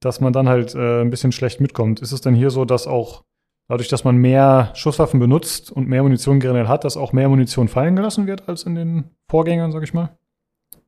[0.00, 2.00] dass man dann halt äh, ein bisschen schlecht mitkommt.
[2.00, 3.24] Ist es denn hier so, dass auch
[3.68, 7.68] dadurch, dass man mehr Schusswaffen benutzt und mehr Munition generell hat, dass auch mehr Munition
[7.68, 10.16] fallen gelassen wird als in den Vorgängern, sag ich mal?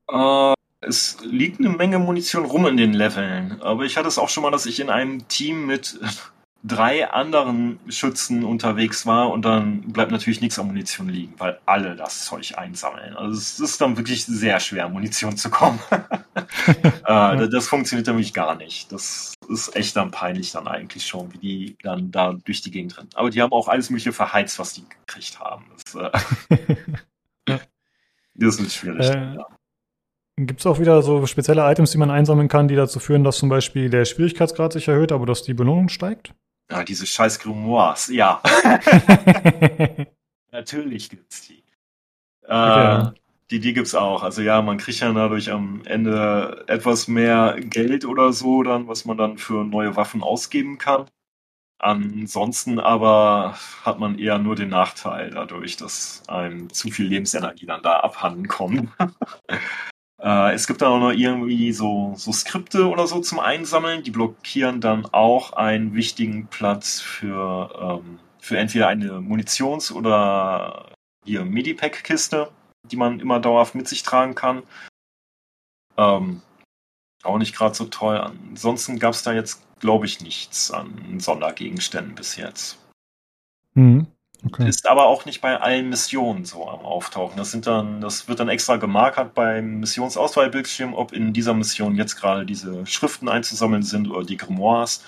[0.08, 3.60] Äh, es liegt eine Menge Munition rum in den Leveln.
[3.62, 5.98] Aber ich hatte es auch schon mal, dass ich in einem Team mit
[6.66, 11.94] drei anderen Schützen unterwegs war und dann bleibt natürlich nichts an Munition liegen, weil alle
[11.94, 13.14] das Zeug einsammeln.
[13.14, 15.78] Also es ist dann wirklich sehr schwer, Munition zu kommen.
[17.06, 18.90] äh, das funktioniert nämlich gar nicht.
[18.90, 22.98] Das ist echt dann peinlich dann eigentlich schon, wie die dann da durch die Gegend
[22.98, 23.10] rennen.
[23.14, 25.66] Aber die haben auch alles mögliche verheizt, was die gekriegt haben.
[25.84, 26.78] Das, äh,
[28.34, 29.06] das ist schwierig.
[29.06, 29.46] Äh, ja.
[30.38, 33.38] Gibt es auch wieder so spezielle Items, die man einsammeln kann, die dazu führen, dass
[33.38, 36.34] zum Beispiel der Schwierigkeitsgrad sich erhöht, aber dass die Belohnung steigt?
[36.70, 38.42] Ja, diese scheiß Grimoires, ja.
[40.52, 41.62] Natürlich gibt's die.
[42.42, 43.10] Äh, Okay.
[43.50, 44.24] Die, die gibt's auch.
[44.24, 49.04] Also ja, man kriegt ja dadurch am Ende etwas mehr Geld oder so, dann, was
[49.04, 51.06] man dann für neue Waffen ausgeben kann.
[51.78, 57.82] Ansonsten aber hat man eher nur den Nachteil dadurch, dass einem zu viel Lebensenergie dann
[57.82, 58.90] da abhanden kommt.
[60.22, 64.10] äh, es gibt dann auch noch irgendwie so, so Skripte oder so zum Einsammeln, die
[64.10, 70.92] blockieren dann auch einen wichtigen Platz für, ähm, für entweder eine Munitions- oder
[71.24, 72.50] hier Medipack-Kiste,
[72.90, 74.62] die man immer dauerhaft mit sich tragen kann.
[75.96, 76.42] Ähm,
[77.22, 78.18] auch nicht gerade so toll.
[78.18, 82.78] Ansonsten gab es da jetzt, glaube ich, nichts an Sondergegenständen bis jetzt.
[83.74, 84.06] Mhm.
[84.44, 84.68] Okay.
[84.68, 87.36] Ist aber auch nicht bei allen Missionen so am Auftauchen.
[87.36, 92.16] Das sind dann, das wird dann extra gemarkert beim Missionsauswahlbildschirm, ob in dieser Mission jetzt
[92.16, 95.04] gerade diese Schriften einzusammeln sind oder die Grimoires.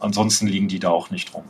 [0.00, 1.44] Ansonsten liegen die da auch nicht rum.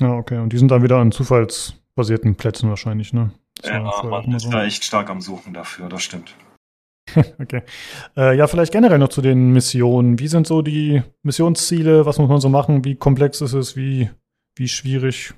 [0.00, 0.38] Ja, okay.
[0.38, 3.32] Und die sind dann wieder an zufallsbasierten Plätzen wahrscheinlich, ne?
[3.60, 4.50] Das Ja, man ist so.
[4.50, 6.34] da echt stark am Suchen dafür, das stimmt.
[7.38, 7.62] Okay.
[8.16, 10.18] Äh, ja, vielleicht generell noch zu den Missionen.
[10.18, 12.04] Wie sind so die Missionsziele?
[12.04, 12.84] Was muss man so machen?
[12.84, 13.76] Wie komplex ist es?
[13.76, 14.10] Wie,
[14.56, 15.32] wie schwierig?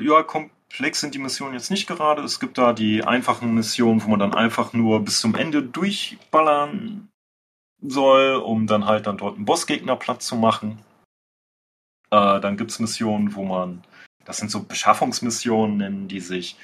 [0.00, 2.22] Ja, komplex sind die Missionen jetzt nicht gerade.
[2.22, 7.08] Es gibt da die einfachen Missionen, wo man dann einfach nur bis zum Ende durchballern
[7.82, 10.78] soll, um dann halt dann dort einen Bossgegner platt zu machen.
[12.10, 13.82] Äh, dann gibt's Missionen, wo man,
[14.24, 16.56] das sind so Beschaffungsmissionen, nennen die sich,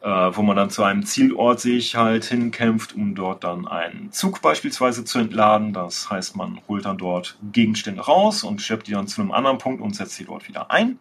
[0.00, 4.42] äh, wo man dann zu einem Zielort sich halt hinkämpft, um dort dann einen Zug
[4.42, 5.72] beispielsweise zu entladen.
[5.72, 9.58] Das heißt, man holt dann dort Gegenstände raus und schleppt die dann zu einem anderen
[9.58, 10.98] Punkt und setzt sie dort wieder ein.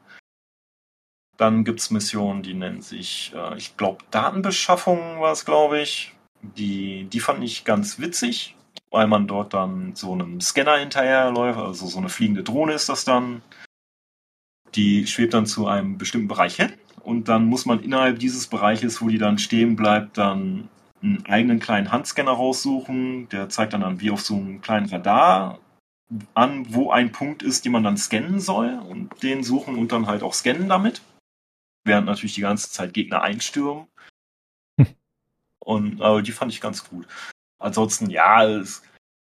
[1.38, 6.14] Dann gibt's Missionen, die nennen sich, äh, ich glaube, Datenbeschaffung war es, glaube ich.
[6.42, 8.56] Die, die fand ich ganz witzig,
[8.92, 13.06] weil man dort dann so einem Scanner hinterherläuft, also so eine fliegende Drohne ist das
[13.06, 13.42] dann.
[14.76, 19.02] Die schwebt dann zu einem bestimmten Bereich hin und dann muss man innerhalb dieses Bereiches,
[19.02, 20.70] wo die dann stehen bleibt, dann
[21.02, 23.30] einen eigenen kleinen Handscanner raussuchen.
[23.30, 25.60] Der zeigt dann, dann wie auf so einem kleinen Radar
[26.34, 30.08] an, wo ein Punkt ist, den man dann scannen soll und den suchen und dann
[30.08, 31.02] halt auch scannen damit.
[31.88, 33.88] Während natürlich die ganze Zeit Gegner einstürmen.
[34.80, 34.88] Hm.
[35.60, 37.08] Und aber die fand ich ganz gut.
[37.60, 38.84] ansonsten, ja, es,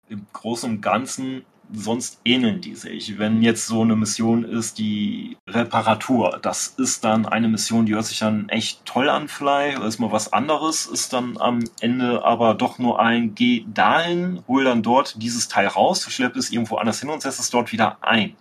[0.09, 3.17] im Großen und Ganzen sonst ähneln die sich.
[3.17, 8.05] Wenn jetzt so eine Mission ist, die Reparatur, das ist dann eine Mission, die hört
[8.05, 12.53] sich dann echt toll an, Fly, ist mal was anderes, ist dann am Ende aber
[12.53, 16.99] doch nur ein, geh dahin, hol dann dort dieses Teil raus, schlepp es irgendwo anders
[16.99, 18.35] hin und setz es dort wieder ein.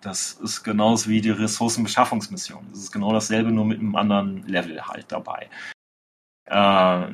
[0.00, 2.66] Das ist genauso wie die Ressourcenbeschaffungsmission.
[2.70, 5.50] Das ist genau dasselbe, nur mit einem anderen Level halt dabei.
[6.46, 7.08] Äh,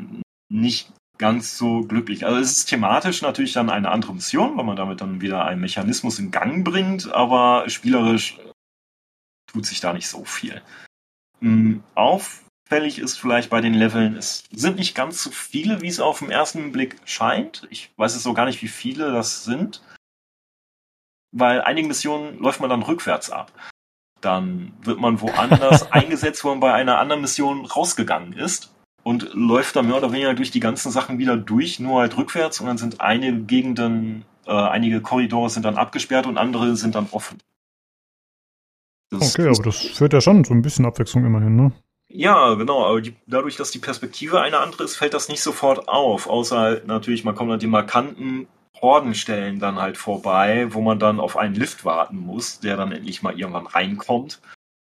[0.49, 2.25] nicht ganz so glücklich.
[2.27, 5.61] Also es ist thematisch natürlich dann eine andere Mission, weil man damit dann wieder einen
[5.61, 8.39] Mechanismus in Gang bringt, aber spielerisch
[9.47, 10.63] tut sich da nicht so viel.
[11.41, 16.01] Mhm, auffällig ist vielleicht bei den Leveln, es sind nicht ganz so viele, wie es
[16.01, 17.67] auf den ersten Blick scheint.
[17.71, 19.83] Ich weiß es so gar nicht, wie viele das sind,
[21.39, 23.53] weil einige Missionen läuft man dann rückwärts ab.
[24.21, 29.77] Dann wird man woanders eingesetzt, wo man bei einer anderen Mission rausgegangen ist und läuft
[29.77, 32.79] da mehr oder weniger durch die ganzen Sachen wieder durch, nur halt rückwärts und dann
[32.79, 37.39] sind einige Gegenden, äh, einige Korridore sind dann abgesperrt und andere sind dann offen.
[39.11, 41.73] Das okay, aber das führt ja schon so ein bisschen Abwechslung immerhin, ne?
[42.09, 45.89] Ja, genau, aber die, dadurch, dass die Perspektive eine andere ist, fällt das nicht sofort
[45.89, 48.49] auf, außer halt natürlich, man kommt an die markanten
[48.81, 53.23] Hordenstellen dann halt vorbei, wo man dann auf einen Lift warten muss, der dann endlich
[53.23, 54.41] mal irgendwann reinkommt.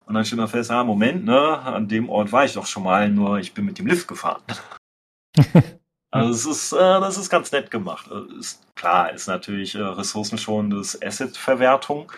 [0.05, 2.83] Und dann stellt man fest, ah, Moment, ne, an dem Ort war ich doch schon
[2.83, 4.41] mal, nur ich bin mit dem Lift gefahren.
[6.11, 8.09] also es ist, äh, das ist ganz nett gemacht.
[8.09, 12.11] Äh, ist, klar, ist natürlich äh, ressourcenschonendes Asset-Verwertung,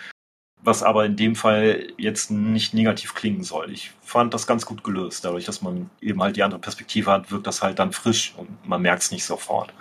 [0.62, 3.72] was aber in dem Fall jetzt nicht negativ klingen soll.
[3.72, 5.26] Ich fand das ganz gut gelöst.
[5.26, 8.68] Dadurch, dass man eben halt die andere Perspektive hat, wirkt das halt dann frisch und
[8.68, 9.74] man merkt es nicht sofort.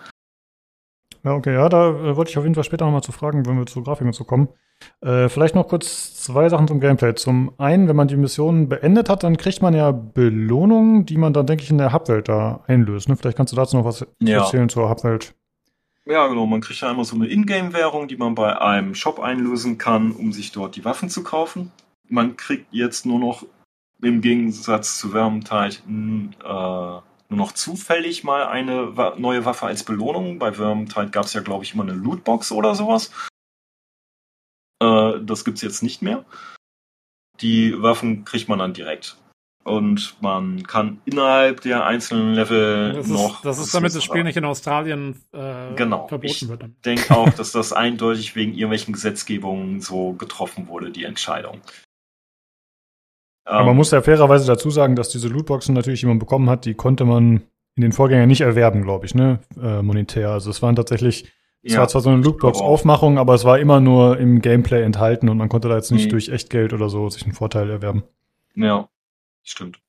[1.29, 3.59] Ja, okay, ja, da äh, wollte ich auf jeden Fall später nochmal zu fragen, wenn
[3.59, 4.49] wir zur Grafik und so kommen.
[5.03, 7.15] Äh, vielleicht noch kurz zwei Sachen zum Gameplay.
[7.17, 11.35] Zum einen, wenn man die Mission beendet hat, dann kriegt man ja Belohnungen, die man
[11.35, 13.11] dann, denke ich, in der Hubwelt da einlöst.
[13.11, 13.17] Ne?
[13.17, 14.39] Vielleicht kannst du dazu noch was ja.
[14.39, 15.35] erzählen zur Hubwelt.
[16.07, 16.47] Ja, genau.
[16.47, 20.33] Man kriegt ja einmal so eine Ingame-Währung, die man bei einem Shop einlösen kann, um
[20.33, 21.73] sich dort die Waffen zu kaufen.
[22.09, 23.45] Man kriegt jetzt nur noch
[24.01, 25.77] im Gegensatz zu Vermintide
[26.43, 30.39] äh, nur noch zufällig mal eine neue Waffe als Belohnung.
[30.39, 33.11] Bei Vermintide gab es ja, glaube ich, immer eine Lootbox oder sowas.
[34.83, 36.25] Äh, das gibt's jetzt nicht mehr.
[37.41, 39.17] Die Waffen kriegt man dann direkt.
[39.65, 43.37] Und man kann innerhalb der einzelnen Level das noch.
[43.37, 46.09] Ist, das ist damit das Spiel nicht in Australien äh, genau.
[46.09, 46.65] verboten ich wird.
[46.65, 51.61] Ich denke auch, dass das eindeutig wegen irgendwelchen Gesetzgebungen so getroffen wurde, die Entscheidung.
[53.49, 56.51] Aber man ähm, muss ja fairerweise dazu sagen, dass diese Lootboxen natürlich, die man bekommen
[56.51, 57.43] hat, die konnte man
[57.77, 59.41] in den Vorgängern nicht erwerben, glaube ich, ne?
[59.61, 60.31] Äh, monetär.
[60.31, 63.81] Also es waren tatsächlich es ja, war zwar so eine Lootbox-Aufmachung, aber es war immer
[63.81, 66.11] nur im Gameplay enthalten und man konnte da jetzt nicht mhm.
[66.11, 68.05] durch Echtgeld oder so sich einen Vorteil erwerben.
[68.55, 68.89] Ja,
[69.43, 69.81] stimmt.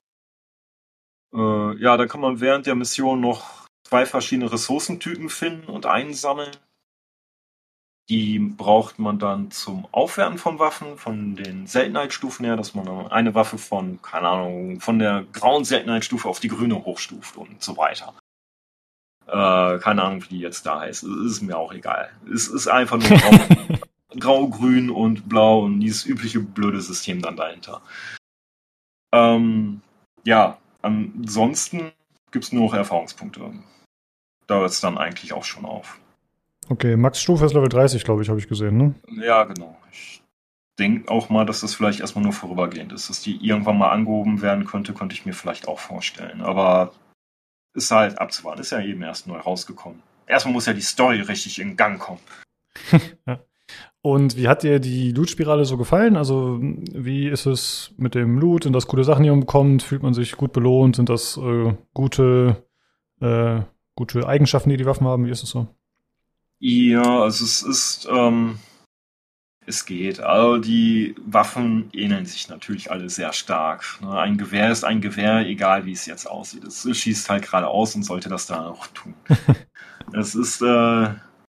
[1.33, 6.51] Äh, ja, da kann man während der Mission noch zwei verschiedene Ressourcentypen finden und einsammeln.
[8.09, 13.35] Die braucht man dann zum Aufwerten von Waffen, von den Seltenheitsstufen her, dass man eine
[13.35, 18.15] Waffe von, keine Ahnung, von der grauen Seltenheitsstufe auf die grüne hochstuft und so weiter.
[19.27, 21.03] Äh, keine Ahnung, wie die jetzt da heißt.
[21.03, 22.09] Ist mir auch egal.
[22.33, 23.77] Es ist einfach nur grau,
[24.19, 27.83] grau, grün und blau und dieses übliche blöde System dann dahinter.
[29.13, 29.81] Ähm,
[30.23, 31.91] ja, ansonsten
[32.31, 33.53] gibt es nur noch Erfahrungspunkte.
[34.47, 35.99] Da hört es dann eigentlich auch schon auf.
[36.69, 38.93] Okay, Max Stufe ist Level 30, glaube ich, habe ich gesehen, ne?
[39.23, 39.75] Ja, genau.
[39.91, 40.21] Ich
[40.77, 43.09] denke auch mal, dass das vielleicht erstmal nur vorübergehend ist.
[43.09, 46.41] Dass die irgendwann mal angehoben werden könnte, könnte ich mir vielleicht auch vorstellen.
[46.41, 46.93] Aber
[47.73, 48.61] ist halt abzuwarten.
[48.61, 50.01] Ist ja eben erst neu rausgekommen.
[50.27, 52.21] Erstmal muss ja die Story richtig in Gang kommen.
[54.01, 56.15] Und wie hat dir die Loot-Spirale so gefallen?
[56.15, 58.63] Also, wie ist es mit dem Loot?
[58.63, 59.83] Sind das coole Sachen, die man bekommt?
[59.83, 60.95] Fühlt man sich gut belohnt?
[60.95, 62.63] Sind das äh, gute,
[63.21, 63.61] äh,
[63.95, 65.25] gute Eigenschaften, die die Waffen haben?
[65.25, 65.67] Wie ist es so?
[66.59, 68.59] Ja, also es ist, ähm,
[69.65, 70.19] es geht.
[70.19, 73.85] Also die Waffen ähneln sich natürlich alle sehr stark.
[74.01, 74.19] Ne?
[74.19, 76.63] Ein Gewehr ist ein Gewehr, egal wie es jetzt aussieht.
[76.65, 79.13] Es schießt halt geradeaus und sollte das da auch tun.
[80.11, 81.09] Es ist äh,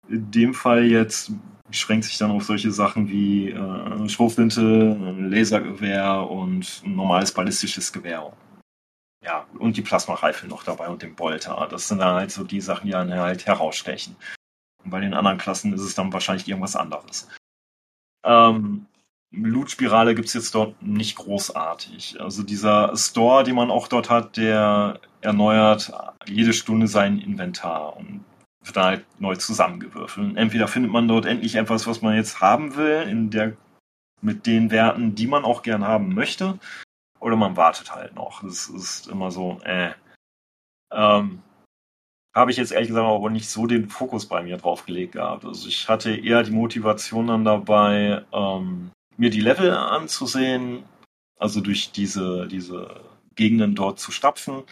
[0.08, 1.32] in dem Fall jetzt
[1.68, 7.92] beschränkt sich dann auf solche Sachen wie äh, Schrotflinte, ein Lasergewehr und ein normales ballistisches
[7.92, 8.32] Gewehr.
[9.26, 11.68] Ja, und die Plasmareifen noch dabei und den Bolter.
[11.72, 14.16] Das sind dann halt so die Sachen, die dann halt herausstechen.
[14.84, 17.28] Und bei den anderen Klassen ist es dann wahrscheinlich irgendwas anderes.
[18.26, 18.86] Ähm,
[19.32, 22.22] Loot-Spirale gibt es jetzt dort nicht großartig.
[22.22, 25.92] Also dieser Store, den man auch dort hat, der erneuert
[26.28, 28.24] jede Stunde sein Inventar und
[28.64, 30.38] wird dann halt neu zusammengewürfelt.
[30.38, 33.58] entweder findet man dort endlich etwas, was man jetzt haben will, in der,
[34.22, 36.60] mit den Werten, die man auch gern haben möchte,
[37.20, 38.44] oder man wartet halt noch.
[38.44, 39.92] Das ist immer so, äh.
[40.92, 41.42] Ähm,
[42.34, 45.46] habe ich jetzt ehrlich gesagt aber nicht so den Fokus bei mir drauf gelegt gehabt.
[45.46, 50.84] Also ich hatte eher die Motivation dann dabei, ähm, mir die Level anzusehen,
[51.38, 53.02] also durch diese, diese
[53.36, 54.64] Gegenden dort zu stapfen.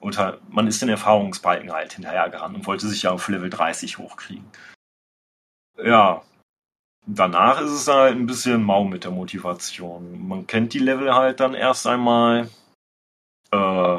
[0.00, 3.98] Und halt, man ist den Erfahrungsbalken halt hinterhergerannt und wollte sich ja auf Level 30
[3.98, 4.46] hochkriegen.
[5.82, 6.22] Ja,
[7.06, 10.26] danach ist es halt ein bisschen mau mit der Motivation.
[10.26, 12.48] Man kennt die Level halt dann erst einmal.
[13.52, 13.98] Äh,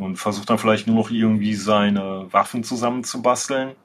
[0.00, 3.76] man versucht dann vielleicht nur noch irgendwie seine Waffen zusammenzubasteln.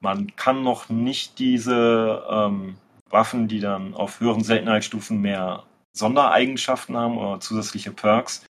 [0.00, 2.76] Man kann noch nicht diese ähm,
[3.10, 8.44] Waffen, die dann auf höheren Seltenheitsstufen mehr Sondereigenschaften haben oder zusätzliche Perks,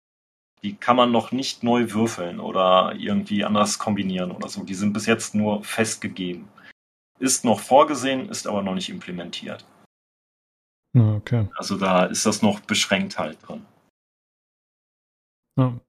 [0.61, 4.63] die kann man noch nicht neu würfeln oder irgendwie anders kombinieren oder so.
[4.63, 6.49] Die sind bis jetzt nur festgegeben.
[7.17, 9.65] Ist noch vorgesehen, ist aber noch nicht implementiert.
[10.95, 11.47] Okay.
[11.55, 13.65] Also da ist das noch beschränkt halt drin.
[15.57, 15.79] Ja.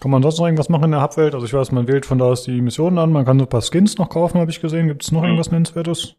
[0.00, 1.34] Kann man sonst noch irgendwas machen in der Hubwelt?
[1.34, 3.48] Also ich weiß, man wählt von da aus die Missionen an, man kann so ein
[3.48, 4.86] paar Skins noch kaufen, habe ich gesehen.
[4.86, 5.30] Gibt es noch hm.
[5.30, 6.14] irgendwas Nennenswertes?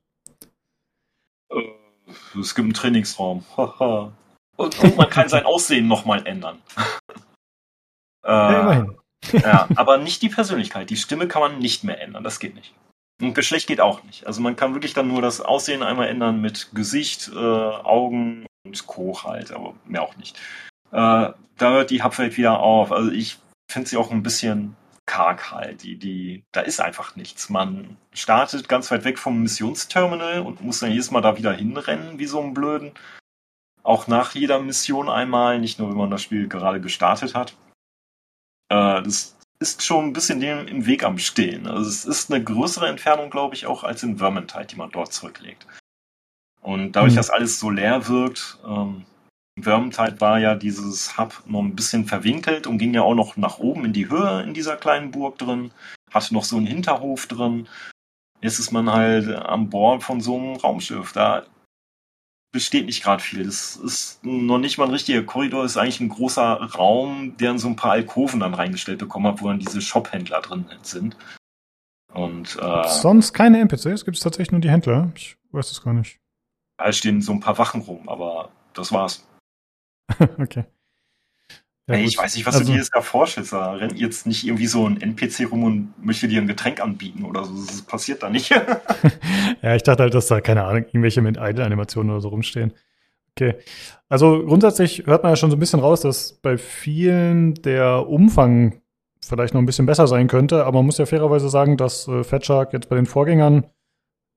[1.49, 3.45] Äh, es gibt einen Trainingsraum.
[3.57, 4.13] und,
[4.57, 6.57] und, man kann sein Aussehen nochmal ändern.
[8.23, 8.97] äh, ja, immerhin.
[9.31, 10.89] ja, aber nicht die Persönlichkeit.
[10.89, 12.23] Die Stimme kann man nicht mehr ändern.
[12.23, 12.73] Das geht nicht.
[13.21, 14.27] Und Geschlecht geht auch nicht.
[14.27, 18.87] Also man kann wirklich dann nur das Aussehen einmal ändern mit Gesicht, äh, Augen und
[18.87, 19.23] Co.
[19.23, 20.37] halt, aber mehr auch nicht.
[20.91, 22.91] Äh, da hört die Hubwelt wieder auf.
[22.91, 23.37] Also ich
[23.69, 24.75] finde sie auch ein bisschen
[25.05, 25.83] karg halt.
[25.83, 27.49] Die, die, da ist einfach nichts.
[27.49, 32.19] Man startet ganz weit weg vom Missionsterminal und muss dann jedes Mal da wieder hinrennen,
[32.19, 32.91] wie so ein Blöden.
[33.81, 37.55] Auch nach jeder Mission einmal, nicht nur wenn man das Spiel gerade gestartet hat.
[38.69, 41.67] Äh, das ist schon ein bisschen dem im Weg am Stehen.
[41.67, 45.11] Also es ist eine größere Entfernung, glaube ich, auch als in Vermintide, die man dort
[45.11, 45.65] zurücklegt.
[46.61, 47.17] Und dadurch, mhm.
[47.17, 49.05] dass alles so leer wirkt, ähm,
[49.63, 53.59] Vermintide war ja dieses Hub noch ein bisschen verwinkelt und ging ja auch noch nach
[53.59, 55.71] oben in die Höhe in dieser kleinen Burg drin,
[56.11, 57.67] hatte noch so einen Hinterhof drin.
[58.41, 61.11] Jetzt ist man halt an Bord von so einem Raumschiff.
[61.13, 61.45] Da
[62.51, 63.43] besteht nicht gerade viel.
[63.43, 67.51] Das ist noch nicht mal ein richtiger Korridor, das ist eigentlich ein großer Raum, der
[67.51, 71.15] in so ein paar Alkoven dann reingestellt bekommen hat, wo dann diese Shophändler drin sind.
[72.13, 75.11] Und äh, sonst keine NPCs, gibt es tatsächlich nur die Händler.
[75.15, 76.17] Ich weiß es gar nicht.
[76.77, 79.27] Da stehen so ein paar Wachen rum, aber das war's.
[80.39, 80.65] okay.
[81.87, 83.51] Ja, Ey, ich weiß nicht, was also, du dir jetzt da vorstellst.
[83.51, 87.25] Da rennt jetzt nicht irgendwie so ein NPC rum und möchte dir ein Getränk anbieten
[87.25, 87.53] oder so.
[87.65, 88.49] Das passiert da nicht.
[89.61, 92.73] ja, ich dachte halt, dass da, keine Ahnung, irgendwelche mit Idle-Animationen oder so rumstehen.
[93.31, 93.55] Okay.
[94.07, 98.81] Also grundsätzlich hört man ja schon so ein bisschen raus, dass bei vielen der Umfang
[99.25, 102.23] vielleicht noch ein bisschen besser sein könnte, aber man muss ja fairerweise sagen, dass äh,
[102.23, 103.65] Fatshark jetzt bei den Vorgängern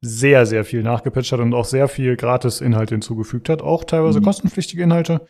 [0.00, 4.24] sehr, sehr viel nachgepatcht hat und auch sehr viel Gratis-Inhalt hinzugefügt hat, auch teilweise mhm.
[4.24, 5.26] kostenpflichtige Inhalte.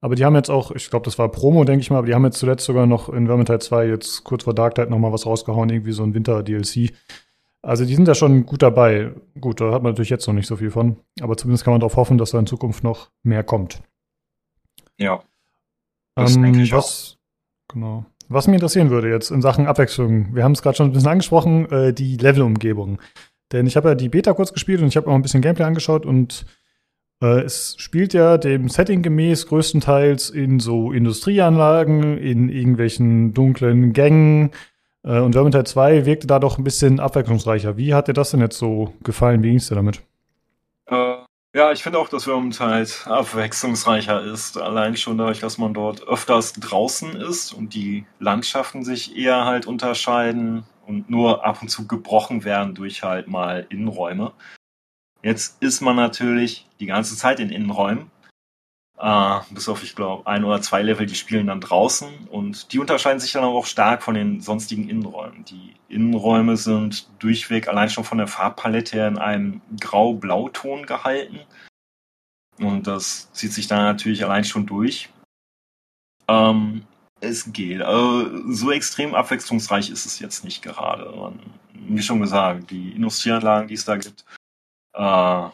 [0.00, 2.14] Aber die haben jetzt auch, ich glaube, das war Promo, denke ich mal, aber die
[2.14, 5.12] haben jetzt zuletzt sogar noch in Vermintide 2 jetzt kurz vor Dark Tide noch mal
[5.12, 6.92] was rausgehauen, irgendwie so ein Winter-DLC.
[7.62, 9.12] Also die sind da schon gut dabei.
[9.40, 10.98] Gut, da hat man natürlich jetzt noch nicht so viel von.
[11.20, 13.82] Aber zumindest kann man darauf hoffen, dass da in Zukunft noch mehr kommt.
[14.98, 15.22] Ja.
[16.14, 17.16] Das ähm, denke ich was,
[17.68, 17.74] auch.
[17.74, 18.06] Genau.
[18.28, 21.08] Was mich interessieren würde jetzt in Sachen Abwechslung, wir haben es gerade schon ein bisschen
[21.08, 23.00] angesprochen, äh, die Level-Umgebung.
[23.52, 25.64] Denn ich habe ja die Beta kurz gespielt und ich habe auch ein bisschen Gameplay
[25.64, 26.46] angeschaut und
[27.20, 34.50] es spielt ja dem Setting gemäß größtenteils in so Industrieanlagen, in irgendwelchen dunklen Gängen.
[35.02, 37.76] Äh, und Vermintide 2 wirkte da doch ein bisschen abwechslungsreicher.
[37.76, 39.42] Wie hat dir das denn jetzt so gefallen?
[39.42, 40.02] Wie ging es dir damit?
[40.86, 41.16] Äh,
[41.54, 44.58] ja, ich finde auch, dass Vermintide abwechslungsreicher ist.
[44.58, 49.66] Allein schon dadurch, dass man dort öfters draußen ist und die Landschaften sich eher halt
[49.66, 54.32] unterscheiden und nur ab und zu gebrochen werden durch halt mal Innenräume.
[55.22, 58.10] Jetzt ist man natürlich die ganze Zeit in Innenräumen.
[58.98, 62.78] Äh, bis auf, ich glaube, ein oder zwei Level, die spielen dann draußen und die
[62.78, 65.44] unterscheiden sich dann auch stark von den sonstigen Innenräumen.
[65.44, 71.40] Die Innenräume sind durchweg allein schon von der Farbpalette her in einem Grau-Blauton gehalten.
[72.58, 75.10] Und das zieht sich dann natürlich allein schon durch.
[76.28, 76.86] Ähm,
[77.20, 77.82] es geht.
[77.82, 81.10] Also, so extrem abwechslungsreich ist es jetzt nicht gerade.
[81.10, 81.40] Und,
[81.74, 84.24] wie schon gesagt, die Industrieanlagen, die es da gibt,
[84.96, 85.48] äh,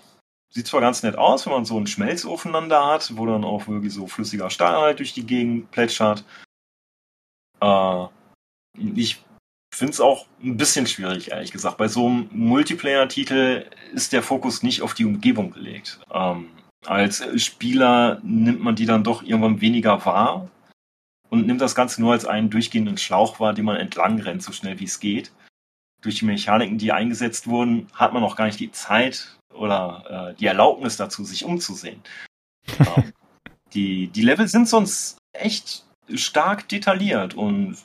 [0.51, 3.45] sieht zwar ganz nett aus, wenn man so einen Schmelzofen dann da hat, wo dann
[3.45, 6.25] auch wirklich so flüssiger Stahl halt durch die Gegend plätschert.
[7.61, 8.07] Äh,
[8.95, 9.23] ich
[9.75, 11.79] finde es auch ein bisschen schwierig, ehrlich gesagt.
[11.79, 16.01] Bei so einem Multiplayer-Titel ist der Fokus nicht auf die Umgebung gelegt.
[16.13, 16.51] Ähm,
[16.85, 20.49] als Spieler nimmt man die dann doch irgendwann weniger wahr
[21.31, 24.53] und nimmt das Ganze nur als einen durchgehenden Schlauch wahr, den man entlang rennt, so
[24.53, 25.33] schnell wie es geht
[26.03, 30.39] durch die Mechaniken, die eingesetzt wurden, hat man auch gar nicht die Zeit oder äh,
[30.39, 32.03] die Erlaubnis dazu, sich umzusehen.
[32.79, 33.13] ähm,
[33.73, 37.79] die, die Level sind sonst echt stark detailliert und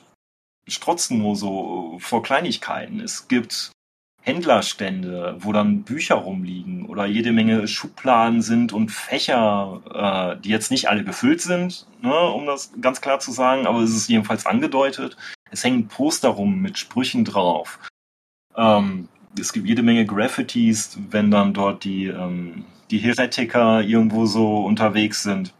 [0.66, 3.00] strotzen nur so vor Kleinigkeiten.
[3.00, 3.72] Es gibt
[4.20, 10.70] Händlerstände, wo dann Bücher rumliegen oder jede Menge Schubladen sind und Fächer, äh, die jetzt
[10.70, 14.44] nicht alle gefüllt sind, ne, um das ganz klar zu sagen, aber es ist jedenfalls
[14.44, 15.16] angedeutet.
[15.50, 17.78] Es hängen Poster rum mit Sprüchen drauf.
[18.58, 24.64] Ähm, es gibt jede Menge Graffitis, wenn dann dort die, ähm, die Heretiker irgendwo so
[24.64, 25.54] unterwegs sind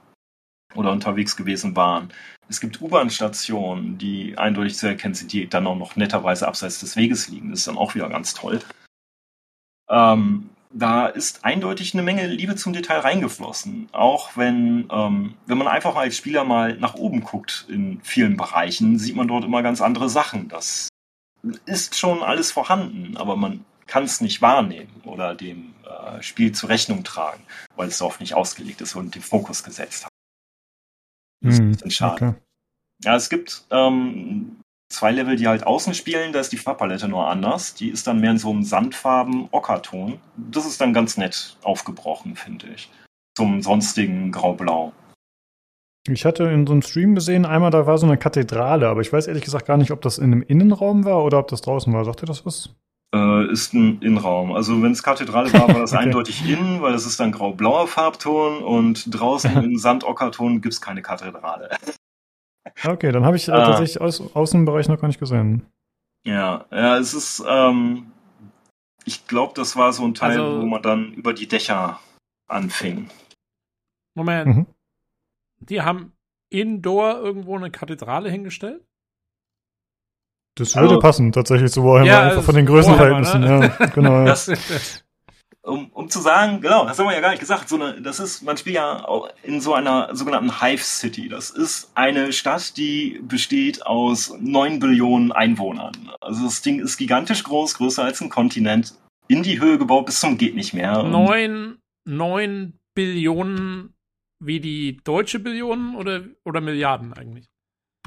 [0.74, 2.12] oder unterwegs gewesen waren.
[2.48, 6.96] Es gibt U-Bahn-Stationen, die eindeutig zu erkennen sind, die dann auch noch netterweise abseits des
[6.96, 7.50] Weges liegen.
[7.50, 8.60] Das ist dann auch wieder ganz toll.
[9.88, 13.88] Ähm, da ist eindeutig eine Menge Liebe zum Detail reingeflossen.
[13.92, 18.98] Auch wenn, ähm, wenn man einfach als Spieler mal nach oben guckt in vielen Bereichen,
[18.98, 20.48] sieht man dort immer ganz andere Sachen.
[20.48, 20.88] Das
[21.66, 26.68] ist schon alles vorhanden, aber man kann es nicht wahrnehmen oder dem äh, Spiel zur
[26.68, 27.42] Rechnung tragen,
[27.76, 30.10] weil es darauf nicht ausgelegt ist und den Fokus gesetzt hat.
[31.42, 32.20] Das ist ein bisschen schade.
[32.20, 32.40] Hm, Okay.
[33.04, 37.28] Ja, es gibt ähm, zwei Level, die halt außen spielen, da ist die Farbpalette nur
[37.28, 37.74] anders.
[37.74, 40.18] Die ist dann mehr in so einem sandfarben Ockerton.
[40.36, 42.90] Das ist dann ganz nett aufgebrochen, finde ich.
[43.36, 44.92] Zum sonstigen Grau-Blau.
[46.08, 49.12] Ich hatte in so einem Stream gesehen, einmal da war so eine Kathedrale, aber ich
[49.12, 51.92] weiß ehrlich gesagt gar nicht, ob das in einem Innenraum war oder ob das draußen
[51.92, 52.04] war.
[52.04, 52.70] Sagt ihr das was?
[53.14, 54.52] Äh, ist ein Innenraum.
[54.52, 56.02] Also wenn es Kathedrale war, war das Okay.
[56.04, 61.02] eindeutig innen, weil es ist dann grau-blauer Farbton und draußen in Sand-Ockerton gibt es keine
[61.02, 61.70] Kathedrale.
[62.84, 63.64] Okay, dann habe ich äh, Ah.
[63.64, 65.64] tatsächlich aus, Außenbereich noch gar nicht gesehen.
[66.26, 68.12] Ja, ja, es ist, ähm,
[69.06, 71.98] ich glaube, das war so ein Teil, Also- wo man dann über die Dächer
[72.46, 73.08] anfing.
[74.14, 74.46] Moment.
[74.54, 74.66] Mhm.
[75.60, 76.12] Die haben
[76.50, 78.84] indoor irgendwo eine Kathedrale hingestellt?
[80.56, 83.42] Das würde Also- passen, tatsächlich zu Warhammer, Ja, einfach also von den Größenverhältnissen.
[83.42, 84.24] Warhammer, Ja, genau.
[84.24, 85.04] Das,
[85.62, 88.18] um, um zu sagen, genau, das haben wir ja gar nicht gesagt, so eine, das
[88.20, 91.28] ist, man spielt ja auch in so einer sogenannten Hive City.
[91.28, 95.92] Das ist eine Stadt, die besteht aus neun Billionen Einwohnern.
[96.20, 98.94] Also das Ding ist gigantisch groß, größer als ein Kontinent,
[99.28, 101.00] in die Höhe gebaut bis zum geht nicht mehr.
[101.04, 103.94] Und, Neun, neun Billionen
[104.40, 107.46] wie die deutsche Billionen oder, oder Milliarden eigentlich?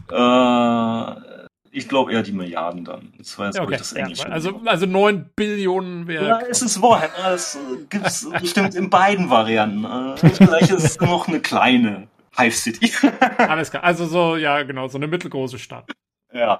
[0.10, 1.42] äh,
[1.74, 3.14] ich glaube eher die Milliarden dann.
[3.18, 3.78] Das war jetzt Ja, okay.
[3.78, 4.30] das Ja, Englische.
[4.30, 6.28] also, also neun Billionen wäre.
[6.28, 7.14] Ja, es ist Warhammer.
[7.32, 7.58] Das
[7.90, 9.86] gibt es bestimmt in beiden Varianten.
[9.86, 12.92] Äh, Vielleicht ist es noch eine kleine Hive City.
[13.38, 13.84] Alles klar.
[13.84, 15.92] Also so, ja, genau, so eine mittelgroße Stadt.
[16.34, 16.60] ja.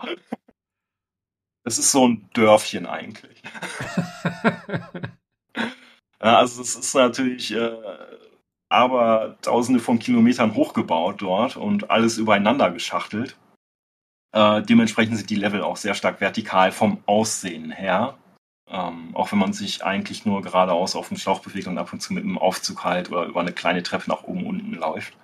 [1.64, 3.42] Das ist so ein Dörfchen eigentlich.
[6.24, 7.72] Ja, also es ist natürlich äh,
[8.72, 13.38] aber tausende von Kilometern hochgebaut dort und alles übereinander geschachtelt.
[14.34, 18.18] Äh, dementsprechend sind die Level auch sehr stark vertikal vom Aussehen her.
[18.70, 22.00] Ähm, auch wenn man sich eigentlich nur geradeaus auf dem Schlauch bewegt und ab und
[22.00, 25.18] zu mit einem Aufzug halt oder über eine kleine Treppe nach oben unten läuft.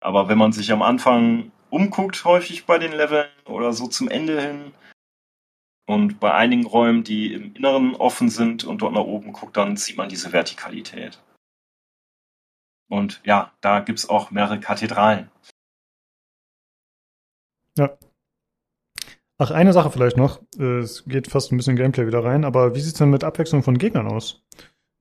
[0.00, 4.40] Aber wenn man sich am Anfang umguckt, häufig bei den Leveln oder so zum Ende
[4.40, 4.72] hin,
[5.90, 9.76] und bei einigen Räumen, die im Inneren offen sind und dort nach oben guckt, dann
[9.76, 11.20] sieht man diese Vertikalität.
[12.90, 15.30] Und ja, da gibt's auch mehrere Kathedralen.
[19.38, 20.42] Ach, eine Sache vielleicht noch.
[20.58, 23.62] Äh, Es geht fast ein bisschen Gameplay wieder rein, aber wie sieht's denn mit Abwechslung
[23.62, 24.42] von Gegnern aus?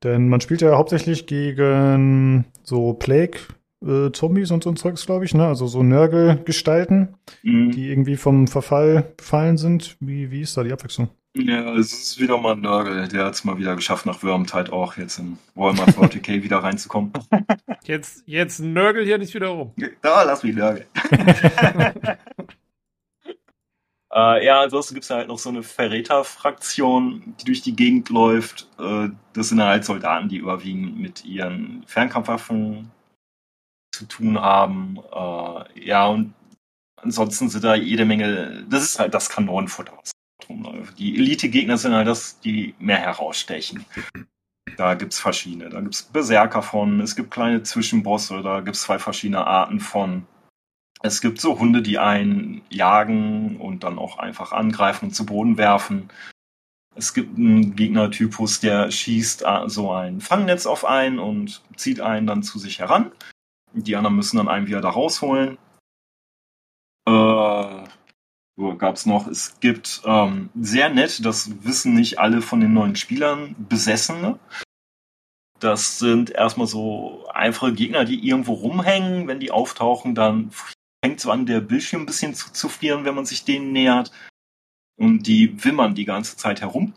[0.02, 5.46] Denn man spielt ja hauptsächlich gegen so Plague-Zombies und so ein Zeugs, glaube ich, ne?
[5.46, 7.72] Also so Nörgelgestalten, Mhm.
[7.72, 9.98] die irgendwie vom Verfall befallen sind.
[10.00, 11.10] Wie, wie ist da die Abwechslung?
[11.36, 13.08] Ja, es ist wieder mal ein Nörgel.
[13.08, 17.14] Der hat's mal wieder geschafft, nach Wormtide auch jetzt in Warhammer 40k wieder reinzukommen.
[17.84, 19.74] Jetzt, jetzt nörgel hier nicht wieder rum.
[20.02, 20.88] Da, lass mich nörgeln.
[24.12, 28.68] Äh, ja, ansonsten gibt's ja halt noch so eine Verräterfraktion, die durch die Gegend läuft.
[28.80, 32.90] Äh, das sind dann halt Soldaten, die überwiegend mit ihren Fernkampfwaffen
[33.92, 34.98] zu tun haben.
[35.14, 36.34] Äh, ja, und
[36.96, 41.00] ansonsten sind da jede Menge, das ist halt das Kanonenfutter, was drum läuft.
[41.00, 43.86] Die Elite-Gegner sind halt das, die mehr herausstechen.
[44.78, 45.70] Da gibt's verschiedene.
[45.70, 50.26] Da gibt's Berserker von, es gibt kleine Zwischenbosse, da gibt's zwei verschiedene Arten von.
[51.02, 55.58] Es gibt so Hunde, die einen jagen und dann auch einfach angreifen und zu Boden
[55.58, 56.10] werfen.
[56.96, 62.28] Es gibt einen Gegnertypus, der schießt äh, so ein Fangnetz auf einen und zieht einen
[62.28, 63.12] dann zu sich heran.
[63.74, 65.58] Die anderen müssen dann einen wieder da rausholen.
[67.08, 67.79] Äh,
[68.60, 69.28] so gab's noch.
[69.28, 74.38] Es gibt ähm, sehr nett, das wissen nicht alle von den neuen Spielern, Besessene.
[75.60, 79.28] Das sind erstmal so einfache Gegner, die irgendwo rumhängen.
[79.28, 80.52] Wenn die auftauchen, dann
[81.04, 84.12] fängt so an, der Bildschirm ein bisschen zu, zu frieren, wenn man sich denen nähert.
[84.98, 86.94] Und die wimmern die ganze Zeit herum.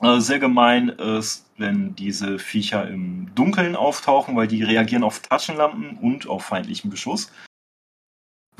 [0.00, 5.98] Äh, sehr gemein ist, wenn diese Viecher im Dunkeln auftauchen, weil die reagieren auf Taschenlampen
[5.98, 7.30] und auf feindlichen Beschuss.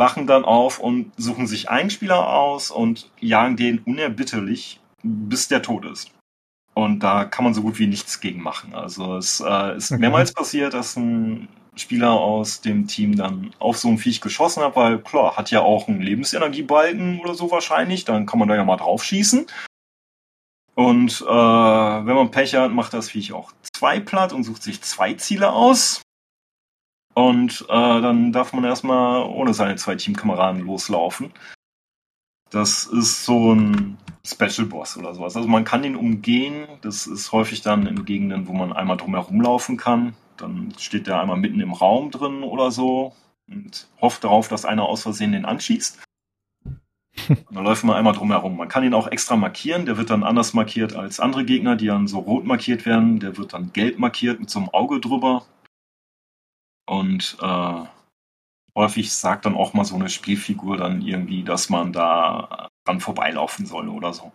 [0.01, 5.63] Wachen dann auf und suchen sich einen Spieler aus und jagen den unerbitterlich, bis der
[5.63, 6.11] tot ist.
[6.75, 8.75] Und da kann man so gut wie nichts gegen machen.
[8.75, 10.01] Also es äh, ist Okay.
[10.01, 14.75] mehrmals passiert, dass ein Spieler aus dem Team dann auf so ein Viech geschossen hat,
[14.77, 18.65] weil klar, hat ja auch einen Lebensenergiebalken oder so wahrscheinlich, dann kann man da ja
[18.65, 19.47] mal drauf schießen.
[20.75, 24.81] Und äh, wenn man Pech hat, macht das Viech auch zwei platt und sucht sich
[24.83, 26.03] zwei Ziele aus.
[27.15, 31.33] Und äh, dann darf man erstmal ohne seine zwei Teamkameraden loslaufen.
[32.51, 35.37] Das ist so ein Special Boss oder sowas.
[35.37, 36.67] Also man kann ihn umgehen.
[36.83, 40.15] Das ist häufig dann in Gegenden, wo man einmal drumherum laufen kann.
[40.37, 43.15] Dann steht der einmal mitten im Raum drin oder so
[43.49, 46.01] und hofft darauf, dass einer aus Versehen den anschießt.
[47.29, 48.57] Und dann läuft man einmal drumherum.
[48.57, 49.87] Man kann ihn auch extra markieren.
[49.87, 53.21] Der wird dann anders markiert als andere Gegner, die dann so rot markiert werden.
[53.21, 55.45] Der wird dann gelb markiert mit so einem Auge drüber.
[56.91, 57.85] Und äh,
[58.75, 63.65] häufig sagt dann auch mal so eine Spielfigur dann irgendwie, dass man da dran vorbeilaufen
[63.65, 64.33] soll oder so.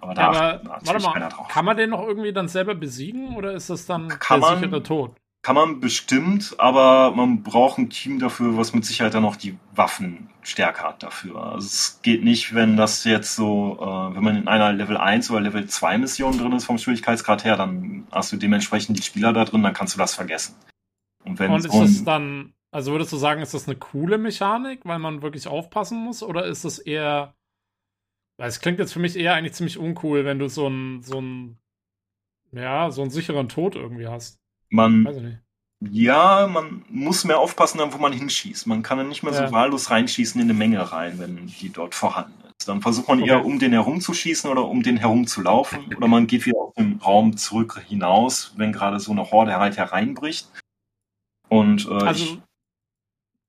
[0.00, 1.48] Aber da Aber achtet warte mal, drauf.
[1.48, 4.58] kann man den noch irgendwie dann selber besiegen oder ist das dann Kann der man.
[4.58, 5.16] sichere Tod?
[5.42, 9.58] Kann man bestimmt, aber man braucht ein Team dafür, was mit Sicherheit dann noch die
[9.74, 11.36] Waffenstärke hat dafür.
[11.52, 15.30] Also es geht nicht, wenn das jetzt so, äh, wenn man in einer Level 1
[15.30, 19.34] oder Level 2 Mission drin ist vom Schwierigkeitsgrad her, dann hast du dementsprechend die Spieler
[19.34, 20.54] da drin, dann kannst du das vergessen.
[21.26, 24.16] Und wenn Und so ist ein, dann, also würdest du sagen, ist das eine coole
[24.18, 27.34] Mechanik, weil man wirklich aufpassen muss, oder ist das eher,
[28.38, 31.18] weil es klingt jetzt für mich eher eigentlich ziemlich uncool, wenn du so einen, so
[31.18, 31.58] einen,
[32.52, 34.38] ja, so einen sicheren Tod irgendwie hast.
[34.70, 35.38] man Weiß ich nicht.
[35.90, 38.66] Ja, man muss mehr aufpassen, dann, wo man hinschießt.
[38.66, 39.46] Man kann dann nicht mehr Ja.
[39.46, 42.66] so wahllos reinschießen in eine Menge rein, wenn die dort vorhanden ist.
[42.66, 43.28] Dann versucht man Okay.
[43.28, 45.94] eher, um den herum zu schießen oder um den herum zu laufen.
[45.94, 49.76] Oder man geht wieder aus dem Raum zurück hinaus, wenn gerade so eine Horde halt
[49.76, 50.48] hereinbricht.
[51.48, 52.40] Und äh, Also, ich,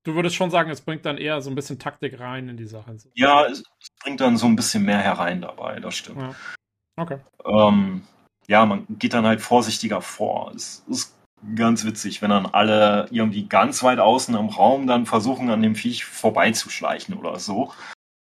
[0.04, 2.66] du würdest schon sagen, es bringt dann eher so ein bisschen Taktik rein in die
[2.68, 2.96] Sache.
[3.16, 6.22] ja, es es bringt dann so ein bisschen mehr herein dabei, das stimmt.
[6.22, 6.36] Ja.
[7.00, 7.20] Okay.
[7.46, 8.04] ähm,
[8.48, 10.52] ja, man geht dann halt vorsichtiger vor.
[10.56, 11.16] Es ist
[11.56, 15.76] ganz witzig, wenn dann alle irgendwie ganz weit außen im Raum dann versuchen, an dem
[15.76, 17.72] Viech vorbeizuschleichen oder so.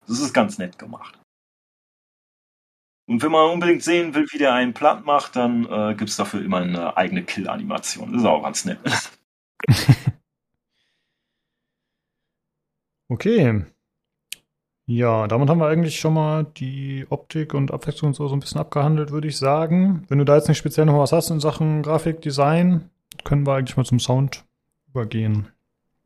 [0.05, 1.17] Das ist ganz nett gemacht.
[3.09, 6.43] Und wenn man unbedingt sehen will, wie der einen platt macht, dann äh, gibt's dafür
[6.43, 8.11] immer eine eigene Kill-Animation.
[8.11, 8.79] Das ist auch ganz nett.
[13.09, 13.65] Okay.
[14.89, 18.39] Ja, damit haben wir eigentlich schon mal die Optik und Abwechslung und so, so ein
[18.39, 20.05] bisschen abgehandelt, würde ich sagen.
[20.07, 22.89] Wenn du da jetzt nicht speziell noch was hast in Sachen Grafik, Design,
[23.25, 24.45] können wir eigentlich mal zum Sound
[24.89, 25.49] übergehen.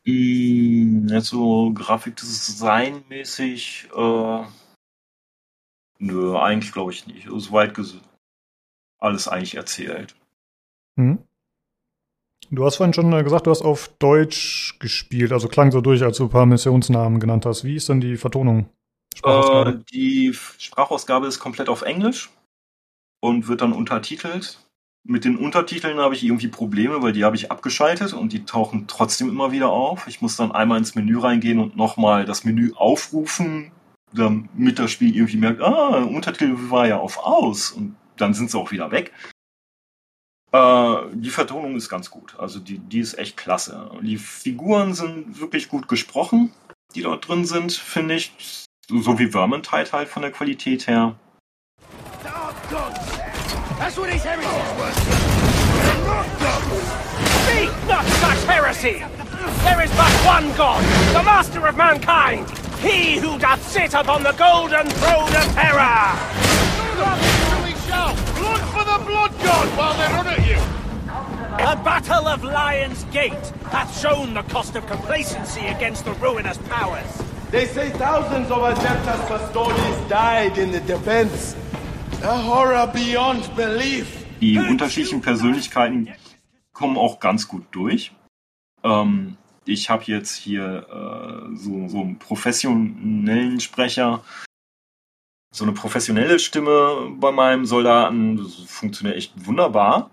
[0.06, 4.44] Mm, Jetzt so Grafikdesign-mäßig, äh,
[6.00, 7.28] nö, eigentlich glaube ich nicht.
[7.28, 8.02] Es ist weit ges-
[8.98, 10.16] alles eigentlich erzählt.
[10.96, 11.20] Mhm.
[12.54, 16.04] Du hast vorhin schon äh, gesagt, du hast auf Deutsch gespielt, also klang so durch,
[16.04, 17.64] als du ein paar Missionsnamen genannt hast.
[17.64, 18.70] Wie ist denn die Vertonung?
[19.16, 19.84] Äh, Sprachausgabe?
[19.92, 22.30] die F- Sprachausgabe ist komplett auf Englisch
[23.22, 24.60] und wird dann untertitelt.
[25.04, 28.86] Mit den Untertiteln habe ich irgendwie Probleme, weil die habe ich abgeschaltet und die tauchen
[28.88, 30.08] trotzdem immer wieder auf.
[30.08, 33.72] Ich muss dann einmal ins Menü reingehen und nochmal das Menü aufrufen,
[34.14, 38.58] damit das Spiel irgendwie merkt, ah, Untertitel war ja auf aus und dann sind sie
[38.60, 39.12] auch wieder weg.
[40.52, 42.36] Äh, die Vertonung ist ganz gut.
[42.38, 43.90] Also die, die ist echt klasse.
[44.02, 46.52] Die Figuren sind wirklich gut gesprochen,
[46.94, 48.34] die dort drin sind, finde ich.
[48.90, 51.16] So wie Vermintide halt von der Qualität her.
[59.64, 62.50] There is but one God, the master of mankind!
[62.80, 67.41] He who doth sit upon the golden throne of terror!
[69.06, 70.58] Blood for the blood god while they run at you.
[71.58, 77.24] The battle of Lion's Gate hath shown the cost of complacency against the ruinous powers.
[77.52, 81.56] They say thousands of Adeptus Pastoris died in the defense.
[82.24, 84.26] A horror beyond belief.
[84.40, 86.10] Die unterschiedlichen Persönlichkeiten
[86.74, 88.12] kommen auch ganz gut durch.
[88.84, 94.24] Ähm, ich habe jetzt hier äh, so, so einen professionellen Sprecher,
[95.54, 98.38] so eine professionelle Stimme bei meinem Soldaten.
[98.38, 100.10] Das funktioniert echt wunderbar.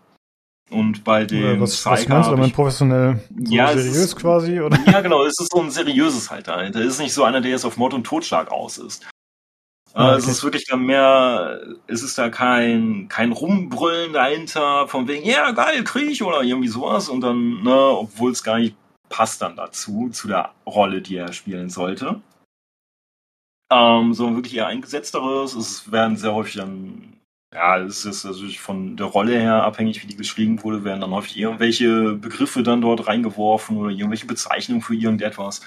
[0.70, 3.20] Und bei dem was, was Psyker meinst du damit professionell?
[3.42, 4.60] So Ja, es seriös ist- quasi?
[4.60, 4.78] Oder?
[4.86, 6.80] Ja, genau, es ist so ein seriöses halt dahinter.
[6.80, 9.08] Es ist nicht so einer, der jetzt auf Mord und Totschlag aus ist.
[9.94, 10.32] Ah, Äh, Es okay.
[10.32, 15.82] ist wirklich dann mehr, es ist da kein, kein Rumbrüllen dahinter, von wegen, ja, geil,
[15.84, 17.08] Krieg oder irgendwie sowas.
[17.08, 18.76] Und dann, ne, obwohl es gar nicht
[19.08, 22.20] passt dann dazu, zu der Rolle, die er spielen sollte.
[23.70, 25.54] Ähm, sondern wirklich eher eingesetzteres.
[25.54, 27.18] Es werden sehr häufig dann,
[27.52, 31.10] ja, es ist natürlich von der Rolle her abhängig, wie die geschrieben wurde, werden dann
[31.10, 35.60] häufig irgendwelche Begriffe dann dort reingeworfen oder irgendwelche Bezeichnungen für irgendetwas.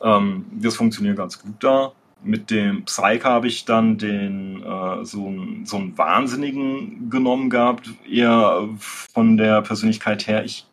[0.00, 1.92] Ähm, das funktioniert ganz gut da.
[2.24, 7.90] Mit dem Psyche habe ich dann den äh, so, einen- so einen Wahnsinnigen genommen gehabt,
[8.08, 10.44] eher von der Persönlichkeit her.
[10.44, 10.66] Ich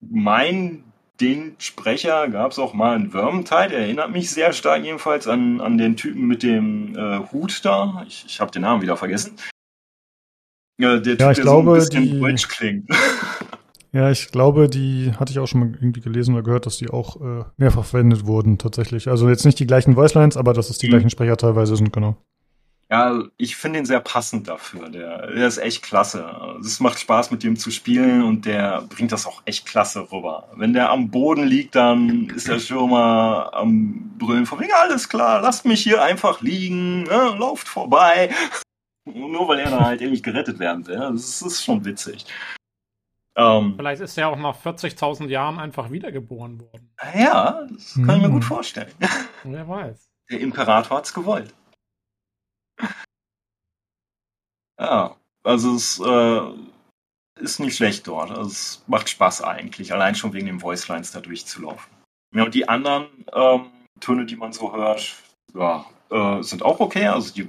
[0.00, 0.82] mein,
[1.22, 3.68] den Sprecher gab es auch mal in Vermintide.
[3.70, 8.04] Der erinnert mich sehr stark jedenfalls an, an den Typen mit dem äh, Hut da.
[8.06, 9.36] Ich, ich habe den Namen wieder vergessen.
[10.80, 12.88] Ja, der Ja, ich der glaube, so ein bisschen die- deutsch klingt.
[13.94, 16.88] Ja, ich glaube, die hatte ich auch schon mal irgendwie gelesen oder gehört, dass die
[16.88, 19.06] auch äh, mehrfach verwendet wurden, tatsächlich.
[19.08, 20.92] Also jetzt nicht die gleichen Voicelines, aber dass es die Mhm.
[20.92, 22.16] gleichen Sprecher teilweise sind, genau.
[22.92, 24.90] Ja, ich finde ihn sehr passend dafür.
[24.90, 26.58] Der, der ist echt klasse.
[26.60, 30.50] Es macht Spaß, mit dem zu spielen und der bringt das auch echt klasse rüber.
[30.56, 35.40] Wenn der am Boden liegt, dann ist der Stürmer am Brüllen von wegen, alles klar,
[35.40, 38.28] lasst mich hier einfach liegen, ne, lauft vorbei.
[39.06, 40.98] Nur weil er da halt irgendwie gerettet werden will.
[40.98, 42.26] Das ist schon witzig.
[43.38, 46.90] Ähm, Vielleicht ist er auch nach 40.000 Jahren einfach wiedergeboren worden.
[47.18, 48.92] ja, das kann ich mir gut vorstellen.
[49.44, 50.10] Wer weiß.
[50.30, 51.54] Der Imperator hat's gewollt.
[54.78, 58.30] Ja, also es äh, ist nicht schlecht dort.
[58.30, 61.92] Also es macht Spaß eigentlich, allein schon wegen den Voicelines da durchzulaufen.
[62.34, 63.70] Ja, und die anderen ähm,
[64.00, 65.22] Töne, die man so hört,
[65.54, 67.06] ja, äh, sind auch okay.
[67.06, 67.48] Also die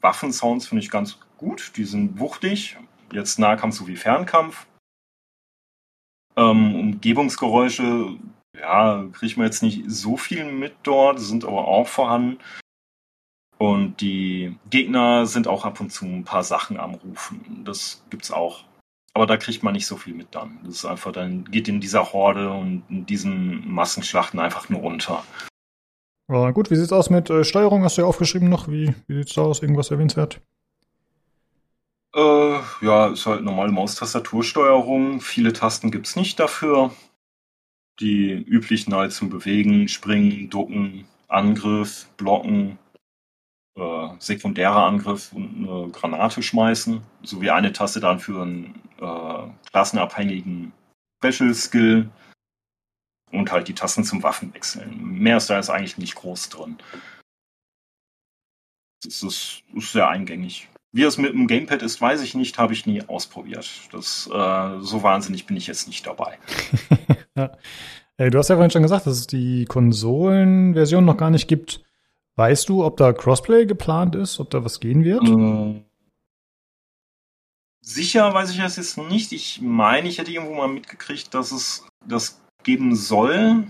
[0.00, 1.72] Waffensounds finde ich ganz gut.
[1.76, 2.76] Die sind wuchtig.
[3.12, 4.66] Jetzt Nahkampf sowie Fernkampf.
[6.36, 8.18] Ähm, Umgebungsgeräusche,
[8.58, 12.38] ja, kriegt man jetzt nicht so viel mit dort, sind aber auch vorhanden.
[13.58, 17.62] Und die Gegner sind auch ab und zu ein paar Sachen am Rufen.
[17.64, 18.64] Das gibt's auch.
[19.14, 20.58] Aber da kriegt man nicht so viel mit dann.
[20.64, 25.24] Das ist einfach, dann geht in dieser Horde und in diesen Massenschlachten einfach nur unter.
[26.28, 27.82] Aber gut, wie sieht's aus mit äh, Steuerung?
[27.82, 28.68] Hast du ja aufgeschrieben noch?
[28.68, 29.62] Wie, wie sieht's da aus?
[29.62, 30.42] Irgendwas erwähnenswert?
[32.14, 35.20] Äh, ja, ist halt normale Maustastatursteuerung.
[35.20, 36.90] Viele Tasten gibt's nicht dafür.
[38.00, 42.78] Die üblichen halt zum Bewegen, Springen, Ducken, Angriff, Blocken,
[43.76, 47.02] äh, sekundärer Angriff und eine Granate schmeißen.
[47.22, 50.72] Sowie eine Taste dann für einen äh, klassenabhängigen
[51.22, 52.08] Special Skill.
[53.32, 55.18] Und halt die Tasten zum Waffenwechseln.
[55.18, 56.78] Mehr ist da jetzt eigentlich nicht groß drin.
[59.02, 60.68] Das ist, ist sehr eingängig.
[60.92, 63.68] Wie es mit dem Gamepad ist, weiß ich nicht, habe ich nie ausprobiert.
[63.92, 66.38] Das, äh, so wahnsinnig bin ich jetzt nicht dabei.
[67.36, 67.52] ja.
[68.16, 71.85] Ey, du hast ja vorhin schon gesagt, dass es die Konsolenversion noch gar nicht gibt.
[72.36, 75.24] Weißt du, ob da Crossplay geplant ist, ob da was gehen wird?
[75.26, 75.82] Äh,
[77.80, 79.32] sicher weiß ich das jetzt nicht.
[79.32, 83.64] Ich meine, ich hätte irgendwo mal mitgekriegt, dass es das geben soll.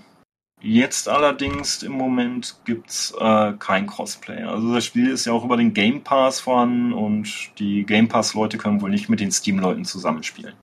[0.62, 4.42] Jetzt allerdings im Moment gibt's äh, kein Crossplay.
[4.42, 8.56] Also das Spiel ist ja auch über den Game Pass vorhanden und die Game Pass-Leute
[8.56, 10.54] können wohl nicht mit den Steam-Leuten zusammenspielen.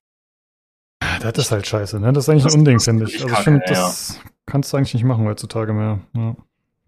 [1.20, 2.12] Das ist halt scheiße, ne?
[2.12, 3.14] Das ist eigentlich Das- ein Unding, das finde ich.
[3.22, 6.00] Also ich finde, das kannst du eigentlich nicht machen heutzutage mehr.
[6.14, 6.36] Ja.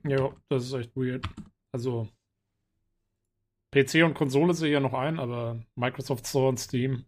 [0.08, 1.26] Ja, das ist echt weird.
[1.72, 2.08] Also,
[3.72, 7.04] PC und Konsole sehe ich ja noch ein, aber Microsoft Store und Steam.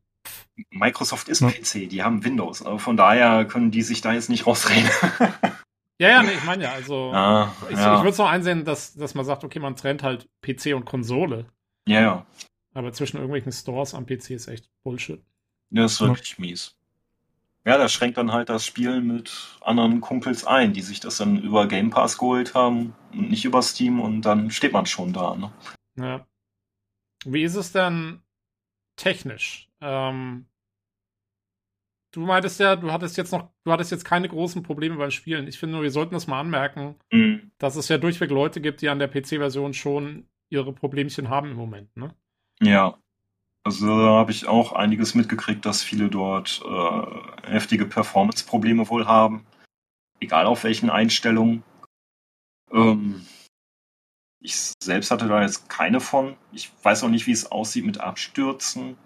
[0.70, 1.48] Microsoft ist Ja.
[1.50, 2.62] PC, die haben Windows.
[2.62, 4.90] Also von daher können die sich da jetzt nicht rausreden.
[6.00, 7.10] Ja, ja, nee, ich meine ja, also.
[7.12, 7.96] ah, Ich, ja.
[7.96, 10.84] ich würde es noch einsehen, dass, dass man sagt, okay, man trennt halt PC und
[10.84, 11.46] Konsole.
[11.88, 12.26] ja, ja.
[12.72, 15.20] Aber zwischen irgendwelchen Stores am PC ist echt Bullshit.
[15.70, 16.77] Das ist wirklich mies.
[17.68, 21.38] Ja, das schränkt dann halt das Spiel mit anderen Kumpels ein, die sich das dann
[21.42, 25.36] über Game Pass geholt haben und nicht über Steam und dann steht man schon da.
[25.36, 25.52] Ne?
[25.96, 26.26] Ja.
[27.26, 28.22] Wie ist es denn
[28.96, 29.68] technisch?
[29.82, 30.46] Ähm,
[32.14, 35.46] du meintest ja, du hattest jetzt noch, du hattest jetzt keine großen Probleme beim Spielen.
[35.46, 37.50] Ich finde nur, wir sollten das mal anmerken, Mhm.
[37.58, 41.56] dass es ja durchweg Leute gibt, die an der PC-Version schon ihre Problemchen haben im
[41.58, 42.14] Moment, ne?
[42.62, 42.98] Ja.
[43.68, 49.44] Also da habe ich auch einiges mitgekriegt, dass viele dort äh, heftige Performance-Probleme wohl haben.
[50.20, 51.62] Egal auf welchen Einstellungen.
[52.72, 53.26] Ähm,
[54.40, 56.38] ich selbst hatte da jetzt keine von.
[56.50, 58.96] Ich weiß auch nicht, wie es aussieht mit Abstürzen.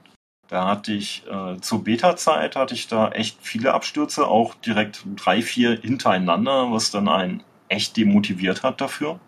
[0.47, 5.43] Da hatte ich äh, zur Beta-Zeit hatte ich da echt viele Abstürze, auch direkt drei,
[5.43, 9.19] vier hintereinander, was dann einen echt demotiviert hat dafür.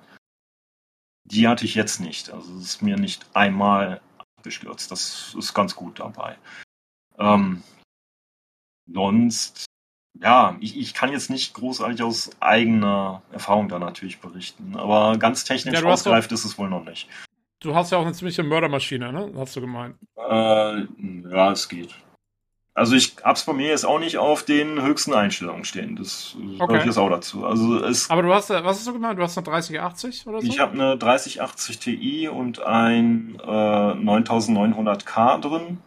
[1.25, 2.31] Die hatte ich jetzt nicht.
[2.31, 4.01] Also es ist mir nicht einmal
[4.45, 4.91] abgestürzt.
[4.91, 6.37] Das ist ganz gut dabei.
[7.19, 7.63] Ähm,
[8.87, 9.65] sonst,
[10.21, 15.45] ja, ich, ich kann jetzt nicht großartig aus eigener Erfahrung da natürlich berichten, aber ganz
[15.45, 17.09] technisch Ja, ausgereift ist es wohl noch nicht.
[17.61, 19.33] Du hast ja auch eine ziemliche Mördermaschine, ne?
[19.37, 19.97] Hast du gemeint.
[20.17, 20.81] Äh,
[21.31, 21.95] ja, es geht.
[22.77, 25.95] Also ich hab's bei mir jetzt auch nicht auf den höchsten Einstellungen stehen.
[25.95, 26.67] Das Okay.
[26.67, 27.45] gehört jetzt auch dazu.
[27.47, 29.17] Also es, Aber du hast, ja- was hast du gemeint?
[29.19, 30.47] Du hast eine 3080 oder so?
[30.47, 35.79] ich habe eine 3080 Ti und ein äh, 9900K drin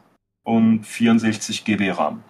[0.46, 2.24] und 64 GB RAM.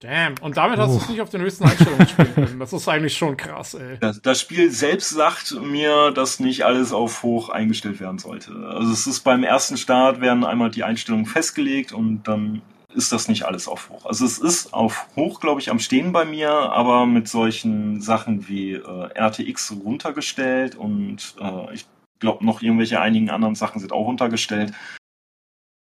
[0.00, 0.34] Damn.
[0.40, 2.58] Und damit hast du es nicht auf den höchsten Einstellungen spielen können.
[2.58, 3.98] Das ist eigentlich schon krass, ey.
[4.00, 8.52] Das, das Spiel selbst sagt mir, dass nicht alles auf hoch eingestellt werden sollte.
[8.66, 12.62] Also es ist beim ersten Start werden einmal die Einstellungen festgelegt und dann
[12.94, 14.06] ist das nicht alles auf hoch.
[14.06, 18.48] Also es ist auf hoch, glaube ich, am Stehen bei mir, aber mit solchen Sachen
[18.48, 21.86] wie äh, RTX runtergestellt und äh, ich
[22.18, 24.72] glaube noch irgendwelche einigen anderen Sachen sind auch runtergestellt.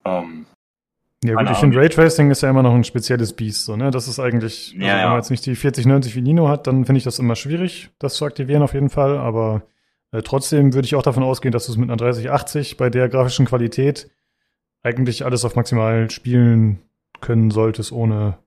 [0.05, 0.45] Ähm,
[1.23, 1.77] Ja, gut, ich finde.
[1.79, 3.89] Raytracing ist ja immer noch ein spezielles Biest, so, ne?
[3.89, 5.09] Das ist eigentlich, also Ja, wenn ja.
[5.09, 8.15] man jetzt nicht die 4090 wie Nino hat, dann finde ich das immer schwierig, das
[8.15, 9.63] zu aktivieren auf jeden Fall, aber
[10.11, 13.09] äh, trotzdem würde ich auch davon ausgehen, dass du es mit einer 3080 bei der
[13.09, 14.11] grafischen Qualität
[14.83, 16.79] eigentlich alles auf maximal spielen
[17.25, 18.37] können solltest, ohne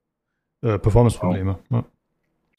[0.63, 1.59] äh, Performance-Probleme.
[1.71, 1.85] Ja.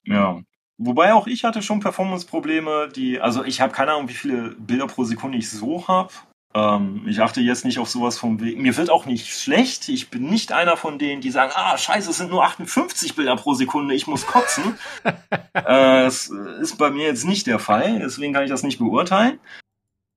[0.05, 0.41] Ja.
[0.77, 4.87] Wobei auch ich hatte schon Performance-Probleme, die, also ich habe keine Ahnung, wie viele Bilder
[4.87, 6.11] pro Sekunde ich so habe.
[6.55, 8.57] Ähm, ich achte jetzt nicht auf sowas vom Weg.
[8.57, 9.87] Mir wird auch nicht schlecht.
[9.89, 13.35] Ich bin nicht einer von denen, die sagen, ah, scheiße, es sind nur 58 Bilder
[13.35, 14.75] pro Sekunde, ich muss kotzen.
[15.03, 15.13] äh,
[15.53, 16.29] das
[16.61, 19.39] ist bei mir jetzt nicht der Fall, deswegen kann ich das nicht beurteilen.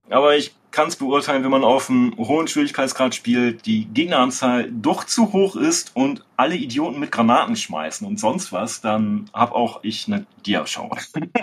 [0.08, 5.04] Aber ich kann es beurteilen, wenn man auf einem hohen Schwierigkeitsgrad spielt, die Gegneranzahl doch
[5.04, 9.84] zu hoch ist und alle Idioten mit Granaten schmeißen und sonst was, dann hab auch
[9.84, 10.96] ich eine Diaschau.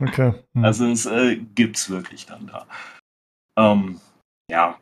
[0.00, 0.34] Okay.
[0.54, 0.64] Hm.
[0.64, 2.66] Also es äh, gibt's wirklich dann da.
[3.56, 4.00] Ähm,
[4.50, 4.76] ja.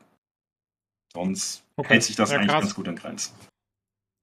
[1.14, 1.90] Sonst Okay.
[1.90, 2.60] hält sich das Ja, eigentlich krass.
[2.62, 3.34] ganz gut in Grenzen.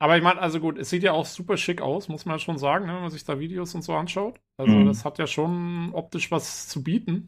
[0.01, 2.57] Aber ich meine, also gut, es sieht ja auch super schick aus, muss man schon
[2.57, 4.39] sagen, ne, wenn man sich da Videos und so anschaut.
[4.57, 4.87] Also Mhm.
[4.87, 7.27] das hat ja schon optisch was zu bieten.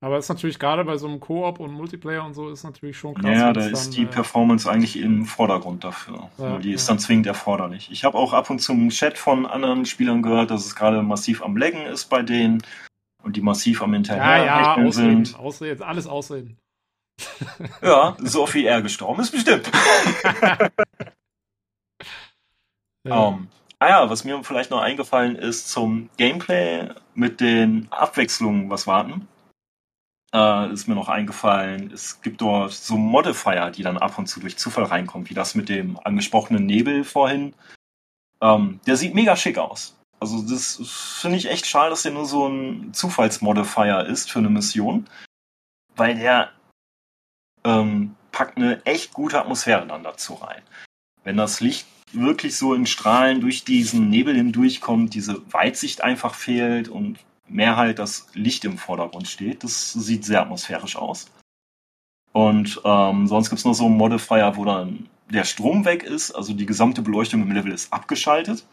[0.00, 3.14] Aber ist natürlich gerade bei so einem Koop und Multiplayer und so ist natürlich schon
[3.14, 3.36] krass.
[3.36, 6.30] ja, da es ist dann, die äh, Performance eigentlich im Vordergrund dafür.
[6.38, 6.94] Ja, die ist ja.
[6.94, 7.88] dann zwingend erforderlich.
[7.90, 11.02] Ich habe auch ab und zu im Chat von anderen Spielern gehört, dass es gerade
[11.02, 12.62] massiv am Laggen ist bei denen
[13.24, 15.38] und die massiv am Ja, Hinterher ja, Ausreden, sind.
[15.38, 16.58] Ausreden, alles Ausreden.
[17.82, 19.70] Ja, so wie er gestorben ist, bestimmt.
[23.04, 23.28] Ja.
[23.28, 28.86] Ähm, ah ja, was mir vielleicht noch eingefallen ist zum Gameplay mit den Abwechslungen, was
[28.86, 29.28] warten.
[30.34, 34.40] Äh, ist mir noch eingefallen, es gibt dort so Modifier, die dann ab und zu
[34.40, 37.54] durch Zufall reinkommen, wie das mit dem angesprochenen Nebel vorhin.
[38.42, 39.96] Ähm, der sieht mega schick aus.
[40.20, 40.80] Also das
[41.20, 45.08] finde ich echt schade, dass der nur so ein Zufallsmodifier ist für eine Mission,
[45.96, 46.50] weil der
[47.64, 50.62] ähm, packt eine echt gute Atmosphäre dann dazu rein.
[51.24, 56.88] Wenn das Licht wirklich so in Strahlen durch diesen Nebel hindurchkommt, diese Weitsicht einfach fehlt
[56.88, 57.18] und
[57.48, 59.64] mehr halt das Licht im Vordergrund steht.
[59.64, 61.30] Das sieht sehr atmosphärisch aus.
[62.32, 66.54] Und ähm, sonst gibt's noch so einen Modifier, wo dann der Strom weg ist, also
[66.54, 68.64] die gesamte Beleuchtung im Level ist abgeschaltet.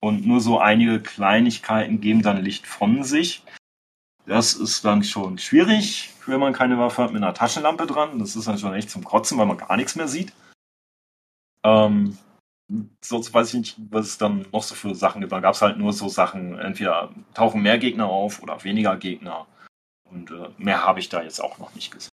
[0.00, 3.42] Und nur so einige Kleinigkeiten geben dann Licht von sich.
[4.26, 8.18] Das ist dann schon schwierig, wenn man keine Waffe hat mit einer Taschenlampe dran.
[8.18, 10.32] Das ist dann schon echt zum Kotzen, weil man gar nichts mehr sieht.
[11.62, 12.18] Ähm,
[13.00, 15.32] sonst weiß ich nicht, was es dann noch so für Sachen gibt.
[15.32, 19.46] Da gab es halt nur so Sachen, entweder tauchen mehr Gegner auf oder weniger Gegner.
[20.04, 22.10] Und äh, mehr habe ich da jetzt auch noch nicht gesehen.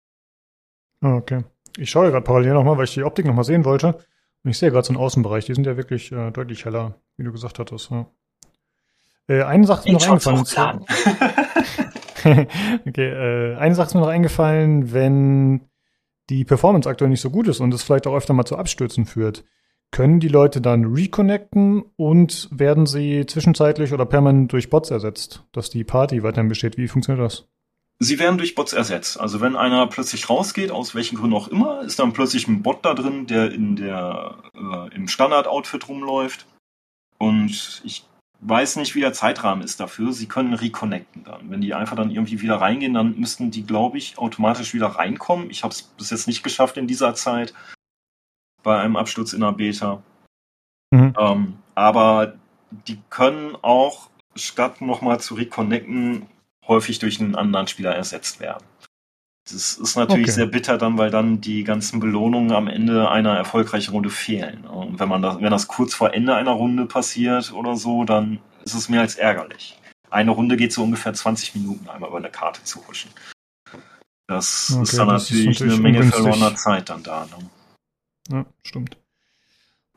[1.01, 1.43] Ah, okay.
[1.77, 3.95] Ich schaue gerade parallel nochmal, weil ich die Optik nochmal sehen wollte.
[4.43, 5.45] Und ich sehe gerade so einen Außenbereich.
[5.45, 7.89] Die sind ja wirklich äh, deutlich heller, wie du gesagt hattest.
[7.91, 8.05] Ja.
[9.27, 10.85] Äh, eine Sache ist mir noch eingefallen.
[12.87, 15.69] okay, äh, eine Sache ist mir noch eingefallen, wenn
[16.29, 19.05] die Performance aktuell nicht so gut ist und es vielleicht auch öfter mal zu Abstürzen
[19.05, 19.43] führt.
[19.95, 25.69] Können die Leute dann reconnecten und werden sie zwischenzeitlich oder permanent durch Bots ersetzt, dass
[25.69, 26.75] die Party weiterhin besteht?
[26.75, 27.47] Wie funktioniert das?
[27.99, 29.17] Sie werden durch Bots ersetzt.
[29.17, 32.83] Also wenn einer plötzlich rausgeht, aus welchen Gründen auch immer, ist dann plötzlich ein Bot
[32.83, 36.45] da drin, der in der äh, im Standard-Outfit rumläuft.
[37.17, 38.05] Und ich
[38.41, 40.11] weiß nicht, wie der Zeitrahmen ist dafür.
[40.11, 41.49] Sie können reconnecten dann.
[41.49, 45.49] Wenn die einfach dann irgendwie wieder reingehen, dann müssten die, glaube ich, automatisch wieder reinkommen.
[45.49, 47.53] Ich habe es bis jetzt nicht geschafft in dieser Zeit
[48.65, 50.03] bei einem Absturz in der Beta.
[50.91, 51.13] Mhm.
[51.17, 52.35] Ähm, aber
[52.87, 56.25] die können auch, statt nochmal zu reconnecten,
[56.67, 58.65] häufig durch einen anderen Spieler ersetzt werden.
[59.45, 60.31] Das ist natürlich Okay.
[60.35, 64.65] sehr bitter dann, weil dann die ganzen Belohnungen am Ende einer erfolgreichen Runde fehlen.
[64.65, 68.39] Und wenn man das, wenn das kurz vor Ende einer Runde passiert oder so, dann
[68.63, 69.79] ist es mehr als ärgerlich.
[70.09, 73.11] Eine Runde geht so ungefähr 20 Minuten, einmal über eine Karte zu huschen.
[74.27, 76.23] Das Okay, ist dann das ist natürlich, natürlich eine Menge ungünstig.
[76.23, 77.25] verlorener Zeit dann da.
[77.27, 77.49] Ne?
[78.31, 78.97] Ja, stimmt.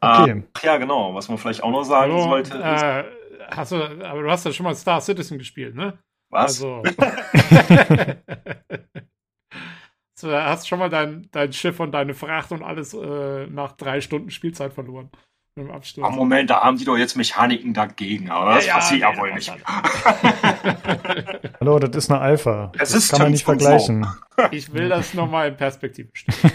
[0.00, 0.42] Ah, Okay.
[0.62, 1.14] ja, genau.
[1.14, 3.04] Was man vielleicht auch noch sagen Hallo, sollte, ist, äh,
[3.50, 5.98] hast du, aber du hast ja schon mal Star Citizen gespielt, ne?
[6.30, 6.62] was?
[6.62, 6.82] Also.
[10.14, 14.00] so, hast schon mal dein, dein Schiff und deine Fracht und alles äh, nach drei
[14.00, 15.10] Stunden Spielzeit verloren.
[15.58, 16.06] Mit dem Absturz.
[16.08, 19.18] Ach, Moment, da haben die doch jetzt Mechaniken dagegen, aber das Ja, passiert ja nee,
[19.18, 19.50] wohl nicht.
[21.60, 22.70] Hallo, das ist eine Alpha.
[22.74, 24.06] Es das ist kann man nicht vergleichen.
[24.52, 26.52] Ich will das nochmal in Perspektive stellen.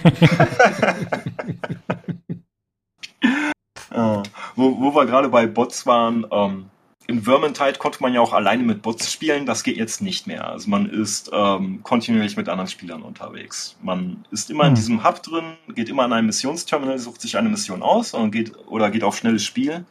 [3.92, 4.24] Äh,
[4.56, 6.70] wo, wo wir gerade bei Bots waren, ähm,
[7.08, 10.48] in Vermintide konnte man ja auch alleine mit Bots spielen, das geht jetzt nicht mehr.
[10.48, 13.78] Also man ist ähm, kontinuierlich mit anderen Spielern unterwegs.
[13.82, 14.76] Man ist immer in Hm.
[14.76, 18.54] diesem Hub drin, geht immer an einem Missionsterminal, sucht sich eine Mission aus und geht
[18.68, 19.86] oder geht auf schnelles Spiel.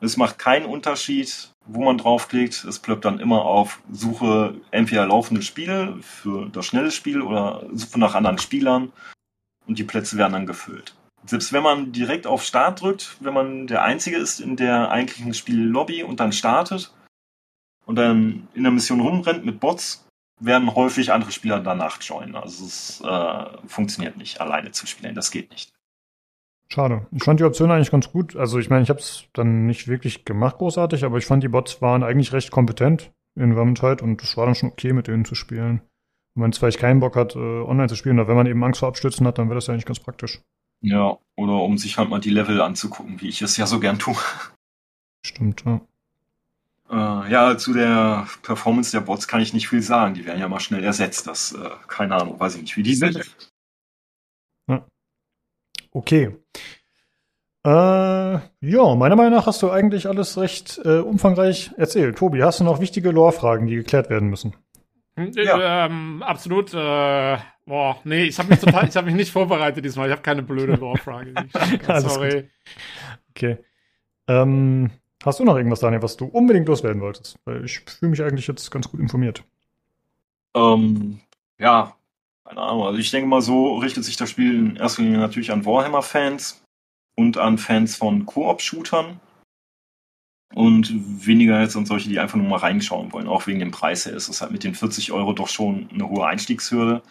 [0.00, 2.64] Es macht keinen Unterschied, wo man draufklickt.
[2.64, 7.98] Es ploppt dann immer auf Suche entweder laufende Spiele für das schnelle Spiel oder Suche
[8.00, 8.92] nach anderen Spielern
[9.66, 10.95] und die Plätze werden dann gefüllt.
[11.26, 15.34] Selbst wenn man direkt auf Start drückt, wenn man der Einzige ist in der eigentlichen
[15.34, 16.94] Spiellobby und dann startet
[17.84, 20.06] und dann in der Mission rumrennt mit Bots,
[20.40, 22.36] werden häufig andere Spieler danach joinen.
[22.36, 25.14] Also es äh, funktioniert nicht, alleine zu spielen.
[25.14, 25.72] Das geht nicht.
[26.68, 27.06] Schade.
[27.12, 28.36] Ich fand die Option eigentlich ganz gut.
[28.36, 31.48] Also ich meine, ich habe es dann nicht wirklich gemacht großartig, aber ich fand die
[31.48, 35.24] Bots waren eigentlich recht kompetent in Vermintide und es war dann schon okay, mit denen
[35.24, 35.80] zu spielen.
[36.34, 38.80] Wenn man vielleicht keinen Bock hat, äh, online zu spielen, oder wenn man eben Angst
[38.80, 40.42] vor Abstürzen hat, dann wäre das ja eigentlich ganz praktisch.
[40.80, 43.98] Ja, oder um sich halt mal die Level anzugucken, wie ich es ja so gern
[43.98, 44.16] tue.
[45.24, 45.80] Stimmt, ja.
[46.88, 50.14] Äh, ja, zu der Performance der Bots kann ich nicht viel sagen.
[50.14, 51.26] Die werden ja mal schnell ersetzt.
[51.26, 53.24] Das, äh, keine Ahnung, weiß ich nicht, wie die sind.
[55.96, 56.36] Okay.
[57.64, 62.18] Äh, ja, meiner Meinung nach hast du eigentlich alles recht äh, umfangreich erzählt.
[62.18, 64.54] Tobi, hast du noch wichtige Lore-Fragen, die geklärt werden müssen?
[65.18, 65.86] Hm, Ja.
[65.86, 66.74] Ähm, absolut.
[66.74, 70.08] Äh, boah, nee, ich habe mich total, ich habe mich nicht vorbereitet diesmal.
[70.08, 71.34] Ich habe keine blöde Lore-Frage.
[72.00, 72.48] Sorry.
[73.30, 73.58] Okay.
[74.28, 74.90] Ähm,
[75.24, 77.38] hast du noch irgendwas, Daniel, was du unbedingt loswerden wolltest?
[77.44, 79.44] Weil ich fühle mich eigentlich jetzt ganz gut informiert.
[80.54, 81.20] Ähm,
[81.58, 81.94] ja,
[82.44, 82.84] keine Ahnung.
[82.84, 86.62] Also ich denke mal, so richtet sich das Spiel in erster Linie natürlich an Warhammer-Fans
[87.16, 89.20] und an Fans von Koop-Shootern.
[90.54, 93.26] Und weniger jetzt an solche, die einfach nur mal reinschauen wollen.
[93.26, 96.08] Auch wegen dem Preis her ist es halt mit den 40 Euro doch schon eine
[96.08, 97.02] hohe Einstiegshürde.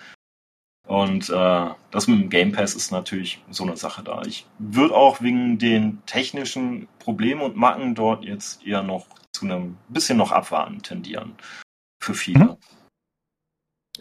[0.95, 4.21] Und äh, das mit dem Game Pass ist natürlich so eine Sache da.
[4.21, 9.75] Ich würde auch wegen den technischen Problemen und Macken dort jetzt eher noch zu einem
[9.89, 11.35] bisschen noch abwarten tendieren.
[12.01, 12.45] Für viele.
[12.45, 12.57] Mhm.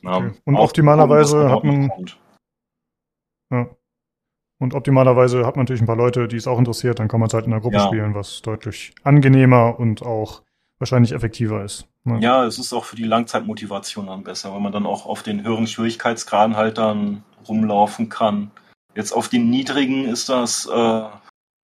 [0.05, 0.35] Ja, Okay.
[0.45, 1.91] Und optimalerweise hat man-.
[3.53, 3.69] Ja.
[4.63, 7.27] Und optimalerweise hat man natürlich ein paar Leute, die es auch interessiert, dann kann man
[7.27, 7.87] es halt in der Gruppe Ja.
[7.89, 10.44] spielen, was deutlich angenehmer und auch
[10.85, 11.87] wahrscheinlich effektiver ist.
[12.05, 12.21] Ne?
[12.21, 15.43] Ja, es ist auch für die Langzeitmotivation dann besser, wenn man dann auch auf den
[15.43, 18.51] höheren Schwierigkeitsgraden halt dann rumlaufen kann.
[18.95, 21.03] Jetzt auf den niedrigen ist das, äh,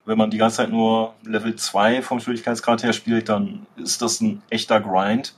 [0.06, 4.22] wenn man die ganze Zeit nur Level 2 vom Schwierigkeitsgrad her spielt, dann ist das
[4.22, 5.36] ein echter Grind.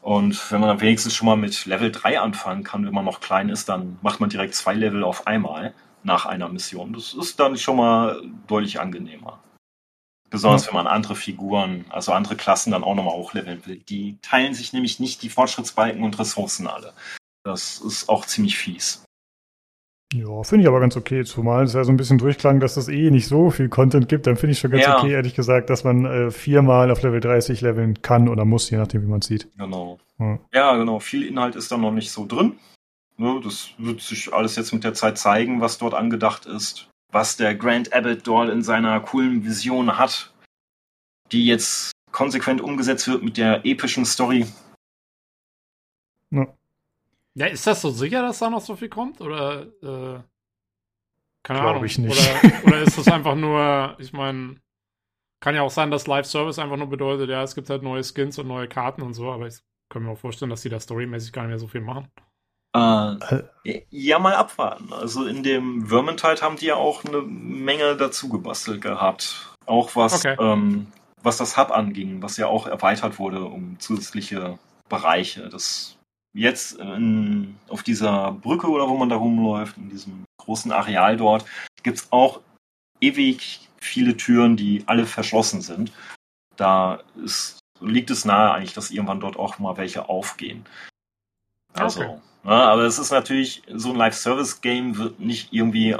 [0.00, 3.20] Und wenn man dann wenigstens schon mal mit Level 3 anfangen kann, wenn man noch
[3.20, 5.74] klein ist, dann macht man direkt zwei Level auf einmal
[6.04, 6.92] nach einer Mission.
[6.92, 9.40] Das ist dann schon mal deutlich angenehmer.
[10.32, 13.76] Besonders wenn man andere Figuren, also andere Klassen dann auch nochmal hochleveln will.
[13.76, 16.94] Die teilen sich nämlich nicht die Fortschrittsbalken und Ressourcen alle.
[17.44, 19.04] Das ist auch ziemlich fies.
[20.14, 22.88] Ja, finde ich aber ganz okay, zumal es ja so ein bisschen durchklang, dass es
[22.88, 24.98] eh nicht so viel Content gibt, dann finde ich schon ganz Ja.
[24.98, 28.76] okay, ehrlich gesagt, dass man äh, viermal auf Level 30 leveln kann oder muss, je
[28.76, 29.48] nachdem, wie man sieht.
[29.56, 29.98] Genau.
[30.18, 30.38] Ja.
[30.52, 30.98] Ja, genau.
[30.98, 32.58] Viel Inhalt ist da noch nicht so drin.
[33.16, 36.88] Ne, das wird sich alles jetzt mit der Zeit zeigen, was dort angedacht ist.
[37.12, 40.32] Was der Grand Abbott dort in seiner coolen Vision hat,
[41.30, 44.46] die jetzt konsequent umgesetzt wird mit der epischen Story.
[46.30, 46.46] Ja.
[47.34, 49.20] Ja, ist das so sicher, dass da noch so viel kommt?
[49.20, 50.22] Oder, äh,
[51.42, 51.84] keine Glaub Ahnung.
[51.84, 52.18] ich nicht.
[52.18, 54.56] Oder, oder ist das einfach nur, ich meine,
[55.40, 58.38] kann ja auch sein, dass Live-Service einfach nur bedeutet, ja, es gibt halt neue Skins
[58.38, 61.32] und neue Karten und so, aber ich kann mir auch vorstellen, dass die da storymäßig
[61.32, 62.10] gar nicht mehr so viel machen.
[62.74, 63.42] Äh,
[63.90, 64.92] ja, mal abwarten.
[64.92, 69.54] Also in dem Vermintide haben die ja auch eine Menge dazu gebastelt gehabt.
[69.66, 70.36] Auch was, Okay.
[70.40, 70.86] ähm,
[71.22, 75.48] was das Hub anging, was ja auch erweitert wurde um zusätzliche Bereiche.
[75.48, 75.96] Das
[76.34, 81.44] jetzt in, auf dieser Brücke oder wo man da rumläuft, in diesem großen Areal dort,
[81.82, 82.40] gibt's auch
[83.00, 85.92] ewig viele Türen, die alle verschlossen sind.
[86.56, 90.64] Da ist, liegt es nahe eigentlich, dass irgendwann dort auch mal welche aufgehen.
[91.74, 92.18] Also, Okay.
[92.44, 95.94] Ja, aber es ist natürlich, so ein Live-Service-Game wird nicht irgendwie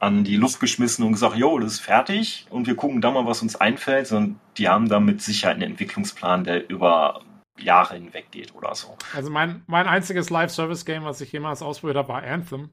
[0.00, 3.26] an die Luft geschmissen und gesagt, jo, das ist fertig und wir gucken da mal,
[3.26, 7.22] was uns einfällt, sondern die haben da mit Sicherheit einen Entwicklungsplan, der über
[7.58, 8.96] Jahre hinweg geht oder so.
[9.14, 12.70] Also mein, mein einziges Live-Service-Game, was ich jemals ausprobiert habe, war Anthem.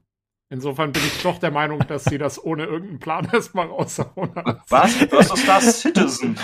[0.50, 4.34] Insofern bin ich doch der Meinung, dass sie das ohne irgendeinen Plan erstmal raushauen.
[4.68, 5.10] Was?
[5.10, 5.80] Was ist das?
[5.80, 6.38] Citizen?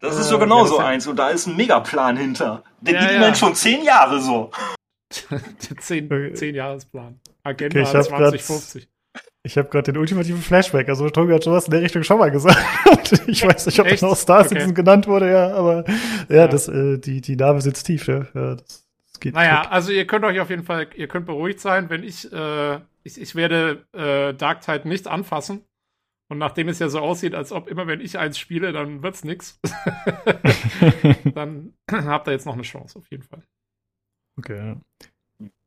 [0.00, 2.62] Das ist so Äh, genau ja, eins und da ist ein Megaplan hinter.
[2.80, 3.34] Der Ja, geht ja.
[3.34, 4.50] schon zehn Jahre so.
[5.30, 6.32] Der zehn, Okay.
[6.34, 7.20] zehn Jahresplan.
[7.44, 8.88] Okay, Agenda grad- 2050.
[9.42, 12.30] Ich habe gerade den ultimativen Flashback, also Tobi hat sowas in der Richtung schon mal
[12.30, 12.58] gesagt.
[13.26, 14.00] Ich weiß nicht, ob Echt?
[14.00, 14.50] genau Star Okay.
[14.50, 15.84] Citizen genannt wurde, ja, aber
[16.28, 16.46] ja, Ja.
[16.48, 18.26] das, äh, die, die Narbe sitzt tief, ja.
[18.34, 19.72] ja das, das geht Naja, weg.
[19.72, 23.20] also ihr könnt euch auf jeden Fall, ihr könnt beruhigt sein, wenn ich, äh, ich,
[23.20, 25.64] ich werde äh, Dark Tide nicht anfassen
[26.28, 29.24] Und nachdem es ja so aussieht, als ob immer wenn ich eins spiele, dann wird's
[29.24, 29.58] nix,
[31.34, 33.42] dann habt ihr jetzt noch eine Chance, auf jeden Fall.
[34.40, 34.76] Okay.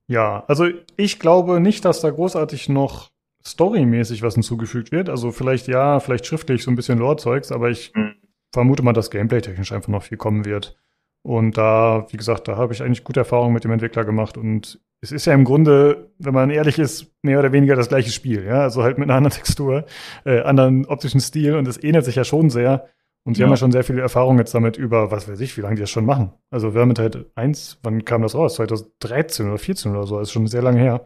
[0.08, 3.12] Ja, also ich glaube nicht, dass da großartig noch
[3.46, 5.10] storymäßig was hinzugefügt wird.
[5.10, 8.16] Also vielleicht ja, vielleicht schriftlich so ein bisschen Lore-Zeugs, aber ich Mhm.
[8.52, 10.76] vermute mal, dass gameplay-technisch einfach noch viel kommen wird.
[11.24, 14.80] Und da, wie gesagt, da habe ich eigentlich gute Erfahrungen mit dem Entwickler gemacht und
[15.02, 18.44] es ist ja im Grunde, wenn man ehrlich ist, mehr oder weniger das gleiche Spiel,
[18.46, 19.86] ja, also halt mit einer anderen Textur,
[20.26, 22.88] äh, anderen optischen Stil und es ähnelt sich ja schon sehr.
[23.26, 23.46] Und sie Ja.
[23.48, 25.82] haben ja schon sehr viel Erfahrung jetzt damit über, was weiß ich, wie lange die
[25.82, 26.34] das schon machen.
[26.52, 28.56] Also Vermintide 1, wann kam das raus?
[28.56, 31.06] 2013 oder 14 oder so, das ist schon sehr lange her.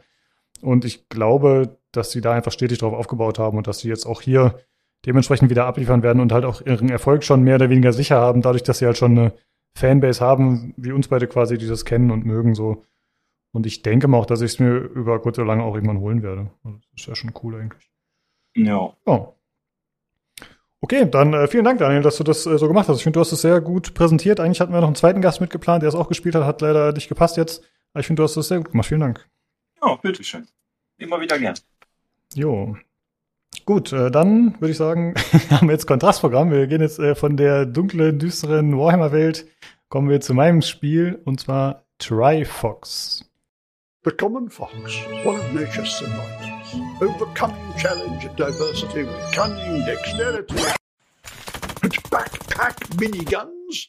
[0.62, 4.06] Und ich glaube, dass sie da einfach stetig drauf aufgebaut haben und dass sie jetzt
[4.08, 4.56] auch hier
[5.06, 8.42] dementsprechend wieder abliefern werden und halt auch ihren Erfolg schon mehr oder weniger sicher haben,
[8.42, 9.34] dadurch, dass sie halt schon eine
[9.76, 12.84] Fanbase haben, wie uns beide quasi, die das kennen und mögen so.
[13.54, 16.00] Und ich denke mal auch, dass ich es mir über kurz oder lange auch irgendwann
[16.00, 16.50] holen werde.
[16.64, 17.92] Also, Das ist ja schon cool eigentlich.
[18.56, 18.92] Ja.
[19.06, 19.34] Ja.
[20.82, 22.98] Okay, dann äh, vielen Dank, Daniel, dass du das äh, so gemacht hast.
[22.98, 24.40] Ich finde, du hast es sehr gut präsentiert.
[24.40, 26.92] Eigentlich hatten wir noch einen zweiten Gast mitgeplant, der es auch gespielt hat, hat leider
[26.92, 27.64] nicht gepasst jetzt.
[27.94, 28.88] Aber ich finde, du hast das sehr gut gemacht.
[28.88, 29.28] Vielen Dank.
[29.82, 30.48] Ja, bitteschön.
[30.98, 31.56] Immer wieder gern.
[32.36, 32.76] Jo.
[33.66, 35.16] Gut, äh, dann würde ich sagen,
[35.50, 36.52] haben wir jetzt Kontrastprogramm.
[36.52, 39.48] Wir gehen jetzt äh, von der dunklen, düsteren Warhammer-Welt,
[39.90, 43.27] kommen wir zu meinem Spiel, und zwar Trifox.
[44.08, 44.74] The Common Fox,
[45.26, 50.56] one of nature's survivors, overcoming challenge and diversity with cunning dexterity.
[51.84, 53.88] Its backpack miniguns.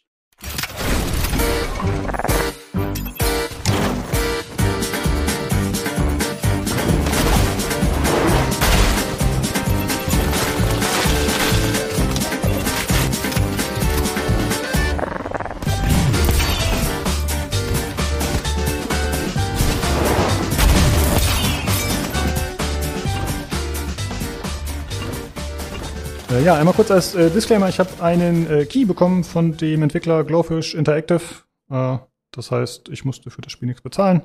[26.31, 29.83] Äh, ja, einmal kurz als äh, Disclaimer, ich habe einen äh, Key bekommen von dem
[29.83, 31.23] Entwickler Glowfish Interactive.
[31.71, 31.97] Äh,
[32.33, 34.21] das heißt, ich musste für das Spiel nichts bezahlen.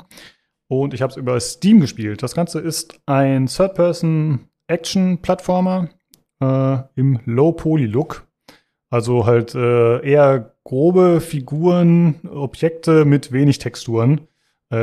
[0.67, 2.21] Und ich habe es über Steam gespielt.
[2.21, 5.87] Das Ganze ist ein Third-Person-Action-Plattformer
[6.41, 8.27] äh, im Low-Poly-Look.
[8.89, 14.27] Also halt äh, eher grobe Figuren, Objekte mit wenig Texturen.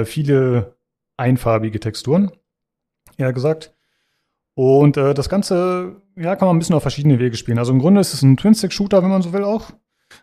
[0.05, 0.77] Viele
[1.17, 2.31] einfarbige Texturen,
[3.17, 3.75] eher gesagt.
[4.55, 7.59] Und äh, das Ganze, ja, kann man ein bisschen auf verschiedene Wege spielen.
[7.59, 9.71] Also im Grunde ist es ein Twin-Stick-Shooter, wenn man so will, auch.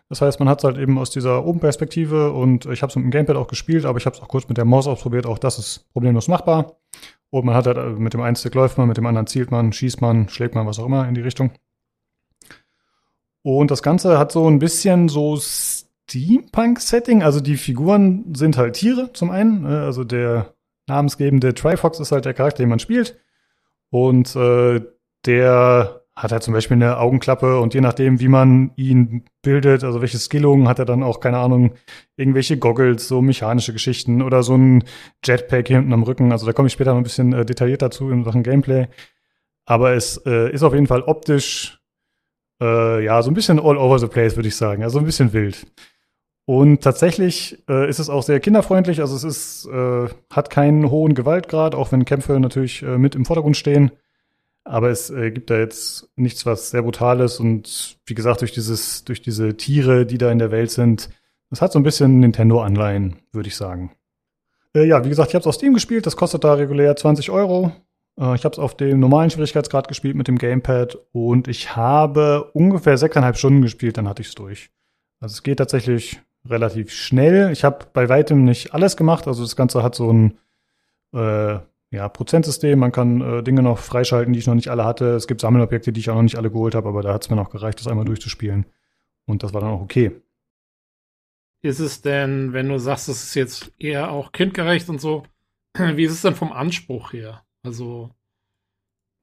[0.08, 3.04] Das heißt, man hat es halt eben aus dieser Oben-Perspektive und ich habe es mit
[3.04, 5.26] dem Gamepad auch gespielt, aber ich habe es auch kurz mit der Maus ausprobiert.
[5.26, 6.76] Auch das ist problemlos machbar.
[7.30, 9.50] Und man hat halt äh, mit dem einen Stick läuft man, mit dem anderen zielt
[9.50, 11.52] man, schießt man, schlägt man, was auch immer in die Richtung.
[13.42, 17.22] Und das Ganze hat so ein bisschen so Steampunk-Setting.
[17.22, 19.64] Also die Figuren sind halt Tiere zum einen.
[19.64, 20.54] äh, Also der
[20.86, 23.18] namensgebende Trifox ist halt der Charakter, den man spielt.
[23.90, 24.82] Und äh,
[25.26, 30.00] der hat halt zum Beispiel eine Augenklappe und je nachdem, wie man ihn bildet, also
[30.00, 31.74] welche Skillungen, hat er dann auch, keine Ahnung,
[32.16, 34.82] irgendwelche Goggles, so mechanische Geschichten oder so ein
[35.24, 36.32] Jetpack hinten am Rücken.
[36.32, 38.88] Also da komme ich später noch ein bisschen äh, detailliert dazu in Sachen Gameplay.
[39.64, 41.80] Aber es äh, ist auf jeden Fall optisch,
[42.60, 44.82] äh, ja, so ein bisschen all over the place, würde ich sagen.
[44.82, 45.66] Also ein bisschen wild.
[46.46, 49.00] Und tatsächlich äh, ist es auch sehr kinderfreundlich.
[49.00, 53.24] Also es ist, äh, hat keinen hohen Gewaltgrad, auch wenn Kämpfe natürlich äh, mit im
[53.24, 53.92] Vordergrund stehen.
[54.68, 59.02] Aber es äh, gibt da jetzt nichts, was sehr brutales und wie gesagt, durch dieses,
[59.02, 61.08] durch diese Tiere, die da in der Welt sind,
[61.48, 63.92] das hat so ein bisschen Nintendo-Anleihen, würde ich sagen.
[64.74, 67.30] Äh, ja, wie gesagt, ich habe es auf Steam gespielt, das kostet da regulär 20
[67.30, 67.72] Euro.
[68.20, 72.50] Äh, ich habe es auf dem normalen Schwierigkeitsgrad gespielt mit dem Gamepad und ich habe
[72.52, 74.68] ungefähr sechseinhalb Stunden gespielt, dann hatte ich es durch.
[75.18, 77.52] Also es geht tatsächlich relativ schnell.
[77.52, 80.36] Ich habe bei weitem nicht alles gemacht, also das Ganze hat so ein
[81.14, 81.58] äh,
[81.90, 82.78] ja, Prozentsystem.
[82.78, 85.14] Man kann äh, Dinge noch freischalten, die ich noch nicht alle hatte.
[85.14, 87.30] Es gibt Sammelobjekte, die ich auch noch nicht alle geholt habe, aber da hat es
[87.30, 88.66] mir noch gereicht, das einmal durchzuspielen.
[89.26, 90.12] Und das war dann auch okay.
[91.62, 95.24] Ist es denn, wenn du sagst, es ist jetzt eher auch kindgerecht und so,
[95.74, 97.44] wie ist es denn vom Anspruch her?
[97.62, 98.10] Also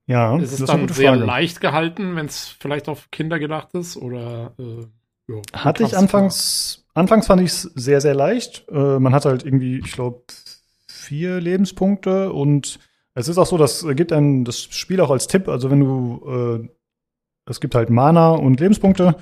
[0.08, 1.26] Ja, ist es das ist dann sehr Frage.
[1.26, 3.98] leicht gehalten, wenn es vielleicht auf Kinder gedacht ist?
[3.98, 4.86] Oder äh,
[5.28, 8.66] ja, Hatte ich anfangs, anfangs fand ich es sehr, sehr leicht.
[8.70, 10.24] Äh, man hat halt irgendwie, ich glaube,
[11.06, 12.80] vier Lebenspunkte und
[13.14, 16.66] es ist auch so, das gibt einem das Spiel auch als Tipp, also wenn du,
[16.66, 16.70] äh,
[17.50, 19.16] es gibt halt Mana und Lebenspunkte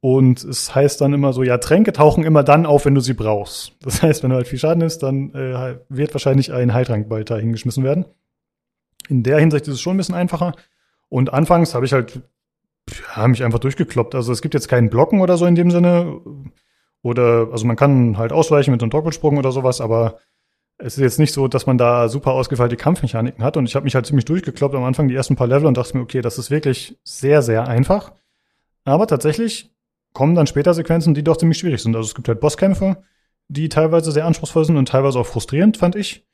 [0.00, 3.14] und es heißt dann immer so, ja, Tränke tauchen immer dann auf, wenn du sie
[3.14, 3.72] brauchst.
[3.80, 7.30] Das heißt, wenn du halt viel Schaden ist, dann äh, wird wahrscheinlich ein Heiltrank bald
[7.30, 8.04] da hingeschmissen werden.
[9.08, 10.54] In der Hinsicht ist es schon ein bisschen einfacher.
[11.08, 12.20] Und anfangs habe ich halt
[13.16, 14.14] ja, mich einfach durchgekloppt.
[14.14, 16.20] Also es gibt jetzt keinen Blocken oder so in dem Sinne.
[17.02, 20.18] Oder, also man kann halt ausweichen mit einem Doppelsprung oder sowas, aber
[20.78, 23.56] es ist jetzt nicht so, dass man da super ausgefeilte Kampfmechaniken hat.
[23.56, 25.96] Und ich habe mich halt ziemlich durchgekloppt am Anfang die ersten paar Level und dachte
[25.96, 28.12] mir, okay, das ist wirklich sehr, sehr einfach.
[28.84, 29.72] Aber tatsächlich
[30.12, 31.94] kommen dann später Sequenzen, die doch ziemlich schwierig sind.
[31.94, 33.02] Also es gibt halt Bosskämpfe,
[33.48, 36.26] die teilweise sehr anspruchsvoll sind und teilweise auch frustrierend, fand ich.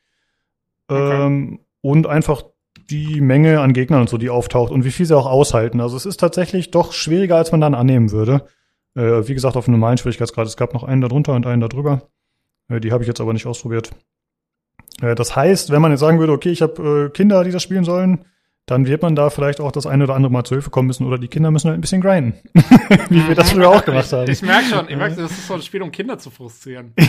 [0.88, 1.26] Okay.
[1.26, 2.44] Ähm, und einfach
[2.90, 5.80] die Menge an Gegnern und so, die auftaucht und wie viel sie auch aushalten.
[5.80, 8.46] Also es ist tatsächlich doch schwieriger, als man dann annehmen würde.
[8.94, 10.46] Äh, wie gesagt, auf einem normalen Schwierigkeitsgrad.
[10.46, 12.08] Es gab noch einen da drunter und einen da drüber.
[12.68, 13.90] Äh, die habe ich jetzt aber nicht ausprobiert.
[15.00, 17.62] Äh, das heißt, wenn man jetzt sagen würde, okay, ich habe äh, Kinder, die das
[17.62, 18.24] spielen sollen,
[18.66, 21.04] dann wird man da vielleicht auch das eine oder andere Mal zu Hilfe kommen müssen
[21.04, 22.34] oder die Kinder müssen halt ein bisschen grinden.
[23.08, 24.30] Wie wir das früher auch gemacht haben.
[24.30, 26.94] Ich merke schon, ich merke, das ist so ein Spiel, um Kinder zu frustrieren.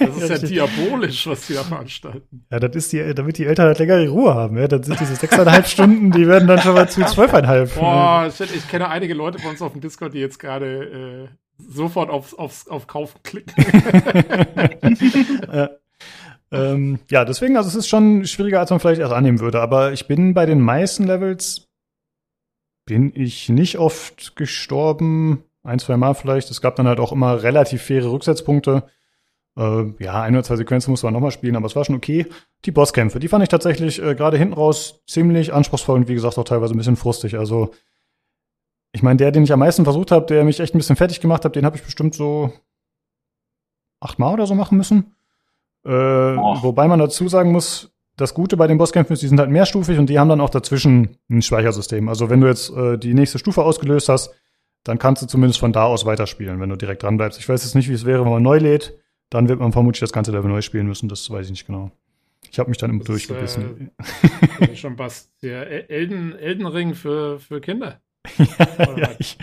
[0.00, 2.46] Das ist ja, diabolisch, was die da veranstalten.
[2.52, 4.56] Ja, das ist die, damit die Eltern halt länger ihre Ruhe haben.
[4.56, 7.74] Ja, dann sind diese sechseinhalb Stunden, die werden dann schon mal zu zwölfeinhalb.
[7.74, 11.28] Boah, shit, ich kenne einige Leute bei uns auf dem Discord, die jetzt gerade äh,
[11.58, 13.52] sofort aufs, aufs, auf Kaufen klicken.
[15.52, 15.70] ja.
[16.50, 19.60] Ähm, ja, deswegen, also es ist schon schwieriger, als man vielleicht erst annehmen würde.
[19.60, 21.68] Aber ich bin bei den meisten Levels
[22.86, 25.44] bin ich nicht oft gestorben.
[25.62, 26.50] Ein, zwei Mal vielleicht.
[26.50, 28.84] Es gab dann halt auch immer relativ faire Rücksetzpunkte.
[29.58, 32.26] Äh, ja, ein oder zwei Sequenzen muss man nochmal spielen, aber es war schon okay.
[32.64, 36.38] Die Bosskämpfe, die fand ich tatsächlich äh, gerade hinten raus ziemlich anspruchsvoll und wie gesagt
[36.38, 37.36] auch teilweise ein bisschen frustig.
[37.36, 37.72] Also
[38.92, 41.20] ich meine, der, den ich am meisten versucht habe, der mich echt ein bisschen fertig
[41.20, 42.52] gemacht hat, den habe ich bestimmt so
[44.00, 45.14] achtmal oder so machen müssen.
[45.88, 49.50] Äh, wobei man dazu sagen muss, das Gute bei den Bosskämpfen ist, die sind halt
[49.50, 52.08] mehrstufig und die haben dann auch dazwischen ein Speichersystem.
[52.08, 54.34] Also wenn du jetzt äh, die nächste Stufe ausgelöst hast,
[54.84, 57.38] dann kannst du zumindest von da aus weiterspielen, wenn du direkt dran bleibst.
[57.38, 58.98] Ich weiß jetzt nicht, wie es wäre, wenn man neu lädt.
[59.30, 61.08] Dann wird man vermutlich das ganze Level neu spielen müssen.
[61.08, 61.90] Das weiß ich nicht genau.
[62.50, 63.90] Ich habe mich dann immer Das ist, durchgebissen.
[64.58, 65.30] Bin ich schon was.
[65.42, 68.00] Der El- Elden, Elden Ring für, für Kinder.
[68.38, 69.36] Ja, ich,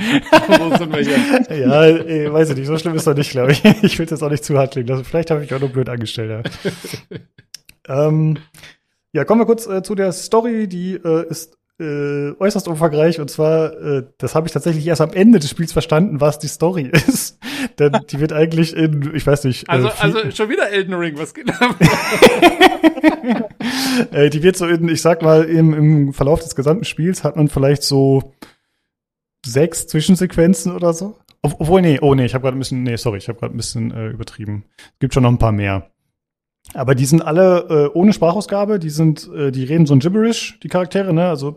[0.47, 1.57] Wo sind wir hier?
[1.57, 2.67] ja, weiß ich nicht.
[2.67, 3.63] So schlimm ist doch nicht, glaube ich.
[3.83, 5.03] Ich will es jetzt auch nicht zu hart klingen lassen.
[5.05, 6.49] Vielleicht habe ich auch nur blöd angestellt.
[7.87, 8.37] Ja, ähm,
[9.13, 10.67] ja kommen wir kurz äh, zu der Story.
[10.67, 13.19] Die äh, ist äh, äußerst umfangreich.
[13.19, 16.47] Und zwar, äh, das habe ich tatsächlich erst am Ende des Spiels verstanden, was die
[16.47, 17.39] Story ist.
[17.79, 21.17] Denn die wird eigentlich in, ich weiß nicht, Also, äh, also schon wieder Elden Ring,
[21.17, 21.75] was geht da?
[24.11, 27.35] äh, die wird so in, ich sag mal, im, im Verlauf des gesamten Spiels hat
[27.35, 28.33] man vielleicht so
[29.45, 31.17] sechs Zwischensequenzen oder so.
[31.41, 33.53] Ob- Obwohl, nee, oh nee, ich habe gerade ein bisschen, nee, sorry, ich habe gerade
[33.53, 34.65] ein bisschen äh, übertrieben.
[34.77, 35.89] Es gibt schon noch ein paar mehr.
[36.73, 40.59] Aber die sind alle äh, ohne Sprachausgabe, die sind, äh, die reden so ein Gibberish,
[40.63, 41.29] die Charaktere, ne?
[41.29, 41.51] Also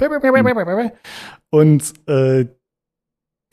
[1.50, 2.46] und äh,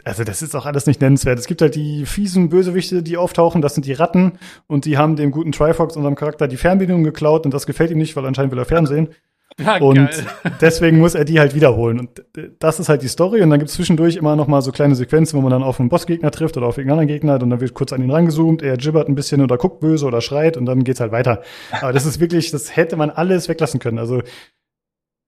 [0.04, 1.40] also das ist auch alles nicht nennenswert.
[1.40, 4.34] Es gibt halt die fiesen Bösewichte, die auftauchen, das sind die Ratten
[4.68, 7.98] und die haben dem guten Trifox, unserem Charakter, die Fernbedienung geklaut und das gefällt ihm
[7.98, 9.10] nicht, weil anscheinend will er Fernsehen.
[9.60, 10.26] Ja, Und geil.
[10.60, 11.98] deswegen muss er die halt wiederholen.
[11.98, 12.26] Und
[12.60, 13.42] das ist halt die Story.
[13.42, 15.88] Und dann gibt's zwischendurch immer noch mal so kleine Sequenzen, wo man dann auf einen
[15.88, 17.42] Bossgegner trifft oder auf irgendeinen anderen Gegner.
[17.42, 20.20] Und dann wird kurz an ihn rangezoomt, er gibbert ein bisschen oder guckt böse oder
[20.20, 21.42] schreit und dann geht's halt weiter.
[21.72, 23.98] Aber das ist wirklich, das hätte man alles weglassen können.
[23.98, 24.22] Also,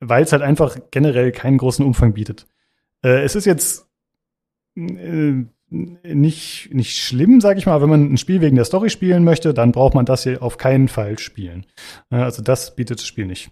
[0.01, 2.47] weil es halt einfach generell keinen großen Umfang bietet.
[3.03, 3.87] Äh, es ist jetzt
[4.75, 9.23] äh, nicht, nicht schlimm, sag ich mal, wenn man ein Spiel wegen der Story spielen
[9.23, 11.65] möchte, dann braucht man das hier auf keinen Fall spielen.
[12.09, 13.49] Äh, also das bietet das Spiel nicht.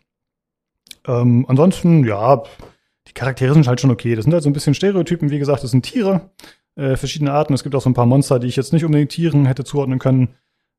[1.07, 2.43] Ähm, ansonsten, ja,
[3.07, 4.15] die Charaktere sind halt schon okay.
[4.15, 6.31] Das sind halt so ein bisschen Stereotypen, wie gesagt, das sind Tiere,
[6.75, 7.53] äh, verschiedene Arten.
[7.53, 9.99] Es gibt auch so ein paar Monster, die ich jetzt nicht unbedingt Tieren hätte zuordnen
[9.99, 10.35] können.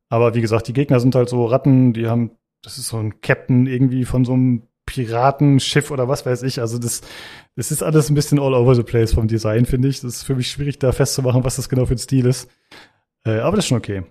[0.09, 2.31] Aber wie gesagt, die Gegner sind halt so Ratten, die haben,
[2.63, 6.61] das ist so ein Captain irgendwie von so einem Piratenschiff oder was weiß ich.
[6.61, 7.03] Also das,
[7.57, 10.01] das ist alles ein bisschen all over the place vom Design, finde ich.
[10.01, 12.49] Das ist für mich schwierig, da festzumachen, was das genau für ein Stil ist.
[13.25, 14.05] Äh, aber das ist schon okay.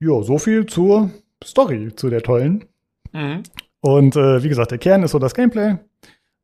[0.00, 1.10] Jo, so viel zur
[1.44, 2.66] Story, zu der tollen.
[3.12, 3.42] Mhm.
[3.80, 5.78] Und äh, wie gesagt, der Kern ist so das Gameplay.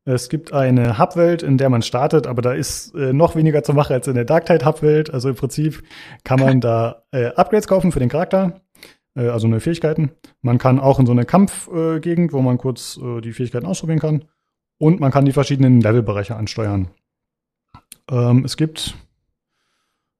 [0.07, 3.73] Es gibt eine Hubwelt, in der man startet, aber da ist äh, noch weniger zu
[3.73, 5.11] machen als in der Darktide Hubwelt.
[5.11, 5.81] Also im Prinzip
[6.23, 8.61] kann man da äh, Upgrades kaufen für den Charakter,
[9.15, 10.11] äh, also neue Fähigkeiten.
[10.41, 13.99] Man kann auch in so eine Kampfgegend, äh, wo man kurz äh, die Fähigkeiten ausprobieren
[13.99, 14.25] kann.
[14.77, 16.89] Und man kann die verschiedenen Levelbereiche ansteuern.
[18.11, 18.93] Ähm, es gibt,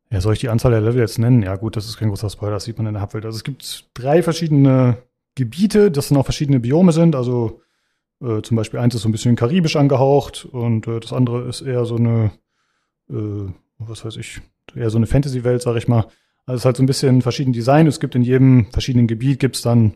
[0.10, 1.44] ja, soll ich die Anzahl der Level jetzt nennen?
[1.44, 3.26] Ja, gut, das ist kein großer Spoiler, das sieht man in der Hubwelt.
[3.26, 4.98] Also es gibt drei verschiedene
[5.36, 7.16] Gebiete, das dann auch verschiedene Biome sind.
[7.16, 7.62] Also
[8.22, 11.62] äh, zum Beispiel eins ist so ein bisschen karibisch angehaucht und äh, das andere ist
[11.62, 12.32] eher so eine,
[13.10, 14.42] äh, was weiß ich,
[14.76, 16.08] eher so eine Fantasy-Welt, sag ich mal.
[16.46, 17.88] Also es ist halt so ein bisschen verschieden Design.
[17.88, 19.96] Es gibt in jedem verschiedenen Gebiet gibt's dann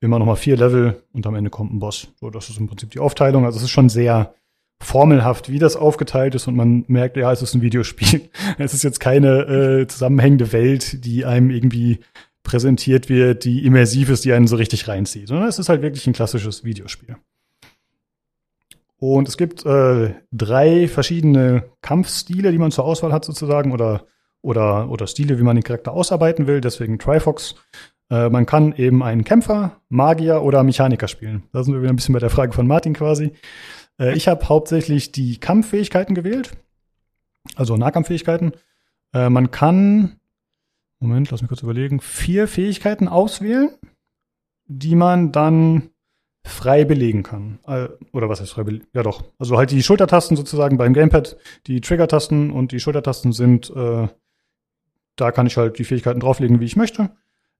[0.00, 2.08] immer noch mal vier Level und am Ende kommt ein Boss.
[2.20, 3.44] So, das ist im Prinzip die Aufteilung.
[3.44, 4.34] Also es ist schon sehr
[4.82, 8.30] formelhaft, wie das aufgeteilt ist und man merkt, ja, es ist ein Videospiel.
[8.58, 12.00] Es ist jetzt keine äh, zusammenhängende Welt, die einem irgendwie
[12.42, 16.06] präsentiert wird, die immersiv ist, die einen so richtig reinzieht, sondern es ist halt wirklich
[16.06, 17.16] ein klassisches Videospiel.
[19.00, 24.04] Und es gibt äh, drei verschiedene Kampfstile, die man zur Auswahl hat sozusagen, oder,
[24.42, 27.54] oder, oder Stile, wie man den Charakter ausarbeiten will, deswegen Trifox.
[28.10, 31.44] Äh, man kann eben einen Kämpfer, Magier oder Mechaniker spielen.
[31.52, 33.32] Da sind wir wieder ein bisschen bei der Frage von Martin quasi.
[33.98, 36.52] Äh, ich habe hauptsächlich die Kampffähigkeiten gewählt,
[37.56, 38.52] also Nahkampffähigkeiten.
[39.14, 40.19] Äh, man kann,
[41.00, 43.70] Moment, lass mich kurz überlegen, vier Fähigkeiten auswählen,
[44.66, 45.90] die man dann
[46.44, 47.58] frei belegen kann.
[47.66, 48.86] Äh, oder was heißt frei belegen?
[48.92, 49.24] Ja doch.
[49.38, 54.08] Also halt die Schultertasten sozusagen beim Gamepad, die Trigger-Tasten und die Schultertasten sind, äh,
[55.16, 57.10] da kann ich halt die Fähigkeiten drauflegen, wie ich möchte.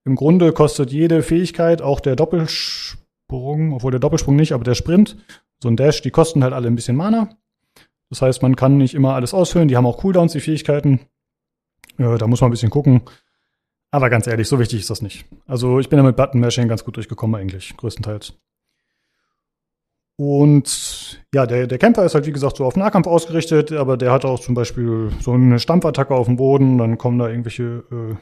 [0.03, 5.17] Im Grunde kostet jede Fähigkeit, auch der Doppelsprung, obwohl der Doppelsprung nicht, aber der Sprint,
[5.61, 7.37] so ein Dash, die kosten halt alle ein bisschen Mana.
[8.09, 9.67] Das heißt, man kann nicht immer alles ausfüllen.
[9.67, 10.99] Die haben auch Cooldowns, die Fähigkeiten.
[11.97, 13.01] Äh, da muss man ein bisschen gucken.
[13.91, 15.25] Aber ganz ehrlich, so wichtig ist das nicht.
[15.45, 18.33] Also ich bin ja mit Button Mashing ganz gut durchgekommen eigentlich, größtenteils.
[20.15, 24.11] Und ja, der, der Kämpfer ist halt wie gesagt so auf Nahkampf ausgerichtet, aber der
[24.11, 28.15] hat auch zum Beispiel so eine Stampfattacke auf dem Boden, dann kommen da irgendwelche äh,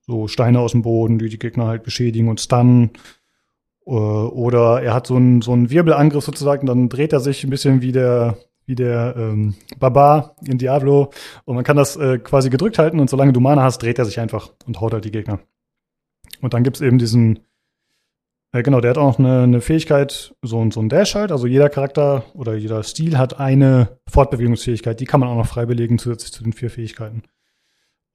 [0.00, 2.90] so Steine aus dem Boden, die die Gegner halt beschädigen und stunnen.
[3.86, 7.50] Äh, oder er hat so einen, so einen Wirbelangriff sozusagen, dann dreht er sich ein
[7.50, 8.36] bisschen wie der,
[8.70, 11.10] wie der ähm, Barbar in Diablo.
[11.44, 14.04] Und man kann das äh, quasi gedrückt halten und solange du Mana hast, dreht er
[14.04, 15.40] sich einfach und haut halt die Gegner.
[16.40, 17.40] Und dann gibt's eben diesen,
[18.52, 21.32] äh, genau, der hat auch eine, eine Fähigkeit, so, so ein Dash halt.
[21.32, 25.00] Also jeder Charakter oder jeder Stil hat eine Fortbewegungsfähigkeit.
[25.00, 27.24] Die kann man auch noch frei belegen zusätzlich zu den vier Fähigkeiten.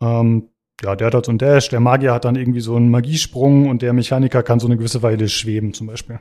[0.02, 0.48] Ähm,
[0.82, 3.68] ja, der hat halt so ein Dash, der Magier hat dann irgendwie so einen Magiesprung
[3.68, 6.20] und der Mechaniker kann so eine gewisse Weile schweben zum Beispiel.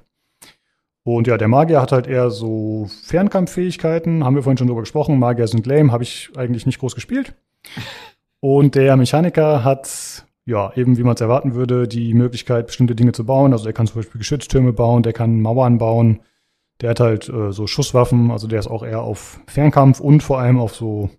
[1.05, 5.19] Und ja, der Magier hat halt eher so Fernkampffähigkeiten, haben wir vorhin schon drüber gesprochen.
[5.19, 7.35] Magier sind lame, habe ich eigentlich nicht groß gespielt.
[8.41, 13.13] Und der Mechaniker hat, ja, eben wie man es erwarten würde, die Möglichkeit, bestimmte Dinge
[13.13, 13.53] zu bauen.
[13.53, 16.21] Also er kann zum Beispiel Geschütztürme bauen, der kann Mauern bauen,
[16.81, 20.39] der hat halt äh, so Schusswaffen, also der ist auch eher auf Fernkampf und vor
[20.39, 21.11] allem auf so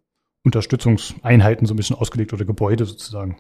[0.44, 3.38] Unterstützungseinheiten so ein bisschen ausgelegt oder Gebäude sozusagen.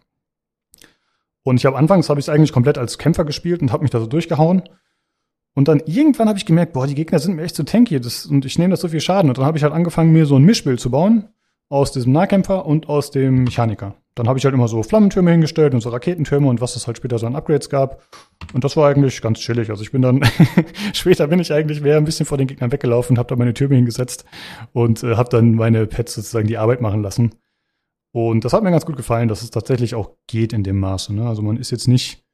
[1.43, 3.91] Und ich habe anfangs habe ich es eigentlich komplett als Kämpfer gespielt und habe mich
[3.91, 4.63] da so durchgehauen.
[5.55, 8.25] Und dann irgendwann habe ich gemerkt, boah, die Gegner sind mir echt zu tanky das,
[8.25, 9.29] und ich nehme das so viel Schaden.
[9.29, 11.29] Und dann habe ich halt angefangen, mir so ein Mischbild zu bauen
[11.69, 13.95] aus diesem Nahkämpfer und aus dem Mechaniker.
[14.15, 16.97] Dann habe ich halt immer so Flammentürme hingestellt und so Raketentürme und was es halt
[16.97, 18.01] später so an Upgrades gab.
[18.53, 19.69] Und das war eigentlich ganz chillig.
[19.69, 20.21] Also ich bin dann,
[20.93, 23.75] später bin ich eigentlich mehr ein bisschen vor den Gegnern weggelaufen, habe da meine Türme
[23.75, 24.25] hingesetzt
[24.73, 27.31] und äh, habe dann meine Pets sozusagen die Arbeit machen lassen.
[28.11, 31.13] Und das hat mir ganz gut gefallen, dass es tatsächlich auch geht in dem Maße.
[31.13, 31.27] Ne?
[31.27, 32.24] Also man ist jetzt nicht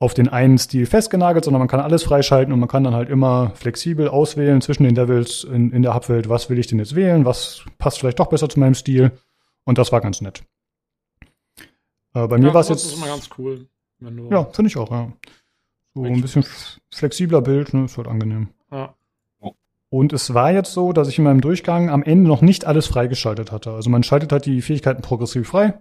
[0.00, 3.10] auf den einen Stil festgenagelt, sondern man kann alles freischalten und man kann dann halt
[3.10, 6.94] immer flexibel auswählen zwischen den Levels in, in der Hubwelt, was will ich denn jetzt
[6.94, 9.12] wählen, was passt vielleicht doch besser zu meinem Stil.
[9.64, 10.42] Und das war ganz nett.
[12.14, 12.92] Äh, bei mir Ja, war es das jetzt.
[12.92, 13.66] ist immer ganz cool.
[14.30, 15.12] Ja, finde ich auch, ja.
[15.94, 16.44] So ein bisschen
[16.90, 18.48] flexibler Bild, ne, ist halt angenehm.
[18.72, 18.94] Ja.
[19.90, 22.86] Und es war jetzt so, dass ich in meinem Durchgang am Ende noch nicht alles
[22.86, 23.72] freigeschaltet hatte.
[23.72, 25.74] Also man schaltet halt die Fähigkeiten progressiv frei.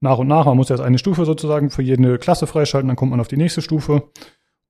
[0.00, 0.46] Nach und nach.
[0.46, 3.36] Man muss jetzt eine Stufe sozusagen für jede Klasse freischalten, dann kommt man auf die
[3.36, 4.10] nächste Stufe.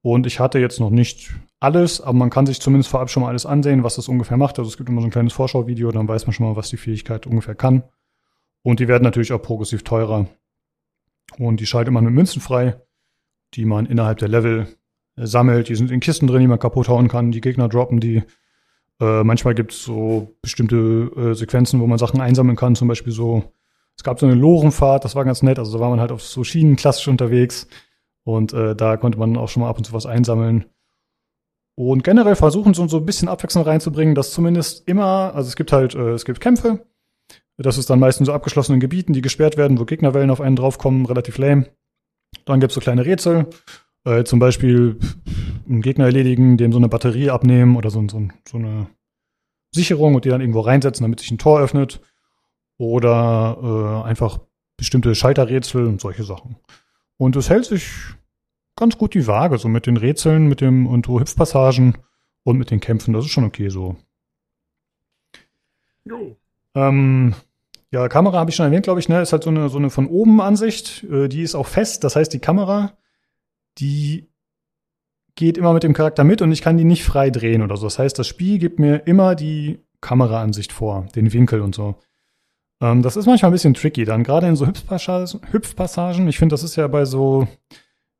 [0.03, 3.29] Und ich hatte jetzt noch nicht alles, aber man kann sich zumindest vorab schon mal
[3.29, 4.59] alles ansehen, was das ungefähr macht.
[4.59, 6.79] Also es gibt immer so ein kleines Vorschauvideo, dann weiß man schon mal, was die
[6.79, 7.83] Fähigkeit ungefähr kann.
[8.63, 10.27] Und die werden natürlich auch progressiv teurer.
[11.39, 12.81] Und die schaltet man mit Münzen frei,
[13.55, 14.69] die man innerhalb der Level
[15.17, 15.69] äh, sammelt.
[15.69, 17.31] Die sind in Kisten drin, die man kaputt hauen kann.
[17.31, 18.23] Die Gegner droppen die.
[19.01, 20.77] Äh, manchmal gibt es so bestimmte
[21.17, 22.75] äh, Sequenzen, wo man Sachen einsammeln kann.
[22.75, 23.53] Zum Beispiel so,
[24.01, 25.59] es gab so eine Lorenfahrt, das war ganz nett.
[25.59, 27.69] Also da war man halt auf so Schienen klassisch unterwegs.
[28.25, 30.65] Und äh, da konnte man auch schon mal ab und zu was einsammeln.
[31.75, 35.55] Und generell versuchen sie uns so ein bisschen Abwechslung reinzubringen, dass zumindest immer, also es
[35.55, 36.87] gibt halt, äh, es gibt Kämpfe.
[37.59, 41.05] Das ist dann meistens so abgeschlossenen Gebieten, die gesperrt werden, wo Gegnerwellen auf einen draufkommen,
[41.05, 41.67] relativ lame.
[42.47, 43.49] Dann gibt's so kleine Rätsel,
[44.07, 44.99] äh, zum Beispiel
[45.69, 48.87] einen Gegner erledigen, dem so eine Batterie abnehmen oder so, so, so eine
[49.75, 52.01] Sicherung und die dann irgendwo reinsetzen, damit sich ein Tor öffnet.
[52.81, 54.39] Oder äh, einfach
[54.79, 56.57] bestimmte Schalterrätsel und solche Sachen.
[57.19, 57.91] Und es hält sich
[58.75, 61.99] ganz gut die Waage, so mit den Rätseln, mit dem und so Hüpfpassagen
[62.43, 63.13] und mit den Kämpfen.
[63.13, 63.97] Das ist schon okay so.
[66.07, 66.39] Jo.
[66.75, 67.35] Ähm,
[67.91, 69.21] ja, Kamera habe ich schon erwähnt, glaube ich, ne?
[69.21, 71.05] Ist halt so eine, so eine von oben Ansicht.
[71.05, 72.03] Äh, die ist auch fest.
[72.03, 72.97] Das heißt, die Kamera,
[73.77, 74.27] die
[75.35, 77.85] geht immer mit dem Charakter mit und ich kann die nicht frei drehen oder so.
[77.85, 81.97] Das heißt, das Spiel gibt mir immer die Kameraansicht vor, den Winkel und so.
[82.81, 84.67] Ähm, das ist manchmal ein bisschen tricky, dann gerade in so
[85.53, 86.29] Hüpfpassagen.
[86.29, 87.47] Ich finde, das ist ja bei so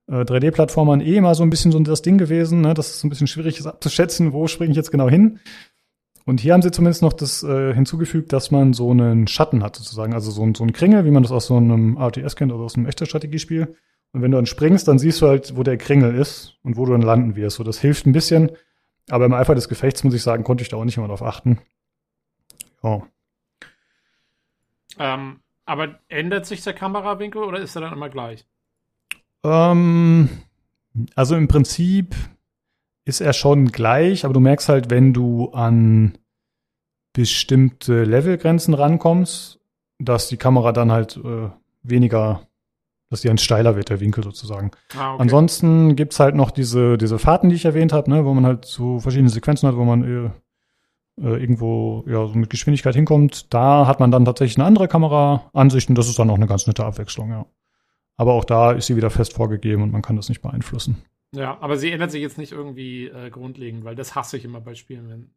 [0.09, 2.75] äh, 3D-Plattformern eh immer so ein bisschen so das Ding gewesen, ne?
[2.75, 5.39] dass es so ein bisschen schwierig ist abzuschätzen, wo springe ich jetzt genau hin.
[6.27, 9.77] Und hier haben sie zumindest noch das äh, hinzugefügt, dass man so einen Schatten hat
[9.77, 12.53] sozusagen, also so, ein- so ein Kringel, wie man das aus so einem RTS kennt
[12.53, 13.75] oder aus einem echten Strategiespiel.
[14.13, 16.85] Und wenn du dann springst, dann siehst du halt, wo der Kringel ist und wo
[16.85, 17.57] du dann landen wirst.
[17.57, 18.51] So, das hilft ein bisschen.
[19.09, 21.23] Aber im Eifer des Gefechts, muss ich sagen, konnte ich da auch nicht immer drauf
[21.23, 21.59] achten.
[22.83, 23.03] Ja.
[24.99, 28.47] Ähm, aber ändert sich der Kamerawinkel oder ist er dann immer gleich?
[29.45, 30.29] Ähm,
[31.15, 32.15] also im Prinzip
[33.05, 36.19] ist er schon gleich, aber du merkst halt, wenn du an
[37.13, 39.59] bestimmte Levelgrenzen rankommst,
[39.99, 41.51] dass die Kamera dann halt äh,
[41.83, 42.47] weniger,
[43.11, 44.71] dass die dann steiler wird, der Winkel sozusagen.
[44.97, 45.23] Ah, okay.
[45.23, 48.65] Ansonsten gibt's halt noch diese, diese Fahrten, die ich erwähnt habe, ne, wo man halt
[48.65, 50.31] so verschiedene Sequenzen hat, wo man äh, äh,
[51.29, 53.53] irgendwo ja, so mit Geschwindigkeit hinkommt.
[53.53, 56.67] Da hat man dann tatsächlich eine andere Kameraansicht und das ist dann auch eine ganz
[56.67, 57.47] nette Abwechslung, ja.
[58.17, 61.03] Aber auch da ist sie wieder fest vorgegeben und man kann das nicht beeinflussen.
[61.35, 64.61] Ja, aber sie ändert sich jetzt nicht irgendwie äh, grundlegend, weil das hasse ich immer
[64.61, 65.31] bei Spielen, wenn,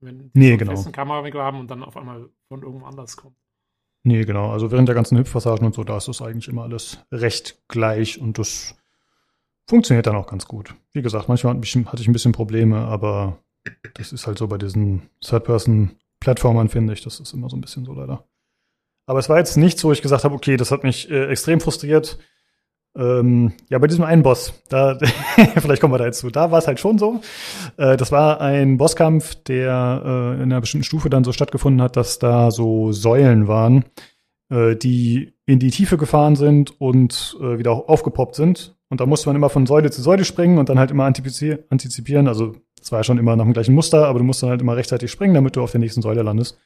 [0.00, 0.70] wenn Nee, so genau.
[0.72, 3.36] festen Kamerawinkel haben und dann auf einmal von irgendwo anders kommt.
[4.02, 4.50] Nee, genau.
[4.50, 8.20] Also während der ganzen Hüpfpassagen und so, da ist das eigentlich immer alles recht gleich
[8.20, 8.76] und das
[9.66, 10.74] funktioniert dann auch ganz gut.
[10.92, 13.38] Wie gesagt, manchmal hatte ich ein bisschen Probleme, aber
[13.94, 17.02] das ist halt so bei diesen Third-Person-Plattformern, finde ich.
[17.02, 18.24] Das ist immer so ein bisschen so leider.
[19.06, 21.26] Aber es war jetzt nicht so, wo ich gesagt habe, okay, das hat mich äh,
[21.28, 22.18] extrem frustriert.
[22.96, 24.98] Ähm, ja, bei diesem einen Boss, da,
[25.56, 27.20] vielleicht kommen wir da jetzt zu, da war es halt schon so.
[27.76, 31.96] Äh, das war ein Bosskampf, der äh, in einer bestimmten Stufe dann so stattgefunden hat,
[31.96, 33.84] dass da so Säulen waren,
[34.48, 38.76] äh, die in die Tiefe gefahren sind und äh, wieder aufgepoppt sind.
[38.88, 41.58] Und da musste man immer von Säule zu Säule springen und dann halt immer antizipi-
[41.68, 42.28] antizipieren.
[42.28, 42.54] Also
[42.86, 44.76] es war ja schon immer nach dem gleichen Muster, aber du musst dann halt immer
[44.76, 46.56] rechtzeitig springen, damit du auf der nächsten Säule landest.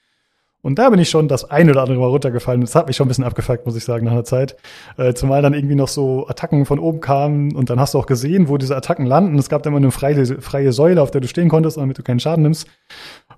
[0.60, 2.60] Und da bin ich schon das ein oder andere Mal runtergefallen.
[2.60, 4.54] Das hat mich schon ein bisschen abgefuckt, muss ich sagen, nach einer Zeit.
[4.98, 8.04] Äh, zumal dann irgendwie noch so Attacken von oben kamen und dann hast du auch
[8.04, 9.38] gesehen, wo diese Attacken landen.
[9.38, 12.02] Es gab dann immer eine freie, freie Säule, auf der du stehen konntest, damit du
[12.02, 12.68] keinen Schaden nimmst.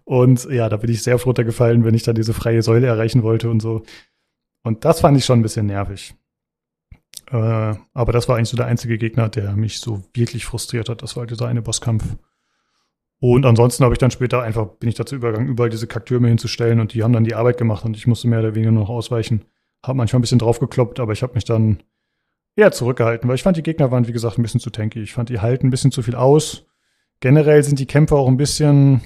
[0.03, 3.23] Und ja, da bin ich sehr oft runtergefallen, wenn ich dann diese freie Säule erreichen
[3.23, 3.85] wollte und so.
[4.65, 6.17] Und das fand ich schon ein bisschen nervig.
[7.31, 7.37] Äh,
[7.95, 11.03] aber das war eigentlich so der einzige Gegner, der mich so wirklich frustriert hat.
[11.03, 12.03] Das war halt dieser eine Bosskampf.
[13.23, 16.81] Und ansonsten habe ich dann später einfach, bin ich dazu übergegangen, überall diese Kaktürme hinzustellen
[16.81, 18.91] und die haben dann die Arbeit gemacht und ich musste mehr oder weniger nur noch
[18.91, 19.45] ausweichen.
[19.87, 21.85] Habe manchmal ein bisschen draufgekloppt, aber ich habe mich dann
[22.57, 25.01] eher zurückgehalten, weil ich fand, die Gegner waren, wie gesagt, ein bisschen zu tanky.
[25.01, 26.67] Ich fand, die halten ein bisschen zu viel aus.
[27.21, 29.03] Generell sind die Kämpfe auch ein bisschen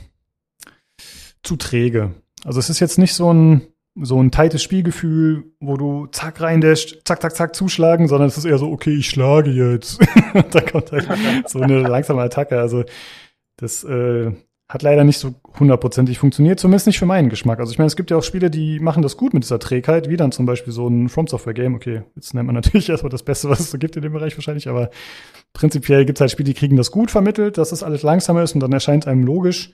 [1.42, 2.14] zu träge.
[2.42, 3.66] Also es ist jetzt nicht so ein,
[4.00, 8.46] so ein tightes Spielgefühl, wo du zack reindasht, zack, zack, zack zuschlagen, sondern es ist
[8.46, 10.00] eher so, okay, ich schlage jetzt.
[10.50, 11.06] Da kommt halt
[11.48, 12.58] so eine langsame Attacke.
[12.58, 12.84] Also
[13.56, 14.32] das äh,
[14.68, 17.60] hat leider nicht so hundertprozentig funktioniert, zumindest nicht für meinen Geschmack.
[17.60, 20.08] Also ich meine, es gibt ja auch Spiele, die machen das gut mit dieser Trägheit,
[20.08, 21.74] wie dann zum Beispiel so ein From Software Game.
[21.76, 24.36] Okay, jetzt nennt man natürlich erstmal das Beste, was es so gibt in dem Bereich
[24.36, 24.90] wahrscheinlich, aber
[25.52, 28.54] prinzipiell gibt es halt Spiele, die kriegen das gut vermittelt, dass das alles langsamer ist
[28.54, 29.72] und dann erscheint einem logisch.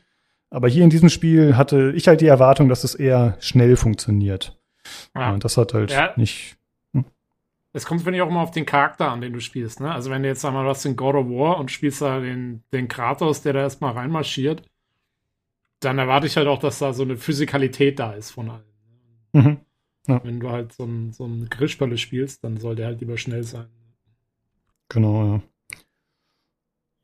[0.51, 4.61] Aber hier in diesem Spiel hatte ich halt die Erwartung, dass es eher schnell funktioniert.
[5.15, 5.33] Ja.
[5.33, 6.11] Und das hat halt Ja.
[6.17, 6.57] nicht.
[7.73, 9.81] Es kommt, finde ich, auch immer auf den Charakter an, den du spielst.
[9.81, 9.91] Ne?
[9.91, 12.89] Also wenn du jetzt einmal, hast den God of War und spielst da den, den
[12.89, 14.63] Kratos, der da erstmal reinmarschiert,
[15.81, 18.65] dann erwarte ich halt auch, dass da so eine Physikalität da ist von allen.
[19.33, 19.61] Mhm.
[20.07, 23.45] Wenn du halt so ein, so ein Grischballe spielst, dann soll der halt lieber schnell
[23.45, 23.69] sein.
[24.89, 25.43] Genau, ja.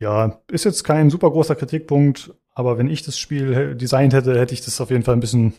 [0.00, 4.54] Ja, ist jetzt kein super großer Kritikpunkt, aber wenn ich das Spiel designt hätte, hätte
[4.54, 5.54] ich das auf jeden Fall ein bisschen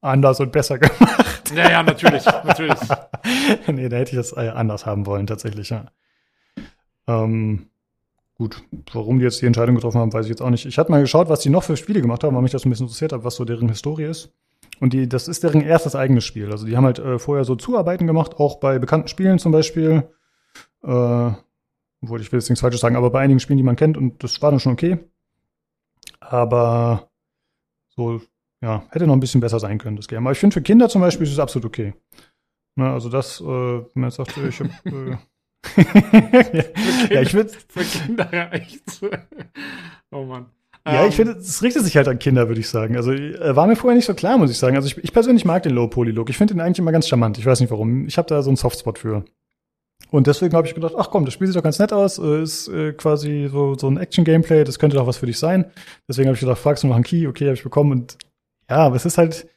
[0.00, 1.52] anders und besser gemacht.
[1.54, 2.78] Ja, ja, natürlich, natürlich.
[3.66, 5.86] nee, da hätte ich das äh, anders haben wollen, tatsächlich, ja.
[7.06, 7.70] Ähm,
[8.34, 8.62] gut,
[8.92, 10.66] warum die jetzt die Entscheidung getroffen haben, weiß ich jetzt auch nicht.
[10.66, 12.70] Ich hatte mal geschaut, was die noch für Spiele gemacht haben, weil mich das ein
[12.70, 14.32] bisschen interessiert hat, was so deren Historie ist.
[14.80, 16.50] Und die, das ist deren erstes eigenes Spiel.
[16.52, 20.08] Also die haben halt äh, vorher so Zuarbeiten gemacht, auch bei bekannten Spielen zum Beispiel.
[20.84, 21.30] Äh,
[22.00, 24.22] obwohl ich will jetzt nichts Falsches sagen, aber bei einigen Spielen, die man kennt, und
[24.22, 24.98] das war dann schon okay.
[26.20, 27.10] Aber
[27.88, 28.20] so,
[28.62, 30.26] ja, hätte noch ein bisschen besser sein können, das Game.
[30.26, 31.94] Aber ich finde, für Kinder zum Beispiel ist es absolut okay.
[32.76, 35.16] Ne, also das, äh, wenn man jetzt sagt, ich hab, äh,
[37.14, 39.00] ja, ich würde, Für Kinder ja echt.
[40.12, 40.46] oh Mann.
[40.86, 42.96] ja, Ähm, ich finde, es richtet sich halt an Kinder, würde ich sagen.
[42.96, 44.76] Also äh, war mir vorher nicht so klar, muss ich sagen.
[44.76, 46.30] Also ich, ich persönlich mag den Low-Poly-Look.
[46.30, 47.38] Ich finde den eigentlich immer ganz charmant.
[47.38, 48.06] Ich weiß nicht warum.
[48.06, 49.24] Ich habe da so einen Softspot für.
[50.10, 52.18] Und deswegen habe ich gedacht, ach komm, das Spiel sieht doch ganz nett aus.
[52.18, 54.64] Äh, ist äh, quasi so, so ein Action-Gameplay.
[54.64, 55.66] Das könnte doch was für dich sein.
[56.08, 57.26] Deswegen habe ich gedacht, fragst du noch einen Key?
[57.26, 57.90] Okay, habe ich bekommen.
[57.92, 58.16] Und
[58.70, 59.48] ja, aber es ist halt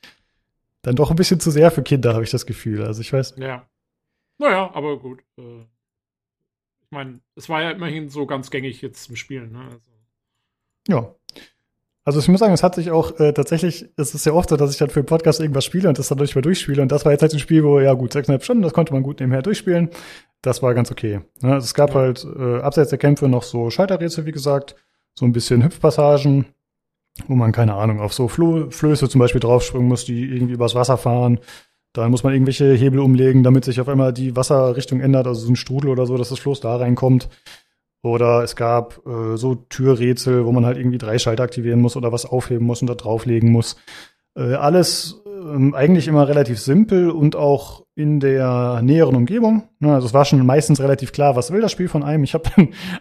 [0.83, 2.83] dann doch ein bisschen zu sehr für Kinder, habe ich das Gefühl.
[2.85, 3.35] Also ich weiß.
[3.37, 3.67] Ja.
[4.39, 5.19] Naja, aber gut.
[5.37, 5.61] Äh,
[6.81, 9.51] ich meine, es war ja immerhin so ganz gängig jetzt zum Spielen.
[9.51, 9.59] Ne?
[9.65, 9.79] Also,
[10.87, 11.15] Ja.
[12.03, 14.57] Also ich muss sagen, es hat sich auch äh, tatsächlich, es ist ja oft so,
[14.57, 16.81] dass ich dann für einen Podcast irgendwas spiele und das dann durch mal durchspiele.
[16.81, 19.03] Und das war jetzt halt ein Spiel, wo, ja gut, sechseinhalb Stunden, das konnte man
[19.03, 19.91] gut nebenher durchspielen.
[20.41, 21.21] Das war ganz okay.
[21.41, 21.53] Ne?
[21.53, 21.97] Also es gab Ja.
[21.97, 24.75] halt äh, abseits der Kämpfe noch so Schalterrätsel, wie gesagt,
[25.13, 26.47] so ein bisschen Hüpfpassagen,
[27.27, 30.75] wo man, keine Ahnung, auf so Flo Flöße zum Beispiel draufspringen muss, die irgendwie übers
[30.75, 31.39] Wasser fahren.
[31.93, 35.51] Dann muss man irgendwelche Hebel umlegen, damit sich auf einmal die Wasserrichtung ändert, also so
[35.51, 37.27] ein Strudel oder so, dass das Floß da reinkommt.
[38.03, 42.11] Oder es gab äh, so Türrätsel, wo man halt irgendwie drei Schalter aktivieren muss oder
[42.11, 43.75] was aufheben muss und da drauflegen muss.
[44.35, 49.63] Äh, alles ähm, eigentlich immer relativ simpel und auch in der näheren Umgebung.
[49.79, 52.23] Ne, also es war schon meistens relativ klar, was will das Spiel von einem.
[52.23, 52.49] Ich habe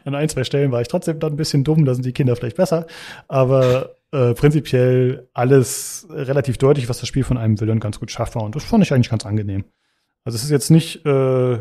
[0.05, 2.37] an ein, zwei Stellen war ich trotzdem dann ein bisschen dumm, da sind die Kinder
[2.37, 2.87] vielleicht besser.
[3.29, 8.11] Aber äh, prinzipiell alles relativ deutlich, was das Spiel von einem will und ganz gut
[8.11, 8.43] schaffbar.
[8.43, 9.65] Und das fand ich eigentlich ganz angenehm.
[10.25, 11.53] Also es ist jetzt nicht äh,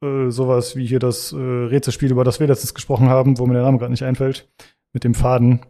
[0.00, 3.54] äh, sowas wie hier das äh, Rätselspiel, über das wir letztens gesprochen haben, wo mir
[3.54, 4.48] der Name gerade nicht einfällt,
[4.92, 5.60] mit dem Faden.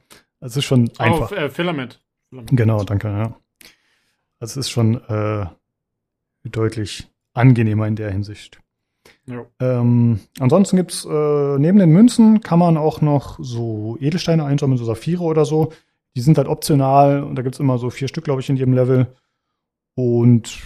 [0.40, 1.32] Es ist schon einfach.
[1.32, 2.00] Oh, äh, Filament.
[2.28, 2.57] Filament.
[2.57, 3.36] Genau, danke, ja.
[4.39, 5.47] Also es ist schon äh,
[6.44, 8.60] deutlich angenehmer in der Hinsicht.
[9.26, 9.47] Ja.
[9.60, 14.84] Ähm, ansonsten gibt's äh, neben den Münzen kann man auch noch so Edelsteine einsammeln, so
[14.84, 15.73] Saphire oder so.
[16.18, 18.74] Die sind halt optional und da gibt's immer so vier Stück, glaube ich, in jedem
[18.74, 19.06] Level.
[19.94, 20.58] Und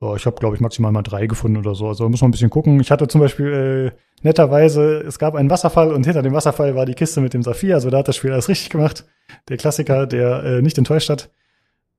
[0.00, 1.86] ja, ich habe, glaube ich, maximal mal drei gefunden oder so.
[1.86, 2.80] Also da muss man ein bisschen gucken.
[2.80, 6.86] Ich hatte zum Beispiel äh, netterweise, es gab einen Wasserfall und hinter dem Wasserfall war
[6.86, 7.74] die Kiste mit dem Saphir.
[7.74, 9.04] Also da hat das Spiel alles richtig gemacht.
[9.50, 11.28] Der Klassiker, der äh, nicht enttäuscht hat.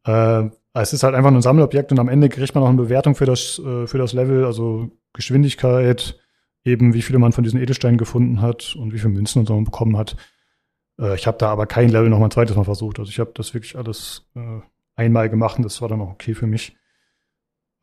[0.08, 2.78] Äh, es ist halt einfach nur ein Sammelobjekt und am Ende kriegt man auch eine
[2.78, 6.18] Bewertung für das, äh, für das Level, also Geschwindigkeit,
[6.64, 9.62] eben wie viele man von diesen Edelsteinen gefunden hat und wie viele Münzen und so
[9.62, 10.16] bekommen hat.
[11.00, 13.00] Äh, ich habe da aber kein Level noch mal ein zweites Mal versucht.
[13.00, 14.62] Also ich habe das wirklich alles äh,
[14.96, 16.76] einmal gemacht und das war dann auch okay für mich.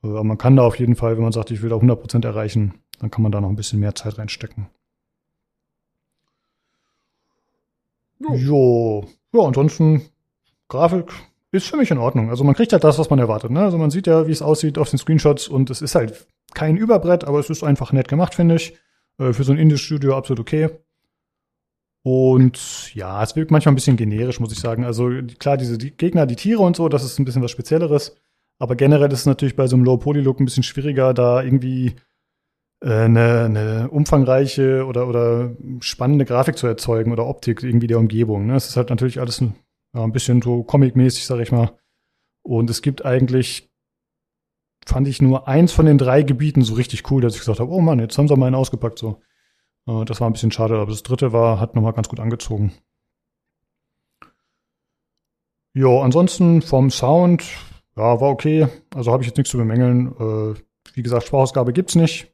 [0.02, 2.24] Äh, aber man kann da auf jeden Fall, wenn man sagt, ich will da 100%
[2.24, 4.68] erreichen, dann kann man da noch ein bisschen mehr Zeit reinstecken.
[8.20, 9.04] Jo.
[9.32, 10.02] Ja, ansonsten
[10.68, 11.12] Grafik
[11.50, 12.30] ist für mich in Ordnung.
[12.30, 13.50] Also man kriegt halt das, was man erwartet.
[13.50, 13.60] Ne?
[13.60, 16.76] Also man sieht ja, wie es aussieht auf den Screenshots und es ist halt kein
[16.76, 18.76] Überbrett, aber es ist einfach nett gemacht, finde ich.
[19.18, 20.70] Äh, für so ein Indie-Studio absolut okay.
[22.06, 24.84] Und ja, es wirkt manchmal ein bisschen generisch, muss ich sagen.
[24.84, 28.14] Also klar, diese die Gegner, die Tiere und so, das ist ein bisschen was Spezielleres.
[28.58, 31.94] Aber generell ist es natürlich bei so einem Low-Poly-Look ein bisschen schwieriger, da irgendwie
[32.82, 38.46] äh, eine, eine umfangreiche oder, oder spannende Grafik zu erzeugen oder Optik irgendwie der Umgebung.
[38.46, 38.56] Ne?
[38.56, 39.54] Es ist halt natürlich alles ein,
[39.94, 41.72] ein bisschen so comic-mäßig, sag ich mal.
[42.42, 43.72] Und es gibt eigentlich,
[44.84, 47.72] fand ich nur eins von den drei Gebieten so richtig cool, dass ich gesagt habe,
[47.72, 49.22] oh Mann, jetzt haben sie mal einen ausgepackt so.
[49.86, 52.72] Äh, das war ein bisschen schade, aber das dritte war, hat nochmal ganz gut angezogen.
[55.74, 57.42] Ja, ansonsten vom Sound,
[57.96, 58.68] ja, war okay.
[58.94, 60.14] Also habe ich jetzt nichts zu bemängeln.
[60.18, 60.60] Äh,
[60.94, 62.32] wie gesagt, Sprachausgabe gibt's nicht.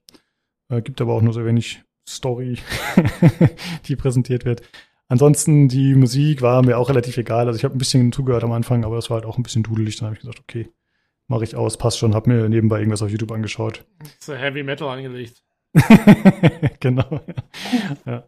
[0.68, 2.58] Äh, gibt aber auch nur sehr wenig Story,
[3.86, 4.62] die präsentiert wird.
[5.08, 7.46] Ansonsten die Musik war mir auch relativ egal.
[7.46, 9.62] Also ich habe ein bisschen zugehört am Anfang, aber das war halt auch ein bisschen
[9.62, 9.96] dudelig.
[9.96, 10.68] Dann habe ich gesagt, okay,
[11.26, 12.14] mache ich aus, passt schon.
[12.14, 13.84] Hab mir nebenbei irgendwas auf YouTube angeschaut.
[14.18, 15.42] Ist ja Heavy Metal angelegt.
[16.80, 17.20] genau.
[18.06, 18.24] ja.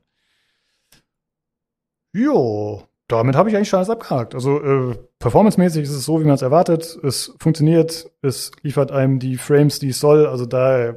[2.15, 4.35] Jo, damit habe ich eigentlich schon alles abgehakt.
[4.35, 6.99] Also äh, performancemäßig ist es so, wie man es erwartet.
[7.03, 10.27] Es funktioniert, es liefert einem die Frames, die es soll.
[10.27, 10.97] Also da,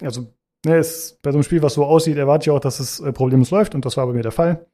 [0.00, 0.32] also
[0.64, 3.12] ne, es, bei so einem Spiel, was so aussieht, erwarte ich auch, dass es äh,
[3.12, 4.66] problemlos läuft und das war bei mir der Fall.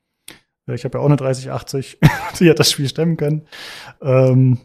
[0.68, 1.98] Äh, Ich habe ja auch eine 3080,
[2.40, 3.46] die hat das Spiel stemmen können.
[4.00, 4.58] Ähm,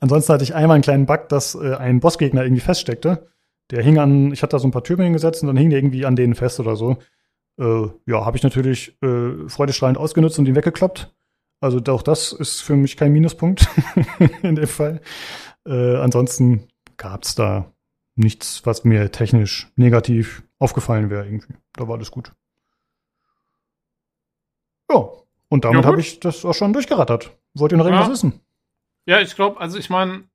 [0.00, 3.28] ansonsten hatte ich einmal einen kleinen Bug, dass äh, ein Bossgegner irgendwie feststeckte.
[3.70, 5.78] Der hing an, ich hatte da so ein paar Türme hingesetzt und dann hing der
[5.78, 6.98] irgendwie an denen fest oder so.
[7.58, 11.14] Äh, ja, habe ich natürlich äh, freudestrahlend ausgenutzt und ihn weggekloppt.
[11.60, 13.66] Also auch das ist für mich kein Minuspunkt
[14.42, 15.00] in dem Fall.
[15.66, 17.72] Äh, ansonsten gab's da
[18.14, 21.54] nichts, was mir technisch negativ aufgefallen wäre irgendwie.
[21.74, 22.32] Da war alles gut.
[24.90, 25.08] Ja,
[25.48, 27.36] und damit Ja, habe ich das auch schon durchgerattert.
[27.54, 28.12] Wollt ihr noch irgendwas Ja.
[28.12, 28.40] wissen?
[29.06, 30.27] Ja, ich glaube, also ich meine,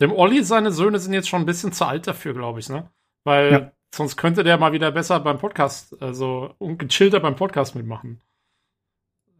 [0.00, 2.90] dem Olli seine Söhne sind jetzt schon ein bisschen zu alt dafür, glaube ich, ne?
[3.24, 3.72] Weil Ja.
[3.94, 8.20] sonst könnte der mal wieder besser beim Podcast, also und gechillter beim Podcast mitmachen.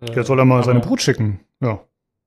[0.00, 1.40] Äh, Der soll er mal seine Brut schicken.
[1.60, 1.80] Ja,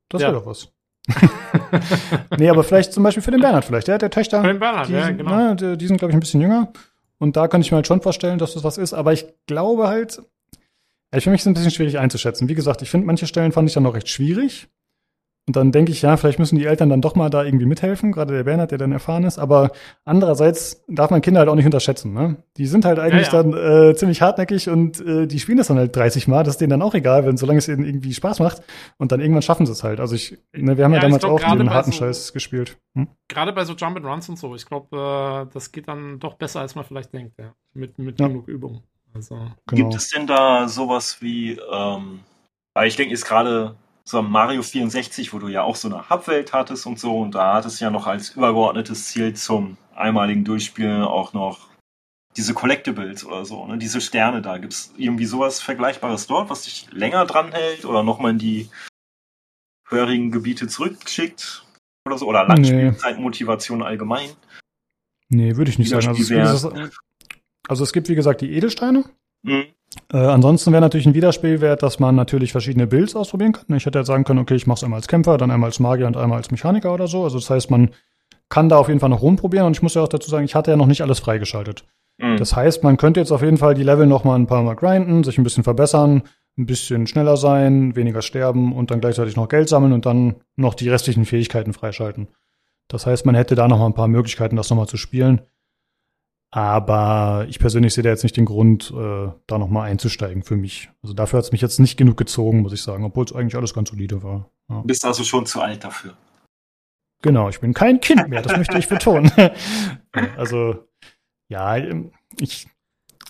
[0.09, 0.29] das Ja.
[0.29, 0.71] wäre doch was.
[2.37, 3.87] nee, aber vielleicht zum Beispiel für den Bernhard vielleicht.
[3.87, 4.41] Der hat der Töchter.
[4.41, 5.35] Für den Bernhard, die, ja, genau.
[5.35, 6.71] ne, die, die sind, glaube ich, ein bisschen jünger.
[7.17, 8.93] Und da kann ich mir halt schon vorstellen, dass das was ist.
[8.93, 10.21] Aber ich glaube halt,
[11.13, 12.47] ja, für mich ein bisschen schwierig einzuschätzen.
[12.47, 14.67] Wie gesagt, ich finde, manche Stellen fand ich dann noch recht schwierig.
[15.49, 18.11] Und dann denke ich, ja, vielleicht müssen die Eltern dann doch mal da irgendwie mithelfen,
[18.11, 19.39] gerade der Bernhard, der dann erfahren ist.
[19.39, 19.71] Aber
[20.05, 22.13] andererseits darf man Kinder halt auch nicht unterschätzen.
[22.13, 22.35] Ne?
[22.57, 23.41] Die sind halt eigentlich ja.
[23.41, 23.53] dann
[23.89, 26.43] äh, ziemlich hartnäckig und äh, die spielen das dann halt 30 Mal.
[26.43, 28.61] Das ist denen dann auch egal, wenn solange es ihnen irgendwie Spaß macht.
[28.97, 29.99] Und dann irgendwann schaffen sie es halt.
[29.99, 31.97] Also ich, ne, wir haben ja, Ja, damals glaub, auch gerade den bei harten so-
[31.97, 32.77] Scheiß gespielt.
[32.93, 33.07] Hm?
[33.27, 36.35] Gerade bei so Jump and Runs und so, ich glaube, äh, das geht dann doch
[36.35, 37.55] besser, als man vielleicht denkt, ja.
[37.73, 38.27] Mit, mit Ja.
[38.27, 38.83] genug Übung.
[39.15, 39.55] Also, Genau.
[39.89, 42.19] Gibt es denn da sowas wie, ähm,
[42.75, 43.75] weil ich denke, ist gerade
[44.09, 47.53] so Mario 64, wo du ja auch so eine Hubwelt hattest und so, und da
[47.53, 51.67] hattest du ja noch als übergeordnetes Ziel zum einmaligen Durchspielen auch noch
[52.35, 53.77] diese Collectibles oder so, ne?
[53.77, 54.57] diese Sterne da.
[54.57, 58.69] Gibt es irgendwie sowas Vergleichbares dort, was dich länger dran hält oder nochmal in die
[59.87, 61.63] höherigen Gebiete zurückschickt
[62.07, 62.25] oder so?
[62.25, 64.31] Oder Langspielzeitmotivation allgemein?
[65.27, 66.07] Nee, würde ich nicht sagen.
[66.07, 66.91] Also es,
[67.67, 69.03] also es gibt, wie gesagt, die Edelsteine.
[69.43, 69.65] Mhm.
[70.13, 73.75] Äh, ansonsten wäre natürlich ein Wiederspielwert, dass man natürlich verschiedene Builds ausprobieren kann.
[73.75, 75.79] Ich hätte jetzt sagen können, okay, ich mache es einmal als Kämpfer, dann einmal als
[75.79, 77.23] Magier und einmal als Mechaniker oder so.
[77.23, 77.91] Also das heißt, man
[78.49, 80.55] kann da auf jeden Fall noch rumprobieren und ich muss ja auch dazu sagen, ich
[80.55, 81.85] hatte ja noch nicht alles freigeschaltet.
[82.17, 82.37] Mhm.
[82.37, 84.75] Das heißt, man könnte jetzt auf jeden Fall die Level noch mal ein paar Mal
[84.75, 86.23] grinden, sich ein bisschen verbessern,
[86.57, 90.73] ein bisschen schneller sein, weniger sterben und dann gleichzeitig noch Geld sammeln und dann noch
[90.73, 92.27] die restlichen Fähigkeiten freischalten.
[92.87, 95.41] Das heißt, man hätte da noch mal ein paar Möglichkeiten, das noch mal zu spielen.
[96.51, 100.55] Aber ich persönlich sehe da jetzt nicht den Grund, äh, da noch mal einzusteigen für
[100.55, 100.89] mich.
[101.03, 103.55] Also dafür hat es mich jetzt nicht genug gezogen, muss ich sagen, obwohl es eigentlich
[103.55, 104.49] alles ganz solide war.
[104.69, 104.81] Ja.
[104.81, 106.17] Du bist also schon zu alt dafür.
[107.21, 109.31] Genau, ich bin kein Kind mehr, das möchte ich betonen.
[110.37, 110.87] also,
[111.49, 111.77] ja,
[112.39, 112.67] ich,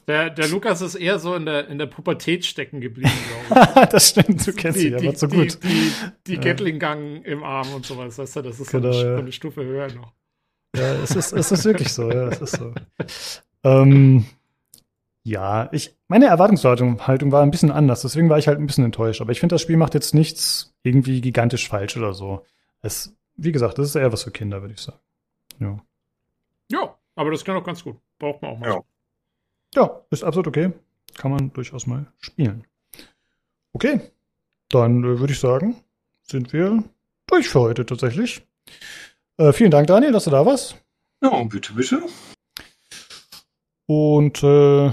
[0.07, 3.11] Der, der Lukas ist eher so in der, in der Pubertät stecken geblieben,
[3.47, 5.61] glaube das stimmt, du kennst sie, aber zu gut.
[5.63, 5.91] Die, die,
[6.27, 6.37] die.
[6.37, 9.17] Gatling-Gang im Arm und sowas, weißt du, das ist Genau, so, eine, ja.
[9.17, 10.13] eine Stufe höher noch.
[10.75, 12.73] Ja, es ist, es ist wirklich so, ja, es ist so.
[13.63, 14.25] Ähm,
[15.23, 18.85] ja, ich, meine Erwartungshaltung Haltung war ein bisschen anders, deswegen war ich halt ein bisschen
[18.85, 19.21] enttäuscht.
[19.21, 22.45] Aber ich finde, das Spiel macht jetzt nichts irgendwie gigantisch falsch oder so.
[22.81, 24.99] Es, wie gesagt, das ist eher was für Kinder, würde ich sagen.
[25.59, 25.79] Ja.
[26.71, 27.97] Ja, aber das klingt auch ganz gut.
[28.17, 28.69] Braucht man auch mal.
[28.69, 28.81] Ja.
[29.75, 30.71] Ja, ist absolut okay.
[31.15, 32.65] Kann man durchaus mal spielen.
[33.73, 33.99] Okay,
[34.69, 35.75] dann äh, würde ich sagen,
[36.23, 36.83] sind wir
[37.27, 38.41] durch für heute tatsächlich.
[39.39, 40.75] Äh, vielen Dank, Daniel, dass du da warst.
[41.23, 42.01] Ja, bitte, bitte.
[43.85, 44.87] Und äh,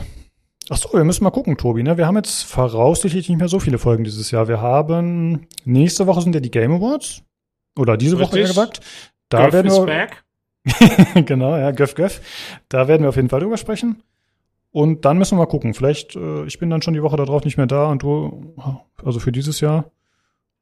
[0.70, 1.82] ach so, wir müssen mal gucken, Tobi.
[1.82, 1.96] Ne?
[1.96, 4.46] Wir haben jetzt voraussichtlich nicht mehr so viele Folgen dieses Jahr.
[4.46, 7.24] Wir haben nächste Woche sind ja die Game Awards
[7.76, 8.56] oder diese Woche eher Richtig.
[8.56, 8.80] gesagt.
[9.30, 10.24] Da Golf werden is wir back.
[11.26, 12.20] genau, ja, Göff Göff.
[12.68, 14.00] Da werden wir auf jeden Fall drüber sprechen.
[14.70, 15.74] Und dann müssen wir mal gucken.
[15.74, 18.54] Vielleicht, äh, ich bin dann schon die Woche darauf nicht mehr da und du,
[19.04, 19.90] also für dieses Jahr.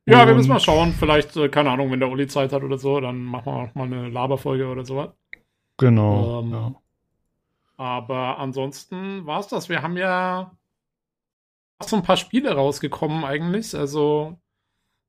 [0.07, 0.92] Ja, wir Und- müssen mal schauen.
[0.92, 3.74] Vielleicht, äh, keine Ahnung, wenn der Uli Zeit hat oder so, dann machen wir auch
[3.74, 5.10] mal eine Laberfolge oder sowas.
[5.78, 6.41] Genau.
[6.42, 6.74] Ähm, ja.
[7.76, 9.68] Aber ansonsten war's das.
[9.68, 10.52] Wir haben ja
[11.78, 13.74] auch so ein paar Spiele rausgekommen eigentlich.
[13.74, 14.36] Also,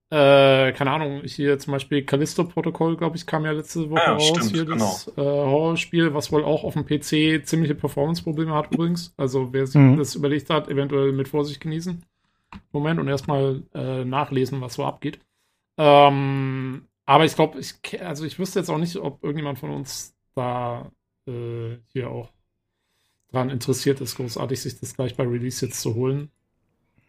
[0.10, 4.28] äh, keine Ahnung, hier zum Beispiel Callisto-Protokoll, glaube ich, kam ja letzte Woche ja, raus.
[4.28, 9.14] stimmt, hier das äh, Horrorspiel, was wohl auch auf dem PC ziemliche Performance-Probleme hat übrigens.
[9.18, 9.98] Also, wer sich Mhm.
[9.98, 12.02] das überlegt hat, eventuell mit Vorsicht genießen.
[12.72, 15.20] Moment und erstmal äh, nachlesen, was so abgeht.
[15.78, 20.16] Ähm, aber ich glaube, ich, also ich wüsste jetzt auch nicht, ob irgendjemand von uns
[20.36, 20.92] da
[21.28, 22.30] äh, hier auch
[23.32, 26.30] dran interessiert ist, großartig sich das gleich bei Release jetzt zu holen.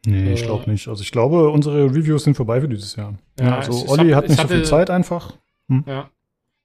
[0.07, 0.89] Nee, ich äh, glaube nicht.
[0.89, 3.15] Also ich glaube, unsere Reviews sind vorbei für dieses Jahr.
[3.39, 5.37] Ja, Ja, also ich- ich Olli hab- hat ich nicht so viel hatte- Zeit einfach.
[5.69, 6.11] Ja.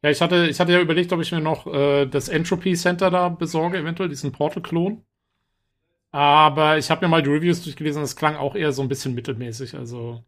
[0.04, 3.12] Ja, ich hatte, ich hatte ja überlegt, ob ich mir noch äh, das Entropy Center
[3.12, 5.04] da besorge, eventuell diesen Portal-Klon.
[6.12, 9.16] Aber ich habe mir mal die Reviews durchgelesen, das klang auch eher so ein bisschen
[9.16, 9.76] mittelmäßig.
[9.76, 10.24] Also,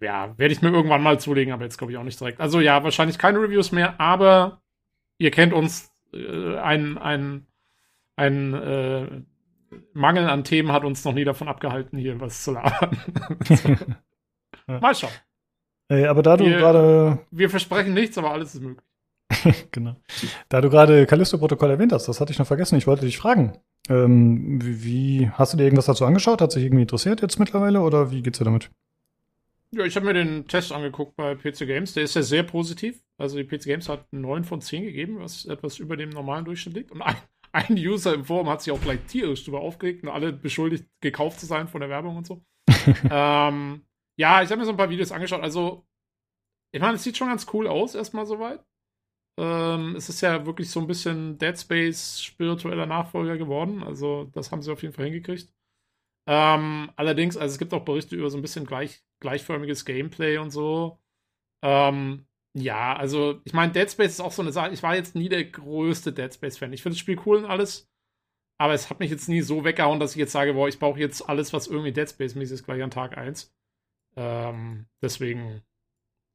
[0.00, 2.40] ja, werde ich mir irgendwann mal zulegen, aber jetzt glaube ich auch nicht direkt.
[2.40, 4.60] Also ja, wahrscheinlich keine Reviews mehr, aber
[5.18, 7.46] ihr kennt uns, äh, ein, ein,
[8.16, 9.22] ein äh,
[9.92, 12.98] Mangel an Themen hat uns noch nie davon abgehalten, hier was zu labern.
[14.66, 15.10] Mal schauen.
[15.88, 18.86] Ey, aber da du gerade, Wir versprechen nichts, aber alles ist möglich.
[19.70, 19.96] genau,
[20.48, 22.76] da du gerade Callisto-Protokoll erwähnt hast, das hatte ich noch vergessen.
[22.76, 23.58] Ich wollte dich fragen.
[23.88, 26.40] Ähm, wie, hast du dir irgendwas dazu angeschaut?
[26.40, 28.70] Hat sich irgendwie interessiert jetzt mittlerweile oder wie geht's dir damit?
[29.72, 31.94] Ja, ich habe mir den Test angeguckt bei PC Games.
[31.94, 33.02] Der ist ja sehr positiv.
[33.18, 36.76] Also die PC Games hat 9 von 10 gegeben, was etwas über dem normalen Durchschnitt
[36.76, 36.92] liegt.
[36.92, 37.16] Und ein,
[37.52, 41.40] ein User im Forum hat sich auch gleich tierisch drüber aufgeregt und alle beschuldigt, gekauft
[41.40, 42.42] zu sein von der Werbung und so.
[43.10, 43.84] ähm,
[44.16, 45.42] ja, ich habe mir so ein paar Videos angeschaut.
[45.42, 45.84] Also,
[46.72, 48.64] ich meine, es sieht schon ganz cool aus, erstmal soweit.
[49.38, 53.82] Ähm, es ist ja wirklich so ein bisschen Dead Space spiritueller Nachfolger geworden.
[53.82, 55.52] Also, das haben sie auf jeden Fall hingekriegt.
[56.26, 60.50] Ähm, allerdings, also es gibt auch Berichte über so ein bisschen gleich, gleichförmiges Gameplay und
[60.50, 60.98] so.
[61.62, 64.72] Ähm, ja, also ich meine, Dead Space ist auch so eine Sache.
[64.72, 66.72] Ich war jetzt nie der größte Dead Space-Fan.
[66.72, 67.90] Ich finde das Spiel cool und alles,
[68.58, 71.00] aber es hat mich jetzt nie so weggehauen, dass ich jetzt sage, boah, ich brauche
[71.00, 73.54] jetzt alles, was irgendwie Dead Space-mäßig ist, gleich an Tag 1.
[74.16, 75.62] Ähm, deswegen,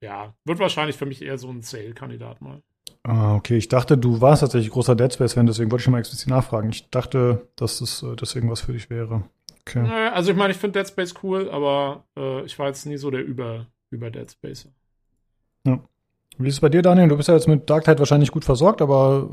[0.04, 2.64] ja, wird wahrscheinlich für mich eher so ein Sale-Kandidat mal.
[3.10, 3.58] Ah, okay.
[3.58, 6.70] Ich dachte, du warst tatsächlich großer Dead Space-Fan, deswegen wollte ich schon mal explizit nachfragen.
[6.70, 9.24] Ich dachte, dass das äh, deswegen was für dich wäre.
[9.62, 9.82] Okay.
[9.84, 12.98] Naja, also ich meine, ich finde Dead Space cool, aber äh, ich war jetzt nie
[12.98, 14.68] so der über, über Dead Space.
[16.40, 17.10] Wie ist es bei dir, Daniel?
[17.10, 19.30] Du bist ja jetzt mit Dark Tide wahrscheinlich gut versorgt, aber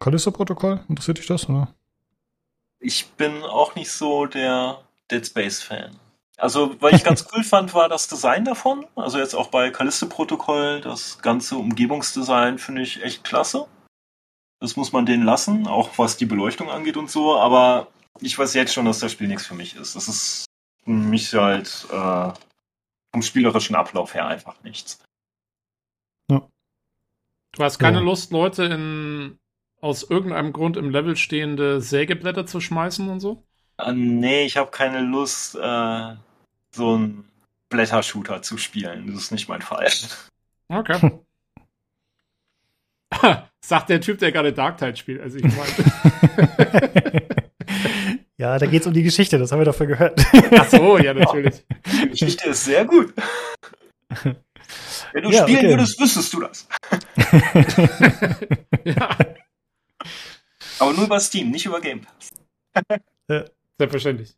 [0.00, 1.46] Callisto-Protokoll, interessiert dich das?
[1.50, 1.68] Oder?
[2.80, 4.78] Ich bin auch nicht so der
[5.10, 5.90] Dead Space-Fan.
[6.38, 8.86] Also, was ich ganz cool fand, war das Design davon.
[8.94, 13.66] Also jetzt auch bei Callisto-Protokoll, das ganze Umgebungsdesign finde ich echt klasse.
[14.60, 17.36] Das muss man denen lassen, auch was die Beleuchtung angeht und so.
[17.38, 17.88] Aber
[18.20, 19.96] ich weiß jetzt schon, dass das Spiel nichts für mich ist.
[19.96, 20.44] Das ist
[20.84, 22.32] für mich halt äh,
[23.12, 25.02] vom spielerischen Ablauf her einfach nichts.
[26.28, 28.04] Du hast keine Ja.
[28.04, 29.38] Lust, Leute in
[29.80, 33.44] aus irgendeinem Grund im Level stehende Sägeblätter zu schmeißen und so?
[33.78, 36.16] Äh, nee, ich habe keine Lust, äh,
[36.76, 37.24] so einen
[37.68, 39.12] Blättershooter zu spielen.
[39.12, 39.90] Das ist nicht mein Fall.
[40.68, 41.12] Okay.
[43.60, 45.20] Sagt der Typ, der gerade Dark Tide spielt.
[45.20, 45.56] Also ich meine.
[48.36, 50.24] ja, da geht's um die Geschichte, das haben wir dafür gehört.
[50.52, 51.64] Ach so, ja, natürlich.
[52.02, 53.12] Die Geschichte ist sehr gut.
[55.12, 55.68] Wenn du Ja, spielen okay.
[55.70, 56.68] würdest, wüsstest du das.
[58.84, 59.16] ja,
[60.78, 62.30] Aber nur über Steam, nicht über Game Pass.
[63.78, 64.34] selbstverständlich.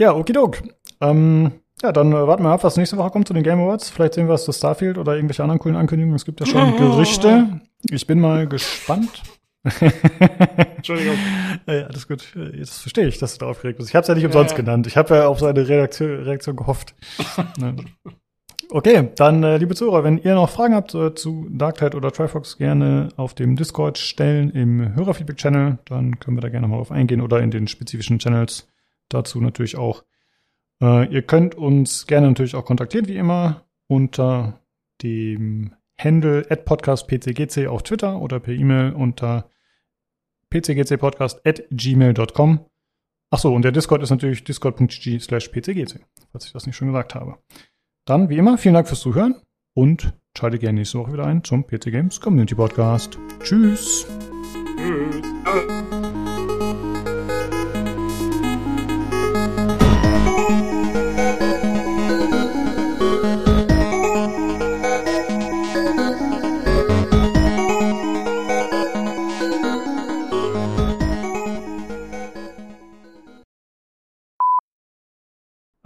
[0.00, 0.62] Ja, okidok.
[1.00, 3.90] Ähm, ja, dann äh, warten wir ab, was nächste Woche kommt zu den Game Awards.
[3.90, 6.16] Vielleicht sehen wir was zu Starfield oder irgendwelche anderen coolen Ankündigungen.
[6.16, 7.60] Es gibt ja schon Gerüchte.
[7.90, 9.22] Ich bin mal gespannt.
[10.76, 11.16] Entschuldigung.
[11.66, 12.34] Ja, alles gut.
[12.34, 13.88] Äh, Jetzt verstehe ich, dass du da aufgeregt bist.
[13.90, 14.56] Ich habe es ja nicht umsonst Ja.
[14.56, 14.86] genannt.
[14.88, 16.94] Ich habe ja auf seine Reaktion, Reaktion gehofft.
[18.70, 22.56] Okay, dann, äh, liebe Zuhörer, wenn ihr noch Fragen habt äh, zu Darktide oder Trifox,
[22.56, 25.78] gerne auf dem Discord stellen im Hörerfeedback-Channel.
[25.84, 28.66] Dann können wir da gerne mal drauf eingehen oder in den spezifischen Channels
[29.14, 30.04] dazu natürlich auch.
[30.80, 34.60] Äh, ihr könnt uns gerne natürlich auch kontaktieren, wie immer, unter
[35.02, 39.48] dem Handle at podcastpcgc auf Twitter oder per E-Mail unter
[40.50, 42.66] pcgcpodcast at gmail.com.
[43.30, 46.00] Achso, und der Discord ist natürlich discord.gg slash pcgc,
[46.30, 47.38] falls ich das nicht schon gesagt habe.
[48.04, 49.36] Dann, wie immer, vielen Dank fürs Zuhören
[49.74, 53.18] und schalte gerne nächste Woche wieder ein zum PC Games Community Podcast.
[53.42, 54.06] Tschüss!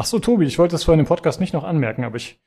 [0.06, 2.38] Ach so, Tobi, ich wollte das vorhin im Podcast nicht noch anmerken, aber ich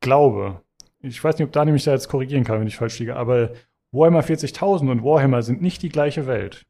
[0.00, 0.62] glaube,
[1.02, 3.50] ich weiß nicht, ob Dani mich da jetzt korrigieren kann, wenn ich falsch liege, aber
[3.92, 6.64] Warhammer 40.000 und Warhammer sind nicht die gleiche Welt.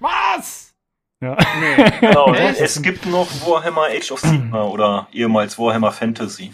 [0.00, 0.74] Was?
[1.20, 1.36] Ja.
[2.00, 2.60] Genau, Echt?
[2.60, 6.50] es gibt noch Warhammer Age of Sigmar oder ehemals Warhammer Fantasy.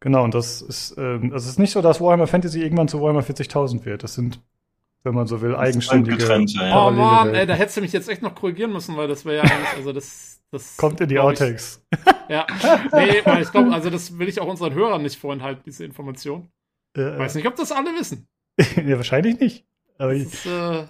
[0.00, 3.00] Genau, und das ist, ähm, also es ist nicht so, dass Warhammer Fantasy irgendwann zu
[3.00, 4.02] Warhammer 40.000 wird.
[4.02, 4.40] Das sind,
[5.04, 6.16] wenn man so will, eigenständige.
[6.16, 6.88] getrennte, ja.
[6.88, 9.36] Oh Mann, ey, da hättest du mich jetzt echt noch korrigieren müssen, weil das wäre
[9.36, 11.82] ja eigentlich, also das, das Kommt in die Outtakes.
[12.28, 12.46] Ja,
[12.92, 16.50] nee, weil ich glaube, also das will ich auch unseren Hörern nicht vorenthalten, diese Information.
[16.94, 18.28] Äh, Weiß nicht, ob das alle wissen.
[18.58, 19.64] ja, wahrscheinlich nicht.
[19.96, 20.82] Aber ich, ist, äh,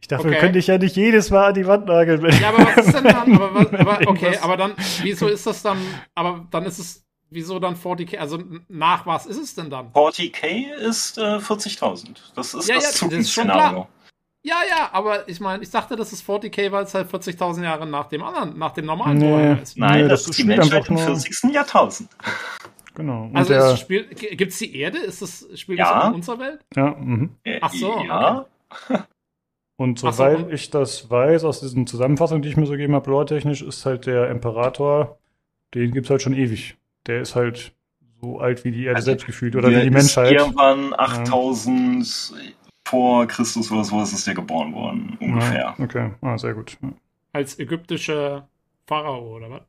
[0.00, 0.32] ich dachte, okay.
[0.32, 2.24] wir können dich ja nicht jedes Mal an die Wand nageln.
[2.40, 3.34] ja, aber was ist denn dann?
[3.34, 5.78] Aber, was, aber okay, aber dann, wieso ist das dann?
[6.14, 8.16] Aber dann ist es, wieso dann 40k?
[8.16, 9.92] Also nach was ist es denn dann?
[9.92, 12.16] 40k ist äh, 40.000.
[12.34, 13.88] Das ist Ja, das ja, das ist schon Zukunftsszenario.
[14.44, 17.86] Ja, ja, aber ich meine, ich dachte, das ist 40k, weil es halt 40.000 Jahre
[17.86, 19.52] nach dem anderen, nach dem normalen Nee.
[19.62, 19.78] Ist.
[19.78, 21.52] Nein, Nee, das, das ist die spielt Menschheit im nur- 40.
[21.54, 22.08] Jahrtausend.
[22.94, 23.24] Genau.
[23.24, 24.98] Und Also der, spiel, gibt es die Erde?
[24.98, 25.94] Ist das, spielt Ja.
[26.00, 26.60] das in unserer Welt?
[26.74, 27.30] ja, mhm.
[27.44, 28.46] Äh, Ach so, Ja,
[29.76, 32.72] Und Ach so, soweit und- ich das weiß, aus diesen Zusammenfassungen, die ich mir so
[32.72, 35.18] gegeben habe, lore-technisch, ist halt der Imperator,
[35.74, 36.76] den gibt's halt schon ewig.
[37.06, 37.72] Der ist halt
[38.20, 40.32] so alt wie die Erde Also, selbst gefühlt oder wie die ist Menschheit.
[40.32, 42.32] Irgendwann 8000
[42.92, 45.74] vor Christus oder sowas ist der geboren worden, ungefähr.
[45.78, 46.76] Ja, okay, ah, sehr gut.
[46.82, 46.92] Ja.
[47.32, 48.46] Als ägyptischer
[48.86, 49.62] Pharao oder was?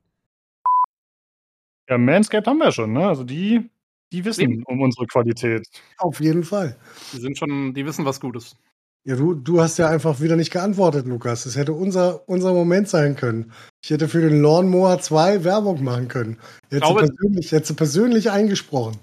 [1.88, 3.08] Ja, Manscaped haben wir schon, ne?
[3.08, 3.70] Also die,
[4.12, 5.66] die wissen um unsere Qualität.
[6.00, 6.76] Auf jeden Fall.
[7.14, 8.58] Die sind schon, die wissen was Gutes.
[9.06, 11.46] Ja, du, du hast ja einfach wieder nicht geantwortet, Lukas.
[11.46, 13.54] Das hätte unser, unser Moment sein können.
[13.82, 16.38] Ich hätte für den Lawnmower 2 Werbung machen können.
[16.70, 18.98] Du glaube- persönlich, hättest du persönlich eingesprochen.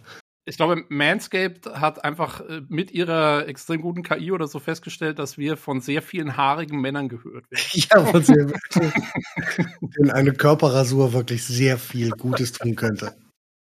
[0.47, 5.37] Ich glaube, Manscaped hat einfach äh, mit ihrer extrem guten KI oder so festgestellt, dass
[5.39, 7.61] wir von sehr vielen haarigen Männern gehört werden.
[7.73, 8.53] Ja, was ihr
[9.99, 13.13] denn eine Körperrasur wirklich sehr viel Gutes tun könnte.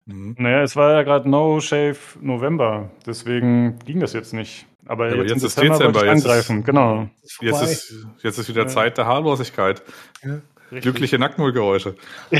[0.05, 0.35] Mhm.
[0.37, 4.65] Naja, es war ja gerade No Shave November, deswegen ging das jetzt nicht.
[4.85, 7.09] Aber, Ja, aber jetzt, jetzt ist Dezember jetzt ist- angreifen, genau.
[7.41, 8.67] Jetzt ist, jetzt ist wieder Ja.
[8.67, 9.81] Zeit der Haarlosigkeit.
[10.23, 10.39] Ja.
[10.79, 11.95] Glückliche Nackengeräusche.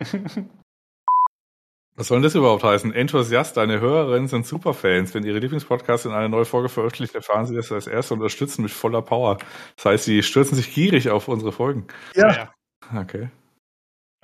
[1.96, 2.92] Was soll denn das überhaupt heißen?
[2.92, 5.14] Enthusiast, deine Hörerinnen sind Superfans.
[5.14, 8.62] Wenn ihre Lieblingspodcasts in eine neue Folge veröffentlicht, erfahren sie das als erste und unterstützen
[8.62, 9.38] mit voller Power.
[9.76, 11.86] Das heißt, sie stürzen sich gierig auf unsere Folgen.
[12.16, 12.52] Ja.
[12.96, 13.28] Okay.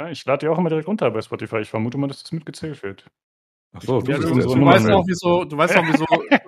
[0.01, 1.59] Ja, ich lade die auch immer direkt runter bei Spotify.
[1.59, 3.07] Ich vermute mal, dass das mitgezählt wird.
[3.73, 6.05] Ach so, Ja, du, so du, Nummer weißt auch, wieso, du weißt auch, wieso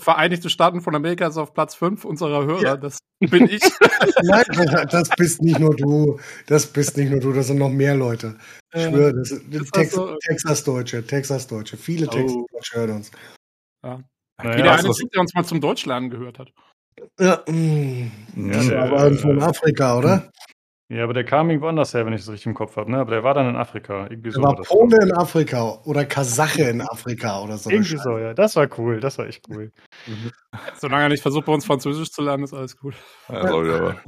[0.00, 2.62] Vereinigte Staaten von Amerika ist auf Platz 5 unserer Hörer.
[2.62, 2.76] Ja.
[2.76, 3.60] Das bin ich.
[4.22, 4.44] Nein,
[4.90, 6.18] das bist nicht nur du.
[6.46, 8.36] Das bist nicht nur du, das sind noch mehr Leute.
[8.72, 10.16] Ich Äh, schwöre, das das Tex so?
[10.26, 11.76] Texas-Deutsche, Texas-Deutsche.
[11.76, 12.10] Viele Oh.
[12.10, 13.10] Texas-Deutsche hören uns.
[13.82, 13.98] Naja,
[14.42, 16.52] Wie der eine also- Typ, der uns mal zum Deutschlernen gehört hat.
[17.18, 18.10] Ja, mm.
[18.34, 18.52] Mhm.
[18.52, 20.30] Ja, der- aber von Afrika, oder?
[20.90, 22.98] Ja, aber der kam irgendwo anders her, wenn ich es richtig im Kopf habe, ne?
[22.98, 24.08] Aber der war dann in Afrika.
[24.10, 24.66] Irgendwie Er so war das.
[24.66, 27.70] Pole in Afrika oder Kasache in Afrika oder so.
[27.70, 28.34] Irgendwie so, ja.
[28.34, 29.70] Das war cool, das war echt cool.
[30.76, 32.94] Solange er nicht versucht, bei uns Französisch zu lernen, ist alles gut.
[33.28, 34.00] Ja, ich aber.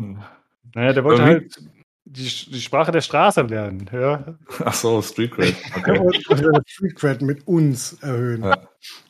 [0.75, 1.57] Naja, der wollte halt
[2.05, 4.35] die, die Sprache der Straße lernen, ja.
[4.65, 5.55] Ach so, Street Cred.
[5.77, 6.01] Okay.
[6.31, 8.43] Der Street Cred mit uns erhöhen.
[8.43, 8.57] Ja.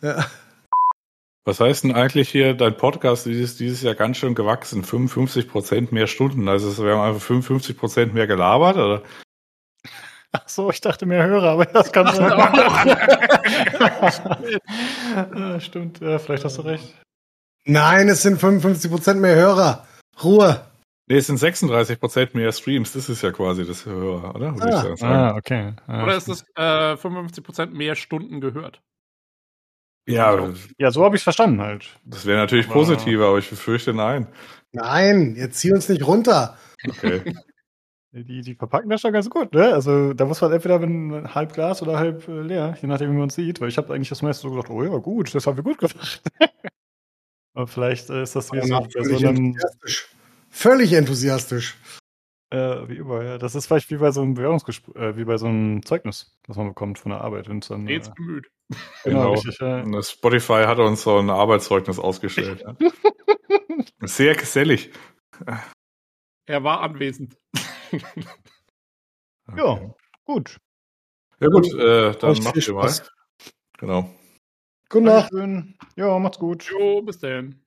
[0.03, 0.27] Ja.
[1.45, 4.85] Was heißt denn eigentlich hier, dein Podcast ist dieses Jahr ganz schön gewachsen?
[4.85, 6.49] 55% mehr Stunden.
[6.49, 9.03] Also wir haben einfach 55% mehr gelabert, oder?
[10.31, 12.31] Ach so, ich dachte mehr Hörer, aber das kann sein.
[15.37, 16.95] ja, stimmt, ja, vielleicht hast du recht.
[17.65, 19.87] Nein, es sind 55% mehr Hörer.
[20.23, 20.65] Ruhe.
[21.09, 22.93] Nee, es sind 36% mehr Streams.
[22.93, 24.55] Das ist ja quasi das Hörer, oder?
[24.61, 24.93] Ah.
[24.93, 25.13] ich sagen.
[25.13, 25.73] Ah, okay.
[25.87, 28.81] Ah, Oder ist es äh, 55% mehr Stunden gehört?
[30.07, 31.89] Ja, ja, so habe ich es verstanden halt.
[32.05, 34.27] das wäre natürlich Aber- positiver, aber ich befürchte nein.
[34.73, 36.57] Nein, jetzt zieh uns nicht runter.
[36.89, 37.23] Okay.
[38.15, 39.73] Die, die verpacken das schon ganz gut, ne?
[39.73, 43.17] Also da muss man entweder wenn halb Glas oder halb äh, leer, je nachdem, wie
[43.17, 43.59] man es sieht.
[43.59, 45.79] Weil ich habe eigentlich das meiste so gedacht, oh ja, gut, das haben wir gut
[45.79, 46.23] gemacht.
[47.55, 50.09] Aber vielleicht äh, ist das wie so, bei so einem, enthusiastisch.
[50.51, 51.75] Völlig enthusiastisch.
[52.53, 53.39] Äh, wie immer, ja.
[53.39, 56.57] Das ist vielleicht wie bei so einem Bewerbungsgespräch, äh, wie bei so einem Zeugnis, das
[56.57, 57.49] man bekommt von der Arbeit.
[57.49, 58.51] Und dann, äh, Stets bemüht.
[59.05, 60.03] genau, Genau.
[60.03, 62.63] Spotify hat uns so ein Arbeitszeugnis ausgestellt.
[62.63, 62.77] Ja.
[64.07, 64.91] Sehr gesellig.
[66.47, 67.37] Er war anwesend.
[69.57, 70.59] Ja, gut.
[71.41, 72.93] Ja gut, äh, dann macht ihr mal.
[73.79, 74.09] Genau.
[74.89, 75.33] Gute Nacht.
[75.33, 75.75] Dankeschön.
[75.97, 76.65] Ja, macht's gut.
[76.71, 77.62] Jo, bis dann.